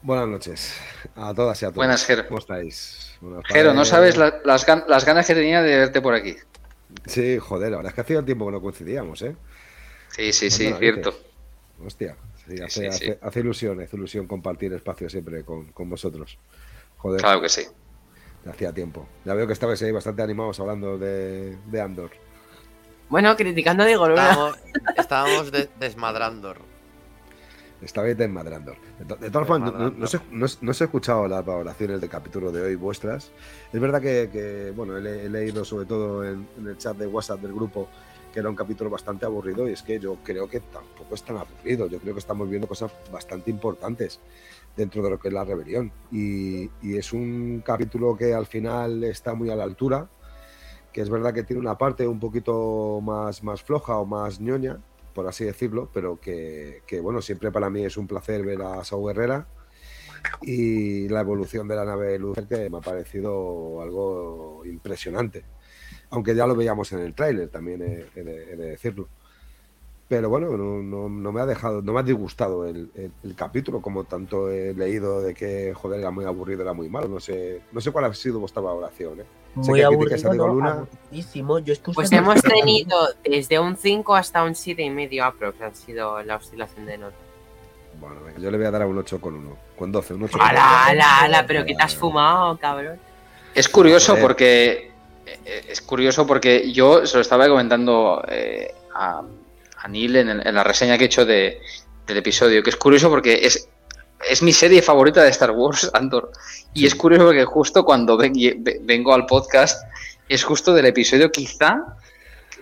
Buenas 0.02 0.28
noches 0.28 0.74
a 1.16 1.34
todas 1.34 1.62
y 1.62 1.66
a 1.66 1.68
todos. 1.70 1.76
Buenas, 1.78 2.06
Jero. 2.06 2.28
¿Cómo 2.28 2.40
estáis? 2.40 3.16
Jero, 3.48 3.74
no 3.74 3.86
sabes 3.86 4.18
la- 4.18 4.40
las, 4.44 4.66
gan- 4.66 4.86
las 4.88 5.06
ganas 5.06 5.28
que 5.28 5.36
tenía 5.36 5.62
de 5.62 5.78
verte 5.78 6.02
por 6.02 6.14
aquí. 6.16 6.36
Sí, 7.06 7.38
joder, 7.38 7.72
la 7.72 7.78
verdad 7.78 7.92
es 7.92 7.96
que 7.96 8.02
hacía 8.02 8.24
tiempo 8.24 8.46
que 8.46 8.52
no 8.54 8.62
coincidíamos, 8.62 9.22
¿eh? 9.22 9.36
Sí, 10.10 10.32
sí, 10.34 10.50
sí, 10.50 10.74
cierto. 10.80 11.14
Hostia, 11.86 12.16
sí, 12.48 12.56
hace, 12.62 12.70
sí, 12.70 12.80
sí. 12.80 12.88
hace- 12.88 13.20
hace 13.22 13.40
ilusión, 13.42 13.82
hace 13.82 13.96
ilusión 13.98 14.26
compartir 14.26 14.74
espacio 14.74 15.10
siempre 15.10 15.44
con, 15.44 15.72
con 15.74 15.90
vosotros. 15.90 16.38
Joder, 16.98 17.22
Claro 17.22 17.42
que 17.42 17.50
sí. 17.50 17.68
Hacía 18.52 18.72
tiempo. 18.74 19.08
Ya 19.26 19.34
veo 19.34 19.48
que 19.48 19.54
estabais 19.54 19.82
ahí 19.82 19.92
bastante 19.92 20.22
animados 20.22 20.60
hablando 20.60 20.98
de, 20.98 21.58
de 21.66 21.82
Andor. 21.82 22.12
Bueno, 23.10 23.36
criticando 23.36 23.84
a 23.84 23.86
Diego 23.86 24.08
Luna. 24.10 24.30
Estábamos, 24.30 24.58
estábamos 24.98 25.52
de- 25.52 25.70
desmadrando. 25.80 26.56
Estabais 27.82 28.18
desmadrando. 28.18 28.76
De, 29.00 29.06
to- 29.06 29.16
de 29.18 29.30
todas 29.30 29.48
formas, 29.48 29.72
no, 29.72 29.78
no- 29.80 29.90
no 29.92 30.06
os 30.06 30.14
he- 30.16 30.22
no 30.32 30.46
os 30.72 30.82
he 30.82 30.84
escuchado 30.84 31.28
las 31.28 31.46
valoraciones 31.46 32.02
del 32.02 32.10
capítulo 32.10 32.52
de 32.52 32.62
hoy 32.62 32.76
vuestras. 32.76 33.32
Es 33.72 33.80
verdad 33.80 34.02
que, 34.02 34.30
que, 34.32 34.74
bueno, 34.76 34.98
he, 34.98 35.26
he 35.26 35.30
leído 35.30 35.64
sobre 35.64 35.86
todo 35.86 36.26
en, 36.26 36.48
en 36.58 36.68
el 36.68 36.78
chat 36.78 36.98
de 36.98 37.06
WhatsApp 37.08 37.40
del 37.42 37.54
grupo 37.54 37.88
que 38.34 38.40
era 38.42 38.50
un 38.50 38.56
capítulo 38.56 38.90
bastante 38.90 39.26
aburrido 39.26 39.68
y 39.70 39.72
es 39.74 39.82
que 39.82 40.00
yo 40.00 40.18
creo 40.24 40.50
que 40.50 40.60
tampoco 40.60 41.16
es 41.16 41.24
tan 41.24 41.38
aburrido. 41.38 41.88
Yo 41.88 42.00
creo 42.00 42.14
que 42.14 42.20
estamos 42.20 42.50
viendo 42.50 42.68
cosas 42.68 42.92
bastante 43.12 43.50
importantes 43.52 44.20
dentro 44.78 45.02
de 45.02 45.10
lo 45.10 45.20
que 45.20 45.28
es 45.28 45.34
la 45.34 45.44
rebelión. 45.44 45.92
Y, 46.12 46.70
y 46.82 46.98
es 46.98 47.12
un 47.12 47.62
capítulo 47.66 48.16
que 48.16 48.34
al 48.34 48.46
final 48.46 49.04
está 49.04 49.34
muy 49.34 49.50
a 49.50 49.56
la 49.56 49.64
altura, 49.64 50.08
que 50.94 51.02
es 51.02 51.10
verdad 51.10 51.34
que 51.34 51.44
tiene 51.44 51.60
una 51.60 51.78
parte 51.78 52.08
un 52.08 52.20
poquito 52.20 53.02
más, 53.02 53.44
más 53.44 53.64
floja 53.64 53.98
o 53.98 54.06
más 54.06 54.40
ñoña, 54.40 54.80
por 55.14 55.28
así 55.28 55.44
decirlo, 55.44 55.90
pero 55.94 56.20
que, 56.22 56.84
que, 56.86 57.00
bueno, 57.00 57.22
siempre 57.22 57.52
para 57.52 57.70
mí 57.70 57.84
es 57.84 57.98
un 57.98 58.08
placer 58.08 58.46
ver 58.46 58.62
a 58.62 58.84
Sau 58.84 59.10
Herrera 59.10 59.48
y 60.42 61.08
la 61.10 61.22
evolución 61.22 61.68
de 61.68 61.76
la 61.76 61.86
nave 61.86 62.20
Lucer 62.20 62.48
que 62.48 62.70
me 62.70 62.78
ha 62.78 62.82
parecido 62.82 63.82
algo 63.82 64.64
impresionante. 64.66 65.44
Aunque 66.12 66.36
ya 66.36 66.48
lo 66.48 66.56
veíamos 66.56 66.92
en 66.94 67.00
el 67.00 67.14
tráiler, 67.14 67.50
también 67.50 67.82
he, 67.82 68.06
he 68.16 68.24
de, 68.24 68.54
he 68.54 68.56
de 68.56 68.70
decirlo. 68.70 69.10
Pero 70.10 70.30
bueno, 70.30 70.56
no, 70.56 70.82
no- 70.82 71.10
no 71.10 71.32
me 71.34 71.42
ha 71.42 71.46
dejado, 71.46 71.82
no 71.82 71.92
me 71.92 72.00
ha 72.00 72.04
disgustado 72.04 72.66
el, 72.66 72.90
el- 72.96 73.12
el 73.24 73.36
capítulo, 73.36 73.82
como 73.82 74.06
tanto 74.06 74.50
he 74.50 74.74
leído 74.74 75.22
de 75.22 75.34
que 75.34 75.74
joder 75.74 76.00
era 76.00 76.12
muy 76.12 76.24
aburrido, 76.24 76.62
era 76.62 76.72
muy 76.74 76.88
malo. 76.88 77.10
No 77.10 77.20
sé, 77.20 77.62
no 77.74 77.82
sé 77.82 77.92
cuál 77.92 78.06
ha 78.06 78.14
sido 78.14 78.40
vuestra 78.40 78.62
valoración, 78.62 79.20
¿eh? 79.20 79.26
Sé 79.62 79.70
Muy 79.72 79.80
que 79.80 79.86
aburrido, 79.86 80.34
¿no? 80.34 80.48
Luna. 80.48 80.72
Aburridísimo. 80.72 81.60
Yo 81.60 81.74
escucho 81.74 81.96
Pues 81.96 82.12
hemos 82.14 82.42
tenido 82.44 82.96
desde 83.26 83.60
un 83.60 83.76
5 83.76 84.16
hasta 84.16 84.44
un 84.44 84.56
7 84.56 84.82
y 84.82 84.90
medio 84.90 85.26
aprox. 85.26 85.60
Ha 85.62 85.74
sido 85.74 86.22
la 86.24 86.38
oscilación 86.38 86.86
de 86.86 86.98
nota. 87.00 87.16
Bueno, 88.00 88.16
venga, 88.24 88.40
yo 88.40 88.52
le 88.52 88.58
voy 88.58 88.68
a 88.68 88.72
dar 88.72 88.84
a 88.84 88.88
un 88.88 88.98
8 89.00 89.20
con 89.20 89.34
1. 89.34 89.58
Con 89.78 89.92
12, 89.92 90.14
un 90.14 90.24
8 90.24 90.38
con 90.38 90.48
¡Hala, 90.48 90.62
12. 90.62 90.92
hala, 90.92 91.20
hala! 91.22 91.46
¿Pero 91.48 91.66
que 91.66 91.74
te 91.76 91.84
has 91.84 91.96
fumado, 91.96 92.56
cabrón? 92.58 92.98
Es 93.56 93.68
curioso 93.68 94.12
Joder. 94.12 94.24
porque 94.24 94.92
eh, 95.26 95.66
es 95.68 95.82
curioso 95.82 96.26
porque 96.28 96.72
yo 96.72 97.06
se 97.08 97.18
lo 97.18 97.22
estaba 97.22 97.48
comentando 97.50 98.24
eh, 98.30 98.72
a, 98.94 99.24
a 99.80 99.88
Neil 99.88 100.16
en, 100.16 100.30
el- 100.30 100.48
en 100.48 100.56
la 100.56 100.64
reseña 100.64 100.98
que 100.98 101.04
he 101.06 101.08
hecho 101.08 101.26
de- 101.26 101.60
del 102.06 102.18
episodio, 102.18 102.64
que 102.64 102.70
es 102.70 102.76
curioso 102.78 103.10
porque 103.10 103.40
es, 103.44 103.68
es 104.30 104.42
mi 104.42 104.54
serie 104.54 104.82
favorita 104.82 105.24
de 105.24 105.30
Star 105.30 105.52
Wars, 105.52 105.90
Andor. 105.94 106.32
Y 106.74 106.86
es 106.86 106.96
curioso 106.96 107.26
porque 107.26 107.46
justo 107.46 107.84
cuando 107.86 108.18
ven- 108.18 108.34
ve- 108.60 108.80
vengo 108.84 109.14
al 109.14 109.26
podcast 109.26 109.84
es 110.30 110.44
justo 110.44 110.74
del 110.74 110.86
episodio 110.86 111.32
quizá, 111.32 111.98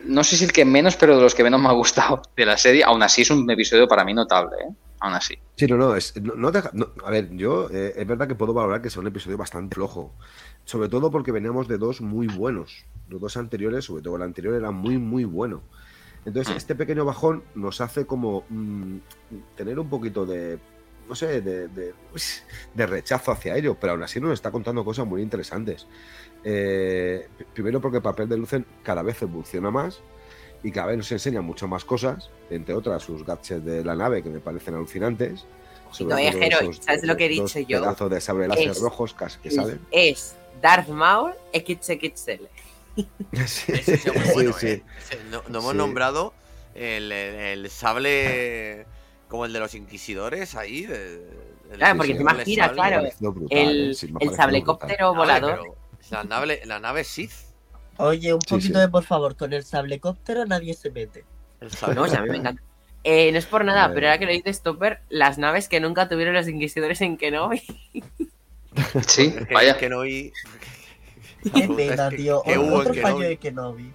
no 0.06 0.24
sé 0.24 0.36
si 0.38 0.46
el 0.46 0.52
que 0.52 0.66
menos, 0.66 0.96
pero 0.96 1.16
de 1.16 1.22
los 1.24 1.34
que 1.34 1.44
menos 1.44 1.60
me 1.62 1.68
ha 1.68 1.72
gustado 1.74 2.22
de 2.36 2.46
la 2.46 2.58
serie. 2.58 2.84
Aún 2.84 3.02
así 3.02 3.24
es 3.24 3.30
un 3.32 3.50
episodio 3.50 3.88
para 3.88 4.04
mí 4.06 4.14
notable, 4.14 4.56
¿eh? 4.58 4.74
Aún 5.00 5.14
así. 5.14 5.36
Sí, 5.56 5.66
no, 5.68 5.78
no, 5.78 5.96
es, 5.96 6.14
no, 6.22 6.36
no 6.36 6.52
deja- 6.52 6.70
no, 6.74 6.88
a 7.04 7.12
ver, 7.12 7.30
yo 7.36 7.70
eh, 7.72 7.94
es 7.98 8.08
verdad 8.08 8.28
que 8.28 8.36
puedo 8.36 8.54
valorar 8.54 8.82
que 8.82 8.90
sea 8.90 9.02
un 9.02 9.08
episodio 9.08 9.38
bastante 9.38 9.76
flojo, 9.76 10.14
sobre 10.64 10.90
todo 10.90 11.12
porque 11.12 11.32
veníamos 11.32 11.68
de 11.68 11.78
dos 11.78 12.02
muy 12.02 12.28
buenos, 12.28 12.86
los 13.10 13.20
dos 13.22 13.36
anteriores, 13.38 13.86
sobre 13.86 14.02
todo 14.04 14.16
el 14.16 14.22
anterior 14.24 14.54
era 14.56 14.72
muy, 14.72 14.98
muy 14.98 15.24
bueno. 15.26 15.64
Entonces, 16.26 16.54
Mm. 16.54 16.58
este 16.58 16.76
pequeño 16.76 17.06
bajón 17.06 17.44
nos 17.56 17.82
hace 17.82 18.06
como 18.06 18.46
mm, 18.50 18.98
tener 19.56 19.78
un 19.80 19.88
poquito 19.90 20.26
de, 20.26 20.58
no 21.08 21.14
sé, 21.16 21.42
de, 21.42 21.68
de, 21.68 21.94
de 22.74 22.86
rechazo 22.88 23.32
hacia 23.32 23.56
ello, 23.56 23.78
pero 23.80 23.94
aún 23.94 24.04
así 24.04 24.20
nos 24.20 24.34
está 24.34 24.52
contando 24.52 24.84
cosas 24.84 25.06
muy 25.06 25.22
interesantes. 25.22 25.86
Eh, 26.44 27.28
primero 27.54 27.80
porque 27.82 27.98
el 27.98 28.04
papel 28.04 28.28
de 28.30 28.38
Lucen 28.38 28.66
cada 28.84 29.02
vez 29.04 29.22
evoluciona 29.22 29.72
más 29.72 30.00
y 30.64 30.72
cada 30.72 30.88
vez 30.88 30.98
nos 30.98 31.12
enseña 31.12 31.42
mucho 31.42 31.68
más 31.68 31.86
cosas, 31.86 32.30
entre 32.50 32.74
otras 32.74 33.04
sus 33.04 33.24
gadgets 33.26 33.64
de 33.64 33.84
la 33.84 33.96
nave 33.96 34.24
que 34.24 34.30
me 34.30 34.40
parecen 34.40 34.76
alucinantes. 34.76 35.46
Eh, 36.00 36.32
Jero, 36.34 36.74
¿sabes 36.74 37.04
lo 37.04 37.16
que 37.16 37.26
he 37.26 37.30
dicho 37.30 37.60
yo? 37.60 37.80
pedazos 37.82 38.10
de 38.10 38.20
sable 38.20 38.48
láser 38.48 38.70
Es- 38.70 38.82
rojos 38.82 39.14
casi 39.14 39.40
que 39.40 39.52
salen. 39.52 39.80
Es 39.92 40.36
Darth 40.62 40.90
Maul 40.90 41.34
XXL. 41.54 42.48
Ese 43.32 44.12
muy 44.12 44.34
bueno, 44.34 44.54
sí. 44.54 44.68
¿eh? 44.68 44.84
No, 45.30 45.42
no 45.50 45.60
hemos 45.60 45.72
Sí. 45.72 45.78
nombrado 45.78 46.34
el, 46.76 47.12
el- 47.12 47.64
el 47.64 47.70
sable 47.70 48.86
como 49.28 49.46
el 49.46 49.54
de 49.54 49.60
los 49.60 49.76
inquisidores 49.76 50.56
ahí. 50.56 50.86
de- 50.86 51.20
del- 51.20 51.78
Claro, 51.78 51.98
porque 51.98 52.12
encima 52.14 52.36
gira, 52.44 52.66
sable. 52.66 52.76
claro. 52.76 53.04
Brutal, 53.20 53.58
El, 53.58 53.92
eh, 54.02 54.14
el 54.22 54.36
sablecóptero 54.36 55.14
volador. 55.16 55.76
La 56.12 56.24
nave, 56.24 56.62
la 56.66 56.80
nave 56.80 57.04
Sith. 57.04 57.32
Oye, 57.98 58.34
un 58.34 58.40
poquito 58.40 58.76
sí. 58.76 58.80
de 58.82 58.90
por 58.90 59.04
favor, 59.04 59.36
con 59.36 59.52
el 59.54 59.64
sablecóptero 59.64 60.46
nadie 60.46 60.74
se 60.74 60.92
mete. 60.92 61.26
El 61.62 61.72
sable- 61.72 61.96
No, 61.96 62.04
o 62.04 62.08
sea, 62.08 62.20
a 62.20 62.22
mí 62.24 62.30
me 62.30 62.38
encanta. 62.38 62.62
Eh, 63.04 63.32
no 63.32 63.38
es 63.38 63.46
por 63.46 63.64
nada, 63.66 63.84
Vale. 63.84 63.94
pero 63.96 64.08
ahora 64.08 64.20
que 64.20 64.26
lo 64.26 64.32
dices, 64.32 64.62
Topper, 64.62 65.00
las 65.10 65.38
naves 65.38 65.68
que 65.70 65.80
nunca 65.80 66.08
tuvieron 66.10 66.34
los 66.34 66.48
inquisidores 66.48 67.02
en 67.02 67.18
Kenobi. 67.18 67.62
Sí, 69.08 69.34
vaya. 69.54 69.78
que 69.78 69.88
no 69.90 70.00
oí- 70.00 70.34
Qué 71.54 71.68
pena, 71.68 72.10
que- 72.10 72.18
tío. 72.18 72.42
que 72.44 72.58
Otro 72.58 72.94
fallo 72.96 73.20
de 73.20 73.38
Kenobi. 73.38 73.92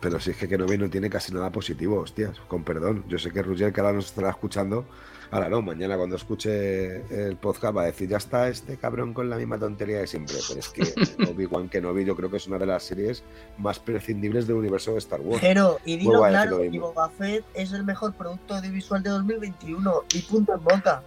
pero 0.00 0.18
si 0.20 0.30
es 0.30 0.36
que 0.36 0.48
Kenobi 0.48 0.78
no 0.78 0.88
tiene 0.88 1.10
casi 1.10 1.32
nada 1.32 1.50
positivo, 1.50 2.00
hostias, 2.00 2.38
con 2.48 2.64
perdón. 2.64 3.04
Yo 3.08 3.18
sé 3.18 3.30
que 3.30 3.42
Roger, 3.42 3.72
que 3.72 3.80
ahora 3.80 3.92
nos 3.92 4.06
estará 4.06 4.30
escuchando, 4.30 4.86
ahora 5.30 5.48
no, 5.50 5.60
mañana 5.62 5.96
cuando 5.96 6.16
escuche 6.16 7.02
el 7.28 7.36
podcast 7.36 7.76
va 7.76 7.82
a 7.82 7.86
decir, 7.86 8.08
ya 8.08 8.16
está 8.16 8.48
este 8.48 8.76
cabrón 8.78 9.12
con 9.12 9.28
la 9.28 9.36
misma 9.36 9.58
tontería 9.58 9.98
de 9.98 10.06
siempre. 10.06 10.36
Pero 10.48 10.60
es 10.60 10.68
que 10.70 10.82
Obi-Wan 11.30 11.68
Kenobi 11.68 12.04
yo 12.04 12.16
creo 12.16 12.30
que 12.30 12.38
es 12.38 12.46
una 12.46 12.58
de 12.58 12.66
las 12.66 12.82
series 12.84 13.22
más 13.58 13.78
prescindibles 13.78 14.46
del 14.46 14.56
universo 14.56 14.92
de 14.92 14.98
Star 14.98 15.20
Wars. 15.20 15.40
Pero, 15.42 15.78
y 15.84 15.96
dilo 15.98 16.22
decir 16.22 16.30
claro, 16.30 16.58
mismo. 16.60 16.92
Boba 16.92 17.10
Fett 17.10 17.44
es 17.54 17.72
el 17.72 17.84
mejor 17.84 18.14
producto 18.14 18.54
audiovisual 18.54 19.02
de 19.02 19.10
2021 19.10 20.04
y 20.14 20.22
punto 20.22 20.54
en 20.54 20.64
boca. 20.64 21.02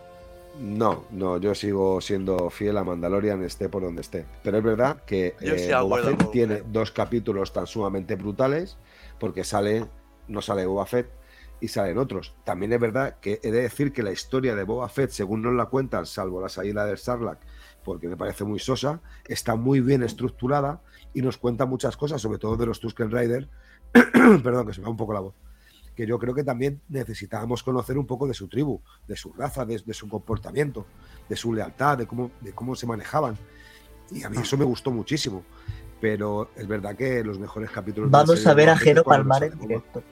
No, 0.60 1.06
no, 1.10 1.38
yo 1.38 1.56
sigo 1.56 2.00
siendo 2.00 2.50
fiel 2.50 2.78
a 2.78 2.84
Mandalorian, 2.84 3.44
esté 3.44 3.70
por 3.70 3.82
donde 3.82 4.02
esté. 4.02 4.26
Pero 4.44 4.58
es 4.58 4.64
verdad 4.64 5.04
que 5.06 5.36
eh, 5.42 5.74
Boba 5.82 6.04
Fett 6.04 6.32
tiene 6.32 6.56
usted. 6.56 6.68
dos 6.68 6.92
capítulos 6.92 7.54
tan 7.54 7.66
sumamente 7.66 8.16
brutales, 8.16 8.78
porque 9.20 9.44
sale, 9.44 9.88
no 10.28 10.42
sale 10.42 10.66
Boba 10.66 10.86
Fett 10.86 11.10
y 11.60 11.70
salen 11.70 11.98
otros. 11.98 12.36
También 12.44 12.72
es 12.72 12.80
verdad 12.80 13.18
que 13.20 13.40
he 13.42 13.52
de 13.52 13.64
decir 13.64 13.94
que 13.94 14.04
la 14.04 14.12
historia 14.12 14.56
de 14.56 14.64
Boba 14.64 14.90
Fett, 14.90 15.10
según 15.10 15.42
nos 15.42 15.54
la 15.54 15.66
cuentan, 15.66 16.06
salvo 16.06 16.40
la 16.40 16.50
salida 16.50 16.86
del 16.86 17.00
Sarlacc, 17.00 17.40
porque 17.84 18.08
me 18.08 18.16
parece 18.16 18.44
muy 18.44 18.60
sosa, 18.60 19.02
está 19.26 19.56
muy 19.56 19.80
bien 19.80 20.04
estructurada 20.04 20.82
y 21.16 21.24
nos 21.24 21.38
cuenta 21.38 21.66
muchas 21.66 21.98
cosas, 21.98 22.22
sobre 22.22 22.38
todo 22.38 22.58
de 22.58 22.68
los 22.68 22.80
Tusken 22.80 23.12
Rider. 23.12 23.50
Perdón, 24.44 24.68
que 24.68 24.74
se 24.74 24.82
me 24.82 24.86
va 24.86 24.92
un 24.92 24.98
poco 24.98 25.14
la 25.14 25.22
voz 25.22 25.34
que 25.96 26.06
yo 26.06 26.18
creo 26.20 26.34
que 26.34 26.44
también 26.44 26.82
necesitábamos 26.90 27.64
conocer 27.64 27.98
un 27.98 28.06
poco 28.06 28.28
de 28.28 28.34
su 28.34 28.48
tribu, 28.48 28.82
de 29.08 29.16
su 29.16 29.32
raza, 29.34 29.66
de, 29.66 29.82
de 29.86 29.94
su 29.94 30.08
comportamiento, 30.08 30.86
de 31.30 31.36
su 31.36 31.54
lealtad, 31.54 31.98
de 31.98 32.08
cómo, 32.08 32.32
de 32.42 32.54
cómo 32.54 32.76
se 32.76 32.88
manejaban. 32.88 33.38
Y 34.12 34.24
a 34.24 34.30
mí 34.30 34.38
eso 34.42 34.58
me 34.58 34.66
gustó 34.66 34.92
muchísimo. 34.92 35.44
Pero 36.02 36.50
es 36.56 36.68
verdad 36.68 36.96
que 36.96 37.24
los 37.24 37.40
mejores 37.40 37.72
capítulos. 37.72 38.10
de 38.10 38.12
la 38.12 38.18
Vamos 38.20 38.40
serie 38.40 38.52
a 38.52 38.54
ver 38.56 38.70
a 38.70 38.78
Jero 38.78 39.04
Palmar 39.04 39.44
en 39.44 39.58
directo. 39.58 40.04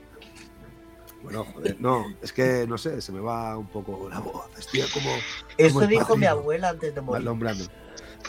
Bueno, 1.21 1.45
joder, 1.53 1.79
no, 1.79 2.05
es 2.21 2.34
que 2.34 2.65
no 2.65 2.77
sé, 2.77 2.99
se 3.01 3.11
me 3.11 3.19
va 3.19 3.57
un 3.57 3.67
poco 3.67 4.09
la 4.09 4.19
voz. 4.19 4.49
Estoy 4.57 4.82
como. 4.93 5.11
Eso 5.57 5.86
dijo 5.88 6.15
mi 6.15 6.25
abuela 6.25 6.69
antes 6.69 6.95
de 6.95 7.01
morir. 7.01 7.29
Marlon. 7.29 7.67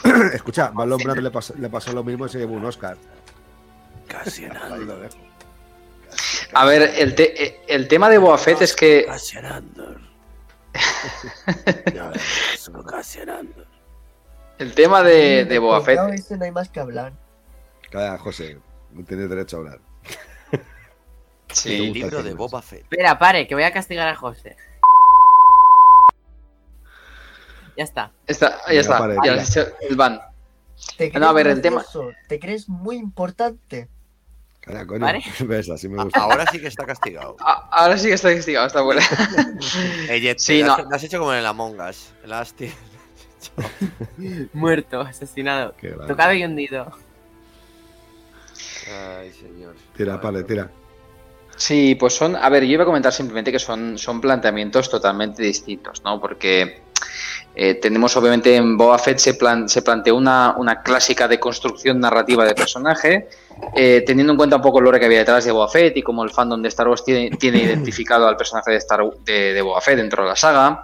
Escucha, 0.33 0.71
Marlon 0.71 0.99
Brando 0.99 1.21
le 1.21 1.31
pasó, 1.31 1.53
le 1.57 1.69
pasó 1.69 1.93
lo 1.93 2.03
mismo 2.03 2.25
y 2.25 2.29
se 2.29 2.39
llevó 2.39 2.55
un 2.55 2.65
Oscar. 2.65 2.97
Casi 4.07 4.43
dejo. 4.43 5.17
A 6.55 6.65
ver, 6.65 6.81
el, 6.97 7.15
te- 7.15 7.43
eh, 7.43 7.61
el 7.67 7.87
tema 7.87 8.09
de 8.09 8.17
Boba 8.17 8.37
Fett 8.37 8.61
es 8.61 8.75
que. 8.75 9.05
Ya 11.93 12.11
el 14.59 14.73
tema 14.73 15.03
de, 15.03 15.45
de 15.45 15.59
Boba 15.59 15.81
Fett 15.81 15.97
No, 15.99 16.43
hay 16.43 16.51
más 16.51 16.69
que 16.69 16.79
hablar. 16.79 17.13
Calla, 17.91 18.17
José, 18.17 18.57
no 18.91 19.03
tienes 19.05 19.29
derecho 19.29 19.57
a 19.57 19.59
hablar. 19.59 19.79
Sí. 21.51 21.75
El 21.75 21.93
libro 21.93 22.23
de. 22.23 22.33
Boba 22.33 22.63
Fett. 22.63 22.81
Espera, 22.81 23.19
pare, 23.19 23.47
que 23.47 23.53
voy 23.53 23.63
a 23.63 23.71
castigar 23.71 24.07
a 24.07 24.15
José. 24.15 24.55
Ya 27.77 27.83
está. 27.83 28.11
Está, 28.25 28.59
ya 28.71 28.79
está, 28.81 29.07
ya 29.23 29.35
hecho 29.35 29.67
el 29.87 29.95
ban. 29.95 30.19
¿Te 30.97 31.09
crees 31.09 31.21
No, 31.21 31.29
a 31.29 31.33
ver, 31.33 31.47
el 31.47 31.61
tema-? 31.61 31.83
¿Te 32.27 32.39
crees 32.39 32.67
muy 32.69 32.97
importante? 32.97 33.87
Calla, 34.63 34.85
coño. 34.87 35.01
¿Vale? 35.01 35.21
Ves, 35.41 35.69
así 35.69 35.89
me 35.89 36.03
gusta. 36.03 36.19
Ahora 36.21 36.45
sí 36.51 36.59
que 36.59 36.67
está 36.67 36.85
castigado. 36.85 37.35
Ah, 37.41 37.67
Ahora 37.71 37.97
sí 37.97 38.07
que 38.07 38.13
está 38.13 38.33
castigado, 38.33 38.67
está 38.67 38.81
buena. 38.81 39.01
Eh, 40.09 40.21
Jet, 40.21 40.39
Sí, 40.39 40.61
lo, 40.61 40.77
no. 40.77 40.95
has, 40.95 41.03
hecho 41.03 41.19
como 41.19 41.33
en 41.33 41.39
el 41.39 41.45
Among 41.45 41.79
Us. 41.79 42.13
Muerto, 44.53 45.01
asesinado. 45.01 45.75
Tocado 46.07 46.33
y 46.33 46.43
hundido. 46.45 46.91
Ay, 48.89 49.31
señor. 49.33 49.75
Tira, 49.95 50.17
vale. 50.17 50.43
tira. 50.43 50.69
Sí, 51.55 51.95
pues 51.95 52.15
son, 52.15 52.35
a 52.35 52.49
ver, 52.49 52.63
yo 52.63 52.71
iba 52.71 52.83
a 52.83 52.85
comentar 52.85 53.13
simplemente 53.13 53.51
que 53.51 53.59
son, 53.59 53.97
son 53.97 54.19
planteamientos 54.21 54.89
totalmente 54.89 55.43
distintos, 55.43 56.03
¿no? 56.03 56.19
Porque 56.19 56.81
eh, 57.55 57.75
tenemos 57.75 58.15
obviamente 58.17 58.55
en 58.55 58.77
Boba 58.77 58.97
Fett 58.97 59.19
se, 59.19 59.35
plan, 59.35 59.69
se 59.69 59.83
planteó 59.83 60.15
una, 60.15 60.55
una 60.57 60.81
clásica 60.81 61.27
de 61.27 61.39
construcción 61.39 61.99
narrativa 61.99 62.45
de 62.45 62.55
personaje, 62.55 63.27
eh, 63.75 64.03
teniendo 64.05 64.33
en 64.33 64.37
cuenta 64.37 64.55
un 64.55 64.61
poco 64.63 64.79
el 64.79 64.85
lore 64.85 64.99
que 64.99 65.05
había 65.05 65.19
detrás 65.19 65.45
de 65.45 65.51
Boba 65.51 65.67
Fett 65.67 65.95
y 65.95 66.01
como 66.01 66.23
el 66.23 66.31
fandom 66.31 66.61
de 66.63 66.69
Star 66.69 66.87
Wars 66.87 67.03
tiene, 67.05 67.29
tiene 67.37 67.61
identificado 67.63 68.27
al 68.27 68.35
personaje 68.35 68.71
de, 68.71 68.77
Star, 68.77 69.01
de, 69.23 69.53
de 69.53 69.61
Boba 69.61 69.81
Fett 69.81 69.97
dentro 69.97 70.23
de 70.23 70.29
la 70.29 70.35
saga, 70.35 70.81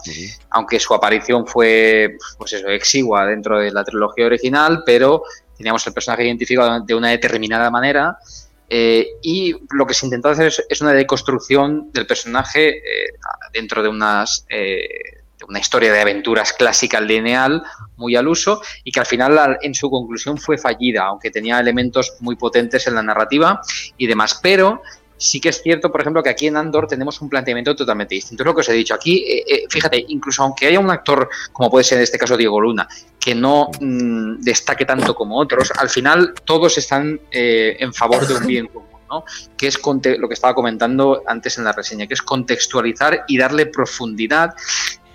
aunque 0.51 0.79
su 0.79 0.93
aparición 0.93 1.47
fue, 1.47 2.17
pues 2.37 2.53
eso, 2.53 2.67
exigua 2.67 3.25
dentro 3.25 3.59
de 3.59 3.71
la 3.71 3.83
trilogía 3.83 4.27
original, 4.27 4.83
pero 4.85 5.23
teníamos 5.57 5.85
el 5.87 5.93
personaje 5.93 6.23
identificado 6.23 6.81
de 6.81 6.95
una 6.95 7.09
determinada 7.09 7.69
manera. 7.71 8.17
eh, 8.71 9.07
y 9.23 9.55
lo 9.71 9.87
que 9.87 9.95
se 9.95 10.05
intentó 10.05 10.29
hacer 10.29 10.47
es, 10.47 10.63
es 10.69 10.81
una 10.81 10.93
deconstrucción 10.93 11.91
del 11.91 12.05
personaje 12.05 12.77
eh, 12.77 13.13
dentro 13.51 13.81
de 13.81 13.89
unas 13.89 14.45
eh, 14.47 15.18
una 15.49 15.59
historia 15.59 15.91
de 15.91 15.99
aventuras 15.99 16.53
clásica 16.53 17.01
lineal 17.01 17.61
muy 17.97 18.15
al 18.15 18.27
uso 18.27 18.61
y 18.83 18.91
que 18.91 18.99
al 18.99 19.05
final 19.05 19.37
al- 19.37 19.57
en 19.61 19.73
su 19.75 19.89
conclusión 19.89 20.37
fue 20.37 20.57
fallida, 20.57 21.03
aunque 21.05 21.31
tenía 21.31 21.59
elementos 21.59 22.13
muy 22.21 22.35
potentes 22.35 22.87
en 22.87 22.95
la 22.95 23.01
narrativa 23.03 23.59
y 23.97 24.07
demás. 24.07 24.39
Pero 24.41 24.81
sí 25.17 25.41
que 25.41 25.49
es 25.49 25.61
cierto, 25.61 25.91
por 25.91 25.99
ejemplo, 25.99 26.23
que 26.23 26.29
aquí 26.29 26.47
en 26.47 26.55
Andor 26.55 26.87
tenemos 26.87 27.19
un 27.19 27.27
planteamiento 27.29 27.75
totalmente 27.75 28.15
distinto. 28.15 28.43
Es 28.43 28.45
lo 28.45 28.55
que 28.55 28.61
os 28.61 28.69
he 28.69 28.73
dicho. 28.73 28.93
Aquí, 28.93 29.25
eh, 29.27 29.43
eh, 29.47 29.63
fíjate, 29.69 30.05
incluso 30.07 30.43
aunque 30.43 30.67
haya 30.67 30.79
un 30.79 30.89
actor, 30.89 31.27
como 31.51 31.69
puede 31.69 31.83
ser 31.83 31.97
en 31.97 32.03
este 32.05 32.17
caso 32.17 32.37
Diego 32.37 32.61
Luna, 32.61 32.87
que 33.19 33.35
no 33.35 33.69
mm, 33.81 34.39
destaque 34.39 34.85
tanto 34.85 35.13
como 35.15 35.37
otros, 35.37 35.73
al 35.77 35.89
final 35.89 36.33
todos 36.45 36.77
están 36.77 37.19
eh, 37.31 37.75
en 37.79 37.93
favor 37.93 38.25
de 38.27 38.35
un 38.35 38.47
bien 38.47 38.67
común. 38.67 38.87
¿no? 39.11 39.23
que 39.57 39.65
es 39.65 39.79
lo 40.19 40.27
que 40.27 40.35
estaba 40.35 40.53
comentando 40.53 41.23
antes 41.25 41.57
en 41.57 41.63
la 41.63 41.71
reseña, 41.71 42.05
que 42.05 42.13
es 42.13 42.21
contextualizar 42.21 43.25
y 43.27 43.39
darle 43.39 43.65
profundidad 43.65 44.53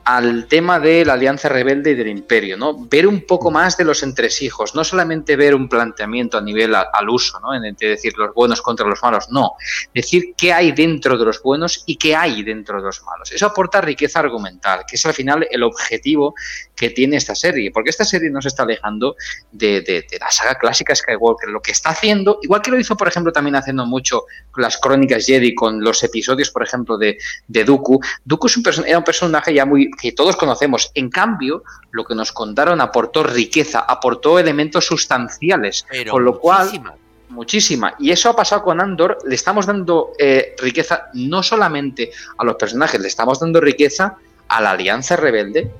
al 0.04 0.46
tema 0.46 0.78
de 0.78 1.04
la 1.04 1.14
alianza 1.14 1.48
rebelde 1.48 1.92
y 1.92 1.94
del 1.94 2.08
imperio, 2.08 2.56
¿no? 2.56 2.76
Ver 2.86 3.06
un 3.06 3.22
poco 3.26 3.50
más 3.50 3.76
de 3.76 3.84
los 3.84 4.02
entresijos, 4.02 4.74
no 4.74 4.84
solamente 4.84 5.36
ver 5.36 5.54
un 5.54 5.68
planteamiento 5.68 6.36
a 6.38 6.40
nivel 6.42 6.74
a- 6.74 6.88
al 6.92 7.08
uso, 7.08 7.40
¿no? 7.40 7.54
En 7.54 7.62
de 7.74 7.88
decir 7.88 8.12
los 8.18 8.34
buenos 8.34 8.60
contra 8.62 8.86
los 8.86 9.02
malos, 9.02 9.28
no. 9.30 9.52
Decir 9.94 10.34
qué 10.36 10.52
hay 10.52 10.72
dentro 10.72 11.16
de 11.16 11.24
los 11.24 11.42
buenos 11.42 11.82
y 11.86 11.96
qué 11.96 12.14
hay 12.14 12.42
dentro 12.42 12.76
de 12.78 12.84
los 12.84 13.02
malos. 13.02 13.32
Eso 13.32 13.46
aporta 13.46 13.80
riqueza 13.80 14.20
argumental, 14.20 14.84
que 14.86 14.96
es 14.96 15.06
al 15.06 15.14
final 15.14 15.46
el 15.50 15.62
objetivo 15.62 16.34
que 16.76 16.90
tiene 16.90 17.16
esta 17.16 17.34
serie, 17.34 17.70
porque 17.70 17.90
esta 17.90 18.04
serie 18.04 18.30
no 18.30 18.42
se 18.42 18.48
está 18.48 18.64
alejando 18.64 19.14
de, 19.52 19.80
de- 19.82 20.06
de 20.10 20.18
la 20.18 20.30
saga 20.30 20.56
clásica 20.56 20.94
Skywalker. 20.94 21.48
Lo 21.50 21.60
que 21.62 21.70
está 21.72 21.90
haciendo, 21.90 22.38
igual 22.42 22.62
que 22.62 22.70
lo 22.70 22.78
hizo, 22.78 22.96
por 22.96 23.06
ejemplo, 23.08 23.32
también 23.32 23.54
haciendo 23.56 23.86
mucho 23.86 24.24
las 24.56 24.78
crónicas 24.78 25.24
Jedi, 25.26 25.54
con 25.54 25.82
los 25.84 26.02
episodios, 26.02 26.50
por 26.50 26.62
ejemplo, 26.64 26.98
de, 26.98 27.18
de 27.46 27.64
Dooku. 27.64 28.00
Dooku 28.24 28.46
es 28.48 28.56
un 28.56 28.64
era 28.86 28.98
un 28.98 29.04
personaje 29.04 29.54
ya 29.54 29.64
muy 29.64 29.90
que 29.92 30.12
todos 30.12 30.36
conocemos. 30.36 30.90
En 30.94 31.10
cambio, 31.10 31.62
lo 31.92 32.04
que 32.04 32.14
nos 32.14 32.32
contaron 32.32 32.80
aportó 32.80 33.22
riqueza, 33.22 33.80
aportó 33.80 34.38
elementos 34.38 34.86
sustanciales, 34.86 35.86
Pero 35.88 36.12
con 36.12 36.24
lo 36.24 36.38
cual 36.40 36.64
muchísima. 36.66 36.94
muchísima. 37.28 37.94
Y 38.00 38.10
eso 38.10 38.30
ha 38.30 38.36
pasado 38.36 38.62
con 38.64 38.80
Andor. 38.80 39.18
Le 39.26 39.34
estamos 39.34 39.66
dando 39.66 40.10
eh, 40.18 40.54
riqueza 40.58 41.08
no 41.14 41.42
solamente 41.42 42.10
a 42.36 42.44
los 42.44 42.56
personajes, 42.56 43.00
le 43.00 43.08
estamos 43.08 43.38
dando 43.38 43.60
riqueza 43.60 44.16
a 44.48 44.60
la 44.60 44.72
Alianza 44.72 45.16
Rebelde 45.16 45.70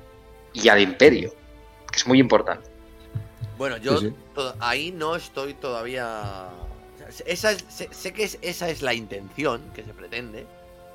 y 0.55 0.69
al 0.69 0.81
Imperio, 0.81 1.31
que 1.91 1.97
es 1.97 2.07
muy 2.07 2.19
importante. 2.19 2.67
Bueno, 3.57 3.77
yo 3.77 3.97
Sí, 3.99 4.07
sí. 4.09 4.15
to- 4.33 4.55
ahí 4.59 4.91
no 4.91 5.15
estoy 5.15 5.53
todavía. 5.53 6.49
esa 7.27 7.51
es- 7.51 7.63
sé, 7.69 7.87
sé 7.93 8.13
que 8.13 8.23
es- 8.23 8.39
esa 8.41 8.67
es 8.69 8.81
la 8.81 8.93
intención 8.93 9.61
que 9.75 9.83
se 9.83 9.93
pretende. 9.93 10.47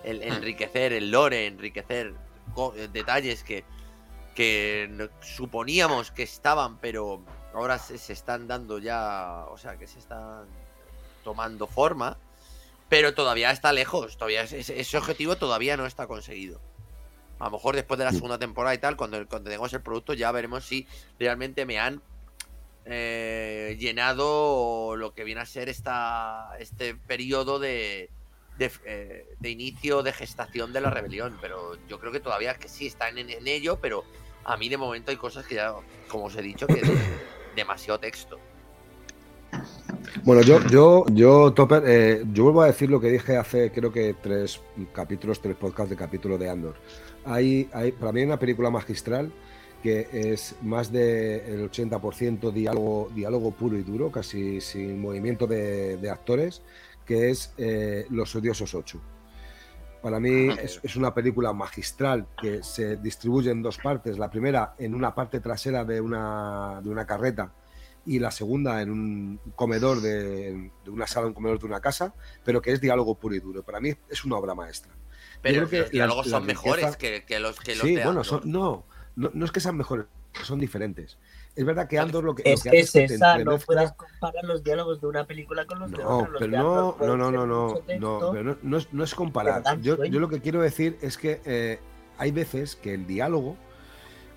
El 0.03 0.19
Hmm. 0.19 0.33
enriquecer 0.35 0.93
el 0.93 1.11
lore, 1.11 1.47
enriquecer 1.47 2.15
eh, 2.77 2.89
detalles 2.93 3.45
que, 3.45 3.63
que 4.35 5.09
suponíamos 5.21 6.11
que 6.11 6.23
estaban, 6.25 6.79
pero 6.79 7.23
ahora 7.55 7.79
se, 7.79 7.97
se 7.99 8.13
están 8.13 8.49
dando 8.49 8.79
ya. 8.79 9.45
O 9.51 9.57
sea, 9.59 9.77
que 9.77 9.87
se 9.87 9.99
están 10.01 10.47
tomando 11.23 11.67
forma. 11.69 12.17
Pero 12.89 13.15
todavía 13.15 13.53
está 13.53 13.73
lejos. 13.73 14.17
Todavía 14.17 14.43
ese, 14.43 14.81
ese 14.81 14.99
objetivo 14.99 15.37
todavía 15.37 15.77
no 15.77 15.87
está 15.87 16.09
conseguido. 16.09 16.61
A 17.41 17.47
lo 17.47 17.53
mejor 17.53 17.75
después 17.75 17.99
de 17.99 18.05
la 18.05 18.13
segunda 18.13 18.39
temporada 18.39 18.75
y 18.75 18.79
tal, 18.79 18.97
cuando, 18.97 19.27
cuando 19.27 19.49
tengamos 19.51 19.73
el 19.73 19.81
producto, 19.81 20.13
ya 20.15 20.31
veremos 20.31 20.65
si 20.65 20.87
realmente 21.19 21.67
me 21.67 21.79
han 21.81 22.03
eh, 22.85 23.77
llenado 23.79 24.95
lo 24.97 25.15
que 25.15 25.25
viene 25.25 25.41
a 25.41 25.47
ser 25.47 25.69
esta, 25.69 26.51
este 26.59 26.95
periodo 26.95 27.59
de, 27.59 28.11
de, 28.59 28.71
eh, 28.85 29.27
de 29.39 29.51
inicio 29.51 30.03
de 30.03 30.13
gestación 30.13 30.73
de 30.73 30.81
la 30.83 30.91
rebelión. 30.91 31.39
Pero 31.41 31.77
yo 31.89 31.99
creo 31.99 32.13
que 32.13 32.21
todavía 32.21 32.55
que 32.55 32.69
sí 32.69 32.87
están 32.87 33.19
en, 33.19 33.31
en 33.31 33.49
ello, 33.49 33.79
pero 33.81 34.05
a 34.45 34.57
mí 34.57 34.69
de 34.69 34.77
momento 34.77 35.11
hay 35.11 35.17
cosas 35.17 35.47
que 35.47 35.57
ya, 35.57 35.75
como 36.09 36.25
os 36.27 36.37
he 36.37 36.43
dicho, 36.43 36.67
que 36.67 36.75
de- 36.83 36.99
demasiado 37.57 37.99
texto. 37.99 38.39
Bueno, 40.25 40.43
yo, 40.43 40.61
yo, 40.69 41.05
yo, 41.13 41.53
Topper, 41.53 41.83
eh, 41.87 42.23
yo 42.33 42.45
vuelvo 42.45 42.63
a 42.63 42.67
decir 42.67 42.91
lo 42.91 43.01
que 43.01 43.09
dije 43.09 43.37
hace, 43.37 43.71
creo 43.73 43.93
que 43.93 44.15
tres 44.15 44.61
capítulos, 44.93 45.41
tres 45.41 45.57
podcasts 45.57 45.91
de 45.91 45.97
capítulo 45.97 46.39
de 46.39 46.49
Andor. 46.49 46.77
Hay, 47.25 47.69
hay, 47.73 47.93
para 47.93 48.13
mí 48.13 48.21
hay 48.21 48.27
una 48.27 48.39
película 48.39 48.71
magistral 48.71 49.33
que 49.83 50.09
es 50.13 50.57
más 50.63 50.93
del 50.93 51.71
80% 51.71 52.53
diálogo, 52.53 53.11
diálogo 53.15 53.51
puro 53.53 53.79
y 53.79 53.83
duro, 53.83 54.11
casi 54.13 54.61
sin 54.61 55.01
movimiento 55.01 55.47
de, 55.47 55.97
de 55.97 56.11
actores, 56.11 56.63
que 57.07 57.31
es 57.31 57.55
eh, 57.57 58.07
Los 58.11 58.35
Odiosos 58.37 58.75
8. 58.75 59.01
Para 60.03 60.21
mí 60.21 60.49
Ajá. 60.49 60.63
es, 60.63 60.81
es 60.83 60.97
una 60.97 61.15
película 61.15 61.53
magistral 61.53 62.27
que 62.41 62.63
se 62.63 62.97
distribuye 62.97 63.51
en 63.51 63.63
dos 63.63 63.79
partes. 63.79 64.19
La 64.19 64.31
primera 64.31 64.75
en 64.79 64.95
una 64.95 65.15
parte 65.15 65.41
trasera 65.41 65.85
de 65.85 66.01
una, 66.01 66.81
de 66.83 66.89
una 66.91 67.07
carreta 67.07 67.53
y 68.07 68.19
la 68.19 68.31
segunda 68.31 68.81
en 68.81 68.91
un 68.91 69.41
comedor 69.55 70.01
de, 70.01 70.71
de 70.85 70.91
una 70.91 71.07
sala, 71.07 71.27
un 71.27 71.35
comedor 71.35 71.59
de 71.59 71.67
una 71.67 71.81
casa, 71.81 72.15
pero 72.45 72.63
que 72.63 72.73
es 72.73 72.81
diálogo 72.81 73.15
puro 73.15 73.35
y 73.35 73.41
duro. 73.41 73.63
Para 73.63 73.81
mí 73.81 73.93
es 74.09 74.25
una 74.25 74.37
obra 74.37 74.55
maestra. 74.55 74.93
Pero 75.43 75.67
creo 75.67 75.69
que 75.71 75.79
los 75.81 75.91
diálogos 75.91 76.29
son 76.29 76.47
mejores 76.47 76.85
riqueza- 76.85 76.99
que, 76.99 77.25
que 77.25 77.41
los 77.41 77.59
que 77.61 77.75
los 77.75 77.87
Sí, 77.87 77.97
de 77.97 78.05
bueno, 78.05 78.25
son- 78.25 78.43
no, 78.45 78.85
no, 79.17 79.31
no 79.33 79.45
es 79.45 79.53
que 79.53 79.61
sean 79.61 79.77
mejores, 79.77 80.07
son 80.45 80.59
diferentes. 80.59 81.19
Es 81.57 81.65
verdad 81.65 81.89
que 81.89 81.99
Andor 81.99 82.23
lo 82.25 82.35
que, 82.35 82.43
Es 82.45 82.65
lo 82.65 82.71
que 82.73 82.79
hace 82.81 83.05
es 83.05 83.11
esa, 83.13 83.39
no 83.39 83.59
puedes 83.59 83.93
comparar 83.93 84.45
los 84.45 84.63
diálogos 84.63 85.01
de 85.01 85.07
una 85.09 85.27
película 85.27 85.67
con 85.67 85.81
los 85.81 85.91
de 85.91 85.99
No, 85.99 86.19
otra. 86.19 86.29
Los 86.31 86.39
pero 86.41 86.53
de 86.53 86.59
no, 86.59 86.97
no, 87.01 87.17
no, 87.17 87.31
no, 87.31 87.47
no, 87.47 87.47
no, 87.99 88.31
pero 88.33 88.45
no, 88.45 88.59
no 88.63 88.77
es, 88.77 88.93
no 88.93 89.03
es 89.05 89.15
comparar. 89.15 89.81
Yo, 89.81 90.05
yo 90.05 90.21
lo 90.21 90.29
que 90.29 90.41
quiero 90.41 90.61
decir 90.63 90.97
es 91.03 91.17
que 91.19 91.41
eh, 91.45 91.81
hay 92.19 92.31
veces 92.31 92.77
que 92.77 92.95
el 92.95 93.07
diálogo, 93.07 93.57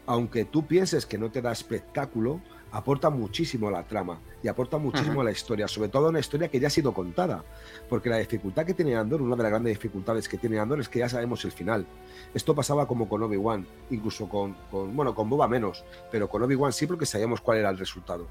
aunque 0.05 0.45
tú 0.45 0.65
pienses 0.65 1.05
que 1.05 1.17
no 1.17 1.31
te 1.31 1.41
da 1.41 1.51
espectáculo, 1.51 2.41
aporta 2.73 3.11
muchísimo 3.11 3.67
a 3.67 3.71
la 3.71 3.83
trama 3.83 4.19
y 4.41 4.47
aporta 4.47 4.79
muchísimo 4.79 5.21
a 5.21 5.23
la 5.23 5.31
historia, 5.31 5.67
sobre 5.67 5.89
todo 5.89 6.07
a 6.07 6.09
una 6.09 6.19
historia 6.19 6.49
que 6.49 6.59
ya 6.59 6.67
ha 6.67 6.71
sido 6.71 6.91
contada. 6.91 7.45
Porque 7.87 8.09
la 8.09 8.17
dificultad 8.17 8.65
que 8.65 8.73
tiene 8.73 8.95
Andor, 8.95 9.21
una 9.21 9.35
de 9.35 9.43
las 9.43 9.51
grandes 9.51 9.75
dificultades 9.75 10.27
que 10.27 10.39
tiene 10.39 10.59
Andor 10.59 10.79
es 10.79 10.89
que 10.89 10.99
ya 10.99 11.07
sabemos 11.07 11.45
el 11.45 11.51
final. 11.51 11.85
Esto 12.33 12.55
pasaba 12.55 12.87
como 12.87 13.07
con 13.07 13.21
Obi-Wan, 13.21 13.65
incluso 13.91 14.27
con, 14.27 14.55
con, 14.71 14.95
bueno, 14.95 15.13
con 15.13 15.29
Boba 15.29 15.47
menos, 15.47 15.85
pero 16.11 16.27
con 16.27 16.41
Obi-Wan 16.41 16.73
sí 16.73 16.87
porque 16.87 17.05
sabíamos 17.05 17.41
cuál 17.41 17.59
era 17.59 17.69
el 17.69 17.77
resultado. 17.77 18.27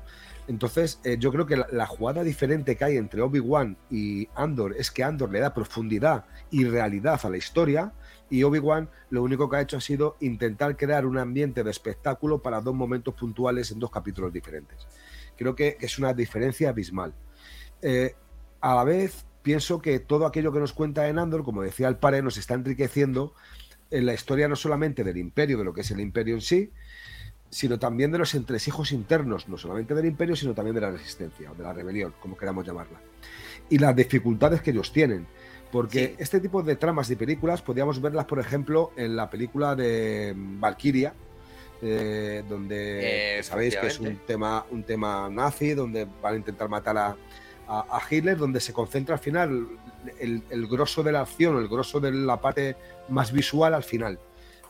Entonces, 0.48 0.98
eh, 1.04 1.16
yo 1.20 1.30
creo 1.30 1.46
que 1.46 1.56
la, 1.56 1.68
la 1.70 1.86
jugada 1.86 2.24
diferente 2.24 2.74
que 2.76 2.84
hay 2.84 2.96
entre 2.96 3.22
Obi-Wan 3.22 3.76
y 3.90 4.28
Andor 4.34 4.74
es 4.76 4.90
que 4.90 5.04
Andor 5.04 5.30
le 5.30 5.38
da 5.38 5.54
profundidad 5.54 6.24
y 6.50 6.64
realidad 6.64 7.20
a 7.22 7.30
la 7.30 7.36
historia 7.36 7.92
y 8.32 8.44
Obi-Wan 8.44 8.88
lo 9.10 9.22
único 9.22 9.50
que 9.50 9.56
ha 9.56 9.60
hecho 9.60 9.76
ha 9.76 9.80
sido 9.82 10.16
intentar 10.20 10.78
crear 10.78 11.04
un 11.04 11.18
ambiente 11.18 11.62
de 11.62 11.70
espectáculo 11.70 12.40
para 12.40 12.62
dos 12.62 12.74
momentos 12.74 13.12
puntuales 13.12 13.70
en 13.70 13.78
dos 13.78 13.90
capítulos 13.90 14.32
diferentes. 14.32 14.86
Creo 15.36 15.54
que 15.54 15.76
es 15.78 15.98
una 15.98 16.14
diferencia 16.14 16.70
abismal. 16.70 17.12
Eh, 17.82 18.14
a 18.62 18.74
la 18.74 18.84
vez, 18.84 19.26
pienso 19.42 19.82
que 19.82 20.00
todo 20.00 20.24
aquello 20.24 20.50
que 20.50 20.60
nos 20.60 20.72
cuenta 20.72 21.08
en 21.08 21.18
Andor, 21.18 21.44
como 21.44 21.60
decía 21.60 21.88
el 21.88 21.96
Pare, 21.96 22.22
nos 22.22 22.38
está 22.38 22.54
enriqueciendo 22.54 23.34
en 23.90 24.06
la 24.06 24.14
historia 24.14 24.48
no 24.48 24.56
solamente 24.56 25.04
del 25.04 25.18
imperio, 25.18 25.58
de 25.58 25.64
lo 25.64 25.74
que 25.74 25.82
es 25.82 25.90
el 25.90 26.00
imperio 26.00 26.34
en 26.34 26.40
sí, 26.40 26.70
sino 27.50 27.78
también 27.78 28.12
de 28.12 28.18
los 28.18 28.34
entresijos 28.34 28.92
internos, 28.92 29.46
no 29.46 29.58
solamente 29.58 29.94
del 29.94 30.06
imperio, 30.06 30.36
sino 30.36 30.54
también 30.54 30.74
de 30.74 30.80
la 30.80 30.90
resistencia 30.90 31.52
o 31.52 31.54
de 31.54 31.64
la 31.64 31.74
rebelión, 31.74 32.14
como 32.18 32.34
queramos 32.34 32.66
llamarla. 32.66 32.98
Y 33.68 33.76
las 33.76 33.94
dificultades 33.94 34.62
que 34.62 34.70
ellos 34.70 34.90
tienen. 34.90 35.26
Porque 35.72 36.08
Sí. 36.08 36.14
este 36.18 36.38
tipo 36.38 36.62
de 36.62 36.76
tramas 36.76 37.10
y 37.10 37.16
películas 37.16 37.62
podríamos 37.62 38.00
verlas, 38.00 38.26
por 38.26 38.38
ejemplo, 38.38 38.92
en 38.94 39.16
la 39.16 39.28
película 39.30 39.74
de 39.74 40.34
Valkyria, 40.36 41.14
eh, 41.80 42.44
donde 42.48 43.38
Eh, 43.38 43.42
sabéis 43.42 43.76
que 43.76 43.86
es 43.88 43.98
un 43.98 44.16
tema, 44.26 44.64
un 44.70 44.84
tema 44.84 45.28
nazi, 45.30 45.72
donde 45.74 46.06
van 46.22 46.34
a 46.34 46.36
intentar 46.36 46.68
matar 46.68 46.96
a, 46.98 47.16
a- 47.66 47.86
a 47.90 48.00
Hitler, 48.08 48.36
donde 48.36 48.60
se 48.60 48.72
concentra 48.72 49.14
al 49.14 49.20
final 49.20 49.66
el, 50.20 50.42
el 50.50 50.66
grosso 50.68 51.02
de 51.02 51.10
la 51.12 51.22
acción, 51.22 51.56
el 51.56 51.68
grosso 51.68 51.98
de 52.00 52.12
la 52.12 52.40
parte 52.40 52.76
más 53.08 53.32
visual 53.32 53.72
al 53.74 53.82
final. 53.82 54.18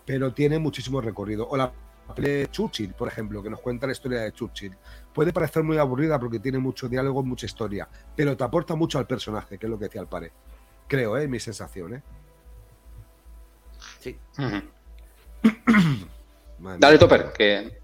Pero 0.06 0.32
tiene 0.32 0.58
muchísimo 0.58 1.00
recorrido. 1.00 1.48
O 1.48 1.56
la 1.56 1.70
película 2.14 2.36
de 2.38 2.48
Churchill, 2.50 2.92
por 2.94 3.08
ejemplo, 3.08 3.42
que 3.42 3.50
nos 3.50 3.60
cuenta 3.60 3.86
la 3.86 3.92
historia 3.92 4.20
de 4.20 4.32
Churchill. 4.32 4.74
Puede 5.12 5.32
parecer 5.32 5.62
muy 5.64 5.78
aburrida 5.78 6.18
porque 6.18 6.38
tiene 6.38 6.58
mucho 6.58 6.88
diálogo, 6.88 7.22
mucha 7.22 7.46
historia, 7.46 7.88
pero 8.14 8.36
te 8.36 8.44
aporta 8.44 8.74
mucho 8.74 8.98
al 8.98 9.06
personaje, 9.06 9.58
que 9.58 9.66
es 9.66 9.70
lo 9.70 9.78
que 9.78 9.86
decía 9.86 10.00
el 10.00 10.06
padre. 10.06 10.30
Creo, 10.92 11.16
¿eh? 11.16 11.26
Mi 11.26 11.40
sensación, 11.40 11.94
¿eh? 11.94 12.02
Sí. 13.98 14.18
Dale. 16.78 16.98
Topper, 16.98 17.32
que 17.32 17.78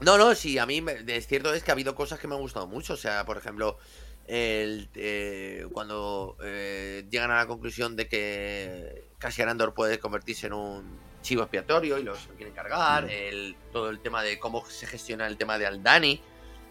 No, 0.00 0.18
no, 0.18 0.34
sí, 0.34 0.58
a 0.58 0.66
mí 0.66 0.82
me- 0.82 1.02
es 1.06 1.26
cierto 1.26 1.54
es 1.54 1.62
que 1.62 1.70
ha 1.70 1.72
habido 1.72 1.94
cosas 1.94 2.18
que 2.20 2.28
me 2.28 2.34
han 2.34 2.42
gustado 2.42 2.66
mucho. 2.66 2.92
O 2.92 2.96
sea, 2.98 3.24
por 3.24 3.38
ejemplo, 3.38 3.78
el, 4.26 4.90
eh, 4.94 5.66
cuando 5.72 6.36
eh, 6.44 7.06
llegan 7.10 7.30
a 7.30 7.36
la 7.36 7.46
conclusión 7.46 7.96
de 7.96 8.08
que 8.08 9.08
Cassian 9.16 9.48
Andor 9.48 9.72
puede 9.72 9.98
convertirse 9.98 10.48
en 10.48 10.52
un 10.52 10.98
chivo 11.22 11.40
expiatorio 11.44 11.96
y 11.96 12.02
los 12.02 12.26
lo 12.28 12.34
quieren 12.34 12.54
cargar, 12.54 13.04
Mm. 13.06 13.08
el, 13.10 13.56
todo 13.72 13.88
el 13.88 14.00
tema 14.00 14.22
de 14.22 14.38
cómo 14.38 14.66
se 14.68 14.86
gestiona 14.86 15.26
el 15.28 15.38
tema 15.38 15.56
de 15.56 15.64
Aldani, 15.64 16.20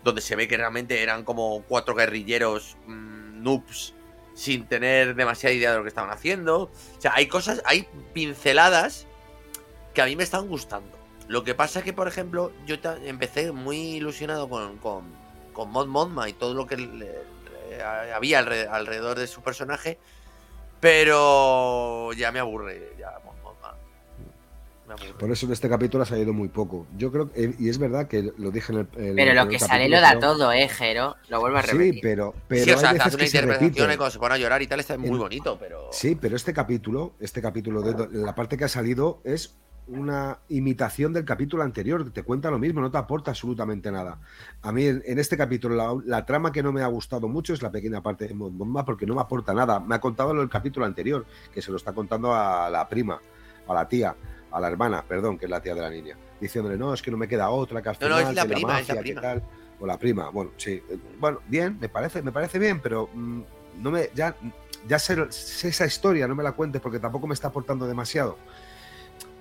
donde 0.03 0.21
se 0.21 0.35
ve 0.35 0.47
que 0.47 0.55
realmente 0.55 1.01
eran 1.01 1.23
como 1.23 1.63
cuatro 1.67 1.95
guerrilleros 1.95 2.77
mm, 2.85 3.41
noobs 3.41 3.95
sin 4.33 4.65
tener 4.65 5.15
demasiada 5.15 5.53
idea 5.53 5.71
de 5.71 5.77
lo 5.77 5.83
que 5.83 5.89
estaban 5.89 6.11
haciendo. 6.11 6.63
O 6.63 7.01
sea, 7.01 7.13
hay 7.15 7.27
cosas, 7.27 7.61
hay 7.65 7.87
pinceladas 8.13 9.07
que 9.93 10.01
a 10.01 10.05
mí 10.05 10.15
me 10.15 10.23
están 10.23 10.47
gustando. 10.47 10.97
Lo 11.27 11.43
que 11.43 11.55
pasa 11.55 11.79
es 11.79 11.85
que, 11.85 11.93
por 11.93 12.07
ejemplo, 12.07 12.51
yo 12.65 12.75
empecé 13.05 13.51
muy 13.51 13.77
ilusionado 13.95 14.49
con, 14.49 14.77
con, 14.77 15.03
con 15.53 15.69
Mon 15.69 15.89
Mothma 15.89 16.27
y 16.27 16.33
todo 16.33 16.53
lo 16.53 16.67
que 16.67 16.75
había 18.13 18.39
alre- 18.41 18.67
alrededor 18.69 19.17
de 19.17 19.27
su 19.27 19.41
personaje, 19.41 19.99
pero 20.79 22.11
ya 22.13 22.31
me 22.31 22.39
aburre, 22.39 22.93
ya 22.99 23.11
Por 25.19 25.31
eso 25.31 25.45
en 25.45 25.51
este 25.53 25.69
capítulo 25.69 26.03
ha 26.03 26.05
salido 26.05 26.33
muy 26.33 26.47
poco. 26.47 26.85
Yo 26.97 27.11
creo 27.11 27.31
que, 27.31 27.55
y 27.59 27.69
es 27.69 27.77
verdad 27.77 28.07
que 28.07 28.31
lo 28.37 28.51
dije 28.51 28.71
en 28.73 28.79
el. 28.79 28.87
en 28.95 29.05
el 29.09 29.15
Pero 29.15 29.33
lo 29.33 29.41
anterior 29.41 29.61
que 29.61 29.67
sale 29.67 29.89
lo 29.89 30.01
da 30.01 30.09
pero- 30.09 30.19
todo, 30.21 30.51
eh, 30.51 30.67
Jero. 30.69 31.15
Lo 31.29 31.39
vuelvo 31.39 31.57
a 31.57 31.63
Sí, 31.63 31.71
repetir. 31.71 31.99
pero, 32.01 32.33
pero 32.47 32.63
sí, 32.65 32.71
o 32.71 32.77
sea, 32.77 32.89
hay 32.91 32.97
hace 32.97 33.03
veces 33.03 33.13
una 33.15 33.23
que 33.23 33.29
se 33.29 33.37
interpretación 33.37 33.91
y 33.91 33.97
cuando 33.97 34.11
se 34.11 34.19
pone 34.19 34.35
a 34.35 34.37
llorar 34.37 34.61
y 34.61 34.67
tal 34.67 34.79
está 34.79 34.97
muy 34.97 35.09
En- 35.09 35.17
bonito, 35.17 35.57
pero... 35.59 35.89
Sí, 35.91 36.15
pero 36.19 36.35
este 36.35 36.53
capítulo, 36.53 37.13
este 37.19 37.41
capítulo 37.41 37.81
de 37.81 38.07
la 38.19 38.35
parte 38.35 38.57
que 38.57 38.63
ha 38.65 38.69
salido 38.69 39.21
es 39.23 39.55
una 39.85 40.39
imitación 40.47 41.11
del 41.11 41.25
capítulo 41.25 41.61
anterior, 41.61 42.09
te 42.11 42.23
cuenta 42.23 42.49
lo 42.49 42.57
mismo, 42.57 42.79
no 42.79 42.89
te 42.89 42.97
aporta 42.97 43.31
absolutamente 43.31 43.91
nada. 43.91 44.17
A 44.61 44.71
mí 44.71 44.85
en, 44.85 45.03
en 45.05 45.19
este 45.19 45.35
capítulo 45.35 45.75
la, 45.75 45.93
la 46.05 46.25
trama 46.25 46.53
que 46.53 46.63
no 46.63 46.71
me 46.71 46.81
ha 46.81 46.87
gustado 46.87 47.27
mucho 47.27 47.53
es 47.53 47.61
la 47.61 47.69
pequeña 47.69 48.01
parte 48.01 48.25
de 48.27 48.33
Mothma 48.33 48.85
porque 48.85 49.05
no 49.05 49.13
me 49.15 49.19
aporta 49.21 49.53
nada. 49.53 49.81
Me 49.81 49.95
ha 49.95 49.99
contado 49.99 50.33
lo 50.33 50.39
del 50.39 50.49
capítulo 50.49 50.85
anterior, 50.85 51.25
que 51.53 51.61
se 51.61 51.69
lo 51.69 51.75
está 51.75 51.91
contando 51.91 52.33
a 52.33 52.69
la 52.69 52.87
prima, 52.87 53.19
a 53.67 53.73
la 53.73 53.85
tía, 53.89 54.15
a 54.53 54.59
la 54.59 54.67
hermana, 54.67 55.03
perdón, 55.07 55.37
que 55.37 55.45
es 55.45 55.51
la 55.51 55.61
tía 55.61 55.73
de 55.75 55.81
la 55.81 55.89
niña, 55.89 56.15
diciéndole, 56.39 56.77
no, 56.77 56.93
es 56.93 57.01
que 57.01 57.09
no 57.11 57.17
me 57.17 57.27
queda 57.27 57.49
otra, 57.49 57.81
que 57.81 57.89
al 57.89 57.97
No, 57.99 58.09
no, 58.09 58.15
final, 58.17 58.29
es 58.29 58.35
la 58.35 58.43
que 58.43 58.53
prima, 58.53 58.79
es 58.79 58.87
la 58.87 58.93
que 58.95 59.01
prima. 59.01 59.21
tal". 59.21 59.43
O 59.79 59.87
la 59.87 59.97
prima, 59.97 60.29
bueno, 60.29 60.51
sí. 60.57 60.81
eh, 60.89 60.97
Bueno, 61.19 61.39
bien, 61.47 61.77
me 61.79 61.89
parece, 61.89 62.21
me 62.21 62.31
parece 62.31 62.59
bien, 62.59 62.79
pero 62.79 63.09
mm, 63.13 63.41
no 63.79 63.91
me, 63.91 64.09
ya, 64.13 64.35
ya 64.87 64.99
sé, 64.99 65.17
sé 65.31 65.69
esa 65.69 65.85
historia, 65.85 66.27
no 66.27 66.35
me 66.35 66.43
la 66.43 66.51
cuentes 66.53 66.81
porque 66.81 66.99
tampoco 66.99 67.27
me 67.27 67.33
está 67.33 67.47
aportando 67.49 67.87
demasiado. 67.87 68.37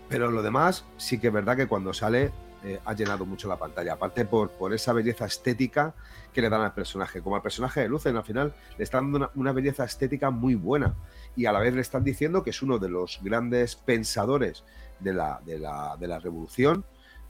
Pero 0.08 0.30
lo 0.30 0.42
demás, 0.42 0.84
sí 0.96 1.18
que 1.18 1.28
es 1.28 1.32
verdad 1.32 1.56
que 1.56 1.66
cuando 1.66 1.92
sale 1.92 2.32
eh, 2.64 2.78
ha 2.84 2.92
llenado 2.94 3.24
mucho 3.26 3.48
la 3.48 3.56
pantalla. 3.56 3.94
Aparte 3.94 4.24
por, 4.24 4.50
por 4.50 4.72
esa 4.74 4.92
belleza 4.92 5.24
estética 5.26 5.94
que 6.32 6.40
le 6.42 6.48
dan 6.50 6.60
al 6.60 6.74
personaje. 6.74 7.20
Como 7.22 7.34
al 7.36 7.42
personaje 7.42 7.80
de 7.80 7.88
Lucen, 7.88 8.16
al 8.16 8.24
final 8.24 8.54
le 8.76 8.84
están 8.84 9.04
dando 9.04 9.18
una, 9.18 9.30
una 9.34 9.52
belleza 9.52 9.84
estética 9.84 10.30
muy 10.30 10.54
buena. 10.54 10.94
Y 11.34 11.46
a 11.46 11.52
la 11.52 11.60
vez 11.60 11.74
le 11.74 11.80
están 11.80 12.04
diciendo 12.04 12.42
que 12.42 12.50
es 12.50 12.62
uno 12.62 12.78
de 12.78 12.88
los 12.90 13.20
grandes 13.22 13.74
pensadores 13.76 14.64
de 15.02 15.12
la, 15.14 15.40
de 15.44 15.58
la, 15.58 15.96
de 15.98 16.06
la 16.06 16.18
revolución. 16.18 16.84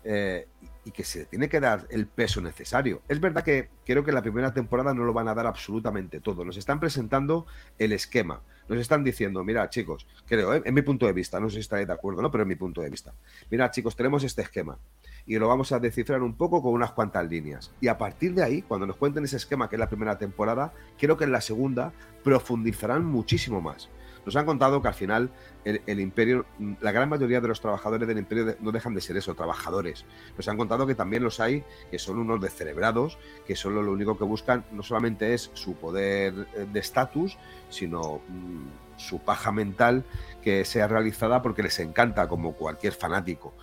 eh, 0.05 0.49
y 0.85 0.91
que 0.91 1.05
se 1.05 1.27
tiene 1.27 1.49
que 1.49 1.61
dar 1.61 1.87
el 1.91 2.07
peso 2.09 2.41
necesario. 2.41 3.03
Es 3.09 3.21
verdad 3.21 3.45
que 3.45 3.71
creo 3.87 4.05
que 4.05 4.11
la 4.11 4.21
primera 4.21 4.53
temporada 4.53 4.93
no 4.93 5.05
lo 5.05 5.13
van 5.13 5.29
a 5.29 5.35
dar 5.35 5.47
absolutamente 5.47 6.21
todo. 6.21 6.45
Nos 6.45 6.57
están 6.57 6.81
presentando 6.81 7.47
el 7.79 7.93
esquema. 7.93 8.43
Nos 8.69 8.79
están 8.81 9.05
diciendo, 9.05 9.45
mira 9.45 9.69
chicos, 9.71 10.07
creo, 10.27 10.55
¿eh? 10.55 10.63
en 10.65 10.75
mi 10.75 10.83
punto 10.83 11.07
de 11.07 11.13
vista, 11.13 11.39
no 11.39 11.49
sé 11.49 11.55
si 11.55 11.61
estaréis 11.61 11.87
de 11.87 11.95
acuerdo, 11.95 12.21
¿no? 12.23 12.31
Pero 12.31 12.43
en 12.43 12.49
mi 12.49 12.57
punto 12.57 12.81
de 12.81 12.91
vista. 12.91 13.15
Mira 13.51 13.71
chicos, 13.71 13.95
tenemos 13.95 14.25
este 14.25 14.43
esquema 14.43 14.79
y 15.25 15.39
lo 15.39 15.47
vamos 15.47 15.71
a 15.71 15.79
descifrar 15.79 16.21
un 16.23 16.37
poco 16.37 16.61
con 16.63 16.73
unas 16.73 16.91
cuantas 16.93 17.29
líneas. 17.29 17.73
Y 17.81 17.87
a 17.89 17.97
partir 17.97 18.35
de 18.35 18.43
ahí, 18.43 18.63
cuando 18.63 18.87
nos 18.87 18.97
cuenten 18.97 19.25
ese 19.25 19.37
esquema 19.37 19.69
que 19.69 19.77
es 19.77 19.81
la 19.81 19.89
primera 19.89 20.19
temporada, 20.19 20.73
creo 20.99 21.17
que 21.17 21.25
en 21.25 21.33
la 21.33 21.41
segunda 21.41 21.93
profundizarán 22.25 23.05
muchísimo 23.05 23.61
más. 23.61 23.89
Nos 24.25 24.37
han 24.37 24.47
contado 24.47 24.81
que 24.81 24.89
al 24.89 24.95
final 24.95 25.31
el, 25.65 26.01
imperio, 26.01 26.47
la 26.81 26.93
gran 26.93 27.09
mayoría 27.09 27.41
de 27.41 27.49
los 27.49 27.61
trabajadores 27.61 28.07
del 28.07 28.19
imperio 28.19 28.57
no 28.61 28.71
dejan 28.73 28.95
de 28.95 29.01
ser 29.01 29.17
eso, 29.17 29.35
trabajadores. 29.35 30.05
Nos 30.37 30.47
han 30.49 30.57
contado 30.57 30.87
que 30.87 30.95
también 30.95 31.23
los 31.23 31.41
hay 31.41 31.65
que 31.91 31.99
son 31.99 32.19
unos 32.19 32.41
descerebrados, 32.41 33.19
que 33.47 33.57
solo 33.57 33.83
lo 33.83 33.93
único 33.93 34.17
que 34.17 34.25
buscan 34.25 34.65
no 34.73 34.83
solamente 34.83 35.35
es 35.35 35.51
su 35.55 35.75
poder 35.75 36.47
eh, 36.55 36.67
de 36.73 36.81
estatus, 36.81 37.37
sino 37.69 38.21
mm, 38.29 38.99
su 38.99 39.19
paja 39.21 39.51
mental 39.53 40.05
que 40.43 40.65
sea 40.65 40.87
realizada 40.87 41.43
porque 41.43 41.63
les 41.63 41.79
encanta 41.81 42.29
como 42.29 42.53
cualquier 42.55 42.93
fanático. 42.93 43.55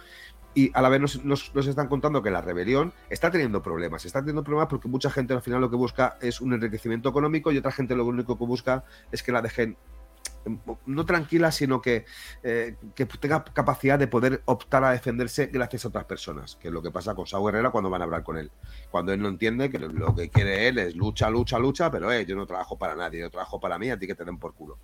Y 0.55 0.71
a 0.73 0.81
la 0.81 0.89
vez 0.89 0.99
nos, 0.99 1.23
nos- 1.23 1.53
nos 1.53 1.67
están 1.67 1.87
contando 1.87 2.23
que 2.23 2.31
la 2.31 2.41
rebelión 2.41 2.91
está 3.09 3.29
teniendo 3.29 3.61
problemas. 3.61 4.03
Está 4.05 4.19
teniendo 4.19 4.43
problemas 4.43 4.67
porque 4.67 4.87
mucha 4.87 5.09
gente 5.11 5.33
al 5.33 5.41
final 5.43 5.61
lo 5.61 5.69
que 5.69 5.75
busca 5.75 6.17
es 6.21 6.41
un 6.41 6.53
enriquecimiento 6.53 7.07
económico 7.07 7.51
y 7.51 7.57
otra 7.59 7.71
gente 7.71 7.95
lo 7.95 8.05
único 8.05 8.37
que 8.37 8.45
busca 8.45 8.83
es 9.11 9.21
que 9.21 9.31
la 9.31 9.41
dejen 9.43 9.77
no 10.85 11.05
tranquila, 11.05 11.51
sino 11.51 11.81
que, 11.81 12.05
eh, 12.43 12.75
que 12.95 13.05
tenga 13.05 13.43
capacidad 13.43 13.99
de 13.99 14.07
poder 14.07 14.41
optar 14.45 14.83
a 14.83 14.91
defenderse 14.91 15.47
gracias 15.47 15.85
a 15.85 15.89
otras 15.89 16.05
personas, 16.05 16.55
que 16.55 16.69
es 16.69 16.73
lo 16.73 16.81
que 16.81 16.91
pasa 16.91 17.15
con 17.15 17.25
Sao 17.25 17.43
Guerrera 17.43 17.71
cuando 17.71 17.89
van 17.89 18.01
a 18.01 18.05
hablar 18.05 18.23
con 18.23 18.37
él. 18.37 18.51
Cuando 18.91 19.13
él 19.13 19.21
no 19.21 19.29
entiende 19.29 19.69
que 19.69 19.79
lo 19.79 20.15
que 20.15 20.29
quiere 20.29 20.67
él 20.67 20.77
es 20.79 20.95
lucha, 20.95 21.29
lucha, 21.29 21.59
lucha, 21.59 21.91
pero 21.91 22.11
eh, 22.11 22.25
yo 22.25 22.35
no 22.35 22.45
trabajo 22.45 22.77
para 22.77 22.95
nadie, 22.95 23.19
yo 23.19 23.29
trabajo 23.29 23.59
para 23.59 23.77
mí, 23.77 23.89
a 23.89 23.97
ti 23.97 24.07
que 24.07 24.15
te 24.15 24.25
den 24.25 24.37
por 24.37 24.53
culo. 24.53 24.77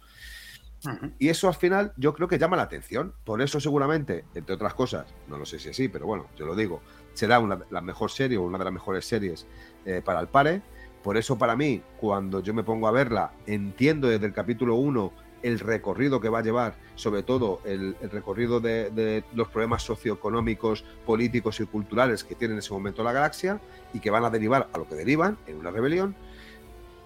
Y 1.18 1.30
eso 1.30 1.48
al 1.48 1.56
final 1.56 1.94
yo 1.98 2.14
creo 2.14 2.28
que 2.28 2.38
llama 2.38 2.58
la 2.58 2.64
atención. 2.64 3.14
Por 3.24 3.42
eso 3.42 3.60
seguramente, 3.60 4.26
entre 4.36 4.56
otras 4.56 4.74
cosas, 4.74 5.06
no 5.28 5.38
lo 5.38 5.46
sé 5.46 5.60
si 5.60 5.70
es 5.70 5.76
así, 5.76 5.88
pero 5.88 6.06
bueno, 6.06 6.28
yo 6.38 6.46
lo 6.46 6.56
digo, 6.56 6.82
será 7.14 7.40
una, 7.40 7.60
la 7.70 7.82
mejor 7.82 8.12
serie 8.12 8.38
o 8.38 8.44
una 8.44 8.58
de 8.58 8.66
las 8.66 8.74
mejores 8.74 9.06
series 9.06 9.48
eh, 9.86 10.02
para 10.04 10.20
el 10.20 10.28
pare. 10.28 10.62
Por 11.04 11.18
eso 11.18 11.38
para 11.38 11.56
mí, 11.56 11.82
cuando 12.00 12.40
yo 12.42 12.54
me 12.54 12.64
pongo 12.64 12.88
a 12.88 12.92
verla, 12.92 13.32
entiendo 13.46 14.08
desde 14.08 14.26
el 14.26 14.34
capítulo 14.34 14.76
1 14.76 15.14
el 15.46 15.60
recorrido 15.60 16.20
que 16.20 16.30
va 16.30 16.40
a 16.40 16.42
llevar, 16.42 16.74
sobre 16.96 17.22
todo 17.22 17.62
el, 17.66 17.96
recorrido 18.12 18.60
de, 18.60 19.24
los 19.36 19.48
problemas 19.50 19.84
socioeconómicos, 19.84 20.84
políticos 21.06 21.60
y 21.60 21.68
culturales 21.68 22.24
que 22.24 22.34
tiene 22.34 22.56
en 22.56 22.60
ese 22.60 22.74
momento 22.74 23.04
la 23.04 23.12
galaxia 23.12 23.62
y 23.94 24.00
que 24.00 24.10
van 24.10 24.26
a 24.26 24.32
derivar 24.32 24.70
a 24.74 24.80
lo 24.80 24.88
que 24.88 24.96
derivan 24.96 25.38
en 25.46 25.58
una 25.58 25.70
rebelión 25.70 26.16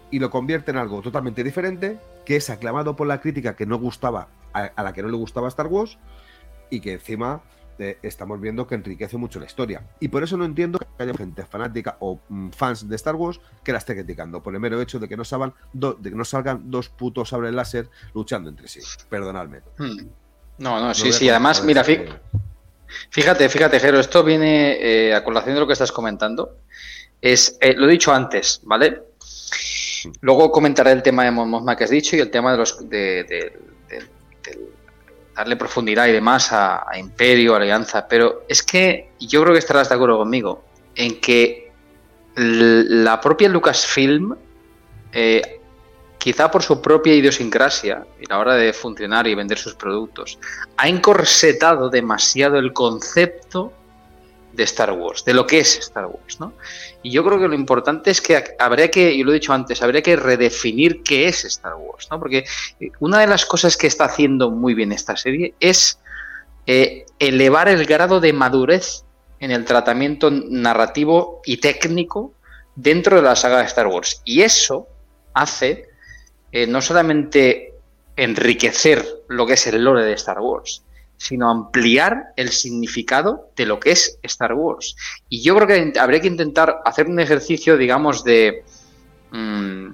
y 0.10 0.20
lo 0.20 0.30
convierte 0.30 0.72
en 0.72 0.78
algo 0.78 1.02
totalmente 1.02 1.44
diferente, 1.44 2.00
que 2.26 2.38
es 2.38 2.50
aclamado 2.50 2.96
por 2.96 3.08
la 3.08 3.20
crítica 3.20 3.58
que 3.58 3.66
no 3.66 3.78
gustaba, 3.78 4.30
a 4.54 4.84
la 4.84 4.94
que 4.94 5.02
no 5.02 5.10
le 5.10 5.18
gustaba 5.18 5.50
Star 5.50 5.68
Wars 5.68 5.98
y 6.70 6.80
que 6.80 6.94
encima 6.94 7.42
eh, 7.80 7.98
estamos 8.04 8.40
viendo 8.40 8.68
que 8.68 8.76
enriquece 8.76 9.18
mucho 9.18 9.40
la 9.40 9.46
historia. 9.46 9.82
Y 10.00 10.10
por 10.10 10.24
eso 10.24 10.38
no 10.38 10.46
entiendo 10.46 10.80
que 10.80 11.04
haya 11.04 11.14
gente 11.14 11.46
fanática 11.46 11.98
o 12.02 12.20
mm, 12.28 12.50
fans 12.50 12.88
de 12.88 12.96
Star 12.96 13.16
Wars 13.16 13.40
que 13.64 13.72
la 13.72 13.78
esté 13.78 13.96
criticando, 13.96 14.44
por 14.44 14.54
el 14.54 14.60
mero 14.60 14.82
hecho 14.82 15.00
de 15.00 15.08
que 15.08 15.16
no 15.16 15.24
salgan, 15.24 15.54
do, 15.74 15.94
de 15.94 16.10
que 16.10 16.16
no 16.16 16.26
salgan 16.26 16.70
dos 16.70 16.90
putos 16.90 17.30
sables 17.30 17.54
láser 17.54 17.90
luchando 18.14 18.50
entre 18.50 18.68
sí. 18.68 18.82
Perdonadme. 19.10 19.62
Hmm. 19.78 20.08
No, 20.60 20.80
no, 20.80 20.94
sí, 20.94 21.14
sí. 21.14 21.30
Además, 21.30 21.64
mira, 21.64 21.84
fí 21.84 22.00
fíjate, 23.10 23.48
fíjate, 23.48 23.80
Jero, 23.80 24.00
esto 24.00 24.24
viene 24.24 24.78
eh, 24.82 25.16
a 25.16 25.24
colación 25.24 25.56
de 25.56 25.62
lo 25.62 25.68
que 25.68 25.74
estás 25.74 25.92
comentando. 25.92 26.58
Es, 27.22 27.58
eh, 27.62 27.74
lo 27.76 27.88
he 27.88 27.92
dicho 27.92 28.14
antes, 28.14 28.62
¿vale? 28.64 29.04
Luego 30.22 30.52
comentaré 30.52 30.92
el 30.92 31.04
tema 31.04 31.24
de 31.24 31.32
Mosma 31.32 31.76
que 31.76 31.84
has 31.84 31.90
dicho 31.90 32.16
y 32.16 32.20
el 32.20 32.30
tema 32.30 32.52
de 32.52 32.58
los 32.58 32.90
de, 32.90 33.24
de, 33.24 33.58
de, 33.90 34.04
darle 35.40 35.56
profundidad 35.56 36.06
y 36.08 36.12
demás 36.12 36.52
a, 36.52 36.84
a, 36.86 37.00
Imperio, 37.00 37.56
Alianza, 37.56 38.06
pero 38.10 38.44
es 38.50 38.62
que 38.62 39.12
yo 39.22 39.42
creo 39.42 39.54
que 39.54 39.60
estarás 39.60 39.88
de 39.88 39.96
acuerdo 39.96 40.18
conmigo 40.18 40.66
en 40.96 41.22
que 41.22 41.72
la 42.36 43.22
propia 43.22 43.48
Lucasfilm, 43.48 44.36
eh, 45.14 45.62
quizá 46.18 46.52
por 46.52 46.62
su 46.62 46.82
propia 46.82 47.16
idiosincrasia 47.16 48.06
y 48.20 48.26
la 48.26 48.38
hora 48.40 48.56
de 48.56 48.74
funcionar 48.74 49.28
y 49.28 49.36
vender 49.36 49.58
sus 49.58 49.76
productos, 49.76 50.38
ha 50.76 50.90
encorsetado 50.90 51.90
demasiado 51.90 52.58
el 52.58 52.74
concepto 52.74 53.72
de 54.60 54.66
Star 54.66 54.92
Wars, 54.92 55.24
de 55.24 55.34
lo 55.34 55.48
que 55.48 55.60
es 55.60 55.80
Star 55.80 56.06
Wars, 56.06 56.40
¿no? 56.40 56.54
Y 57.02 57.12
yo 57.12 57.24
creo 57.24 57.40
que 57.40 57.48
lo 57.48 57.56
importante 57.56 58.12
es 58.12 58.20
que 58.20 58.44
habría 58.60 58.92
que, 58.92 59.14
y 59.14 59.24
lo 59.24 59.32
he 59.32 59.36
dicho 59.36 59.54
antes, 59.54 59.82
habría 59.82 60.02
que 60.02 60.18
redefinir 60.18 61.02
qué 61.02 61.28
es 61.28 61.46
Star 61.46 61.76
Wars, 61.76 62.10
¿no? 62.12 62.20
Porque 62.20 62.44
una 63.00 63.22
de 63.22 63.28
las 63.28 63.46
cosas 63.46 63.78
que 63.78 63.88
está 63.88 64.06
haciendo 64.06 64.52
muy 64.52 64.74
bien 64.74 64.92
esta 64.92 65.16
serie 65.16 65.54
es 65.62 65.98
eh, 66.68 67.06
elevar 67.20 67.70
el 67.70 67.86
grado 67.86 68.20
de 68.20 68.34
madurez 68.34 69.06
en 69.40 69.52
el 69.52 69.64
tratamiento 69.64 70.30
narrativo 70.30 71.42
y 71.46 71.58
técnico 71.58 72.34
dentro 72.76 73.16
de 73.16 73.22
la 73.22 73.38
saga 73.38 73.60
de 73.60 73.66
Star 73.66 73.88
Wars. 73.88 74.22
Y 74.26 74.42
eso 74.42 74.88
hace 75.34 75.88
eh, 76.52 76.68
no 76.68 76.82
solamente 76.82 77.76
enriquecer 78.18 79.06
lo 79.30 79.48
que 79.48 79.54
es 79.54 79.68
el 79.68 79.82
lore 79.86 80.04
de 80.04 80.14
Star 80.14 80.42
Wars, 80.42 80.84
sino 81.20 81.52
ampliar 81.52 82.34
el 82.38 82.50
significado 82.50 83.52
de 83.56 83.66
lo 83.66 83.80
que 83.80 83.92
es 83.92 84.18
Star 84.24 84.54
Wars. 84.54 84.96
Y 85.28 85.44
yo 85.44 85.56
creo 85.56 85.68
que 85.68 86.00
habría 86.00 86.22
que 86.22 86.28
intentar 86.28 86.78
hacer 86.86 87.08
un 87.08 87.20
ejercicio, 87.20 87.78
digamos, 87.78 88.24
de, 88.24 88.64
mmm, 89.32 89.90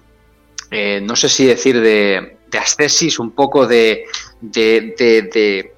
eh, 0.69 1.01
no 1.01 1.15
sé 1.15 1.27
si 1.27 1.45
decir, 1.45 1.81
de, 1.81 2.37
de 2.51 2.57
ascesis, 2.59 3.17
un 3.17 3.31
poco 3.31 3.65
de, 3.65 4.05
de, 4.39 4.95
de, 4.97 5.21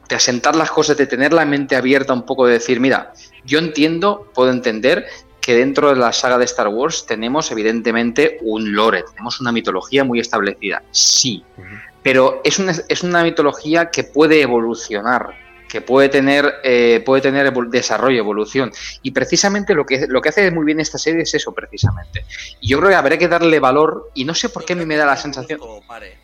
de, 0.10 0.16
asentar 0.16 0.56
las 0.56 0.70
cosas, 0.70 0.98
de 0.98 1.08
tener 1.08 1.32
la 1.32 1.46
mente 1.46 1.78
abierta, 1.78 2.14
un 2.14 2.26
poco 2.26 2.46
de 2.46 2.54
decir, 2.54 2.82
mira, 2.82 3.14
yo 3.46 3.60
entiendo, 3.60 4.30
puedo 4.34 4.52
entender 4.52 5.06
que 5.48 5.56
dentro 5.56 5.90
de 5.90 5.96
la 5.96 6.12
saga 6.12 6.38
de 6.38 6.46
Star 6.46 6.68
Wars 6.68 7.06
tenemos 7.08 7.50
evidentemente 7.52 8.38
un 8.42 8.74
lore, 8.74 9.04
tenemos 9.04 9.40
una 9.40 9.52
mitología 9.52 10.04
muy 10.04 10.20
establecida, 10.20 10.84
sí. 10.92 11.44
Uh 11.58 11.62
-huh 11.62 11.88
pero 12.08 12.40
es 12.46 12.58
una, 12.58 12.74
es 12.88 13.04
una 13.04 13.22
mitología 13.22 13.92
que 13.92 14.06
puede 14.06 14.42
evolucionar, 14.42 15.36
que 15.68 15.82
puede 15.82 16.08
tener, 16.08 16.54
eh, 16.64 17.04
puede 17.06 17.22
tener 17.22 17.46
evol 17.46 17.70
desarrollo, 17.70 18.18
evolución. 18.18 18.72
Y 19.02 19.12
precisamente 19.12 19.76
lo 19.76 19.86
que, 19.86 20.08
lo 20.08 20.22
que 20.22 20.30
hace 20.30 20.50
muy 20.50 20.64
bien 20.64 20.80
esta 20.80 20.98
serie 20.98 21.24
es 21.24 21.34
eso, 21.34 21.52
precisamente. 21.52 22.24
Y 22.62 22.70
yo 22.70 22.78
creo 22.78 22.92
que 22.92 22.96
habría 22.96 23.18
que 23.18 23.28
darle 23.28 23.60
valor, 23.60 24.10
y 24.14 24.24
no 24.24 24.34
sé 24.36 24.48
por 24.48 24.64
qué 24.64 24.72
a 24.72 24.78
mí 24.78 24.86
me 24.86 24.96
da 24.96 25.06
la 25.06 25.18
sensación. 25.18 25.60
Pare. 25.86 26.18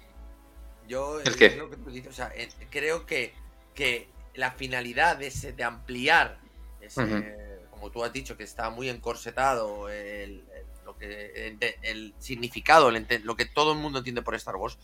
Yo 0.88 1.20
¿El 1.20 1.36
qué? 1.36 1.58
Lo 1.58 1.70
que 1.70 1.76
tú 1.76 1.92
dices, 1.92 2.12
o 2.12 2.16
sea, 2.16 2.32
eh, 2.34 2.48
creo 2.70 3.06
que, 3.06 3.34
que, 3.76 4.08
la 4.36 4.52
finalidad 4.52 5.18
de, 5.18 5.28
ese, 5.28 5.52
de 5.52 5.66
ampliar, 5.66 6.40
ese, 6.80 7.02
uh 7.02 7.08
-huh. 7.08 7.43
Como 7.84 7.92
tú 7.92 8.02
has 8.06 8.14
dicho, 8.14 8.38
que 8.38 8.44
está 8.44 8.70
muy 8.70 8.88
encorsetado, 8.88 9.90
el, 9.90 10.42
lo 10.86 10.98
que, 10.98 11.58
significado, 12.18 12.90
lo 12.90 13.36
que 13.36 13.46
todo 13.46 13.74
el 13.74 13.80
mundo 13.80 13.98
entiende 13.98 14.22
por 14.22 14.36
Star 14.36 14.56
Wars 14.56 14.78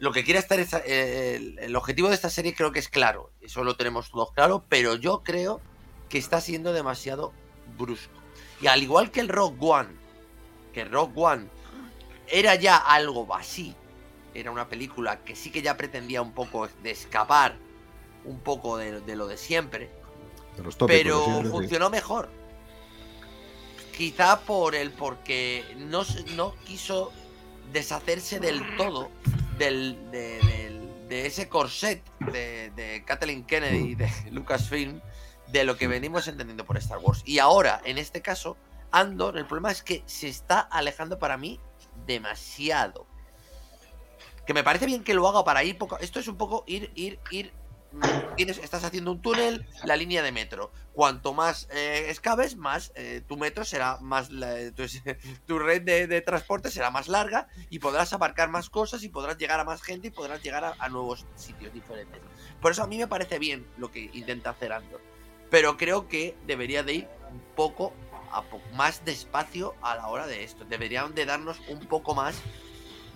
lo 0.00 0.10
que 0.10 0.24
quiere 0.24 0.40
estar 0.40 0.58
es, 0.58 0.72
el, 0.72 1.76
objetivo 1.76 2.08
de 2.08 2.16
esta 2.16 2.30
serie 2.30 2.52
creo 2.52 2.72
que 2.72 2.80
es 2.80 2.88
claro, 2.88 3.30
eso 3.40 3.62
lo 3.62 3.76
tenemos 3.76 4.10
todos 4.10 4.32
claro, 4.32 4.64
pero 4.68 4.96
yo 4.96 5.22
creo 5.22 5.60
que 6.08 6.18
está 6.18 6.40
siendo 6.40 6.72
demasiado 6.72 7.32
brusco. 7.78 8.20
Y 8.60 8.66
al 8.66 8.82
igual 8.82 9.12
que 9.12 9.20
el 9.20 9.28
Rock 9.28 9.62
One, 9.62 9.90
que 10.72 10.84
Rock 10.84 11.16
One 11.16 11.46
era 12.26 12.56
ya 12.56 12.78
algo 12.78 13.32
así, 13.32 13.76
era 14.34 14.50
una 14.50 14.68
película 14.68 15.22
que 15.22 15.36
sí 15.36 15.52
que 15.52 15.62
ya 15.62 15.76
pretendía 15.76 16.20
un 16.20 16.32
poco 16.32 16.66
de 16.82 16.90
escapar 16.90 17.54
un 18.24 18.40
poco 18.40 18.76
de 18.76 19.14
lo 19.14 19.28
de 19.28 19.36
siempre, 19.36 19.88
de 20.56 20.62
los 20.62 20.76
tópicos, 20.76 21.02
pero 21.02 21.50
funcionó 21.50 21.90
mejor. 21.90 22.28
Quizá 23.96 24.40
por 24.40 24.74
el 24.74 24.90
porque 24.90 25.64
no, 25.76 26.04
no 26.34 26.54
quiso 26.64 27.12
deshacerse 27.72 28.40
del 28.40 28.76
todo 28.76 29.10
del, 29.58 30.10
de, 30.10 30.38
de, 30.40 31.06
de, 31.08 31.26
ese 31.26 31.48
corset 31.48 32.02
de, 32.32 32.70
de 32.70 33.04
Kathleen 33.04 33.44
Kennedy 33.44 33.90
y 33.90 33.94
de 33.94 34.10
Lucasfilm 34.32 35.00
de 35.48 35.64
lo 35.64 35.76
que 35.76 35.86
venimos 35.86 36.26
entendiendo 36.26 36.64
por 36.64 36.76
Star 36.78 36.98
Wars. 36.98 37.22
Y 37.24 37.38
ahora, 37.38 37.80
en 37.84 37.98
este 37.98 38.22
caso, 38.22 38.56
Andor, 38.90 39.38
el 39.38 39.46
problema 39.46 39.70
es 39.70 39.82
que 39.82 40.02
se 40.06 40.28
está 40.28 40.60
alejando 40.60 41.18
para 41.18 41.36
mí 41.36 41.60
demasiado. 42.06 43.06
Que 44.46 44.54
me 44.54 44.62
parece 44.62 44.86
bien 44.86 45.04
que 45.04 45.14
lo 45.14 45.26
haga 45.28 45.44
para 45.44 45.64
ir 45.64 45.78
poco. 45.78 45.98
Esto 45.98 46.20
es 46.20 46.28
un 46.28 46.36
poco 46.36 46.64
ir, 46.66 46.90
ir, 46.94 47.18
ir. 47.30 47.52
Tienes, 48.36 48.58
estás 48.58 48.84
haciendo 48.84 49.12
un 49.12 49.22
túnel, 49.22 49.66
la 49.84 49.96
línea 49.96 50.22
de 50.22 50.32
metro. 50.32 50.72
Cuanto 50.92 51.32
más 51.32 51.68
eh, 51.70 52.12
más 52.56 52.92
eh, 52.94 53.22
tu 53.26 53.36
metro 53.36 53.64
será 53.64 53.98
más. 54.00 54.28
Tu, 55.46 55.58
red 55.58 55.82
de, 55.82 56.20
transporte 56.22 56.70
será 56.70 56.90
más 56.90 57.08
larga 57.08 57.48
y 57.70 57.78
podrás 57.78 58.12
abarcar 58.12 58.48
más 58.48 58.70
cosas 58.70 59.02
y 59.02 59.08
podrás 59.08 59.38
llegar 59.38 59.60
a 59.60 59.64
más 59.64 59.82
gente 59.82 60.08
y 60.08 60.10
podrás 60.10 60.42
llegar 60.42 60.74
a, 60.78 60.88
nuevos 60.88 61.26
sitios 61.36 61.72
diferentes. 61.72 62.20
Por 62.60 62.72
eso 62.72 62.82
a 62.82 62.86
mí 62.86 62.98
me 62.98 63.06
parece 63.06 63.38
bien 63.38 63.66
lo 63.78 63.90
que 63.90 64.10
intenta 64.12 64.50
hacer 64.50 64.72
Andor. 64.72 65.00
Pero 65.50 65.76
creo 65.76 66.08
que 66.08 66.36
debería 66.46 66.82
de 66.82 66.94
ir 66.94 67.08
un 67.30 67.40
poco 67.54 67.92
más 68.72 69.04
despacio 69.04 69.74
a 69.82 69.94
la 69.94 70.08
hora 70.08 70.26
de 70.26 70.42
esto. 70.42 70.64
Deberían 70.64 71.14
de 71.14 71.26
darnos 71.26 71.60
un 71.68 71.80
poco 71.86 72.14
más 72.14 72.36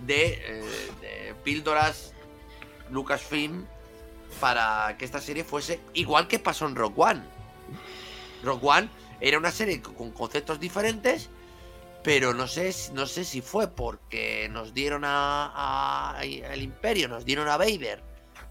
de, 0.06 0.40
eh, 0.44 0.92
de 1.00 1.34
píldoras 1.42 2.12
Lucasfilm 2.90 3.66
para 4.40 4.96
que 4.98 5.04
esta 5.04 5.20
serie 5.20 5.44
fuese 5.44 5.80
igual 5.94 6.28
que 6.28 6.38
pasó 6.38 6.66
en 6.66 6.76
Rock 6.76 6.98
One. 6.98 7.22
Rock 8.42 8.64
One 8.64 8.88
era 9.20 9.38
una 9.38 9.50
serie 9.50 9.82
con 9.82 10.12
conceptos 10.12 10.60
diferentes, 10.60 11.28
pero 12.04 12.34
no 12.34 12.46
sé, 12.46 12.74
no 12.92 13.06
sé 13.06 13.24
si 13.24 13.40
fue 13.40 13.68
porque 13.68 14.48
nos 14.50 14.74
dieron 14.74 15.04
a, 15.04 15.46
a, 15.46 16.18
a 16.18 16.24
el 16.24 16.62
Imperio, 16.62 17.08
nos 17.08 17.24
dieron 17.24 17.48
a 17.48 17.56
Vader, 17.56 18.02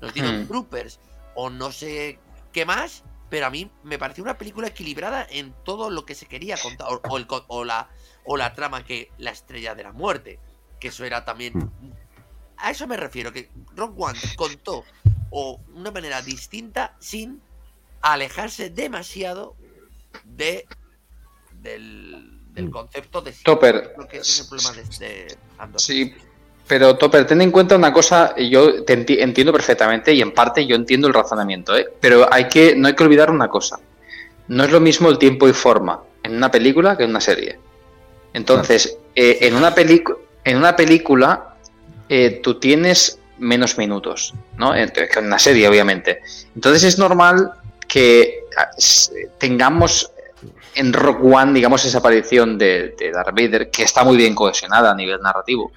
nos 0.01 0.13
dieron 0.13 0.43
hmm. 0.43 0.47
Troopers, 0.47 0.99
o 1.35 1.49
no 1.49 1.71
sé 1.71 2.19
qué 2.51 2.65
más, 2.65 3.03
pero 3.29 3.45
a 3.45 3.49
mí 3.49 3.71
me 3.83 3.97
pareció 3.97 4.23
una 4.23 4.37
película 4.37 4.67
equilibrada 4.67 5.25
en 5.29 5.53
todo 5.63 5.89
lo 5.89 6.05
que 6.05 6.15
se 6.15 6.25
quería 6.25 6.57
contar, 6.57 6.87
o, 6.89 7.01
o, 7.09 7.17
el, 7.17 7.27
o, 7.47 7.63
la, 7.63 7.89
o 8.25 8.37
la 8.37 8.53
trama 8.53 8.83
que 8.83 9.11
la 9.17 9.31
estrella 9.31 9.75
de 9.75 9.83
la 9.83 9.91
muerte, 9.91 10.39
que 10.79 10.89
eso 10.89 11.05
era 11.05 11.23
también... 11.23 11.71
A 12.57 12.71
eso 12.71 12.87
me 12.87 12.97
refiero, 12.97 13.31
que 13.31 13.51
Rock 13.75 13.93
One 13.99 14.19
contó 14.35 14.83
o 15.29 15.59
una 15.75 15.91
manera 15.91 16.21
distinta 16.21 16.95
sin 16.99 17.41
alejarse 18.01 18.69
demasiado 18.69 19.55
de 20.23 20.65
del, 21.61 22.39
del 22.53 22.69
concepto 22.69 23.21
de 23.21 23.33
Topper 23.43 23.93
lo 23.97 24.07
que 24.07 24.17
es 24.17 24.39
el 24.39 24.47
problema 24.47 24.71
de, 24.99 25.07
de 25.07 25.79
sí 25.79 26.13
Pero 26.67 26.97
Topper, 26.97 27.25
ten 27.25 27.41
en 27.41 27.51
cuenta 27.51 27.75
una 27.75 27.93
cosa, 27.93 28.33
y 28.37 28.49
yo 28.49 28.83
te 28.83 28.97
enti- 28.97 29.21
entiendo 29.21 29.53
perfectamente 29.53 30.13
y 30.13 30.21
en 30.21 30.33
parte 30.33 30.65
yo 30.67 30.75
entiendo 30.75 31.07
el 31.07 31.13
razonamiento, 31.13 31.75
¿eh? 31.77 31.87
pero 32.01 32.27
hay 32.31 32.47
que, 32.49 32.75
no 32.75 32.87
hay 32.87 32.95
que 32.95 33.03
olvidar 33.03 33.31
una 33.31 33.47
cosa. 33.47 33.79
No 34.49 34.63
es 34.63 34.71
lo 34.71 34.79
mismo 34.79 35.09
el 35.09 35.17
tiempo 35.17 35.47
y 35.47 35.53
forma 35.53 36.03
en 36.23 36.35
una 36.35 36.51
película 36.51 36.97
que 36.97 37.03
en 37.03 37.09
una 37.11 37.21
serie. 37.21 37.57
Entonces, 38.33 38.97
eh, 39.15 39.39
en, 39.41 39.55
una 39.55 39.73
en 40.43 40.57
una 40.57 40.75
película 40.75 41.55
eh, 42.09 42.41
tú 42.43 42.59
tienes 42.59 43.19
menos 43.39 43.77
minutos, 43.77 44.33
¿no? 44.57 44.73
Que 44.73 45.19
una 45.19 45.39
serie, 45.39 45.67
obviamente. 45.67 46.21
Entonces 46.55 46.83
es 46.83 46.97
normal 46.97 47.51
que 47.87 48.43
ah, 48.57 48.69
tengamos 49.37 50.11
en 50.75 50.93
Rock 50.93 51.23
One, 51.23 51.53
digamos, 51.53 51.83
esa 51.85 51.97
aparición 51.97 52.57
de, 52.57 52.95
de 52.97 53.11
Darth 53.11 53.33
Vader, 53.33 53.71
que 53.71 53.83
está 53.83 54.03
muy 54.03 54.15
bien 54.15 54.35
cohesionada 54.35 54.91
a 54.91 54.95
nivel 54.95 55.19
narrativo. 55.21 55.71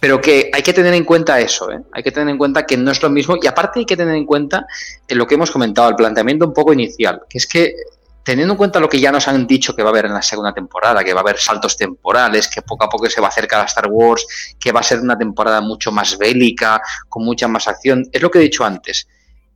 Pero 0.00 0.20
que 0.20 0.50
hay 0.52 0.62
que 0.62 0.72
tener 0.72 0.92
en 0.94 1.04
cuenta 1.04 1.38
eso, 1.38 1.70
¿eh? 1.70 1.80
Hay 1.92 2.02
que 2.02 2.10
tener 2.10 2.28
en 2.28 2.38
cuenta 2.38 2.66
que 2.66 2.76
no 2.76 2.90
es 2.90 3.00
lo 3.00 3.10
mismo. 3.10 3.36
Y 3.40 3.46
aparte 3.46 3.78
hay 3.78 3.86
que 3.86 3.96
tener 3.96 4.16
en 4.16 4.26
cuenta 4.26 4.66
eh, 5.06 5.14
lo 5.14 5.26
que 5.26 5.36
hemos 5.36 5.52
comentado, 5.52 5.88
el 5.88 5.94
planteamiento 5.94 6.46
un 6.46 6.54
poco 6.54 6.72
inicial, 6.72 7.22
que 7.28 7.38
es 7.38 7.46
que 7.46 7.74
teniendo 8.22 8.54
en 8.54 8.58
cuenta 8.58 8.80
lo 8.80 8.88
que 8.88 9.00
ya 9.00 9.12
nos 9.12 9.28
han 9.28 9.46
dicho 9.46 9.74
que 9.74 9.82
va 9.82 9.88
a 9.88 9.92
haber 9.92 10.06
en 10.06 10.14
la 10.14 10.22
segunda 10.22 10.52
temporada, 10.52 11.02
que 11.02 11.12
va 11.12 11.20
a 11.20 11.22
haber 11.22 11.38
saltos 11.38 11.76
temporales, 11.76 12.48
que 12.48 12.62
poco 12.62 12.84
a 12.84 12.88
poco 12.88 13.08
se 13.08 13.20
va 13.20 13.28
a 13.28 13.30
acercar 13.30 13.60
a 13.60 13.64
Star 13.64 13.88
Wars, 13.88 14.54
que 14.58 14.72
va 14.72 14.80
a 14.80 14.84
ser 14.84 15.00
una 15.00 15.18
temporada 15.18 15.60
mucho 15.60 15.90
más 15.92 16.18
bélica, 16.18 16.80
con 17.08 17.24
mucha 17.24 17.48
más 17.48 17.66
acción, 17.68 18.06
es 18.12 18.22
lo 18.22 18.30
que 18.30 18.38
he 18.38 18.42
dicho 18.42 18.64
antes. 18.64 19.06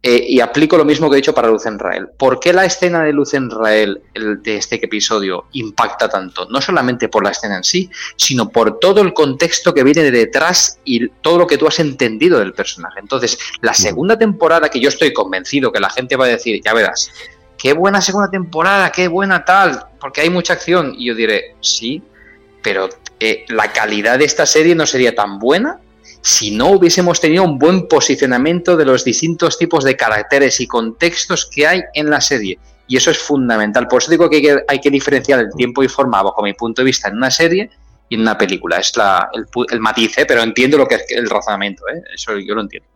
Eh, 0.07 0.23
y 0.29 0.41
aplico 0.41 0.77
lo 0.77 0.85
mismo 0.85 1.09
que 1.09 1.15
he 1.15 1.23
dicho 1.23 1.35
para 1.35 1.49
Luz 1.49 1.65
en 1.65 1.79
Rael. 1.79 2.09
¿Por 2.19 2.39
qué 2.39 2.53
la 2.53 2.67
escena 2.67 3.03
de 3.03 3.15
Luz 3.15 3.33
en 3.33 3.49
Rael 3.49 4.03
el, 4.13 4.43
de 4.43 4.59
este 4.59 4.77
episodio 4.85 5.47
impacta 5.53 6.11
tanto? 6.11 6.47
No 6.51 6.61
solamente 6.61 7.09
por 7.09 7.25
la 7.25 7.31
escena 7.31 7.57
en 7.57 7.65
sí, 7.65 7.89
sino 8.15 8.51
por 8.51 8.79
todo 8.81 9.01
el 9.01 9.15
contexto 9.15 9.73
que 9.73 9.83
viene 9.83 10.03
de 10.03 10.11
detrás 10.11 10.79
y 10.85 11.09
todo 11.09 11.39
lo 11.39 11.47
que 11.47 11.57
tú 11.57 11.67
has 11.67 11.79
entendido 11.79 12.39
del 12.39 12.53
personaje. 12.53 13.01
Entonces, 13.01 13.39
la 13.63 13.73
segunda 13.73 14.19
temporada, 14.19 14.69
que 14.69 14.79
yo 14.79 14.91
estoy 14.91 15.15
convencido 15.15 15.73
que 15.73 15.81
la 15.81 15.89
gente 15.89 16.17
va 16.17 16.27
a 16.27 16.29
decir, 16.29 16.61
ya 16.63 16.75
verás, 16.75 17.11
qué 17.59 17.73
buena 17.73 18.01
segunda 18.01 18.31
temporada, 18.31 18.91
qué 18.93 19.09
buena 19.09 19.45
tal, 19.45 19.87
porque 20.01 20.21
hay 20.23 20.31
mucha 20.31 20.55
acción. 20.55 20.95
Y 20.97 21.07
yo 21.09 21.15
diré, 21.15 21.57
sí, 21.61 22.03
pero 22.63 22.89
eh, 23.21 23.45
la 23.49 23.73
calidad 23.73 24.19
de 24.19 24.25
esta 24.25 24.47
serie 24.47 24.75
no 24.75 24.87
sería 24.87 25.15
tan 25.15 25.39
buena 25.39 25.81
si 26.21 26.51
no 26.57 26.71
hubiésemos 26.71 27.21
tenido 27.21 27.45
un 27.45 27.59
buen 27.59 27.87
posicionamiento 27.87 28.77
de 28.79 28.87
los 28.87 29.05
distintos 29.05 29.59
tipos 29.59 29.85
de 29.85 29.95
caracteres 29.95 30.59
y 30.61 30.67
contextos 30.67 31.45
que 31.47 31.67
hay 31.67 31.83
en 31.93 32.09
la 32.09 32.21
serie. 32.23 32.59
Y 32.87 32.97
eso 32.97 33.11
es 33.11 33.19
fundamental. 33.19 33.87
Por 33.89 34.01
eso 34.03 34.11
digo 34.11 34.29
que 34.31 34.37
hay 34.37 34.43
que, 34.43 34.59
hay 34.69 34.81
que 34.81 34.91
diferenciar 34.91 35.41
el 35.41 35.51
tiempo 35.55 35.83
y 35.83 35.89
forma, 35.89 36.23
bajo 36.23 36.43
mi 36.43 36.55
punto 36.55 36.81
de 36.83 36.87
vista, 36.87 37.09
en 37.09 37.17
una 37.17 37.31
serie 37.31 37.71
y 38.09 38.15
en 38.15 38.23
una 38.23 38.39
película. 38.39 38.79
Es 38.79 38.97
la, 38.97 39.29
el, 39.71 39.81
matiz, 39.81 40.17
¿eh? 40.17 40.25
pero 40.27 40.43
entiendo 40.43 40.79
lo 40.79 40.87
que 40.87 40.95
es 40.97 41.05
el 41.11 41.29
razonamiento. 41.29 41.87
¿eh? 41.89 42.03
Eso 42.15 42.39
yo 42.39 42.55
lo 42.55 42.63
entiendo. 42.63 42.89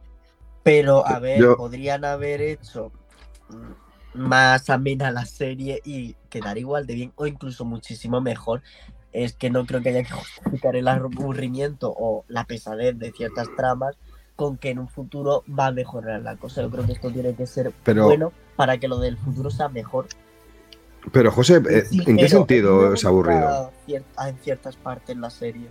Pero, 0.63 1.07
a 1.07 1.19
ver, 1.19 1.39
Yo- 1.39 1.57
podrían 1.57 2.05
haber 2.07 2.41
hecho 2.41 2.93
más 4.19 4.69
amena 4.71 5.11
la 5.11 5.25
serie 5.25 5.81
y 5.85 6.15
quedar 6.31 6.59
igual 6.59 6.87
de 6.87 6.95
bien 6.95 7.13
o 7.17 7.27
incluso 7.27 7.65
muchísimo 7.65 8.21
mejor. 8.21 8.63
Es 9.13 9.33
que 9.35 9.49
no 9.51 9.65
creo 9.65 9.81
que 9.81 9.89
haya 9.91 10.03
que 10.05 10.13
justificar 10.13 10.77
el 10.77 10.87
aburrimiento 10.89 11.93
o 11.97 12.25
la 12.29 12.45
pesadez 12.45 12.99
de 12.99 13.11
ciertas 13.13 13.49
tramas 13.57 13.97
con 14.37 14.57
que 14.59 14.71
en 14.71 14.79
un 14.79 14.89
futuro 14.89 15.43
va 15.49 15.67
a 15.67 15.73
mejorar 15.73 16.21
la 16.23 16.37
cosa. 16.37 16.63
Yo 16.63 16.71
creo 16.71 16.85
que 16.87 16.93
esto 16.93 17.11
tiene 17.11 17.35
que 17.35 17.47
ser 17.47 17.73
Pero- 17.85 18.05
bueno 18.05 18.33
para 18.57 18.79
que 18.79 18.87
lo 18.89 18.99
del 18.99 19.17
futuro 19.17 19.51
sea 19.51 19.69
mejor. 19.69 20.07
Pero 21.13 21.31
José, 21.33 21.63
eh, 21.71 21.85
Sí, 21.89 22.03
¿en 22.07 22.17
qué 22.17 22.29
sentido 22.29 22.93
es 22.93 23.05
aburrido? 23.05 23.73
en 23.87 24.39
ciertas 24.43 24.77
partes 24.77 25.17
la 25.17 25.31
serie. 25.31 25.69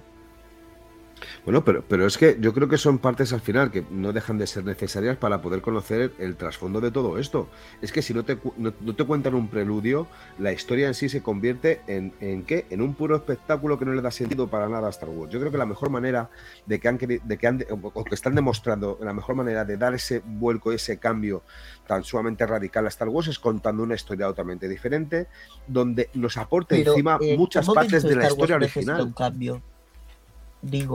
Bueno, 1.45 1.63
pero, 1.63 1.83
pero 1.87 2.05
es 2.05 2.17
que 2.17 2.37
yo 2.39 2.53
creo 2.53 2.67
que 2.67 2.77
son 2.77 2.99
partes 2.99 3.33
al 3.33 3.41
final 3.41 3.71
que 3.71 3.85
no 3.89 4.13
dejan 4.13 4.37
de 4.37 4.47
ser 4.47 4.65
necesarias 4.65 5.17
para 5.17 5.41
poder 5.41 5.61
conocer 5.61 6.11
el 6.19 6.35
trasfondo 6.35 6.81
de 6.81 6.91
todo 6.91 7.17
esto. 7.17 7.47
Es 7.81 7.91
que 7.91 8.01
si 8.01 8.13
no 8.13 8.25
te, 8.25 8.37
no, 8.57 8.73
no 8.79 8.95
te 8.95 9.03
cuentan 9.05 9.33
un 9.35 9.47
preludio, 9.47 10.07
la 10.39 10.51
historia 10.51 10.87
en 10.87 10.93
sí 10.93 11.09
se 11.09 11.21
convierte 11.21 11.81
en, 11.87 12.13
en 12.19 12.43
qué? 12.43 12.65
En 12.69 12.81
un 12.81 12.93
puro 12.93 13.15
espectáculo 13.15 13.79
que 13.79 13.85
no 13.85 13.93
le 13.93 14.01
da 14.01 14.11
sentido 14.11 14.47
para 14.47 14.67
nada 14.67 14.87
a 14.87 14.91
Star 14.91 15.09
Wars. 15.09 15.31
Yo 15.31 15.39
creo 15.39 15.51
que 15.51 15.57
la 15.57 15.65
mejor 15.65 15.89
manera 15.89 16.29
de 16.65 16.79
que 16.79 16.87
han 16.87 16.97
de 16.97 17.37
que 17.37 17.47
han 17.47 17.65
o 17.69 18.03
que 18.03 18.15
están 18.15 18.35
demostrando 18.35 18.99
la 19.01 19.13
mejor 19.13 19.35
manera 19.35 19.65
de 19.65 19.77
dar 19.77 19.93
ese 19.93 20.21
vuelco, 20.25 20.71
ese 20.71 20.97
cambio 20.97 21.43
tan 21.87 22.03
sumamente 22.03 22.45
radical 22.45 22.85
a 22.85 22.89
Star 22.89 23.09
Wars 23.09 23.27
es 23.27 23.39
contando 23.39 23.83
una 23.83 23.95
historia 23.95 24.27
totalmente 24.27 24.67
diferente, 24.67 25.27
donde 25.67 26.09
nos 26.13 26.37
aporte 26.37 26.75
Pero, 26.75 26.91
encima 26.91 27.17
eh, 27.21 27.37
muchas 27.37 27.65
¿qué 27.67 27.73
partes 27.73 28.03
de 28.03 28.15
la 28.15 28.27
historia 28.27 28.57
original. 28.57 29.01
un 29.01 29.13
cambio? 29.13 29.61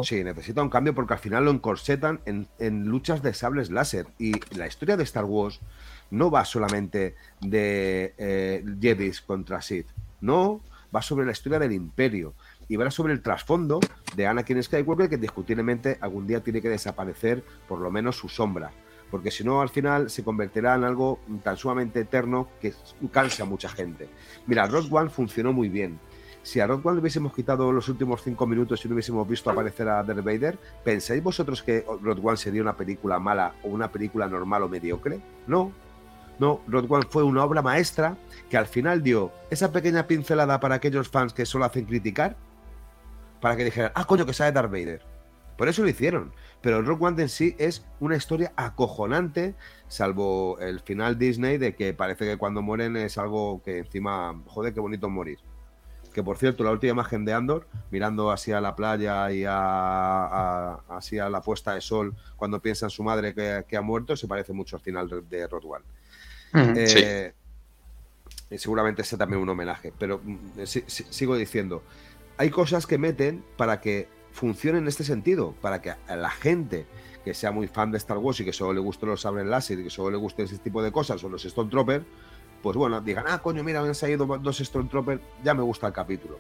Sí, 0.05 0.23
necesita 0.23 0.62
un 0.62 0.70
cambio 0.70 0.94
porque 0.94 1.15
al 1.15 1.20
final 1.20 1.44
lo 1.44 1.51
encorsetan 1.51 2.20
en, 2.27 2.49
en 2.59 2.86
luchas 2.86 3.23
de 3.23 3.35
sables 3.35 3.70
láser. 3.70 4.07
Y 4.19 4.32
la 4.57 4.66
historia 4.66 4.97
de 4.97 5.05
Star 5.05 5.24
Wars 5.24 5.61
no 6.11 6.31
va 6.31 6.44
solamente 6.44 7.16
de 7.40 8.15
eh, 8.19 8.65
Jedis 8.81 9.20
contra 9.23 9.62
Sith. 9.62 9.89
No, 10.20 10.61
va 10.94 11.03
sobre 11.03 11.27
la 11.27 11.32
historia 11.32 11.59
del 11.59 11.73
Imperio. 11.73 12.35
Y 12.69 12.77
va 12.77 12.90
sobre 12.90 13.12
el 13.12 13.23
trasfondo 13.23 13.81
de 14.15 14.27
Anakin 14.27 14.62
Skywalker 14.62 15.09
que 15.09 15.16
discutiblemente 15.16 15.99
algún 16.01 16.27
día 16.27 16.43
tiene 16.43 16.62
que 16.62 16.69
desaparecer 16.69 17.43
por 17.66 17.81
lo 17.81 17.90
menos 17.90 18.16
su 18.16 18.28
sombra. 18.28 18.73
Porque 19.11 19.31
si 19.31 19.44
no, 19.44 19.61
al 19.61 19.69
final 19.69 20.09
se 20.09 20.24
convertirá 20.24 20.74
en 20.74 20.85
algo 20.85 21.19
tan 21.43 21.57
sumamente 21.57 22.01
eterno 22.01 22.49
que 22.61 22.73
cansa 23.11 23.43
a 23.43 23.47
mucha 23.47 23.69
gente. 23.69 24.09
Mira, 24.47 24.66
Rogue 24.66 24.89
One 24.90 25.11
funcionó 25.11 25.53
muy 25.53 25.69
bien. 25.69 25.99
Si 26.43 26.59
a 26.59 26.66
Rogue 26.66 26.82
One 26.85 26.97
le 26.97 27.01
hubiésemos 27.02 27.32
quitado 27.32 27.70
los 27.73 27.89
últimos 27.89 28.23
cinco 28.23 28.47
minutos 28.47 28.85
y 28.85 28.89
no 28.89 28.94
hubiésemos 28.94 29.28
visto 29.28 29.48
aparecer 29.48 29.89
a 29.89 30.02
Darth 30.02 30.24
Vader, 30.24 30.59
¿pensáis 30.82 31.23
vosotros 31.23 31.62
que 31.62 31.85
Rogue 32.02 32.20
One 32.23 32.36
sería 32.36 32.62
una 32.62 32.77
película 32.77 33.20
mala 33.20 33.55
o 33.62 33.69
una 33.69 33.93
película 33.93 34.27
normal 34.27 34.64
o 34.64 34.69
mediocre? 34.69 35.20
No. 35.47 35.73
No, 36.40 36.60
Rogue 36.66 36.89
One 36.90 37.06
fue 37.09 37.23
una 37.23 37.44
obra 37.44 37.62
maestra 37.62 38.16
que 38.51 38.56
al 38.56 38.66
final 38.66 39.02
dio 39.02 39.31
esa 39.51 39.70
pequeña 39.70 40.09
pincelada 40.09 40.59
para 40.59 40.77
aquellos 40.77 41.09
fans 41.09 41.32
que 41.32 41.47
solo 41.47 41.64
hacen 41.64 41.85
criticar, 41.85 42.36
para 43.40 43.56
que 43.56 43.64
dijeran, 43.64 43.93
ah, 43.94 44.05
coño, 44.05 44.27
que 44.27 44.32
sabe 44.32 44.51
Darth 44.51 44.70
Vader. 44.70 45.02
Por 45.56 45.69
eso 45.69 45.82
lo 45.82 45.89
hicieron. 45.89 46.32
Pero 46.60 46.82
Rogue 46.82 47.06
One 47.06 47.23
en 47.23 47.28
sí 47.28 47.55
es 47.59 47.85
una 48.01 48.16
historia 48.16 48.52
acojonante, 48.56 49.55
salvo 49.86 50.59
el 50.59 50.81
final 50.81 51.19
Disney 51.19 51.59
de 51.59 51.77
que 51.77 51.93
parece 51.93 52.24
que 52.24 52.36
cuando 52.36 52.62
mueren 52.62 52.97
es 52.97 53.16
algo 53.16 53.62
que 53.62 53.78
encima, 53.78 54.43
joder, 54.47 54.74
qué 54.74 54.81
bonito 54.81 55.09
morir. 55.09 55.39
Que 56.12 56.22
por 56.22 56.36
cierto, 56.36 56.62
la 56.64 56.70
última 56.72 56.93
imagen 56.93 57.24
de 57.24 57.32
Andor, 57.32 57.66
mirando 57.90 58.30
hacia 58.30 58.60
la 58.60 58.76
playa 58.76 59.30
y 59.32 59.44
a, 59.44 59.55
a- 59.56 60.80
hacia 60.90 61.28
la 61.30 61.40
puesta 61.40 61.74
de 61.74 61.80
sol, 61.80 62.14
cuando 62.36 62.60
piensa 62.60 62.86
en 62.86 62.90
su 62.90 63.02
madre 63.02 63.34
que, 63.34 63.64
que 63.66 63.76
ha 63.76 63.82
muerto, 63.82 64.14
se 64.16 64.28
parece 64.28 64.52
mucho 64.52 64.76
al 64.76 64.82
final 64.82 65.09
de, 65.28 65.47
Rogue 65.47 65.66
One. 65.68 65.84
Eh, 66.76 67.32
y 68.51 68.59
seguramente 68.59 69.02
sea 69.05 69.16
también 69.18 69.40
un 69.40 69.48
homenaje, 69.48 69.93
pero 69.98 70.20
mm, 70.22 70.36
si- 70.64 70.84
si- 70.86 71.05
sigo 71.09 71.36
diciendo, 71.36 71.82
hay 72.36 72.51
cosas 72.51 72.86
que 72.86 72.98
meten 72.98 73.43
para 73.56 73.80
que 73.80 74.09
funcione 74.32 74.78
en 74.78 74.89
este 74.89 75.05
sentido, 75.05 75.55
para 75.62 75.80
que 75.80 75.90
a 75.90 76.16
la 76.16 76.30
gente 76.30 76.86
que 77.24 77.32
sea 77.34 77.52
muy 77.52 77.68
fan 77.68 77.90
de 77.93 77.98
Star 77.98 78.18
Wars 78.18 78.40
y 78.40 78.44
que 78.44 78.52
solo 78.52 78.72
le 78.74 78.80
gusten 78.80 79.09
los 79.09 79.20
sables 79.22 79.47
láser 79.47 79.78
y 79.78 79.84
que 79.84 79.90
solo 79.90 80.10
le 80.10 80.16
guste 80.16 80.43
ese 80.43 80.59
tipo 80.59 80.82
de 80.82 80.90
cosas 80.93 81.22
o 81.24 81.28
los 81.28 81.43
Stormtroopers, 81.43 82.05
pues 82.62 82.76
bueno, 82.76 83.01
digan, 83.01 83.24
ah, 83.28 83.40
coño, 83.43 83.64
mira, 83.64 83.80
han 83.80 83.94
salido 83.94 84.24
dos 84.24 84.59
Stormtroopers, 84.59 85.20
ya 85.43 85.52
me 85.52 85.62
gusta 85.62 85.89
el 85.89 85.93
capítulo. 85.93 86.39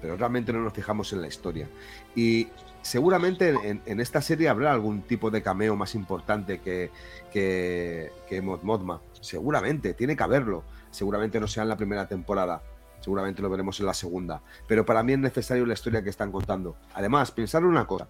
Pero 0.00 0.16
realmente 0.16 0.52
no 0.52 0.60
nos 0.60 0.72
fijamos 0.72 1.12
en 1.12 1.22
la 1.22 1.28
historia. 1.28 1.68
Y 2.14 2.48
seguramente 2.82 3.50
en, 3.50 3.80
en 3.86 4.00
esta 4.00 4.20
serie 4.20 4.48
habrá 4.48 4.72
algún 4.72 5.02
tipo 5.02 5.30
de 5.30 5.42
cameo 5.42 5.76
más 5.76 5.94
importante 5.94 6.60
que, 6.60 6.90
que, 7.32 8.10
que 8.28 8.42
Mod 8.42 8.62
Mothma. 8.62 9.00
Seguramente, 9.20 9.94
tiene 9.94 10.16
que 10.16 10.22
haberlo. 10.22 10.64
Seguramente 10.90 11.40
no 11.40 11.46
sea 11.46 11.62
en 11.62 11.68
la 11.68 11.76
primera 11.76 12.08
temporada. 12.08 12.62
Seguramente 13.00 13.42
lo 13.42 13.48
veremos 13.48 13.78
en 13.80 13.86
la 13.86 13.94
segunda. 13.94 14.42
Pero 14.66 14.84
para 14.84 15.02
mí 15.02 15.12
es 15.12 15.20
necesario 15.20 15.64
la 15.64 15.74
historia 15.74 16.02
que 16.02 16.10
están 16.10 16.32
contando. 16.32 16.76
Además, 16.94 17.30
pensar 17.30 17.62
en 17.62 17.68
una 17.68 17.86
cosa. 17.86 18.08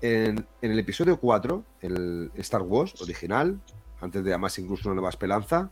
En, 0.00 0.46
en 0.62 0.72
el 0.72 0.78
episodio 0.78 1.18
4, 1.20 1.64
el 1.82 2.30
Star 2.36 2.62
Wars 2.62 3.00
original, 3.02 3.60
antes 4.00 4.24
de 4.24 4.30
llamarse 4.30 4.62
incluso 4.62 4.88
una 4.88 4.94
nueva 4.94 5.10
esperanza, 5.10 5.70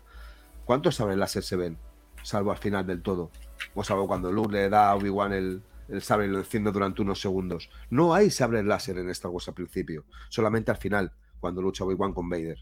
¿cuántos 0.67 0.97
sables 0.97 1.17
láser 1.17 1.43
se 1.43 1.57
ven? 1.57 1.79
Salvo 2.23 2.51
al 2.51 2.59
final 2.59 2.87
del 2.87 3.01
todo. 3.01 3.31
O 3.75 3.83
salvo 3.83 4.07
cuando 4.07 4.31
Luke 4.31 4.53
le 4.53 4.69
da 4.69 4.91
a 4.91 4.97
Obi-Wan 4.97 5.33
el, 5.33 5.63
el 5.89 6.03
sable 6.03 6.27
y 6.27 6.29
lo 6.29 6.39
enciende 6.39 6.71
durante 6.73 7.01
unos 7.01 7.21
segundos. 7.21 7.71
No 7.89 8.13
hay 8.13 8.31
sables 8.31 8.67
láser 8.67 8.99
en 8.99 9.09
Star 9.11 9.31
Wars 9.31 9.49
al 9.49 9.55
principio. 9.55 10.05
Solamente 10.29 10.71
al 10.71 10.77
final, 10.77 11.13
cuando 11.41 11.63
lucha 11.63 11.85
Obi-Wan 11.85 12.13
con 12.13 12.29
Vader. 12.29 12.59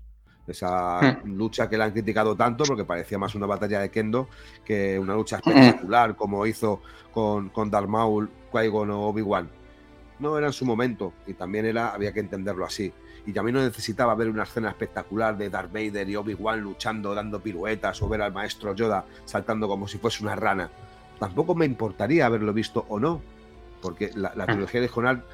Esa 0.47 1.23
lucha 1.25 1.71
que 1.71 1.79
le 1.79 1.85
han 1.85 1.93
criticado 1.93 2.37
tanto 2.37 2.65
porque 2.65 2.85
parecía 2.85 3.19
más 3.19 3.35
una 3.35 3.47
batalla 3.47 3.81
de 3.81 3.91
Kendo 3.91 4.29
que 4.63 4.99
una 4.99 5.15
lucha 5.15 5.37
espectacular 5.37 6.17
como 6.17 6.47
hizo 6.47 6.83
con, 7.13 7.49
con 7.49 7.71
Darth 7.71 7.89
Maul, 7.89 8.31
Qui-Gon 8.53 8.91
o 8.91 9.09
Obi-Wan. 9.09 9.49
No 10.19 10.37
era 10.37 10.49
en 10.49 10.53
su 10.53 10.67
momento 10.67 11.15
y 11.27 11.35
también 11.35 11.65
era, 11.65 11.95
había 11.95 12.13
que 12.13 12.21
entenderlo 12.21 12.67
así. 12.67 12.93
Y 13.27 13.33
también 13.33 13.57
no 13.57 13.63
necesitaba 13.63 14.15
ver 14.15 14.29
una 14.29 14.43
escena 14.43 14.69
espectacular 14.69 15.37
de 15.39 15.49
Darth 15.51 15.73
Vader 15.73 16.09
y 16.09 16.17
Obi-Wan 16.17 16.61
luchando, 16.61 17.15
dando 17.15 17.41
piruetas 17.41 18.01
o 18.03 18.09
ver 18.09 18.21
al 18.23 18.33
maestro 18.33 18.75
Yoda 18.75 19.05
saltando 19.25 19.67
como 19.69 19.89
si 19.89 19.99
fuese 19.99 20.23
una 20.23 20.37
rana. 20.37 20.71
Tampoco 21.19 21.55
me 21.55 21.65
importaría 21.65 22.27
haberlo 22.27 22.53
visto 22.53 22.85
o 22.89 22.99
no. 23.01 23.23
porque 23.81 24.11
la, 24.15 24.33
la 24.35 24.47
trilogía 24.47 24.81
original 24.81 25.25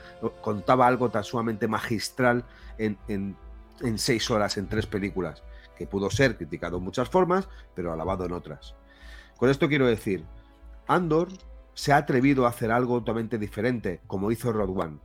contaba 0.41 0.87
algo 0.89 1.09
tan 1.09 1.23
sumamente 1.23 1.69
magistral 1.69 2.45
en, 2.79 2.99
en- 3.07 3.37
en 3.81 3.97
seis 3.99 4.29
horas, 4.31 4.57
en 4.59 4.67
tres 4.69 4.87
películas, 4.87 5.43
que 5.77 5.87
pudo 5.87 6.11
ser 6.11 6.37
criticado 6.37 6.79
en 6.79 6.83
muchas 6.83 7.09
formas, 7.09 7.49
pero 7.77 7.93
alabado 7.93 8.25
en 8.27 8.33
otras. 8.33 8.75
Con 9.37 9.49
esto 9.51 9.69
quiero 9.69 9.87
decir, 9.87 10.25
Andor 10.89 11.29
se 11.75 11.93
ha 11.93 11.97
atrevido 11.99 12.45
a 12.45 12.49
hacer 12.51 12.73
algo 12.73 12.99
totalmente 12.99 13.39
diferente, 13.39 14.01
como 14.09 14.31
hizo 14.33 14.53
Rogue 14.53 14.83
One. 14.83 14.99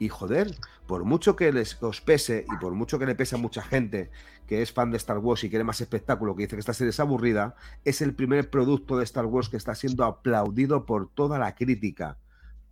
Y 0.00 0.08
joder, 0.08 0.50
por 0.86 1.04
mucho 1.04 1.36
que 1.36 1.52
les 1.52 1.80
os 1.82 2.00
pese 2.00 2.46
y 2.50 2.56
por 2.56 2.72
mucho 2.72 2.98
que 2.98 3.04
le 3.04 3.14
pese 3.14 3.34
a 3.36 3.38
mucha 3.38 3.60
gente 3.62 4.10
que 4.48 4.62
es 4.62 4.72
fan 4.72 4.90
de 4.90 4.96
Star 4.96 5.18
Wars 5.18 5.44
y 5.44 5.50
quiere 5.50 5.62
más 5.62 5.80
espectáculo, 5.82 6.34
que 6.34 6.44
dice 6.44 6.56
que 6.56 6.60
esta 6.60 6.72
serie 6.72 6.88
es 6.90 6.98
aburrida, 7.00 7.54
es 7.84 8.00
el 8.00 8.14
primer 8.14 8.48
producto 8.50 8.96
de 8.96 9.04
Star 9.04 9.26
Wars 9.26 9.50
que 9.50 9.58
está 9.58 9.74
siendo 9.74 10.04
aplaudido 10.04 10.86
por 10.86 11.08
toda 11.10 11.38
la 11.38 11.54
crítica. 11.54 12.16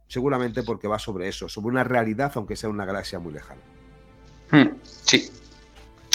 Seguramente 0.09 0.63
porque 0.63 0.89
va 0.89 0.99
sobre 0.99 1.29
eso, 1.29 1.51
sobre 1.51 1.69
una 1.69 1.85
realidad, 1.85 2.33
aunque 2.35 2.57
sea 2.57 2.71
una 2.71 2.87
galaxia 2.87 3.19
muy 3.19 3.35
lejana. 3.35 3.61
Hmm, 4.51 4.75
Sí, 4.83 5.31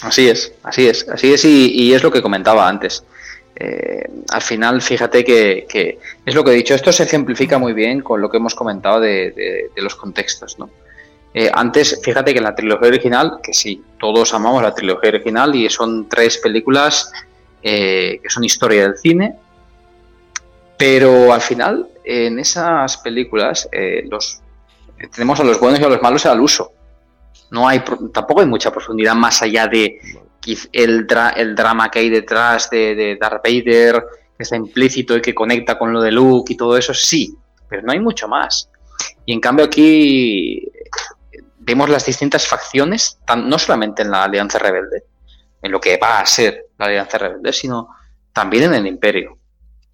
así 0.01 0.27
es, 0.27 0.51
así 0.63 0.87
es, 0.87 1.07
así 1.07 1.31
es 1.31 1.45
y, 1.45 1.93
es 1.93 2.01
lo 2.01 2.11
que 2.11 2.23
comentaba 2.23 2.67
antes. 2.67 3.05
Eh, 3.55 4.03
al 4.31 4.41
final, 4.41 4.81
fíjate 4.81 5.23
que, 5.23 5.99
es 6.25 6.33
lo 6.35 6.43
que 6.43 6.51
he 6.51 6.55
dicho, 6.55 6.73
esto 6.73 6.91
se 6.91 7.03
ejemplifica 7.03 7.59
muy 7.59 7.73
bien 7.73 8.01
con 8.01 8.19
lo 8.19 8.31
que 8.31 8.37
hemos 8.37 8.55
comentado 8.55 8.99
de- 8.99 9.69
de 9.75 9.81
los 9.83 9.95
contextos, 9.95 10.57
¿no? 10.57 10.71
Eh, 11.33 11.49
antes, 11.51 11.99
fíjate 12.03 12.31
que 12.31 12.37
en 12.37 12.43
la 12.43 12.53
trilogía 12.53 12.89
original, 12.89 13.39
que 13.41 13.53
sí, 13.53 13.81
todos 13.99 14.33
amamos 14.33 14.61
la 14.61 14.73
trilogía 14.73 15.09
original 15.09 15.55
y 15.55 15.69
son 15.69 16.07
tres 16.07 16.37
películas 16.37 17.11
eh, 17.61 18.19
que 18.21 18.29
son 18.29 18.43
historia 18.43 18.83
del 18.83 18.97
cine, 18.97 19.35
pero 20.77 21.33
al 21.33 21.41
final, 21.41 21.87
en 22.03 22.37
esas 22.37 22.97
películas, 22.97 23.67
eh, 23.71 24.07
tenemos 25.13 25.39
a 25.39 25.43
los 25.43 25.59
buenos 25.59 25.79
y 25.79 25.83
a 25.83 25.89
los 25.89 26.01
malos 26.01 26.25
al 26.25 26.39
uso. 26.39 26.71
No 27.49 27.67
hay, 27.67 27.81
tampoco 28.13 28.41
hay 28.41 28.47
mucha 28.47 28.71
profundidad 28.71 29.15
más 29.15 29.41
allá 29.41 29.67
de 29.67 29.99
el, 30.71 31.07
dra- 31.07 31.33
el 31.35 31.55
drama 31.55 31.89
que 31.89 31.99
hay 31.99 32.09
detrás 32.09 32.69
de, 32.69 32.95
de 32.95 33.15
Darth 33.15 33.43
Vader, 33.43 34.03
que 34.37 34.43
está 34.43 34.55
implícito 34.55 35.15
y 35.15 35.21
que 35.21 35.33
conecta 35.33 35.77
con 35.79 35.93
lo 35.93 36.01
de 36.01 36.11
Luke 36.11 36.51
y 36.53 36.57
todo 36.57 36.77
eso, 36.77 36.93
sí, 36.93 37.35
pero 37.69 37.81
no 37.83 37.91
hay 37.91 37.99
mucho 37.99 38.27
más. 38.27 38.69
Y 39.25 39.33
en 39.33 39.39
cambio 39.39 39.65
aquí 39.65 40.67
vemos 41.65 41.89
las 41.89 42.05
distintas 42.05 42.47
facciones, 42.47 43.17
no 43.37 43.57
solamente 43.57 44.01
en 44.01 44.11
la 44.11 44.23
Alianza 44.23 44.59
Rebelde, 44.59 45.03
en 45.61 45.71
lo 45.71 45.79
que 45.79 45.97
va 45.97 46.19
a 46.19 46.25
ser 46.25 46.67
la 46.77 46.85
Alianza 46.87 47.17
Rebelde, 47.17 47.53
sino 47.53 47.89
también 48.33 48.65
en 48.65 48.73
el 48.75 48.87
Imperio. 48.87 49.37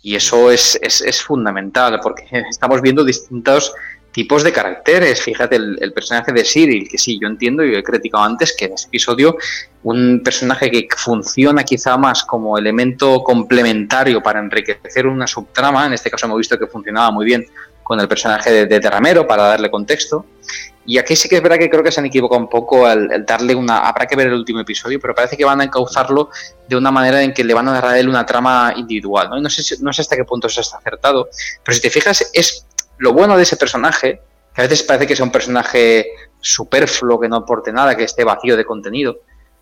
Y 0.02 0.16
eso 0.16 0.50
es, 0.50 0.80
es- 0.82 1.02
es 1.02 1.22
fundamental, 1.22 2.00
porque 2.02 2.26
estamos 2.50 2.82
viendo 2.82 3.04
distintos 3.04 3.74
tipos 4.12 4.44
de 4.44 4.52
caracteres. 4.52 5.22
Fíjate, 5.22 5.58
el, 5.58 5.94
personaje 5.94 6.32
de 6.32 6.44
Cyril, 6.44 6.88
que 6.90 6.98
sí, 6.98 7.20
yo 7.22 7.28
entiendo 7.28 7.64
y 7.64 7.76
he 7.76 7.84
criticado 7.84 8.24
antes 8.24 8.56
que 8.58 8.66
en 8.66 8.74
este 8.74 8.88
episodio 8.88 9.38
un 9.84 10.22
personaje 10.24 10.72
que 10.72 10.88
funciona 10.98 11.64
quizá 11.64 11.96
más 11.98 12.24
como 12.24 12.58
elemento 12.58 13.22
complementario 13.24 14.22
para 14.24 14.40
enriquecer 14.40 15.06
una 15.06 15.28
subtrama, 15.28 15.86
en 15.86 15.94
este 15.94 16.10
caso 16.10 16.26
hemos 16.26 16.40
visto 16.40 16.58
que 16.58 16.66
funcionaba 16.68 17.12
muy 17.12 17.26
bien 17.26 17.46
con 17.84 18.00
el 18.00 18.08
personaje 18.08 18.52
de, 18.52 18.66
de 18.66 18.80
Terramero 18.80 19.28
para 19.28 19.44
darle 19.44 19.70
contexto. 19.70 20.26
Y 20.90 20.98
aquí 20.98 21.16
sí 21.16 21.30
que 21.30 21.36
es 21.36 21.44
verdad 21.44 21.58
que 21.60 21.70
creo 21.70 21.84
que 21.84 21.92
se 21.92 22.00
han 22.00 22.08
equivocado 22.08 22.42
un 22.42 22.50
poco 22.50 22.86
al, 22.88 23.24
darle 23.26 23.54
una... 23.54 23.80
Habrá 23.88 24.08
que 24.08 24.16
ver 24.16 24.26
el 24.28 24.34
último 24.34 24.60
episodio, 24.60 25.00
pero 25.00 25.14
parece 25.14 25.38
que 25.38 25.46
van 25.46 25.62
a 25.62 25.66
encauzarlo 25.66 26.30
de 26.68 26.76
una 26.76 26.90
manera 26.90 27.22
en 27.22 27.32
que 27.32 27.44
le 27.44 27.54
van 27.54 27.68
a 27.68 27.74
dar 27.74 27.86
a 27.86 28.00
él 28.00 28.10
una 28.10 28.26
trama 28.26 28.74
individual. 28.76 29.30
¿no? 29.30 29.40
No, 29.40 29.50
sé, 29.52 29.76
no 29.82 29.94
sé 29.94 30.02
hasta 30.02 30.16
qué 30.16 30.24
punto 30.24 30.48
eso 30.48 30.62
está 30.62 30.78
acertado, 30.78 31.30
pero 31.64 31.76
si 31.76 31.82
te 31.82 31.92
fijas, 31.92 32.32
es 32.34 32.66
lo 32.98 33.14
bueno 33.14 33.38
de 33.38 33.44
ese 33.44 33.56
personaje, 33.56 34.20
que 34.56 34.62
a 34.62 34.64
veces 34.64 34.82
parece 34.82 35.06
que 35.06 35.16
sea 35.16 35.26
un 35.26 35.32
personaje 35.32 36.08
superfluo, 36.42 37.20
que 37.20 37.30
no 37.30 37.36
aporte 37.36 37.72
nada, 37.72 37.96
que 37.96 38.06
esté 38.06 38.24
vacío 38.24 38.58
de 38.58 38.66
contenido, 38.66 39.18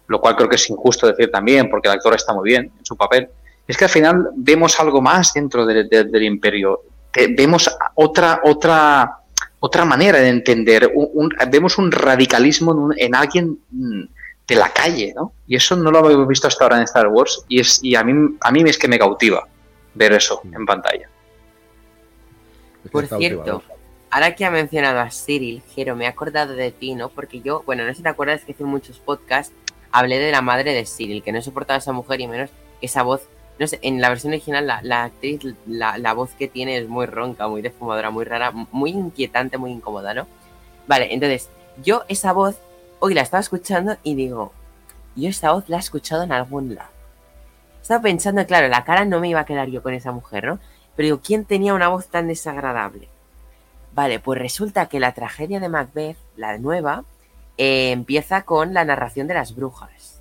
lo 0.08 0.22
cual 0.22 0.38
creo 0.38 0.48
que 0.48 0.56
es 0.56 0.70
injusto 0.70 1.08
decir 1.08 1.30
también, 1.30 1.70
porque 1.70 1.90
el 1.90 1.96
actor 1.96 2.16
está 2.16 2.34
muy 2.34 2.48
bien 2.50 2.72
en 2.80 2.86
su 2.86 2.96
papel, 2.96 3.28
es 3.68 3.76
que 3.76 3.84
al 3.84 3.90
final 3.90 4.30
vemos 4.34 4.80
algo 4.80 5.02
más 5.02 5.34
dentro 5.34 5.66
de- 5.66 5.84
de- 5.84 6.06
del 6.06 6.24
imperio. 6.24 6.84
Vemos 7.36 7.70
otra, 7.96 8.40
otra, 8.46 9.18
otra 9.60 9.86
manera 9.86 10.20
de 10.20 10.30
entender, 10.30 10.92
un- 10.94 11.10
un- 11.14 11.36
vemos 11.50 11.78
un 11.78 11.92
radicalismo 11.92 12.72
en, 12.74 12.78
un- 12.78 12.96
en 12.98 13.16
alguien 13.16 13.58
mm, 13.72 14.04
de 14.48 14.56
la 14.56 14.70
calle, 14.72 15.14
¿no? 15.16 15.34
Y 15.48 15.56
eso 15.56 15.76
no 15.76 15.92
lo 15.92 16.00
habíamos 16.00 16.28
visto 16.28 16.48
hasta 16.48 16.64
ahora 16.64 16.78
en 16.78 16.84
Star 16.84 17.08
Wars 17.08 17.44
y, 17.50 17.60
es, 17.60 17.80
y 17.84 17.96
a, 17.96 18.04
mí, 18.04 18.38
a 18.42 18.52
mí 18.52 18.62
es 18.66 18.78
que 18.78 18.88
me 18.88 18.98
cautiva 19.00 19.48
ver 19.94 20.14
eso 20.14 20.42
en 20.44 20.66
pantalla. 20.66 21.10
Por 22.92 23.04
cierto, 23.20 23.64
ahora 24.10 24.36
que 24.36 24.46
ha 24.46 24.52
mencionado 24.52 25.00
a 25.00 25.10
Cyril, 25.12 25.62
Jero, 25.76 25.96
me 25.96 26.06
he 26.06 26.08
acordado 26.08 26.54
de 26.54 26.72
ti, 26.72 26.96
¿no? 26.96 27.10
Porque 27.10 27.42
yo, 27.42 27.64
bueno, 27.66 27.84
no 27.84 27.90
sé 27.90 27.96
si 27.98 28.04
te 28.04 28.10
acuerdas 28.10 28.46
que 28.46 28.54
hace 28.54 28.64
muchos 28.64 29.00
podcasts 29.00 29.54
hablé 29.92 30.20
de 30.20 30.32
la 30.32 30.42
madre 30.42 30.74
de 30.74 30.86
Cyril, 30.86 31.24
que 31.24 31.32
no 31.32 31.42
soportaba 31.42 31.76
a 31.76 31.80
esa 31.80 31.92
mujer 31.92 32.22
y 32.22 32.28
menos 32.28 32.50
esa 32.82 33.04
voz. 33.04 33.22
No 33.60 33.68
sé, 33.68 33.80
en 33.82 34.02
la 34.02 34.10
versión 34.10 34.34
original 34.34 34.68
la, 34.68 34.82
la 34.84 35.06
actriz, 35.06 35.42
la, 35.66 35.98
la 35.98 36.14
voz 36.14 36.32
que 36.32 36.48
tiene 36.48 36.78
es 36.78 36.88
muy 36.88 37.06
ronca, 37.06 37.48
muy 37.48 37.62
defumadora, 37.62 38.12
muy 38.12 38.24
rara, 38.26 38.52
muy 38.52 38.92
inquietante, 38.92 39.58
muy 39.58 39.72
incómoda, 39.72 40.14
¿no? 40.14 40.28
Vale, 40.88 41.14
entonces, 41.14 41.50
yo 41.84 42.04
esa 42.08 42.34
voz, 42.34 42.58
hoy 43.00 43.14
la 43.14 43.22
estaba 43.22 43.42
escuchando 43.42 43.98
y 44.04 44.16
digo, 44.16 44.54
yo 45.16 45.30
esta 45.30 45.52
voz 45.52 45.68
la 45.68 45.78
he 45.78 45.80
escuchado 45.80 46.24
en 46.24 46.32
algún 46.32 46.76
lado. 46.76 46.90
Estaba 47.82 48.02
pensando, 48.02 48.46
claro, 48.46 48.68
la 48.68 48.84
cara 48.84 49.06
no 49.06 49.20
me 49.20 49.30
iba 49.30 49.40
a 49.40 49.46
quedar 49.46 49.70
yo 49.70 49.82
con 49.82 49.94
esa 49.94 50.12
mujer, 50.12 50.46
¿no? 50.46 50.60
Pero 50.96 51.06
digo, 51.06 51.22
¿quién 51.24 51.46
tenía 51.46 51.74
una 51.74 51.88
voz 51.88 52.08
tan 52.08 52.28
desagradable? 52.28 53.08
Vale, 53.94 54.20
pues 54.20 54.40
resulta 54.40 54.88
que 54.88 55.00
la 55.00 55.14
tragedia 55.14 55.60
de 55.60 55.70
Macbeth, 55.70 56.18
la 56.36 56.58
nueva, 56.58 57.04
eh, 57.58 57.92
empieza 57.92 58.44
con 58.44 58.74
la 58.74 58.86
narración 58.86 59.28
de 59.28 59.34
las 59.34 59.56
brujas. 59.56 60.17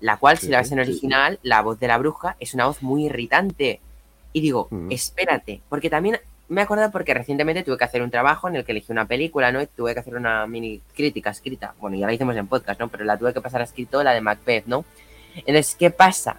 La 0.00 0.18
cual, 0.18 0.38
si 0.38 0.48
la 0.48 0.58
ves 0.58 0.72
en 0.72 0.78
sí, 0.78 0.84
sí. 0.84 0.90
original, 0.90 1.38
la 1.42 1.62
voz 1.62 1.80
de 1.80 1.88
la 1.88 1.98
bruja 1.98 2.36
es 2.38 2.54
una 2.54 2.66
voz 2.66 2.82
muy 2.82 3.06
irritante. 3.06 3.80
Y 4.32 4.40
digo, 4.40 4.68
Ujú. 4.70 4.88
espérate, 4.90 5.62
porque 5.68 5.88
también 5.88 6.18
me 6.48 6.60
he 6.60 6.64
acordado 6.64 6.92
porque 6.92 7.14
recientemente 7.14 7.62
tuve 7.64 7.78
que 7.78 7.84
hacer 7.84 8.02
un 8.02 8.10
trabajo 8.10 8.48
en 8.48 8.56
el 8.56 8.64
que 8.64 8.72
elegí 8.72 8.92
una 8.92 9.06
película, 9.06 9.50
¿no? 9.50 9.60
Y 9.60 9.66
tuve 9.66 9.94
que 9.94 10.00
hacer 10.00 10.14
una 10.14 10.46
mini 10.46 10.80
crítica 10.94 11.30
escrita. 11.30 11.74
Bueno, 11.80 11.96
ya 11.96 12.06
la 12.06 12.12
hicimos 12.12 12.36
en 12.36 12.46
podcast, 12.46 12.78
¿no? 12.78 12.88
Pero 12.88 13.04
la 13.04 13.16
tuve 13.18 13.32
que 13.32 13.40
pasar 13.40 13.60
a 13.62 13.64
escrito, 13.64 14.02
la 14.04 14.12
de 14.12 14.20
Macbeth, 14.20 14.66
¿no? 14.66 14.84
Entonces, 15.34 15.74
¿qué 15.74 15.90
pasa? 15.90 16.36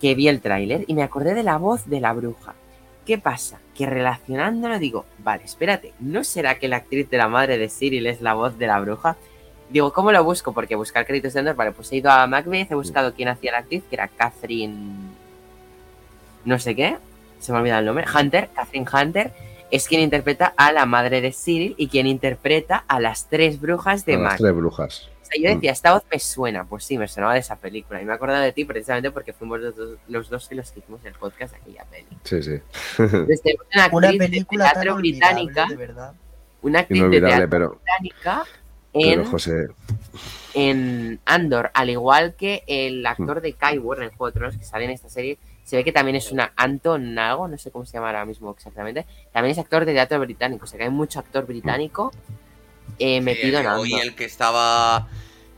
Que 0.00 0.14
vi 0.14 0.28
el 0.28 0.40
tráiler 0.40 0.84
y 0.86 0.94
me 0.94 1.02
acordé 1.02 1.34
de 1.34 1.42
la 1.42 1.58
voz 1.58 1.88
de 1.88 2.00
la 2.00 2.12
bruja. 2.12 2.54
¿Qué 3.04 3.18
pasa? 3.18 3.60
Que 3.74 3.86
relacionándolo 3.86 4.78
digo, 4.78 5.04
vale, 5.18 5.44
espérate, 5.44 5.92
¿no 6.00 6.24
será 6.24 6.58
que 6.58 6.68
la 6.68 6.76
actriz 6.76 7.10
de 7.10 7.18
la 7.18 7.28
madre 7.28 7.58
de 7.58 7.68
Cyril 7.68 8.06
es 8.06 8.20
la 8.20 8.34
voz 8.34 8.56
de 8.56 8.66
la 8.66 8.80
bruja? 8.80 9.16
Digo, 9.70 9.92
¿cómo 9.92 10.10
lo 10.10 10.22
busco? 10.24 10.52
Porque 10.52 10.74
buscar 10.74 11.06
créditos 11.06 11.32
de 11.32 11.40
Andor, 11.40 11.54
vale, 11.54 11.72
pues 11.72 11.90
he 11.92 11.96
ido 11.96 12.10
a 12.10 12.26
Macbeth, 12.26 12.72
he 12.72 12.74
buscado 12.74 13.14
quién 13.14 13.28
hacía 13.28 13.52
la 13.52 13.58
actriz, 13.58 13.82
que 13.88 13.96
era 13.96 14.08
Catherine... 14.08 15.10
No 16.44 16.58
sé 16.58 16.74
qué, 16.74 16.96
se 17.38 17.52
me 17.52 17.58
ha 17.58 17.60
olvidado 17.60 17.80
el 17.80 17.86
nombre, 17.86 18.04
Hunter, 18.12 18.48
Catherine 18.54 18.86
Hunter, 18.92 19.32
es 19.70 19.86
quien 19.86 20.00
interpreta 20.00 20.52
a 20.56 20.72
la 20.72 20.86
madre 20.86 21.20
de 21.20 21.32
Cyril 21.32 21.74
y 21.76 21.88
quien 21.88 22.06
interpreta 22.06 22.84
a 22.88 22.98
las 22.98 23.28
tres 23.28 23.60
brujas 23.60 24.04
de 24.04 24.14
A 24.14 24.18
las 24.18 24.38
tres 24.38 24.54
brujas. 24.54 25.08
O 25.22 25.26
sea, 25.26 25.40
yo 25.40 25.54
decía, 25.54 25.70
esta 25.70 25.92
voz 25.92 26.02
me 26.10 26.18
suena, 26.18 26.64
pues 26.64 26.84
sí, 26.84 26.98
me 26.98 27.06
sonaba 27.06 27.34
de 27.34 27.40
esa 27.40 27.56
película. 27.56 28.02
Y 28.02 28.04
me 28.04 28.10
he 28.10 28.14
acordado 28.14 28.42
de 28.42 28.52
ti 28.52 28.64
precisamente 28.64 29.12
porque 29.12 29.32
fuimos 29.32 29.60
los 29.60 29.76
dos, 29.76 29.98
los 30.08 30.28
dos 30.28 30.50
los 30.50 30.72
que 30.72 30.80
hicimos 30.80 31.04
el 31.04 31.12
podcast 31.12 31.54
de 31.54 31.60
aquella 31.60 31.84
peli. 31.84 32.06
Sí, 32.24 32.42
sí. 32.42 32.60
Entonces, 32.98 33.42
tenemos 33.42 33.66
una 33.72 33.84
actriz 33.84 34.10
de 34.10 34.18
película 34.18 34.64
tan 34.64 34.72
teatro 34.74 34.96
británica, 34.96 35.66
de 35.68 35.76
verdad. 35.76 36.14
una 36.62 36.80
actriz 36.80 37.10
de 37.10 37.20
teatro 37.20 37.48
pero, 37.48 37.68
británica 37.70 38.44
pero 38.92 39.22
en, 39.22 39.24
José, 39.24 39.68
en 40.54 41.20
Andor, 41.24 41.70
al 41.74 41.90
igual 41.90 42.34
que 42.34 42.64
el 42.66 43.06
actor 43.06 43.40
de 43.40 43.52
Kyber 43.52 43.98
en 43.98 44.04
el 44.04 44.10
Juego 44.10 44.26
de 44.26 44.32
Tronos 44.32 44.56
que 44.56 44.64
sale 44.64 44.84
en 44.84 44.90
esta 44.90 45.08
serie, 45.08 45.38
se 45.64 45.76
ve 45.76 45.84
que 45.84 45.92
también 45.92 46.16
es 46.16 46.32
una 46.32 46.52
Anton 46.56 47.18
algo, 47.18 47.46
no 47.46 47.56
sé 47.56 47.70
cómo 47.70 47.86
se 47.86 47.92
llama 47.92 48.08
ahora 48.08 48.24
mismo 48.24 48.50
exactamente, 48.50 49.06
también 49.32 49.52
es 49.52 49.58
actor 49.58 49.84
de 49.84 49.92
teatro 49.92 50.18
británico, 50.18 50.64
o 50.64 50.66
sea 50.66 50.78
que 50.78 50.84
hay 50.84 50.90
mucho 50.90 51.20
actor 51.20 51.46
británico 51.46 52.10
eh, 52.98 53.20
metido 53.20 53.60
en 53.60 53.66
Andor. 53.66 54.02
el 54.02 54.14
que 54.14 54.24
estaba 54.24 55.08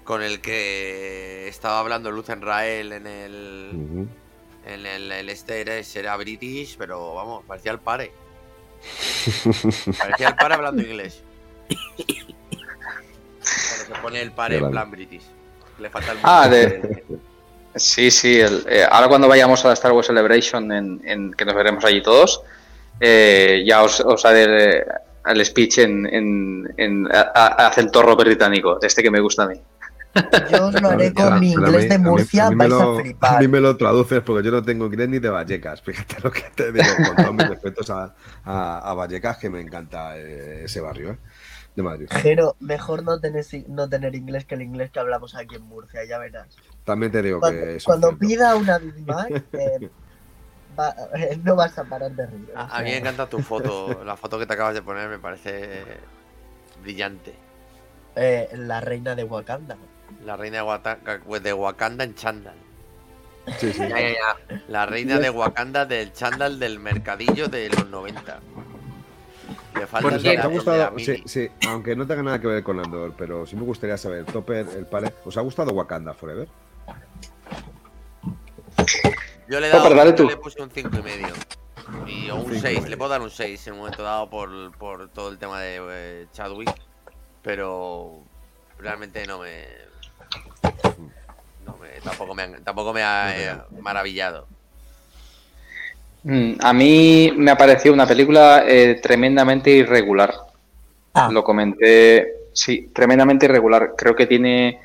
con 0.04 0.22
el 0.22 0.40
que 0.40 1.48
estaba 1.48 1.78
hablando 1.78 2.10
Luz 2.10 2.28
en 2.28 2.42
Rael 2.42 2.92
en 2.92 3.06
el 3.06 4.08
en 4.66 4.86
el, 4.86 5.12
el 5.12 5.28
este 5.28 5.60
era, 5.60 5.74
era 5.78 6.16
british, 6.16 6.76
pero 6.76 7.14
vamos, 7.14 7.44
parecía 7.46 7.72
el 7.72 7.80
pare. 7.80 8.12
Parecía 9.98 10.28
el 10.28 10.36
pare 10.36 10.54
hablando 10.54 10.82
inglés. 10.82 11.22
Cuando 13.42 13.94
se 13.96 14.02
pone 14.02 14.20
el 14.22 14.32
pare 14.32 14.58
en 14.58 14.70
plan 14.70 14.90
british. 14.90 15.22
Le 15.78 15.90
falta 15.90 16.12
el 16.12 16.18
Ah, 16.22 16.48
de- 16.48 17.04
Sí, 17.74 18.10
sí. 18.10 18.38
el- 18.38 18.64
eh, 18.68 18.84
ahora 18.88 19.08
cuando 19.08 19.28
vayamos 19.28 19.64
a 19.64 19.68
la 19.68 19.74
Star 19.74 19.92
Wars 19.92 20.06
Celebration, 20.06 20.70
en, 20.72 21.00
en- 21.04 21.32
que 21.32 21.44
nos 21.44 21.54
veremos 21.54 21.84
allí 21.84 22.02
todos, 22.02 22.42
eh, 23.00 23.64
ya 23.66 23.82
os, 23.82 24.00
os 24.00 24.24
haré 24.26 24.84
el 25.24 25.44
speech 25.46 25.78
en, 25.78 26.06
en, 26.06 26.74
en 26.76 27.08
a- 27.14 27.32
a- 27.34 27.66
acento 27.68 28.02
británico, 28.16 28.78
este 28.82 29.02
que 29.02 29.10
me 29.10 29.20
gusta 29.20 29.44
a 29.44 29.48
mí. 29.48 29.60
Yo 30.50 30.66
os 30.66 30.82
lo 30.82 30.90
haré 30.90 31.10
Pero 31.10 31.30
con 31.30 31.40
mi 31.40 31.46
mí- 31.46 31.52
inglés 31.54 31.88
de 31.88 31.94
a 31.94 31.98
mí- 31.98 32.04
Murcia, 32.04 32.46
a 32.48 32.50
mí 32.50 32.56
me 32.56 32.68
vais 32.68 32.70
lo- 32.82 32.98
a 32.98 33.00
flipar. 33.00 33.36
A 33.36 33.40
mí 33.40 33.48
me 33.48 33.60
lo 33.60 33.76
traduces 33.78 34.20
porque 34.20 34.44
yo 34.44 34.52
no 34.52 34.62
tengo 34.62 34.84
inglés 34.84 35.08
ni 35.08 35.18
de 35.20 35.30
Vallecas. 35.30 35.80
Fíjate 35.86 36.16
lo 36.22 36.30
que 36.30 36.42
te 36.54 36.70
digo, 36.70 36.84
con 37.06 37.16
todos 37.16 37.34
mis 37.34 37.48
respetos 37.48 37.88
a, 37.88 38.14
a- 38.44 38.90
a 38.90 38.92
Vallecas, 38.94 39.38
que 39.38 39.48
me 39.48 39.62
encanta 39.62 40.18
eh, 40.18 40.64
ese 40.66 40.82
barrio 40.82 41.12
¿eh? 41.12 41.16
De 41.74 41.82
Madrid. 41.82 42.08
Pero 42.22 42.56
mejor 42.60 43.02
no 43.02 43.18
tener, 43.20 43.44
no 43.68 43.88
tener 43.88 44.14
inglés 44.14 44.44
que 44.44 44.54
el 44.56 44.62
inglés 44.62 44.90
que 44.90 45.00
hablamos 45.00 45.34
aquí 45.34 45.54
en 45.56 45.62
Murcia, 45.62 46.04
ya 46.04 46.18
verás. 46.18 46.48
También 46.84 47.12
te 47.12 47.22
digo 47.22 47.40
Cuando, 47.40 47.60
que 47.62 47.76
eso 47.76 47.86
cuando 47.86 48.16
pida 48.18 48.54
una 48.56 48.78
Big 48.78 49.06
Mac, 49.06 49.30
eh, 49.52 49.90
va- 50.78 50.94
eh, 51.14 51.38
no 51.42 51.56
vas 51.56 51.78
a 51.78 51.84
parar 51.84 52.10
de 52.12 52.26
reír. 52.26 52.52
o 52.54 52.58
A, 52.58 52.78
a 52.78 52.82
mí 52.82 52.90
me 52.90 52.98
encanta 52.98 53.28
tu 53.28 53.38
foto. 53.40 54.04
La 54.04 54.16
foto 54.16 54.38
que 54.38 54.46
te 54.46 54.52
acabas 54.54 54.74
de 54.74 54.82
poner 54.82 55.08
me 55.08 55.18
parece 55.18 55.84
brillante. 56.82 57.34
eh, 58.16 58.48
la 58.54 58.80
reina 58.80 59.14
de 59.14 59.24
Wakanda. 59.24 59.76
La 60.24 60.36
reina 60.36 60.58
de, 60.58 60.62
Wata- 60.64 60.98
de 61.42 61.52
Wakanda 61.52 62.04
en 62.04 62.14
chándal. 62.14 62.54
Sí, 63.58 63.72
sí. 63.72 63.78
Ya, 63.80 63.88
ya, 64.00 64.10
ya. 64.10 64.60
La 64.68 64.86
reina 64.86 65.18
de 65.18 65.30
Wakanda 65.30 65.84
del 65.86 66.12
chándal 66.12 66.58
del 66.60 66.78
mercadillo 66.78 67.48
de 67.48 67.70
los 67.70 67.88
90. 67.88 68.40
Le 69.74 69.86
falta 69.86 70.08
Bueno, 70.08 70.22
¿te 70.22 70.38
ha 70.38 70.46
gustado? 70.46 70.98
Sí, 70.98 71.22
sí, 71.26 71.48
aunque 71.68 71.96
no 71.96 72.06
tenga 72.06 72.22
nada 72.22 72.40
que 72.40 72.46
ver 72.46 72.62
con 72.62 72.78
Andor, 72.78 73.14
pero 73.16 73.46
sí 73.46 73.56
me 73.56 73.62
gustaría 73.62 73.96
saber, 73.96 74.24
Topper, 74.26 74.66
el 74.76 74.86
pale, 74.86 75.14
¿os 75.24 75.36
ha 75.36 75.40
gustado 75.40 75.72
Wakanda 75.72 76.12
Forever? 76.14 76.48
Yo 79.48 79.60
le 79.60 79.68
he 79.68 79.70
Topper, 79.70 79.82
dado, 79.90 79.94
dale 79.96 80.10
yo 80.10 80.16
tú. 80.16 80.28
le 80.28 80.36
puse 80.36 80.62
un 80.62 80.70
5 80.70 80.90
y 80.98 81.02
medio. 81.02 81.26
Y, 82.06 82.30
o 82.30 82.36
un 82.36 82.42
Cinco 82.42 82.54
y 82.54 82.60
6, 82.60 82.74
medio. 82.76 82.90
le 82.90 82.96
puedo 82.96 83.10
dar 83.10 83.20
un 83.22 83.30
6 83.30 83.66
en 83.66 83.72
un 83.74 83.78
momento 83.80 84.02
dado 84.02 84.30
por, 84.30 84.76
por 84.78 85.08
todo 85.08 85.30
el 85.30 85.38
tema 85.38 85.60
de 85.60 85.78
eh, 85.80 86.26
Chadwick. 86.32 86.72
Pero 87.42 88.20
realmente 88.78 89.26
no 89.26 89.40
me. 89.40 89.66
No 91.66 91.76
me 91.78 91.88
tampoco 92.02 92.34
me, 92.34 92.42
han- 92.44 92.64
tampoco 92.64 92.92
me 92.92 93.02
ha 93.02 93.36
eh, 93.52 93.58
maravillado. 93.80 94.46
Mm, 96.24 96.52
A 96.60 96.72
mí 96.72 97.32
me 97.36 97.50
ha 97.50 97.56
parecido 97.56 97.94
una 97.94 98.06
película 98.06 98.64
eh, 98.66 99.00
tremendamente 99.02 99.70
irregular. 99.70 100.32
Ah, 101.14 101.28
Lo 101.32 101.42
comenté, 101.44 102.26
sí, 102.52 102.90
tremendamente 102.92 103.46
irregular. 103.46 103.92
Creo 103.96 104.14
que 104.14 104.26
tiene, 104.26 104.78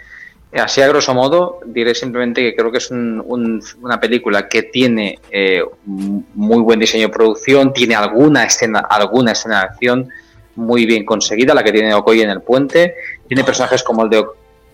así 0.54 0.82
a 0.82 0.88
grosso 0.88 1.14
modo, 1.14 1.60
diré 1.66 1.94
simplemente 1.96 2.42
que 2.42 2.56
creo 2.56 2.72
que 2.72 2.80
es 2.80 2.92
un- 2.92 3.24
un- 3.26 3.62
una 3.82 4.00
película 4.00 4.50
que 4.50 4.64
tiene 4.64 5.20
eh, 5.32 5.64
muy 5.86 6.62
buen 6.62 6.80
diseño 6.80 7.08
de 7.08 7.14
producción, 7.14 7.72
tiene 7.72 7.96
alguna 7.96 8.44
escena, 8.44 8.80
alguna 8.80 9.32
escena 9.34 9.60
de 9.60 9.66
acción 9.66 10.10
muy 10.56 10.86
bien 10.88 11.06
conseguida, 11.06 11.54
la 11.54 11.64
que 11.64 11.72
tiene 11.72 11.94
Okoye 11.94 12.24
en 12.24 12.32
el 12.32 12.42
puente, 12.42 12.96
tiene 13.28 13.44
personajes 13.44 13.84
como 13.84 14.04
el 14.04 14.10
de 14.10 14.26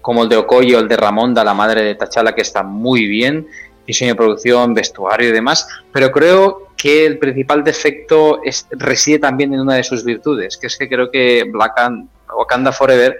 como 0.01 0.23
el 0.23 0.27
de 0.29 0.35
Okoye 0.37 0.75
o 0.75 0.79
el 0.79 0.87
de 0.89 0.97
Ramonda, 0.97 1.43
la 1.45 1.53
madre 1.53 1.81
de 1.81 1.95
Tachala, 1.95 2.35
que 2.35 2.41
está 2.41 2.61
muy 2.61 3.05
bien, 3.07 3.47
diseño 3.85 4.11
de 4.11 4.15
producción, 4.15 4.73
vestuario 4.73 5.29
y 5.29 5.31
demás, 5.31 5.67
pero 5.91 6.11
creo 6.11 6.69
que 6.77 7.05
el 7.05 7.17
principal 7.19 7.63
defecto 7.63 8.41
es- 8.43 8.67
reside 8.71 9.19
también 9.19 9.53
en 9.53 9.61
una 9.61 9.75
de 9.75 9.83
sus 9.83 10.03
virtudes, 10.03 10.57
que 10.57 10.67
es 10.67 10.77
que 10.77 10.87
creo 10.89 11.09
que 11.11 11.43
Black 11.51 11.73
and, 11.77 12.07
Wakanda 12.37 12.71
Forever 12.71 13.17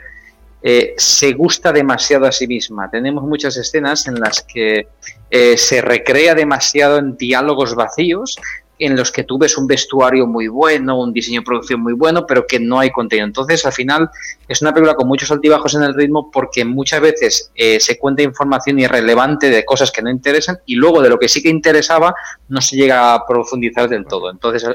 eh, 0.65 0.94
se 0.98 1.34
gusta 1.34 1.73
demasiado 1.73 2.26
a 2.26 2.31
sí 2.31 2.48
misma. 2.48 2.90
Tenemos 2.90 3.23
muchas 3.26 3.57
escenas 3.57 4.07
en 4.07 4.15
las 4.19 4.41
que 4.41 4.88
eh, 5.30 5.57
se 5.57 5.81
recrea 5.81 6.35
demasiado 6.35 6.98
en 6.99 7.18
diálogos 7.18 7.76
vacíos, 7.76 8.38
en 8.85 8.95
los 8.95 9.11
que 9.11 9.23
tú 9.23 9.38
ves 9.38 9.57
un 9.57 9.68
vestuario 9.68 10.27
muy 10.27 10.47
bueno, 10.47 10.99
un 10.99 11.14
diseño 11.14 11.41
de 11.41 11.45
producción 11.45 11.81
muy 11.81 11.93
bueno, 11.93 12.26
pero 12.27 12.45
que 12.45 12.60
no 12.60 12.80
hay 12.80 12.91
contenido. 12.91 13.26
Entonces, 13.26 13.65
al 13.65 13.73
final, 13.73 14.10
es 14.47 14.61
una 14.61 14.73
película 14.73 14.95
con 14.95 15.07
muchos 15.07 15.31
altibajos 15.31 15.76
en 15.76 15.84
el 15.84 15.93
ritmo 15.93 16.30
porque 16.31 16.65
muchas 16.65 17.01
veces 17.01 17.51
eh, 17.55 17.80
se 17.80 17.97
cuenta 17.97 18.23
información 18.23 18.80
irrelevante 18.80 19.49
de 19.49 19.64
cosas 19.65 19.91
que 19.91 20.01
no 20.01 20.10
interesan 20.10 20.60
y 20.65 20.76
luego 20.76 21.01
de 21.01 21.10
lo 21.10 21.18
que 21.18 21.30
sí 21.30 21.41
que 21.41 21.49
interesaba 21.49 22.14
no 22.49 22.61
se 22.61 22.76
llega 22.76 23.14
a 23.14 23.26
profundizar 23.26 23.88
del 23.88 24.05
todo. 24.05 24.30
Entonces, 24.30 24.68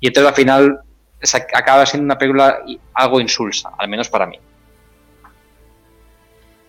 y 0.00 0.08
entonces 0.08 0.28
al 0.28 0.36
final 0.36 0.80
acaba 1.54 1.86
siendo 1.86 2.04
una 2.04 2.18
película 2.18 2.58
algo 2.94 3.20
insulsa, 3.20 3.70
al 3.78 3.88
menos 3.88 4.08
para 4.08 4.26
mí. 4.26 4.38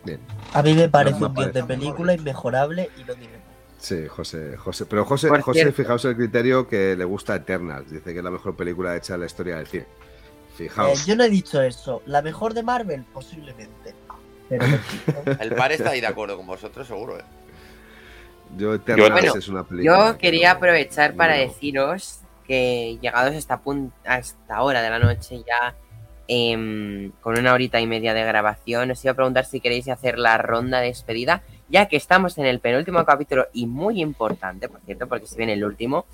Bien. 0.03 0.19
a 0.53 0.63
mí 0.63 0.73
me 0.73 0.87
parece 0.87 1.21
un 1.21 1.33
10 1.33 1.51
de 1.51 1.63
película 1.63 2.13
inmejorable 2.13 2.89
y 2.97 3.03
no 3.03 3.13
diré. 3.13 3.36
Sí, 3.79 4.07
José, 4.07 4.57
José. 4.57 4.85
Pero 4.85 5.05
José, 5.05 5.27
Por 5.27 5.41
José, 5.41 5.59
cierto. 5.61 5.75
fijaos 5.75 6.03
el 6.05 6.15
criterio 6.15 6.67
que 6.67 6.95
le 6.95 7.05
gusta 7.05 7.35
Eternals. 7.35 7.89
Dice 7.91 8.11
que 8.11 8.17
es 8.19 8.23
la 8.23 8.31
mejor 8.31 8.55
película 8.55 8.95
hecha 8.95 9.13
en 9.13 9.19
la 9.21 9.25
historia 9.27 9.57
del 9.57 9.67
cine. 9.67 9.83
Eh, 9.83 10.53
Fijaos. 10.57 11.05
yo 11.05 11.15
no 11.15 11.23
he 11.23 11.29
dicho 11.29 11.61
eso. 11.61 12.01
¿La 12.07 12.21
mejor 12.23 12.53
de 12.55 12.63
Marvel? 12.63 13.05
Posiblemente. 13.13 13.93
Pero 14.49 14.65
El 15.39 15.53
par 15.55 15.71
está 15.71 15.91
ahí 15.91 16.01
de 16.01 16.07
acuerdo 16.07 16.35
con 16.37 16.47
vosotros, 16.47 16.87
seguro. 16.87 17.17
¿eh? 17.19 17.23
Yo 18.57 18.73
Eternals 18.73 19.11
Bueno, 19.11 19.33
es 19.35 19.47
una 19.47 19.63
película. 19.63 20.11
Yo 20.11 20.17
quería 20.17 20.51
aprovechar 20.51 21.13
para 21.15 21.35
deciros 21.35 22.21
que 22.47 22.97
llegados 23.01 23.33
a 23.33 23.37
esta, 23.37 23.61
pun- 23.61 23.91
a 24.05 24.17
esta 24.19 24.61
hora 24.63 24.81
de 24.81 24.89
la 24.89 24.99
noche 24.99 25.43
ya 25.45 25.75
em, 26.29 27.11
con 27.21 27.37
una 27.37 27.53
horita 27.53 27.79
y 27.79 27.87
media 27.87 28.13
de 28.13 28.23
grabación, 28.23 28.89
os 28.91 29.03
iba 29.03 29.11
a 29.11 29.15
preguntar 29.15 29.45
si 29.45 29.59
queréis 29.59 29.87
hacer 29.89 30.17
la 30.17 30.37
ronda 30.37 30.79
de 30.79 30.87
despedida, 30.87 31.43
ya 31.69 31.87
que 31.87 31.97
estamos 31.97 32.37
en 32.37 32.45
el 32.45 32.59
penúltimo 32.59 33.03
capítulo 33.05 33.47
y 33.53 33.67
muy 33.67 34.01
importante, 34.01 34.69
por 34.69 34.81
cierto, 34.81 35.07
porque 35.07 35.25
se 35.25 35.37
viene 35.37 35.53
el 35.53 35.63
último. 35.63 36.05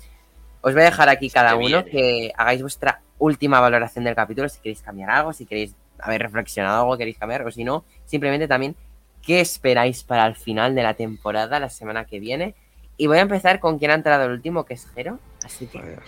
Os 0.60 0.72
voy 0.72 0.82
a 0.82 0.86
dejar 0.86 1.08
aquí 1.08 1.30
cada 1.30 1.54
uno 1.54 1.66
viene. 1.66 1.90
que 1.90 2.32
hagáis 2.36 2.62
vuestra 2.62 3.00
última 3.18 3.60
valoración 3.60 4.04
del 4.04 4.14
capítulo, 4.14 4.48
si 4.48 4.60
queréis 4.60 4.82
cambiar 4.82 5.10
algo, 5.10 5.32
si 5.32 5.46
queréis 5.46 5.74
haber 5.98 6.22
reflexionado 6.22 6.82
algo, 6.82 6.96
queréis 6.96 7.18
cambiar, 7.18 7.46
o 7.46 7.50
si 7.50 7.64
no, 7.64 7.84
simplemente 8.04 8.48
también 8.48 8.74
qué 9.22 9.40
esperáis 9.40 10.02
para 10.02 10.26
el 10.26 10.36
final 10.36 10.74
de 10.74 10.82
la 10.82 10.94
temporada, 10.94 11.60
la 11.60 11.70
semana 11.70 12.04
que 12.04 12.20
viene. 12.20 12.54
Y 12.96 13.06
voy 13.06 13.18
a 13.18 13.22
empezar 13.22 13.60
con 13.60 13.78
quien 13.78 13.90
ha 13.90 13.94
entrado 13.94 14.24
el 14.24 14.32
último, 14.32 14.64
que 14.64 14.74
es 14.74 14.86
Jero. 14.94 15.18
Así 15.44 15.66
que. 15.66 15.98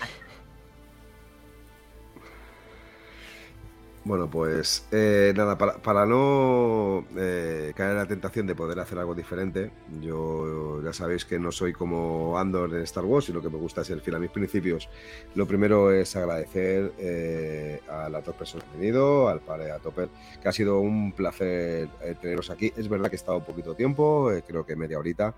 Bueno, 4.07 4.31
pues 4.31 4.87
eh, 4.93 5.33
nada, 5.35 5.59
para, 5.59 5.79
para 5.79 6.07
no 6.07 7.05
eh, 7.17 7.73
caer 7.75 7.91
en 7.91 7.97
la 7.97 8.07
tentación 8.07 8.47
de 8.47 8.55
poder 8.55 8.79
hacer 8.79 9.01
algo 9.01 9.17
diferente, 9.17 9.73
yo 10.01 10.81
ya 10.81 10.93
sabéis 10.93 11.25
que 11.25 11.41
no 11.41 11.51
soy 11.51 11.73
como 11.73 12.39
Andor 12.39 12.73
en 12.73 12.83
Star 12.83 13.05
Wars 13.05 13.29
y 13.31 13.33
lo 13.33 13.43
que 13.43 13.51
me 13.51 13.59
gusta 13.59 13.81
es 13.81 13.91
el 13.91 14.01
fiel 14.01 14.15
a 14.15 14.19
mis 14.21 14.31
principios. 14.31 14.89
Lo 15.35 15.45
primero 15.45 15.91
es 15.91 16.15
agradecer 16.15 16.93
eh, 17.01 17.81
a 17.91 18.09
las 18.09 18.25
dos 18.25 18.37
personas 18.37 18.69
que 18.69 18.75
han 18.75 18.81
venido, 18.81 19.29
al 19.29 19.41
padre, 19.41 19.73
a 19.73 19.81
Topper, 19.81 20.09
que 20.41 20.49
ha 20.49 20.53
sido 20.53 20.79
un 20.79 21.11
placer 21.11 21.89
eh, 22.01 22.15
teneros 22.23 22.49
aquí. 22.51 22.73
Es 22.77 22.89
verdad 22.89 23.09
que 23.09 23.17
he 23.17 23.19
estado 23.19 23.45
poquito 23.45 23.75
tiempo, 23.75 24.31
eh, 24.31 24.45
creo 24.47 24.65
que 24.65 24.77
media 24.77 25.01
horita, 25.01 25.35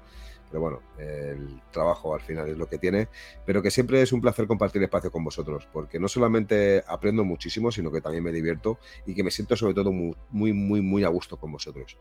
pero 0.49 0.61
bueno, 0.61 0.83
el 0.99 1.61
trabajo 1.71 2.15
al 2.15 2.21
final 2.21 2.49
es 2.49 2.57
lo 2.57 2.67
que 2.67 2.79
tiene 2.79 3.09
pero 3.45 3.63
que 3.63 3.71
siempre 3.71 4.03
es 4.03 4.13
un 4.13 4.21
placer 4.21 4.47
compartir 4.47 4.83
espacio 4.83 5.11
con 5.11 5.25
vosotros, 5.25 5.69
porque 5.73 5.99
no 5.99 6.09
solamente 6.09 6.83
aprendo 6.87 7.25
muchísimo, 7.25 7.71
sino 7.71 7.91
que 7.91 8.01
también 8.01 8.25
me 8.25 8.33
divierto 8.33 8.79
y 9.07 9.15
que 9.15 9.23
me 9.23 9.31
siento 9.31 9.57
sobre 9.57 9.75
todo 9.75 9.93
muy, 9.93 10.15
muy, 10.31 10.53
muy, 10.53 10.81
muy 10.81 11.05
a 11.05 11.09
gusto 11.09 11.37
con 11.37 11.53
vosotros. 11.53 11.97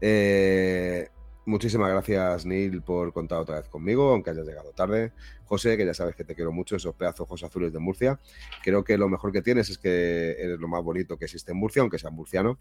Eh, 0.00 1.08
muchísimas 1.44 1.90
gracias, 1.90 2.46
Neil, 2.46 2.82
por 2.82 3.12
contar 3.12 3.38
otra 3.38 3.56
vez 3.56 3.68
conmigo, 3.68 4.10
aunque 4.10 4.30
hayas 4.30 4.46
llegado 4.46 4.72
tarde. 4.72 5.12
José, 5.44 5.76
que 5.76 5.84
ya 5.84 5.94
sabes 5.94 6.14
que 6.14 6.22
te 6.22 6.36
quiero 6.36 6.52
mucho, 6.52 6.76
esos 6.76 6.94
pedazos 6.94 7.22
ojos 7.22 7.42
azules 7.42 7.72
de 7.72 7.80
Murcia. 7.80 8.20
Creo 8.62 8.84
que 8.84 8.96
lo 8.96 9.08
mejor 9.08 9.32
que 9.32 9.42
tienes 9.42 9.68
es 9.68 9.78
que 9.78 10.36
eres 10.38 10.60
lo 10.60 10.68
más 10.68 10.82
bonito 10.84 11.16
que 11.16 11.24
existe 11.24 11.50
en 11.50 11.58
Murcia, 11.58 11.82
aunque 11.82 11.98
seas 11.98 12.12
murciano. 12.12 12.58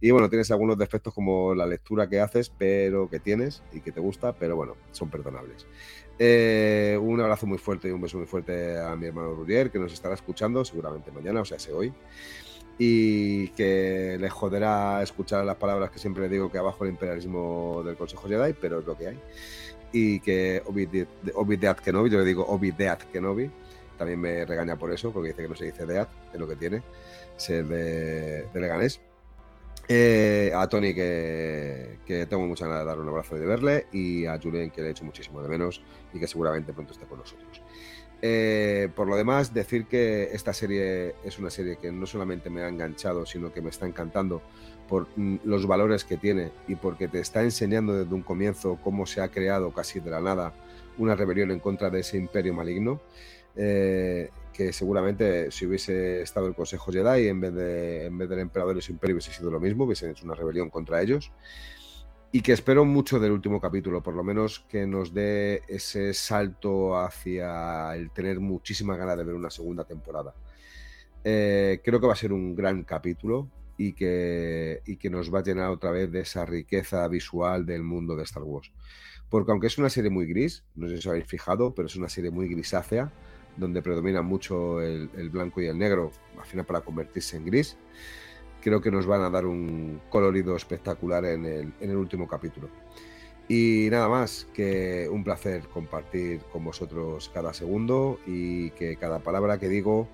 Y 0.00 0.10
bueno, 0.12 0.30
tienes 0.30 0.50
algunos 0.50 0.78
defectos 0.78 1.12
como 1.12 1.54
la 1.54 1.66
lectura 1.66 2.08
que 2.08 2.20
haces, 2.20 2.50
pero 2.50 3.10
que 3.10 3.20
tienes 3.20 3.62
y 3.72 3.80
que 3.80 3.92
te 3.92 4.00
gusta, 4.00 4.32
pero 4.32 4.56
bueno, 4.56 4.76
son 4.92 5.10
perdonables. 5.10 5.66
Eh, 6.18 6.98
un 7.00 7.20
abrazo 7.20 7.46
muy 7.46 7.58
fuerte 7.58 7.88
y 7.88 7.90
un 7.90 8.00
beso 8.00 8.16
muy 8.16 8.26
fuerte 8.26 8.78
a 8.78 8.96
mi 8.96 9.06
hermano 9.06 9.34
Rurier, 9.34 9.70
que 9.70 9.78
nos 9.78 9.92
estará 9.92 10.14
escuchando 10.14 10.64
seguramente 10.64 11.10
mañana, 11.10 11.40
o 11.40 11.44
sea, 11.44 11.58
sé 11.58 11.72
hoy. 11.72 11.92
Y 12.84 13.46
que 13.50 14.16
le 14.18 14.28
joderá 14.28 15.04
escuchar 15.04 15.44
las 15.44 15.54
palabras 15.54 15.92
que 15.92 16.00
siempre 16.00 16.28
digo 16.28 16.50
que 16.50 16.58
abajo 16.58 16.82
el 16.82 16.90
imperialismo 16.90 17.80
del 17.86 17.94
Consejo 17.94 18.26
Jedi, 18.26 18.54
pero 18.60 18.80
es 18.80 18.84
lo 18.84 18.98
que 18.98 19.06
hay. 19.06 19.20
Y 19.92 20.18
que 20.18 20.60
Obi 20.66 21.56
Deat 21.56 21.78
Kenobi, 21.78 22.10
yo 22.10 22.18
le 22.18 22.24
digo 22.24 22.44
Obi 22.44 22.72
Deat 22.72 23.04
Kenobi, 23.12 23.48
también 23.96 24.18
me 24.18 24.44
regaña 24.44 24.74
por 24.74 24.90
eso, 24.90 25.12
porque 25.12 25.28
dice 25.28 25.42
que 25.42 25.48
no 25.48 25.54
se 25.54 25.66
dice 25.66 25.86
Deat, 25.86 26.08
es 26.32 26.40
lo 26.40 26.48
que 26.48 26.56
tiene, 26.56 26.82
ser 27.36 27.66
de, 27.66 28.48
de 28.52 28.60
Leganés. 28.60 29.00
Eh, 29.86 30.50
a 30.52 30.66
Tony, 30.66 30.92
que, 30.92 32.00
que 32.04 32.26
tengo 32.26 32.44
mucha 32.48 32.66
ganas 32.66 32.80
de 32.80 32.86
darle 32.86 33.02
un 33.04 33.10
abrazo 33.10 33.36
y 33.36 33.38
de 33.38 33.46
verle, 33.46 33.86
y 33.92 34.26
a 34.26 34.40
Julien, 34.42 34.72
que 34.72 34.82
le 34.82 34.88
he 34.88 34.90
hecho 34.90 35.04
muchísimo 35.04 35.40
de 35.40 35.48
menos 35.48 35.80
y 36.12 36.18
que 36.18 36.26
seguramente 36.26 36.72
pronto 36.72 36.94
esté 36.94 37.06
con 37.06 37.20
nosotros. 37.20 37.62
Eh, 38.24 38.88
por 38.94 39.08
lo 39.08 39.16
demás, 39.16 39.52
decir 39.52 39.86
que 39.86 40.30
esta 40.32 40.52
serie 40.52 41.16
es 41.24 41.40
una 41.40 41.50
serie 41.50 41.76
que 41.76 41.90
no 41.90 42.06
solamente 42.06 42.50
me 42.50 42.62
ha 42.62 42.68
enganchado, 42.68 43.26
sino 43.26 43.52
que 43.52 43.60
me 43.60 43.70
está 43.70 43.84
encantando 43.84 44.40
por 44.88 45.08
mm, 45.16 45.38
los 45.44 45.66
valores 45.66 46.04
que 46.04 46.16
tiene 46.16 46.52
y 46.68 46.76
porque 46.76 47.08
te 47.08 47.18
está 47.18 47.42
enseñando 47.42 47.94
desde 47.94 48.14
un 48.14 48.22
comienzo 48.22 48.78
cómo 48.82 49.06
se 49.06 49.20
ha 49.20 49.28
creado 49.28 49.72
casi 49.72 49.98
de 49.98 50.10
la 50.10 50.20
nada 50.20 50.54
una 50.98 51.16
rebelión 51.16 51.50
en 51.50 51.58
contra 51.58 51.90
de 51.90 52.00
ese 52.00 52.16
imperio 52.16 52.54
maligno. 52.54 53.00
Eh, 53.56 54.30
que 54.52 54.72
seguramente 54.72 55.50
si 55.50 55.66
hubiese 55.66 56.22
estado 56.22 56.46
el 56.46 56.54
Consejo 56.54 56.92
Jedi 56.92 57.28
en 57.28 57.40
vez, 57.40 57.54
de, 57.54 58.06
en 58.06 58.18
vez 58.18 58.28
del 58.28 58.40
emperador 58.40 58.76
y 58.76 58.82
su 58.82 58.92
imperio 58.92 59.16
hubiese 59.16 59.32
sido 59.32 59.50
lo 59.50 59.58
mismo, 59.58 59.84
hubiese 59.84 60.10
hecho 60.10 60.24
una 60.24 60.34
rebelión 60.34 60.70
contra 60.70 61.00
ellos. 61.00 61.32
Y 62.34 62.40
que 62.40 62.52
espero 62.52 62.86
mucho 62.86 63.20
del 63.20 63.30
último 63.30 63.60
capítulo, 63.60 64.02
por 64.02 64.14
lo 64.14 64.24
menos 64.24 64.60
que 64.60 64.86
nos 64.86 65.12
dé 65.12 65.62
ese 65.68 66.14
salto 66.14 66.98
hacia 66.98 67.94
el 67.94 68.10
tener 68.10 68.40
muchísima 68.40 68.96
ganas 68.96 69.18
de 69.18 69.24
ver 69.24 69.34
una 69.34 69.50
segunda 69.50 69.84
temporada. 69.84 70.34
Eh, 71.22 71.82
creo 71.84 72.00
que 72.00 72.06
va 72.06 72.14
a 72.14 72.16
ser 72.16 72.32
un 72.32 72.56
gran 72.56 72.84
capítulo 72.84 73.48
y 73.76 73.92
que, 73.92 74.80
y 74.86 74.96
que 74.96 75.10
nos 75.10 75.32
va 75.32 75.40
a 75.40 75.42
llenar 75.42 75.68
otra 75.68 75.90
vez 75.90 76.10
de 76.10 76.20
esa 76.20 76.46
riqueza 76.46 77.06
visual 77.06 77.66
del 77.66 77.82
mundo 77.82 78.16
de 78.16 78.22
Star 78.22 78.44
Wars. 78.44 78.72
Porque 79.28 79.52
aunque 79.52 79.66
es 79.66 79.76
una 79.76 79.90
serie 79.90 80.10
muy 80.10 80.24
gris, 80.26 80.64
no 80.74 80.88
sé 80.88 80.94
si 80.94 81.00
os 81.00 81.06
habéis 81.08 81.26
fijado, 81.26 81.74
pero 81.74 81.86
es 81.86 81.96
una 81.96 82.08
serie 82.08 82.30
muy 82.30 82.48
grisácea, 82.48 83.12
donde 83.58 83.82
predomina 83.82 84.22
mucho 84.22 84.80
el, 84.80 85.10
el 85.18 85.28
blanco 85.28 85.60
y 85.60 85.66
el 85.66 85.76
negro, 85.76 86.10
al 86.38 86.46
final 86.46 86.64
para 86.64 86.80
convertirse 86.80 87.36
en 87.36 87.44
gris 87.44 87.76
creo 88.62 88.80
que 88.80 88.90
nos 88.90 89.06
van 89.06 89.22
a 89.22 89.30
dar 89.30 89.44
un 89.44 90.00
colorido 90.08 90.56
espectacular 90.56 91.24
en 91.24 91.44
el, 91.44 91.72
en 91.80 91.90
el 91.90 91.96
último 91.96 92.26
capítulo. 92.26 92.68
Y 93.48 93.88
nada 93.90 94.08
más, 94.08 94.46
que 94.54 95.08
un 95.10 95.24
placer 95.24 95.62
compartir 95.68 96.40
con 96.52 96.64
vosotros 96.64 97.30
cada 97.34 97.52
segundo 97.52 98.18
y 98.26 98.70
que 98.70 98.96
cada 98.96 99.18
palabra 99.18 99.58
que 99.58 99.68
digo 99.68 100.08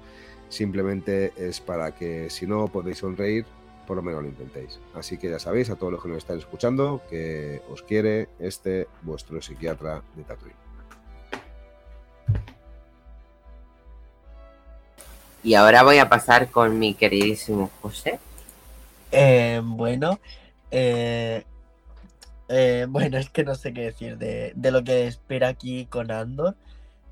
simplemente 0.49 1.33
es 1.37 1.61
para 1.61 1.95
que 1.95 2.31
si 2.31 2.47
no 2.47 2.69
podéis 2.69 2.99
sonreír, 2.99 3.45
por 3.87 3.97
lo 3.97 4.03
menos 4.03 4.23
lo 4.23 4.29
intentéis. 4.29 4.81
Así 4.95 5.19
que 5.19 5.31
ya 5.31 5.39
sabéis, 5.39 5.71
a 5.71 5.77
todos 5.77 5.93
los 5.93 6.03
que 6.03 6.09
nos 6.09 6.19
están 6.19 6.39
escuchando, 6.39 7.03
que 7.09 7.63
os 7.71 7.83
quiere 7.83 8.29
este 8.39 8.89
vuestro 9.03 9.41
psiquiatra 9.41 10.03
de 10.17 10.25
Tatooine. 10.25 10.57
Y 15.45 15.55
ahora 15.55 15.83
voy 15.83 15.99
a 15.99 16.09
pasar 16.09 16.51
con 16.51 16.79
mi 16.79 16.95
queridísimo 16.95 17.71
José. 17.81 18.19
Eh, 19.11 19.61
bueno, 19.65 20.21
eh, 20.71 21.45
eh, 22.49 22.87
bueno, 22.89 23.19
es 23.19 23.31
que 23.31 23.45
no 23.45 23.55
sé 23.55 23.73
qué 23.73 23.83
decir 23.83 24.19
de, 24.19 24.53
de 24.55 24.71
lo 24.71 24.85
que 24.85 25.07
espera 25.07 25.49
aquí 25.49 25.87
con 25.87 26.11
Andor. 26.11 26.57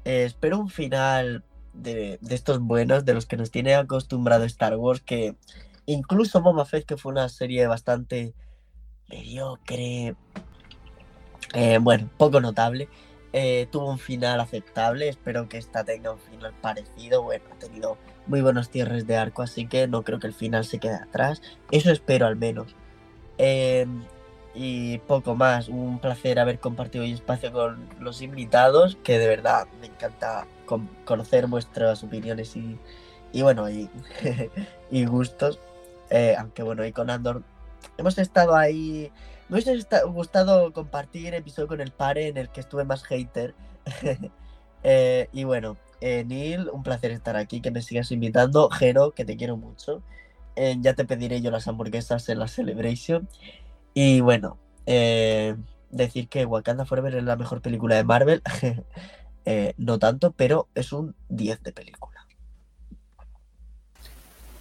Espero 0.05 0.59
un 0.59 0.69
final 0.69 1.43
de, 1.73 2.19
de 2.21 2.35
estos 2.35 2.61
buenos, 2.61 3.05
de 3.05 3.15
los 3.15 3.27
que 3.27 3.37
nos 3.37 3.51
tiene 3.51 3.75
acostumbrado 3.75 4.45
Star 4.45 4.77
Wars, 4.77 5.01
que 5.01 5.35
incluso 5.87 6.41
Boba 6.41 6.65
Fett, 6.65 6.87
que 6.87 6.97
fue 6.97 7.13
una 7.13 7.29
serie 7.29 7.67
bastante 7.67 8.35
mediocre, 9.09 10.15
bueno, 11.81 12.09
poco 12.17 12.41
notable, 12.41 12.89
eh, 13.39 13.69
tuvo 13.71 13.91
un 13.91 13.99
final 13.99 14.41
aceptable. 14.41 15.09
Espero 15.11 15.47
que 15.47 15.59
esta 15.59 15.85
tenga 15.85 16.11
un 16.13 16.19
final 16.19 16.55
parecido. 16.63 17.23
Bueno, 17.23 17.45
ha 17.53 17.59
tenido 17.59 17.99
muy 18.27 18.41
buenos 18.41 18.71
cierres 18.71 19.07
de 19.07 19.17
arco, 19.17 19.43
así 19.43 19.67
que 19.67 19.87
no 19.87 20.03
creo 20.03 20.19
que 20.19 20.27
el 20.27 20.33
final 20.33 20.65
se 20.65 20.79
quede 20.79 20.95
atrás. 20.95 21.43
Eso 21.71 21.91
espero 21.93 22.27
al 22.27 22.37
menos. 22.37 22.75
Eh, 23.37 23.87
y 24.55 24.97
poco 25.01 25.35
más. 25.35 25.69
Un 25.69 25.99
placer 25.99 26.39
haber 26.39 26.59
compartido 26.61 27.05
hoy 27.05 27.13
espacio 27.13 27.53
con 27.53 27.87
los 28.01 28.23
invitados, 28.23 28.97
que 29.05 29.19
de 29.19 29.27
verdad 29.27 29.67
me 29.83 29.89
encanta 29.89 30.47
con- 30.65 30.89
conocer 31.05 31.47
vuestras 31.47 32.03
opiniones 32.03 32.57
y, 32.57 32.79
y 33.33 33.43
bueno, 33.43 33.69
y, 33.69 33.91
y 34.91 35.05
gustos. 35.05 35.61
Eh, 36.09 36.35
aunque 36.39 36.63
bueno, 36.63 36.87
y 36.87 36.93
con 36.93 37.11
Andor 37.11 37.43
hemos 37.99 38.17
estado 38.17 38.57
ahí. 38.57 39.13
Me 39.49 39.61
hubiese 39.61 39.87
gustado 40.07 40.73
compartir 40.73 41.33
episodio 41.35 41.69
con 41.69 41.81
el 41.81 41.93
pare 41.93 42.27
en 42.27 42.37
el 42.37 42.49
que 42.49 42.61
estuve 42.61 42.85
más 42.85 43.05
hater. 43.05 43.55
Eh, 44.89 45.29
y 45.33 45.43
bueno, 45.43 45.77
eh, 46.01 46.23
Neil, 46.25 46.71
un 46.73 46.85
placer 46.85 47.11
estar 47.11 47.35
aquí, 47.35 47.61
que 47.61 47.73
me 47.73 47.83
sigas 47.83 48.13
invitando. 48.13 48.71
Jero, 48.71 49.11
que 49.11 49.25
te 49.25 49.37
quiero 49.37 49.57
mucho. 49.57 50.01
Eh, 50.55 50.77
ya 50.79 50.95
te 50.95 51.05
pediré 51.05 51.41
yo 51.41 51.51
las 51.51 51.67
hamburguesas 51.67 52.29
en 52.29 52.39
la 52.39 52.47
Celebration. 52.47 53.29
Y 53.95 54.21
bueno, 54.21 54.59
decir 55.91 56.29
que 56.29 56.47
Wakanda 56.47 56.85
Forever 56.85 57.17
es 57.17 57.25
la 57.25 57.35
mejor 57.35 57.63
película 57.63 57.97
de 57.97 58.05
Marvel. 58.05 58.43
No 59.77 59.99
tanto, 59.99 60.31
pero 60.33 60.69
es 60.77 60.93
un 60.93 61.17
10 61.29 61.65
de 61.65 61.73
película. 61.73 62.16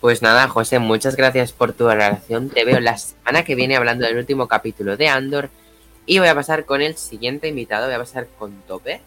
Pues 0.05 0.21
nada, 0.21 0.47
José, 0.47 0.77
muchas 0.77 1.15
gracias 1.15 1.51
por 1.51 1.73
tu 1.73 1.87
relación. 1.87 2.49
Te 2.49 2.63
veo 2.63 2.79
la 2.79 2.95
semana 2.95 3.43
que 3.43 3.55
viene 3.55 3.75
hablando 3.75 4.05
del 4.05 4.17
último 4.17 4.47
capítulo 4.47 4.97
de 4.97 5.07
Andor. 5.07 5.49
Y 6.05 6.19
voy 6.19 6.27
a 6.27 6.35
pasar 6.35 6.65
con 6.65 6.83
el 6.83 6.95
siguiente 6.95 7.47
invitado, 7.47 7.87
voy 7.87 7.95
a 7.95 7.97
pasar 7.97 8.27
con 8.37 8.53
Tope. 8.67 9.01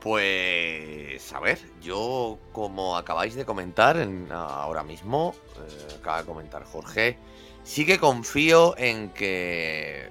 Pues, 0.00 1.32
a 1.32 1.38
ver, 1.38 1.60
yo 1.80 2.38
como 2.50 2.96
acabáis 2.96 3.36
de 3.36 3.44
comentar 3.44 3.96
en- 3.98 4.26
ahora 4.32 4.82
mismo, 4.82 5.32
eh, 5.56 5.94
acaba 6.00 6.22
de 6.22 6.26
comentar 6.26 6.64
Jorge, 6.64 7.18
sí 7.62 7.86
que 7.86 8.00
confío 8.00 8.76
en 8.78 9.10
que 9.10 10.08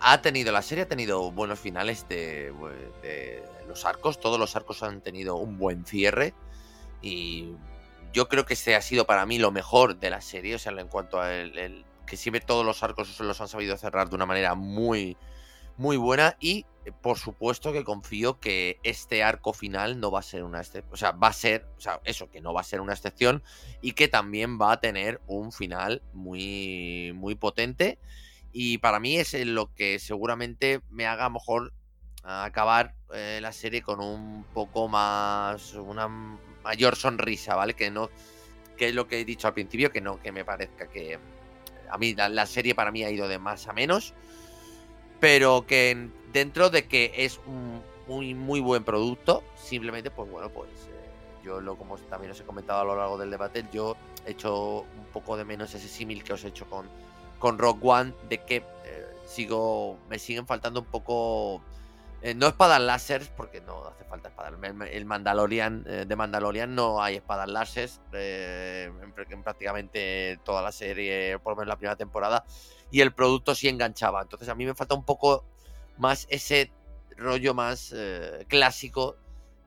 ha 0.00 0.22
tenido, 0.22 0.52
la 0.52 0.62
serie 0.62 0.84
ha 0.84 0.88
tenido 0.88 1.30
buenos 1.32 1.60
finales 1.60 2.08
de 2.08 2.50
los 3.68 3.84
arcos, 3.84 4.18
todos 4.20 4.38
los 4.38 4.56
arcos 4.56 4.82
han 4.82 5.02
tenido 5.02 5.36
un 5.36 5.58
buen 5.58 5.84
cierre 5.84 6.32
y 7.02 7.50
yo 8.14 8.28
creo 8.28 8.46
que 8.46 8.54
este 8.54 8.76
ha 8.76 8.80
sido 8.80 9.06
para 9.06 9.26
mí 9.26 9.38
lo 9.38 9.50
mejor 9.50 9.98
de 9.98 10.08
la 10.08 10.20
serie, 10.20 10.54
o 10.54 10.58
sea, 10.58 10.72
en 10.72 10.86
cuanto 10.86 11.20
a 11.20 11.34
el, 11.34 11.84
que 12.06 12.16
siempre 12.16 12.40
todos 12.40 12.64
los 12.64 12.82
arcos 12.84 13.18
los 13.18 13.40
han 13.40 13.48
sabido 13.48 13.76
cerrar 13.76 14.08
de 14.08 14.14
una 14.14 14.24
manera 14.24 14.54
muy, 14.54 15.16
muy 15.76 15.96
buena 15.96 16.36
y 16.38 16.64
por 17.02 17.18
supuesto 17.18 17.72
que 17.72 17.82
confío 17.82 18.38
que 18.38 18.78
este 18.84 19.24
arco 19.24 19.52
final 19.52 19.98
no 19.98 20.12
va 20.12 20.20
a 20.20 20.22
ser 20.22 20.44
una 20.44 20.60
excepción, 20.60 20.92
o 20.92 20.96
sea, 20.96 21.10
va 21.10 21.28
a 21.28 21.32
ser, 21.32 21.66
o 21.76 21.80
sea, 21.80 22.00
eso, 22.04 22.30
que 22.30 22.40
no 22.40 22.54
va 22.54 22.60
a 22.60 22.64
ser 22.64 22.80
una 22.80 22.92
excepción 22.92 23.42
y 23.82 23.92
que 23.92 24.06
también 24.06 24.60
va 24.60 24.72
a 24.72 24.80
tener 24.80 25.20
un 25.26 25.50
final 25.50 26.00
muy, 26.12 27.12
muy 27.16 27.34
potente 27.34 27.98
y 28.52 28.78
para 28.78 29.00
mí 29.00 29.16
es 29.16 29.34
lo 29.44 29.74
que 29.74 29.98
seguramente 29.98 30.82
me 30.88 31.06
haga 31.06 31.28
mejor 31.30 31.72
acabar 32.24 32.94
eh, 33.12 33.38
la 33.42 33.52
serie 33.52 33.82
con 33.82 34.00
un 34.00 34.44
poco 34.54 34.88
más, 34.88 35.74
una 35.74 36.08
mayor 36.08 36.96
sonrisa, 36.96 37.54
¿vale? 37.54 37.74
Que 37.74 37.90
no, 37.90 38.10
que 38.76 38.88
es 38.88 38.94
lo 38.94 39.06
que 39.06 39.20
he 39.20 39.24
dicho 39.24 39.46
al 39.46 39.54
principio, 39.54 39.90
que 39.92 40.00
no, 40.00 40.20
que 40.20 40.32
me 40.32 40.44
parezca 40.44 40.88
que 40.88 41.18
a 41.90 41.98
mí 41.98 42.14
la, 42.14 42.46
serie 42.46 42.74
para 42.74 42.90
mí 42.90 43.04
ha 43.04 43.10
ido 43.10 43.28
de 43.28 43.38
más 43.38 43.68
a 43.68 43.72
menos 43.72 44.14
pero 45.20 45.66
que 45.66 45.90
en- 45.90 46.12
dentro 46.32 46.70
de 46.70 46.86
que 46.86 47.12
es 47.16 47.40
un 47.46 47.82
muy 48.06 48.34
muy 48.34 48.60
buen 48.60 48.84
producto, 48.84 49.42
simplemente 49.56 50.10
pues 50.10 50.30
bueno, 50.30 50.50
pues 50.50 50.68
eh, 50.88 51.44
yo 51.44 51.60
lo 51.60 51.76
como 51.76 51.96
también 51.96 52.32
os 52.32 52.40
he 52.40 52.44
comentado 52.44 52.80
a 52.80 52.84
lo 52.84 52.96
largo 52.96 53.16
del 53.18 53.30
debate, 53.30 53.64
yo 53.72 53.96
he 54.26 54.32
hecho 54.32 54.80
un 54.80 55.06
poco 55.12 55.36
de 55.36 55.44
menos 55.44 55.74
ese 55.74 55.88
símil 55.88 56.22
que 56.24 56.32
os 56.34 56.44
he 56.44 56.48
hecho 56.48 56.66
con 56.66 56.86
con 57.38 57.58
Rock 57.58 57.84
One 57.84 58.12
de 58.28 58.38
que 58.38 58.56
eh, 58.56 59.06
sigo 59.26 59.98
me 60.08 60.18
siguen 60.18 60.46
faltando 60.46 60.80
un 60.80 60.86
poco 60.86 61.62
eh, 62.24 62.34
no 62.34 62.46
espadas 62.48 62.80
láser, 62.80 63.22
porque 63.36 63.60
no 63.60 63.84
hace 63.86 64.04
falta 64.04 64.30
espadas. 64.30 64.54
El, 64.90 65.04
Mandalorian, 65.04 65.84
eh, 65.86 66.04
de 66.08 66.16
Mandalorian 66.16 66.74
no 66.74 67.02
hay 67.02 67.16
espadas 67.16 67.48
láser 67.48 67.90
eh, 68.12 68.90
en, 69.02 69.14
pr- 69.14 69.30
en 69.30 69.42
prácticamente 69.42 70.40
toda 70.42 70.62
la 70.62 70.72
serie, 70.72 71.38
por 71.38 71.52
lo 71.52 71.56
menos 71.56 71.68
la 71.68 71.76
primera 71.76 71.96
temporada. 71.96 72.44
Y 72.90 73.02
el 73.02 73.12
producto 73.12 73.54
sí 73.54 73.68
enganchaba. 73.68 74.22
Entonces 74.22 74.48
a 74.48 74.54
mí 74.54 74.64
me 74.64 74.74
falta 74.74 74.94
un 74.94 75.04
poco 75.04 75.44
más 75.98 76.26
ese 76.30 76.72
rollo 77.16 77.52
más 77.54 77.94
clásico 78.48 79.16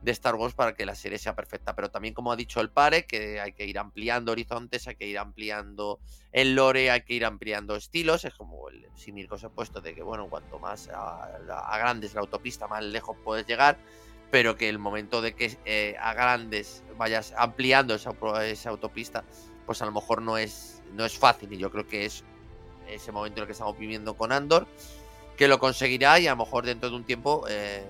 de 0.00 0.12
Star 0.12 0.36
Wars 0.36 0.54
para 0.54 0.74
que 0.74 0.86
la 0.86 0.94
serie 0.94 1.18
sea 1.18 1.34
perfecta. 1.34 1.74
Pero 1.74 1.90
también, 1.90 2.14
como 2.14 2.32
ha 2.32 2.36
dicho 2.36 2.60
el 2.60 2.70
pare, 2.70 3.06
que 3.06 3.40
hay 3.40 3.52
que 3.52 3.66
ir 3.66 3.78
ampliando 3.78 4.32
horizontes, 4.32 4.86
hay 4.86 4.96
que 4.96 5.06
ir 5.06 5.18
ampliando 5.18 5.98
el 6.32 6.54
lore, 6.54 6.90
hay 6.90 7.02
que 7.02 7.14
ir 7.14 7.24
ampliando 7.24 7.76
estilos. 7.76 8.24
Es 8.24 8.34
como 8.34 8.68
el 8.68 8.86
símil 8.94 9.28
que 9.28 9.34
os 9.34 9.44
he 9.44 9.48
puesto 9.48 9.80
de 9.80 9.94
que, 9.94 10.02
bueno, 10.02 10.28
cuanto 10.28 10.58
más 10.58 10.88
a, 10.88 11.24
a 11.24 11.78
grandes 11.78 12.14
la 12.14 12.20
autopista, 12.20 12.68
más 12.68 12.84
lejos 12.84 13.16
puedes 13.24 13.46
llegar. 13.46 13.78
Pero 14.30 14.56
que 14.56 14.68
el 14.68 14.78
momento 14.78 15.22
de 15.22 15.34
que 15.34 15.56
eh, 15.64 15.96
a 15.98 16.12
grandes 16.12 16.84
vayas 16.98 17.32
ampliando 17.36 17.94
esa, 17.94 18.12
esa 18.44 18.70
autopista, 18.70 19.24
pues 19.64 19.80
a 19.80 19.86
lo 19.86 19.92
mejor 19.92 20.20
no 20.22 20.36
es, 20.36 20.82
no 20.92 21.04
es 21.04 21.18
fácil. 21.18 21.52
Y 21.52 21.56
yo 21.56 21.70
creo 21.70 21.86
que 21.86 22.04
es 22.04 22.24
ese 22.88 23.10
momento 23.10 23.38
en 23.38 23.42
el 23.42 23.46
que 23.46 23.52
estamos 23.52 23.78
viviendo 23.78 24.14
con 24.14 24.32
Andor, 24.32 24.66
que 25.36 25.48
lo 25.48 25.58
conseguirá 25.58 26.18
y 26.18 26.26
a 26.26 26.32
lo 26.32 26.44
mejor 26.44 26.66
dentro 26.66 26.90
de 26.90 26.96
un 26.96 27.04
tiempo 27.04 27.46
eh, 27.48 27.84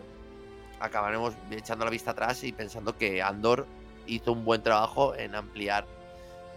acabaremos 0.80 1.34
echando 1.50 1.84
la 1.84 1.90
vista 1.90 2.12
atrás 2.12 2.44
y 2.44 2.52
pensando 2.52 2.96
que 2.96 3.22
Andor 3.22 3.66
hizo 4.06 4.32
un 4.32 4.44
buen 4.44 4.62
trabajo 4.62 5.14
en 5.14 5.34
ampliar 5.34 5.86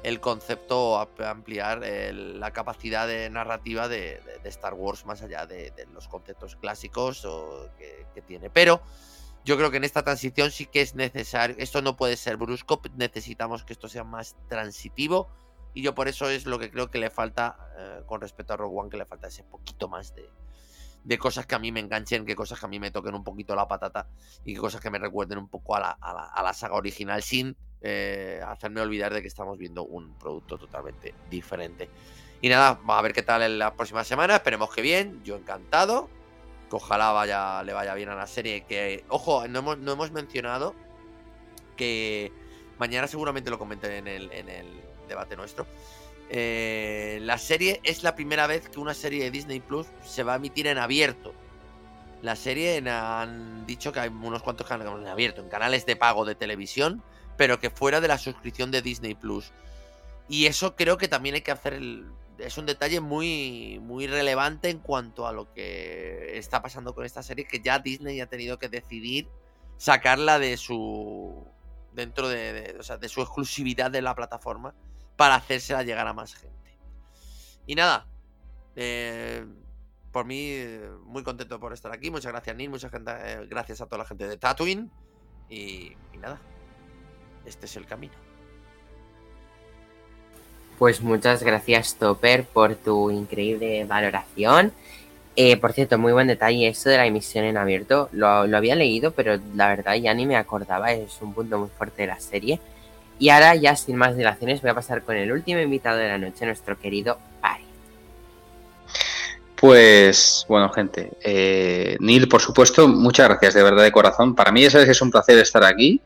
el 0.04 0.20
concepto, 0.20 1.00
ampliar 1.00 1.84
el- 1.84 2.40
la 2.40 2.52
capacidad 2.52 3.08
de 3.08 3.30
narrativa 3.30 3.88
de, 3.88 4.22
Star 4.46 4.74
Wars 4.74 5.06
más 5.06 5.22
allá 5.22 5.46
de, 5.46 5.72
los 5.94 6.08
conceptos 6.08 6.56
clásicos 6.56 7.28
que 7.78 8.22
tiene. 8.22 8.50
Pero 8.50 8.82
yo 9.44 9.58
creo 9.58 9.72
que 9.72 9.78
en 9.78 9.84
esta 9.84 10.04
transición 10.04 10.52
sí 10.52 10.66
que 10.68 10.82
es 10.82 10.96
necesario, 10.96 11.56
esto 11.60 11.82
no 11.82 11.98
puede 11.98 12.16
ser 12.16 12.38
brusco, 12.38 12.82
necesitamos 12.96 13.64
que 13.64 13.74
esto 13.74 13.90
sea 13.90 14.04
más 14.04 14.36
transitivo 14.48 15.30
y 15.74 15.82
yo 15.82 15.96
por 15.96 16.08
eso 16.08 16.30
es 16.30 16.46
lo 16.46 16.60
que 16.60 16.70
creo 16.70 16.92
que 16.92 17.00
le 17.00 17.10
falta 17.10 17.58
eh, 17.78 18.02
con 18.06 18.22
respecto 18.22 18.54
a 18.54 18.58
Rogue 18.58 18.80
One, 18.80 18.90
que 18.90 18.98
le 18.98 19.06
falta 19.06 19.28
ese 19.28 19.44
poquito 19.44 19.88
más 19.88 20.14
de, 20.14 20.30
de 21.04 21.18
cosas 21.18 21.46
que 21.46 21.56
a 21.56 21.60
mí 21.60 21.72
me 21.72 21.80
enganchen, 21.80 22.26
que 22.26 22.36
cosas 22.36 22.60
que 22.60 22.66
a 22.66 22.70
mí 22.70 22.80
me 22.80 22.92
toquen 22.92 23.16
un 23.16 23.24
poquito 23.24 23.56
la 23.56 23.68
patata 23.68 24.08
y 24.46 24.54
que 24.54 24.60
cosas 24.60 24.82
que 24.82 24.90
me 24.92 25.00
recuerden 25.00 25.38
un 25.40 25.48
poco 25.48 25.76
a 25.76 25.80
la, 25.80 25.90
a 26.00 26.14
la- 26.14 26.28
a 26.28 26.44
la 26.44 26.54
saga 26.54 26.76
original 26.76 27.24
sin 27.24 27.56
eh, 27.82 28.40
hacerme 28.48 28.82
olvidar 28.82 29.12
de 29.14 29.22
que 29.24 29.28
estamos 29.28 29.58
viendo 29.58 29.84
un 29.84 30.14
producto 30.20 30.58
totalmente 30.60 31.16
diferente. 31.30 31.90
Y 32.42 32.50
nada, 32.50 32.80
va 32.88 33.00
a 33.00 33.02
ver 33.02 33.14
qué 33.14 33.24
tal 33.24 33.42
en 33.42 33.58
la 33.60 33.74
próxima 33.76 34.04
semana. 34.04 34.36
Esperemos 34.36 34.72
que 34.74 34.82
bien. 34.82 35.24
Yo 35.24 35.36
encantado. 35.36 36.10
Que 36.70 36.76
ojalá 36.76 37.12
vaya, 37.12 37.62
le 37.64 37.74
vaya 37.74 37.94
bien 37.96 38.10
a 38.10 38.16
la 38.16 38.28
serie. 38.28 38.66
Que, 38.66 39.04
ojo, 39.10 39.48
no 39.48 39.60
hemos, 39.60 39.78
no 39.80 39.92
hemos 39.94 40.12
mencionado 40.12 40.74
que 41.76 42.32
mañana 42.80 43.08
seguramente 43.08 43.50
lo 43.50 43.58
comenté 43.60 43.98
en 43.98 44.08
el, 44.08 44.32
en 44.32 44.50
el 44.50 44.68
debate 45.08 45.36
nuestro. 45.36 45.66
Eh, 46.34 47.20
la 47.24 47.38
serie 47.38 47.82
es 47.84 48.04
la 48.04 48.16
primera 48.16 48.48
vez 48.48 48.70
que 48.70 48.80
una 48.80 48.94
serie 48.94 49.26
de 49.26 49.32
Disney 49.32 49.60
Plus 49.60 49.88
se 50.06 50.24
va 50.24 50.34
a 50.34 50.36
emitir 50.38 50.66
en 50.68 50.78
abierto. 50.78 51.34
La 52.22 52.38
serie 52.38 52.78
en- 52.78 52.88
han 52.88 53.66
dicho 53.66 53.92
que 53.92 54.00
hay 54.00 54.10
unos 54.10 54.42
cuantos 54.42 54.66
canales 54.66 54.94
en 54.98 55.08
abierto, 55.08 55.42
en 55.42 55.50
canales 55.50 55.86
de 55.86 55.98
pago 55.98 56.24
de 56.24 56.36
televisión, 56.36 57.04
pero 57.36 57.60
que 57.60 57.70
fuera 57.70 58.00
de 58.00 58.08
la 58.08 58.18
suscripción 58.18 58.72
de 58.72 58.82
Disney 58.82 59.14
Plus. 59.14 59.52
Y 60.30 60.46
eso 60.46 60.76
creo 60.78 60.98
que 60.98 61.10
también 61.10 61.36
hay 61.36 61.42
que 61.42 61.52
hacer 61.52 61.82
es 62.38 62.58
un 62.58 62.66
detalle 62.66 63.02
muy 63.02 63.80
muy 63.84 64.08
relevante 64.08 64.70
en 64.70 64.80
cuanto 64.80 65.28
a 65.28 65.34
lo 65.34 65.54
que 65.54 66.38
está 66.40 66.62
pasando 66.62 66.96
con 66.96 67.06
esta 67.06 67.22
serie 67.22 67.46
que 67.46 67.60
ya 67.60 67.78
Disney 67.78 68.20
ha 68.22 68.26
tenido 68.26 68.58
que 68.58 68.68
decidir 68.70 69.28
sacarla 69.78 70.40
de 70.40 70.58
su 70.58 71.46
dentro 71.92 72.30
de, 72.30 72.54
de- 72.54 72.80
o 72.80 72.84
sea, 72.84 72.98
de 72.98 73.10
su 73.10 73.22
exclusividad 73.22 73.92
de 73.92 74.02
la 74.02 74.16
plataforma 74.16 74.74
para 75.16 75.36
hacérsela 75.36 75.84
llegar 75.84 76.08
a 76.08 76.14
más 76.14 76.34
gente. 76.34 76.78
Y 77.68 77.76
nada, 77.76 78.08
eh, 78.76 79.46
por 80.12 80.26
mí 80.26 80.58
muy 81.06 81.24
contento 81.24 81.60
por 81.60 81.74
estar 81.74 81.92
aquí. 81.92 82.12
Muchas 82.12 82.32
gracias 82.32 82.56
Neil, 82.56 82.70
muchas 82.70 82.92
eh, 82.94 83.48
gracias 83.50 83.82
a 83.82 83.86
toda 83.86 84.00
la 84.00 84.06
gente 84.06 84.28
de 84.28 84.38
Tatooine 84.38 84.90
y, 85.50 85.96
y 86.14 86.18
nada, 86.20 86.40
este 87.46 87.66
es 87.66 87.76
el 87.76 87.86
camino. 87.86 88.14
Pues 90.82 91.02
muchas 91.02 91.44
gracias, 91.44 91.96
Topper, 91.96 92.44
por 92.46 92.74
tu 92.74 93.12
increíble 93.12 93.86
valoración. 93.86 94.74
Eh, 95.36 95.56
por 95.58 95.74
cierto, 95.74 96.00
muy 96.00 96.12
buen 96.12 96.28
detalle 96.28 96.68
esto 96.68 96.90
de 96.90 96.98
la 96.98 97.06
emisión 97.06 97.46
en 97.46 97.56
abierto. 97.56 98.10
Lo, 98.12 98.48
lo 98.48 98.58
había 98.58 98.76
leído, 98.76 99.12
pero 99.12 99.40
la 99.54 99.70
verdad 99.70 99.94
ya 99.94 100.14
ni 100.14 100.26
me 100.26 100.36
acordaba. 100.36 100.92
Es 100.92 101.22
un 101.22 101.36
punto 101.36 101.60
muy 101.60 101.70
fuerte 101.70 102.02
de 102.02 102.08
la 102.08 102.20
serie. 102.20 102.60
Y 103.20 103.30
ahora, 103.30 103.56
ya 103.56 103.76
sin 103.76 103.98
más 103.98 104.18
dilaciones, 104.18 104.62
voy 104.62 104.72
a 104.72 104.76
pasar 104.76 105.04
con 105.04 105.16
el 105.16 105.32
último 105.32 105.60
invitado 105.60 105.98
de 105.98 106.08
la 106.08 106.18
noche, 106.18 106.46
nuestro 106.46 106.80
querido 106.80 107.20
Pari. 107.40 107.66
Pues 109.56 110.46
bueno, 110.50 110.70
gente. 110.70 111.12
Eh, 111.24 111.98
Neil, 112.00 112.28
por 112.28 112.42
supuesto, 112.42 112.88
muchas 112.88 113.30
gracias 113.30 113.54
de 113.54 113.62
verdad 113.62 113.84
de 113.84 113.92
corazón. 113.92 114.34
Para 114.34 114.52
mí 114.52 114.64
ya 114.64 114.72
sabes 114.72 114.86
que 114.86 114.94
es 114.94 115.02
un 115.02 115.12
placer 115.12 115.38
estar 115.38 115.64
aquí. 115.64 116.02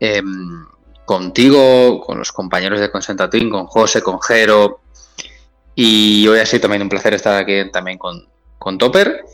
em, 0.00 0.64
contigo, 1.04 2.00
con 2.00 2.18
los 2.18 2.30
compañeros 2.30 2.78
de 2.78 2.90
Consentatín, 2.90 3.50
con 3.50 3.66
José, 3.66 4.02
con 4.02 4.20
Jero. 4.20 4.80
Y 5.74 6.28
hoy 6.28 6.38
ha 6.38 6.46
sido 6.46 6.62
también 6.62 6.82
un 6.82 6.88
placer 6.88 7.14
estar 7.14 7.34
aquí 7.42 7.70
también 7.72 7.98
con, 7.98 8.28
con 8.58 8.78
Topper. 8.78 9.24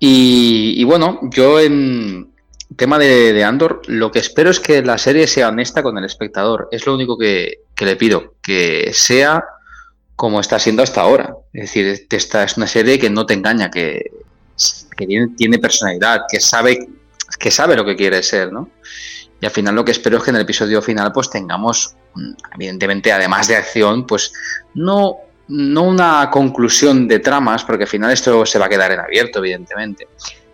Y 0.00 0.82
bueno, 0.84 1.20
yo 1.30 1.60
en 1.60 2.31
tema 2.76 2.98
de, 2.98 3.32
de 3.32 3.44
Andor, 3.44 3.82
lo 3.86 4.10
que 4.10 4.18
espero 4.18 4.50
es 4.50 4.60
que 4.60 4.82
la 4.82 4.98
serie 4.98 5.26
sea 5.26 5.48
honesta 5.48 5.82
con 5.82 5.98
el 5.98 6.04
espectador. 6.04 6.68
Es 6.70 6.86
lo 6.86 6.94
único 6.94 7.18
que, 7.18 7.62
que 7.74 7.84
le 7.84 7.96
pido, 7.96 8.34
que 8.42 8.90
sea 8.92 9.44
como 10.16 10.40
está 10.40 10.58
siendo 10.58 10.82
hasta 10.82 11.00
ahora. 11.00 11.34
Es 11.52 11.62
decir, 11.62 12.06
esta 12.10 12.44
es 12.44 12.56
una 12.56 12.66
serie 12.66 12.98
que 12.98 13.10
no 13.10 13.26
te 13.26 13.34
engaña, 13.34 13.70
que, 13.70 14.10
que 14.96 15.06
tiene, 15.06 15.28
tiene 15.36 15.58
personalidad, 15.58 16.22
que 16.30 16.40
sabe, 16.40 16.88
que 17.38 17.50
sabe 17.50 17.76
lo 17.76 17.84
que 17.84 17.96
quiere 17.96 18.22
ser, 18.22 18.52
¿no? 18.52 18.70
Y 19.40 19.46
al 19.46 19.50
final 19.50 19.74
lo 19.74 19.84
que 19.84 19.90
espero 19.90 20.18
es 20.18 20.22
que 20.22 20.30
en 20.30 20.36
el 20.36 20.42
episodio 20.42 20.80
final 20.80 21.10
pues 21.10 21.28
tengamos, 21.28 21.96
mm, 22.14 22.32
evidentemente, 22.54 23.10
además 23.10 23.48
de 23.48 23.56
acción, 23.56 24.06
pues 24.06 24.32
no, 24.74 25.16
no 25.48 25.82
una 25.82 26.30
conclusión 26.30 27.08
de 27.08 27.18
tramas, 27.18 27.64
porque 27.64 27.84
al 27.84 27.88
final 27.88 28.12
esto 28.12 28.46
se 28.46 28.58
va 28.60 28.66
a 28.66 28.68
quedar 28.68 28.92
en 28.92 29.00
abierto, 29.00 29.40
evidentemente, 29.40 30.06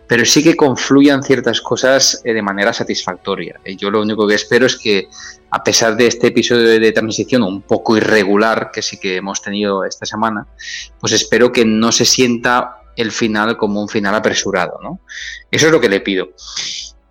pero 0.09 0.25
sí 0.25 0.43
que 0.43 0.55
confluyan 0.55 1.21
ciertas 1.21 1.61
cosas 1.61 2.19
eh, 2.23 2.33
de 2.33 2.41
manera 2.41 2.73
satisfactoria. 2.73 3.59
Y 3.63 3.75
yo 3.75 3.91
lo 3.91 4.01
único 4.01 4.27
que 4.27 4.33
espero 4.33 4.65
es 4.65 4.75
que, 4.75 5.07
a 5.51 5.63
pesar 5.63 5.95
de 5.95 6.07
este 6.07 6.27
episodio 6.27 6.79
de 6.79 6.91
transición 6.91 7.43
un 7.43 7.61
poco 7.61 7.95
irregular 7.95 8.71
que 8.73 8.81
sí 8.81 8.97
que 8.97 9.17
hemos 9.17 9.39
tenido 9.39 9.85
esta 9.85 10.07
semana, 10.07 10.47
pues 10.99 11.13
espero 11.13 11.51
que 11.51 11.63
no 11.63 11.91
se 11.91 12.05
sienta 12.05 12.81
el 12.95 13.11
final 13.11 13.55
como 13.55 13.83
un 13.83 13.87
final 13.87 14.15
apresurado, 14.15 14.79
¿no? 14.81 14.99
Eso 15.51 15.67
es 15.67 15.71
lo 15.71 15.79
que 15.79 15.89
le 15.89 16.01
pido. 16.01 16.29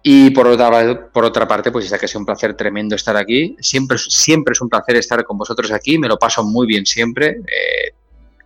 Y 0.02 0.30
por 0.30 0.48
otra, 0.48 1.08
por 1.12 1.24
otra 1.24 1.46
parte, 1.46 1.70
pues 1.70 1.88
ya 1.88 1.98
que 1.98 2.06
es 2.06 2.14
un 2.16 2.26
placer 2.26 2.54
tremendo 2.54 2.96
estar 2.96 3.16
aquí. 3.16 3.56
Siempre, 3.60 3.96
siempre 3.98 4.54
es 4.54 4.60
un 4.60 4.68
placer 4.68 4.96
estar 4.96 5.22
con 5.22 5.38
vosotros 5.38 5.70
aquí. 5.70 5.98
Me 5.98 6.08
lo 6.08 6.18
paso 6.18 6.42
muy 6.42 6.66
bien 6.66 6.84
siempre. 6.84 7.42
eh, 7.46 7.94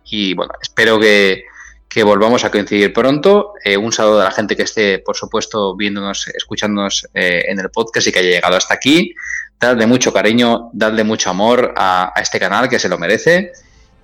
y 0.05 0.35
bueno, 0.35 0.53
espero 0.61 0.99
que, 0.99 1.45
que 1.93 2.03
volvamos 2.03 2.43
a 2.43 2.49
coincidir 2.49 2.91
pronto. 2.91 3.53
Eh, 3.63 3.77
un 3.77 3.93
saludo 3.93 4.21
a 4.21 4.23
la 4.23 4.31
gente 4.31 4.55
que 4.55 4.63
esté, 4.63 4.97
por 4.97 5.15
supuesto, 5.15 5.75
viéndonos, 5.75 6.27
escuchándonos 6.27 7.07
eh, 7.13 7.43
en 7.47 7.59
el 7.59 7.69
podcast 7.69 8.07
y 8.07 8.11
que 8.11 8.17
haya 8.17 8.31
llegado 8.31 8.55
hasta 8.55 8.73
aquí. 8.73 9.13
Dadle 9.59 9.85
mucho 9.85 10.11
cariño, 10.11 10.71
dadle 10.73 11.03
mucho 11.03 11.29
amor 11.29 11.71
a, 11.77 12.11
este 12.19 12.39
canal 12.39 12.67
que 12.67 12.79
se 12.79 12.89
lo 12.89 12.97
merece. 12.97 13.51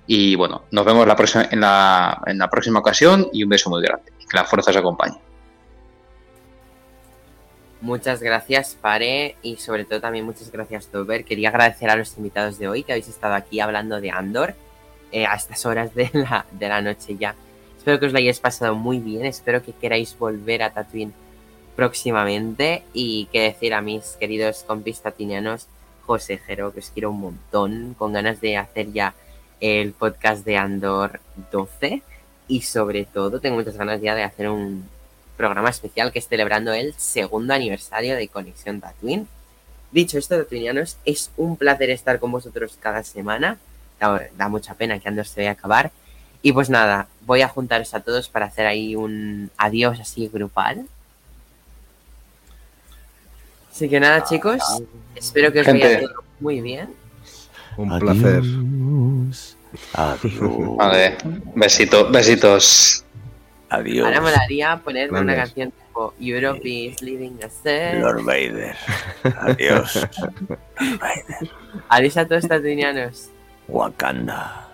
Y 0.06 0.36
bueno, 0.36 0.66
nos 0.70 0.84
vemos 0.84 1.04
en, 1.50 1.60
la, 1.60 2.22
en 2.26 2.38
la 2.38 2.48
próxima 2.48 2.78
ocasión 2.78 3.28
y 3.32 3.42
un 3.42 3.50
beso 3.50 3.68
muy 3.70 3.82
grande. 3.82 4.12
Que 4.20 4.36
la 4.36 4.44
fuerza 4.44 4.70
os 4.70 4.76
acompañe. 4.76 5.18
Muchas 7.80 8.22
gracias, 8.22 8.76
Pare, 8.80 9.34
y 9.42 9.56
sobre 9.56 9.84
todo 9.84 10.00
también 10.00 10.24
muchas 10.24 10.52
gracias, 10.52 10.92
Dover. 10.92 11.24
Quería 11.24 11.48
agradecer 11.48 11.90
a 11.90 11.96
los 11.96 12.16
invitados 12.16 12.56
de 12.56 12.68
hoy 12.68 12.84
que 12.84 12.92
habéis 12.92 13.08
estado 13.08 13.34
aquí 13.34 13.58
hablando 13.58 14.00
de 14.00 14.12
Andor 14.12 14.54
eh, 15.10 15.26
a 15.26 15.34
estas 15.34 15.66
horas 15.66 15.92
de 15.92 16.08
la, 16.12 16.46
de 16.52 16.68
la 16.68 16.82
noche 16.82 17.16
ya. 17.18 17.34
Espero 17.80 17.98
que 17.98 18.04
os 18.04 18.12
lo 18.12 18.18
hayáis 18.18 18.40
pasado 18.40 18.74
muy 18.74 18.98
bien, 18.98 19.24
espero 19.24 19.62
que 19.62 19.72
queráis 19.72 20.14
volver 20.18 20.62
a 20.62 20.68
Tatooine 20.68 21.14
próximamente 21.76 22.82
y 22.92 23.24
que 23.32 23.40
decir 23.40 23.72
a 23.72 23.80
mis 23.80 24.18
queridos 24.20 24.64
compis 24.66 25.00
tatinianos, 25.00 25.66
José 26.04 26.36
Jero, 26.36 26.74
que 26.74 26.80
os 26.80 26.90
quiero 26.90 27.08
un 27.08 27.20
montón, 27.20 27.94
con 27.96 28.12
ganas 28.12 28.42
de 28.42 28.58
hacer 28.58 28.92
ya 28.92 29.14
el 29.60 29.92
podcast 29.92 30.44
de 30.44 30.58
Andor 30.58 31.20
12 31.50 32.02
y 32.48 32.60
sobre 32.60 33.06
todo 33.06 33.40
tengo 33.40 33.56
muchas 33.56 33.78
ganas 33.78 34.02
ya 34.02 34.14
de 34.14 34.24
hacer 34.24 34.50
un 34.50 34.86
programa 35.38 35.70
especial 35.70 36.12
que 36.12 36.18
es 36.18 36.28
celebrando 36.28 36.74
el 36.74 36.92
segundo 36.98 37.54
aniversario 37.54 38.14
de 38.14 38.28
Conexión 38.28 38.82
Tatooine. 38.82 39.26
Dicho 39.90 40.18
esto, 40.18 40.36
Tatooineanos, 40.36 40.98
es 41.06 41.30
un 41.38 41.56
placer 41.56 41.88
estar 41.88 42.20
con 42.20 42.30
vosotros 42.30 42.76
cada 42.78 43.02
semana. 43.04 43.56
Da 44.36 44.48
mucha 44.50 44.74
pena 44.74 44.98
que 44.98 45.08
Andor 45.08 45.26
se 45.26 45.40
vaya 45.40 45.50
a 45.52 45.54
acabar. 45.54 45.90
Y 46.42 46.52
pues 46.52 46.70
nada, 46.70 47.06
voy 47.26 47.42
a 47.42 47.48
juntaros 47.48 47.92
a 47.94 48.00
todos 48.00 48.28
para 48.28 48.46
hacer 48.46 48.66
ahí 48.66 48.96
un 48.96 49.50
adiós 49.56 50.00
así 50.00 50.28
grupal. 50.28 50.86
Así 53.70 53.88
que 53.88 54.00
nada, 54.00 54.24
chicos, 54.24 54.62
espero 55.14 55.52
que 55.52 55.60
os 55.60 55.66
vaya 55.66 55.88
Gente. 55.88 56.06
todo 56.06 56.24
muy 56.40 56.60
bien. 56.60 56.94
Un 57.76 57.98
placer. 57.98 58.42
Adiós. 59.94 60.76
Vale, 60.76 61.16
besito, 61.54 62.10
besitos. 62.10 63.04
Adiós. 63.68 64.06
Ahora 64.06 64.20
molaría 64.20 64.76
ponerme 64.82 65.20
una 65.20 65.36
canción 65.36 65.70
tipo 65.70 66.12
Europe 66.18 66.68
is 66.68 67.00
leaving 67.00 67.38
us 67.44 67.62
there. 67.62 68.00
Lord 68.00 68.24
Vader. 68.24 68.74
Adiós. 69.22 69.94
Lord 70.18 70.58
Vader. 70.98 71.50
Adiós 71.88 72.16
a 72.16 72.26
todos, 72.26 72.48
Tatooineanos. 72.48 73.28
Wakanda. 73.68 74.69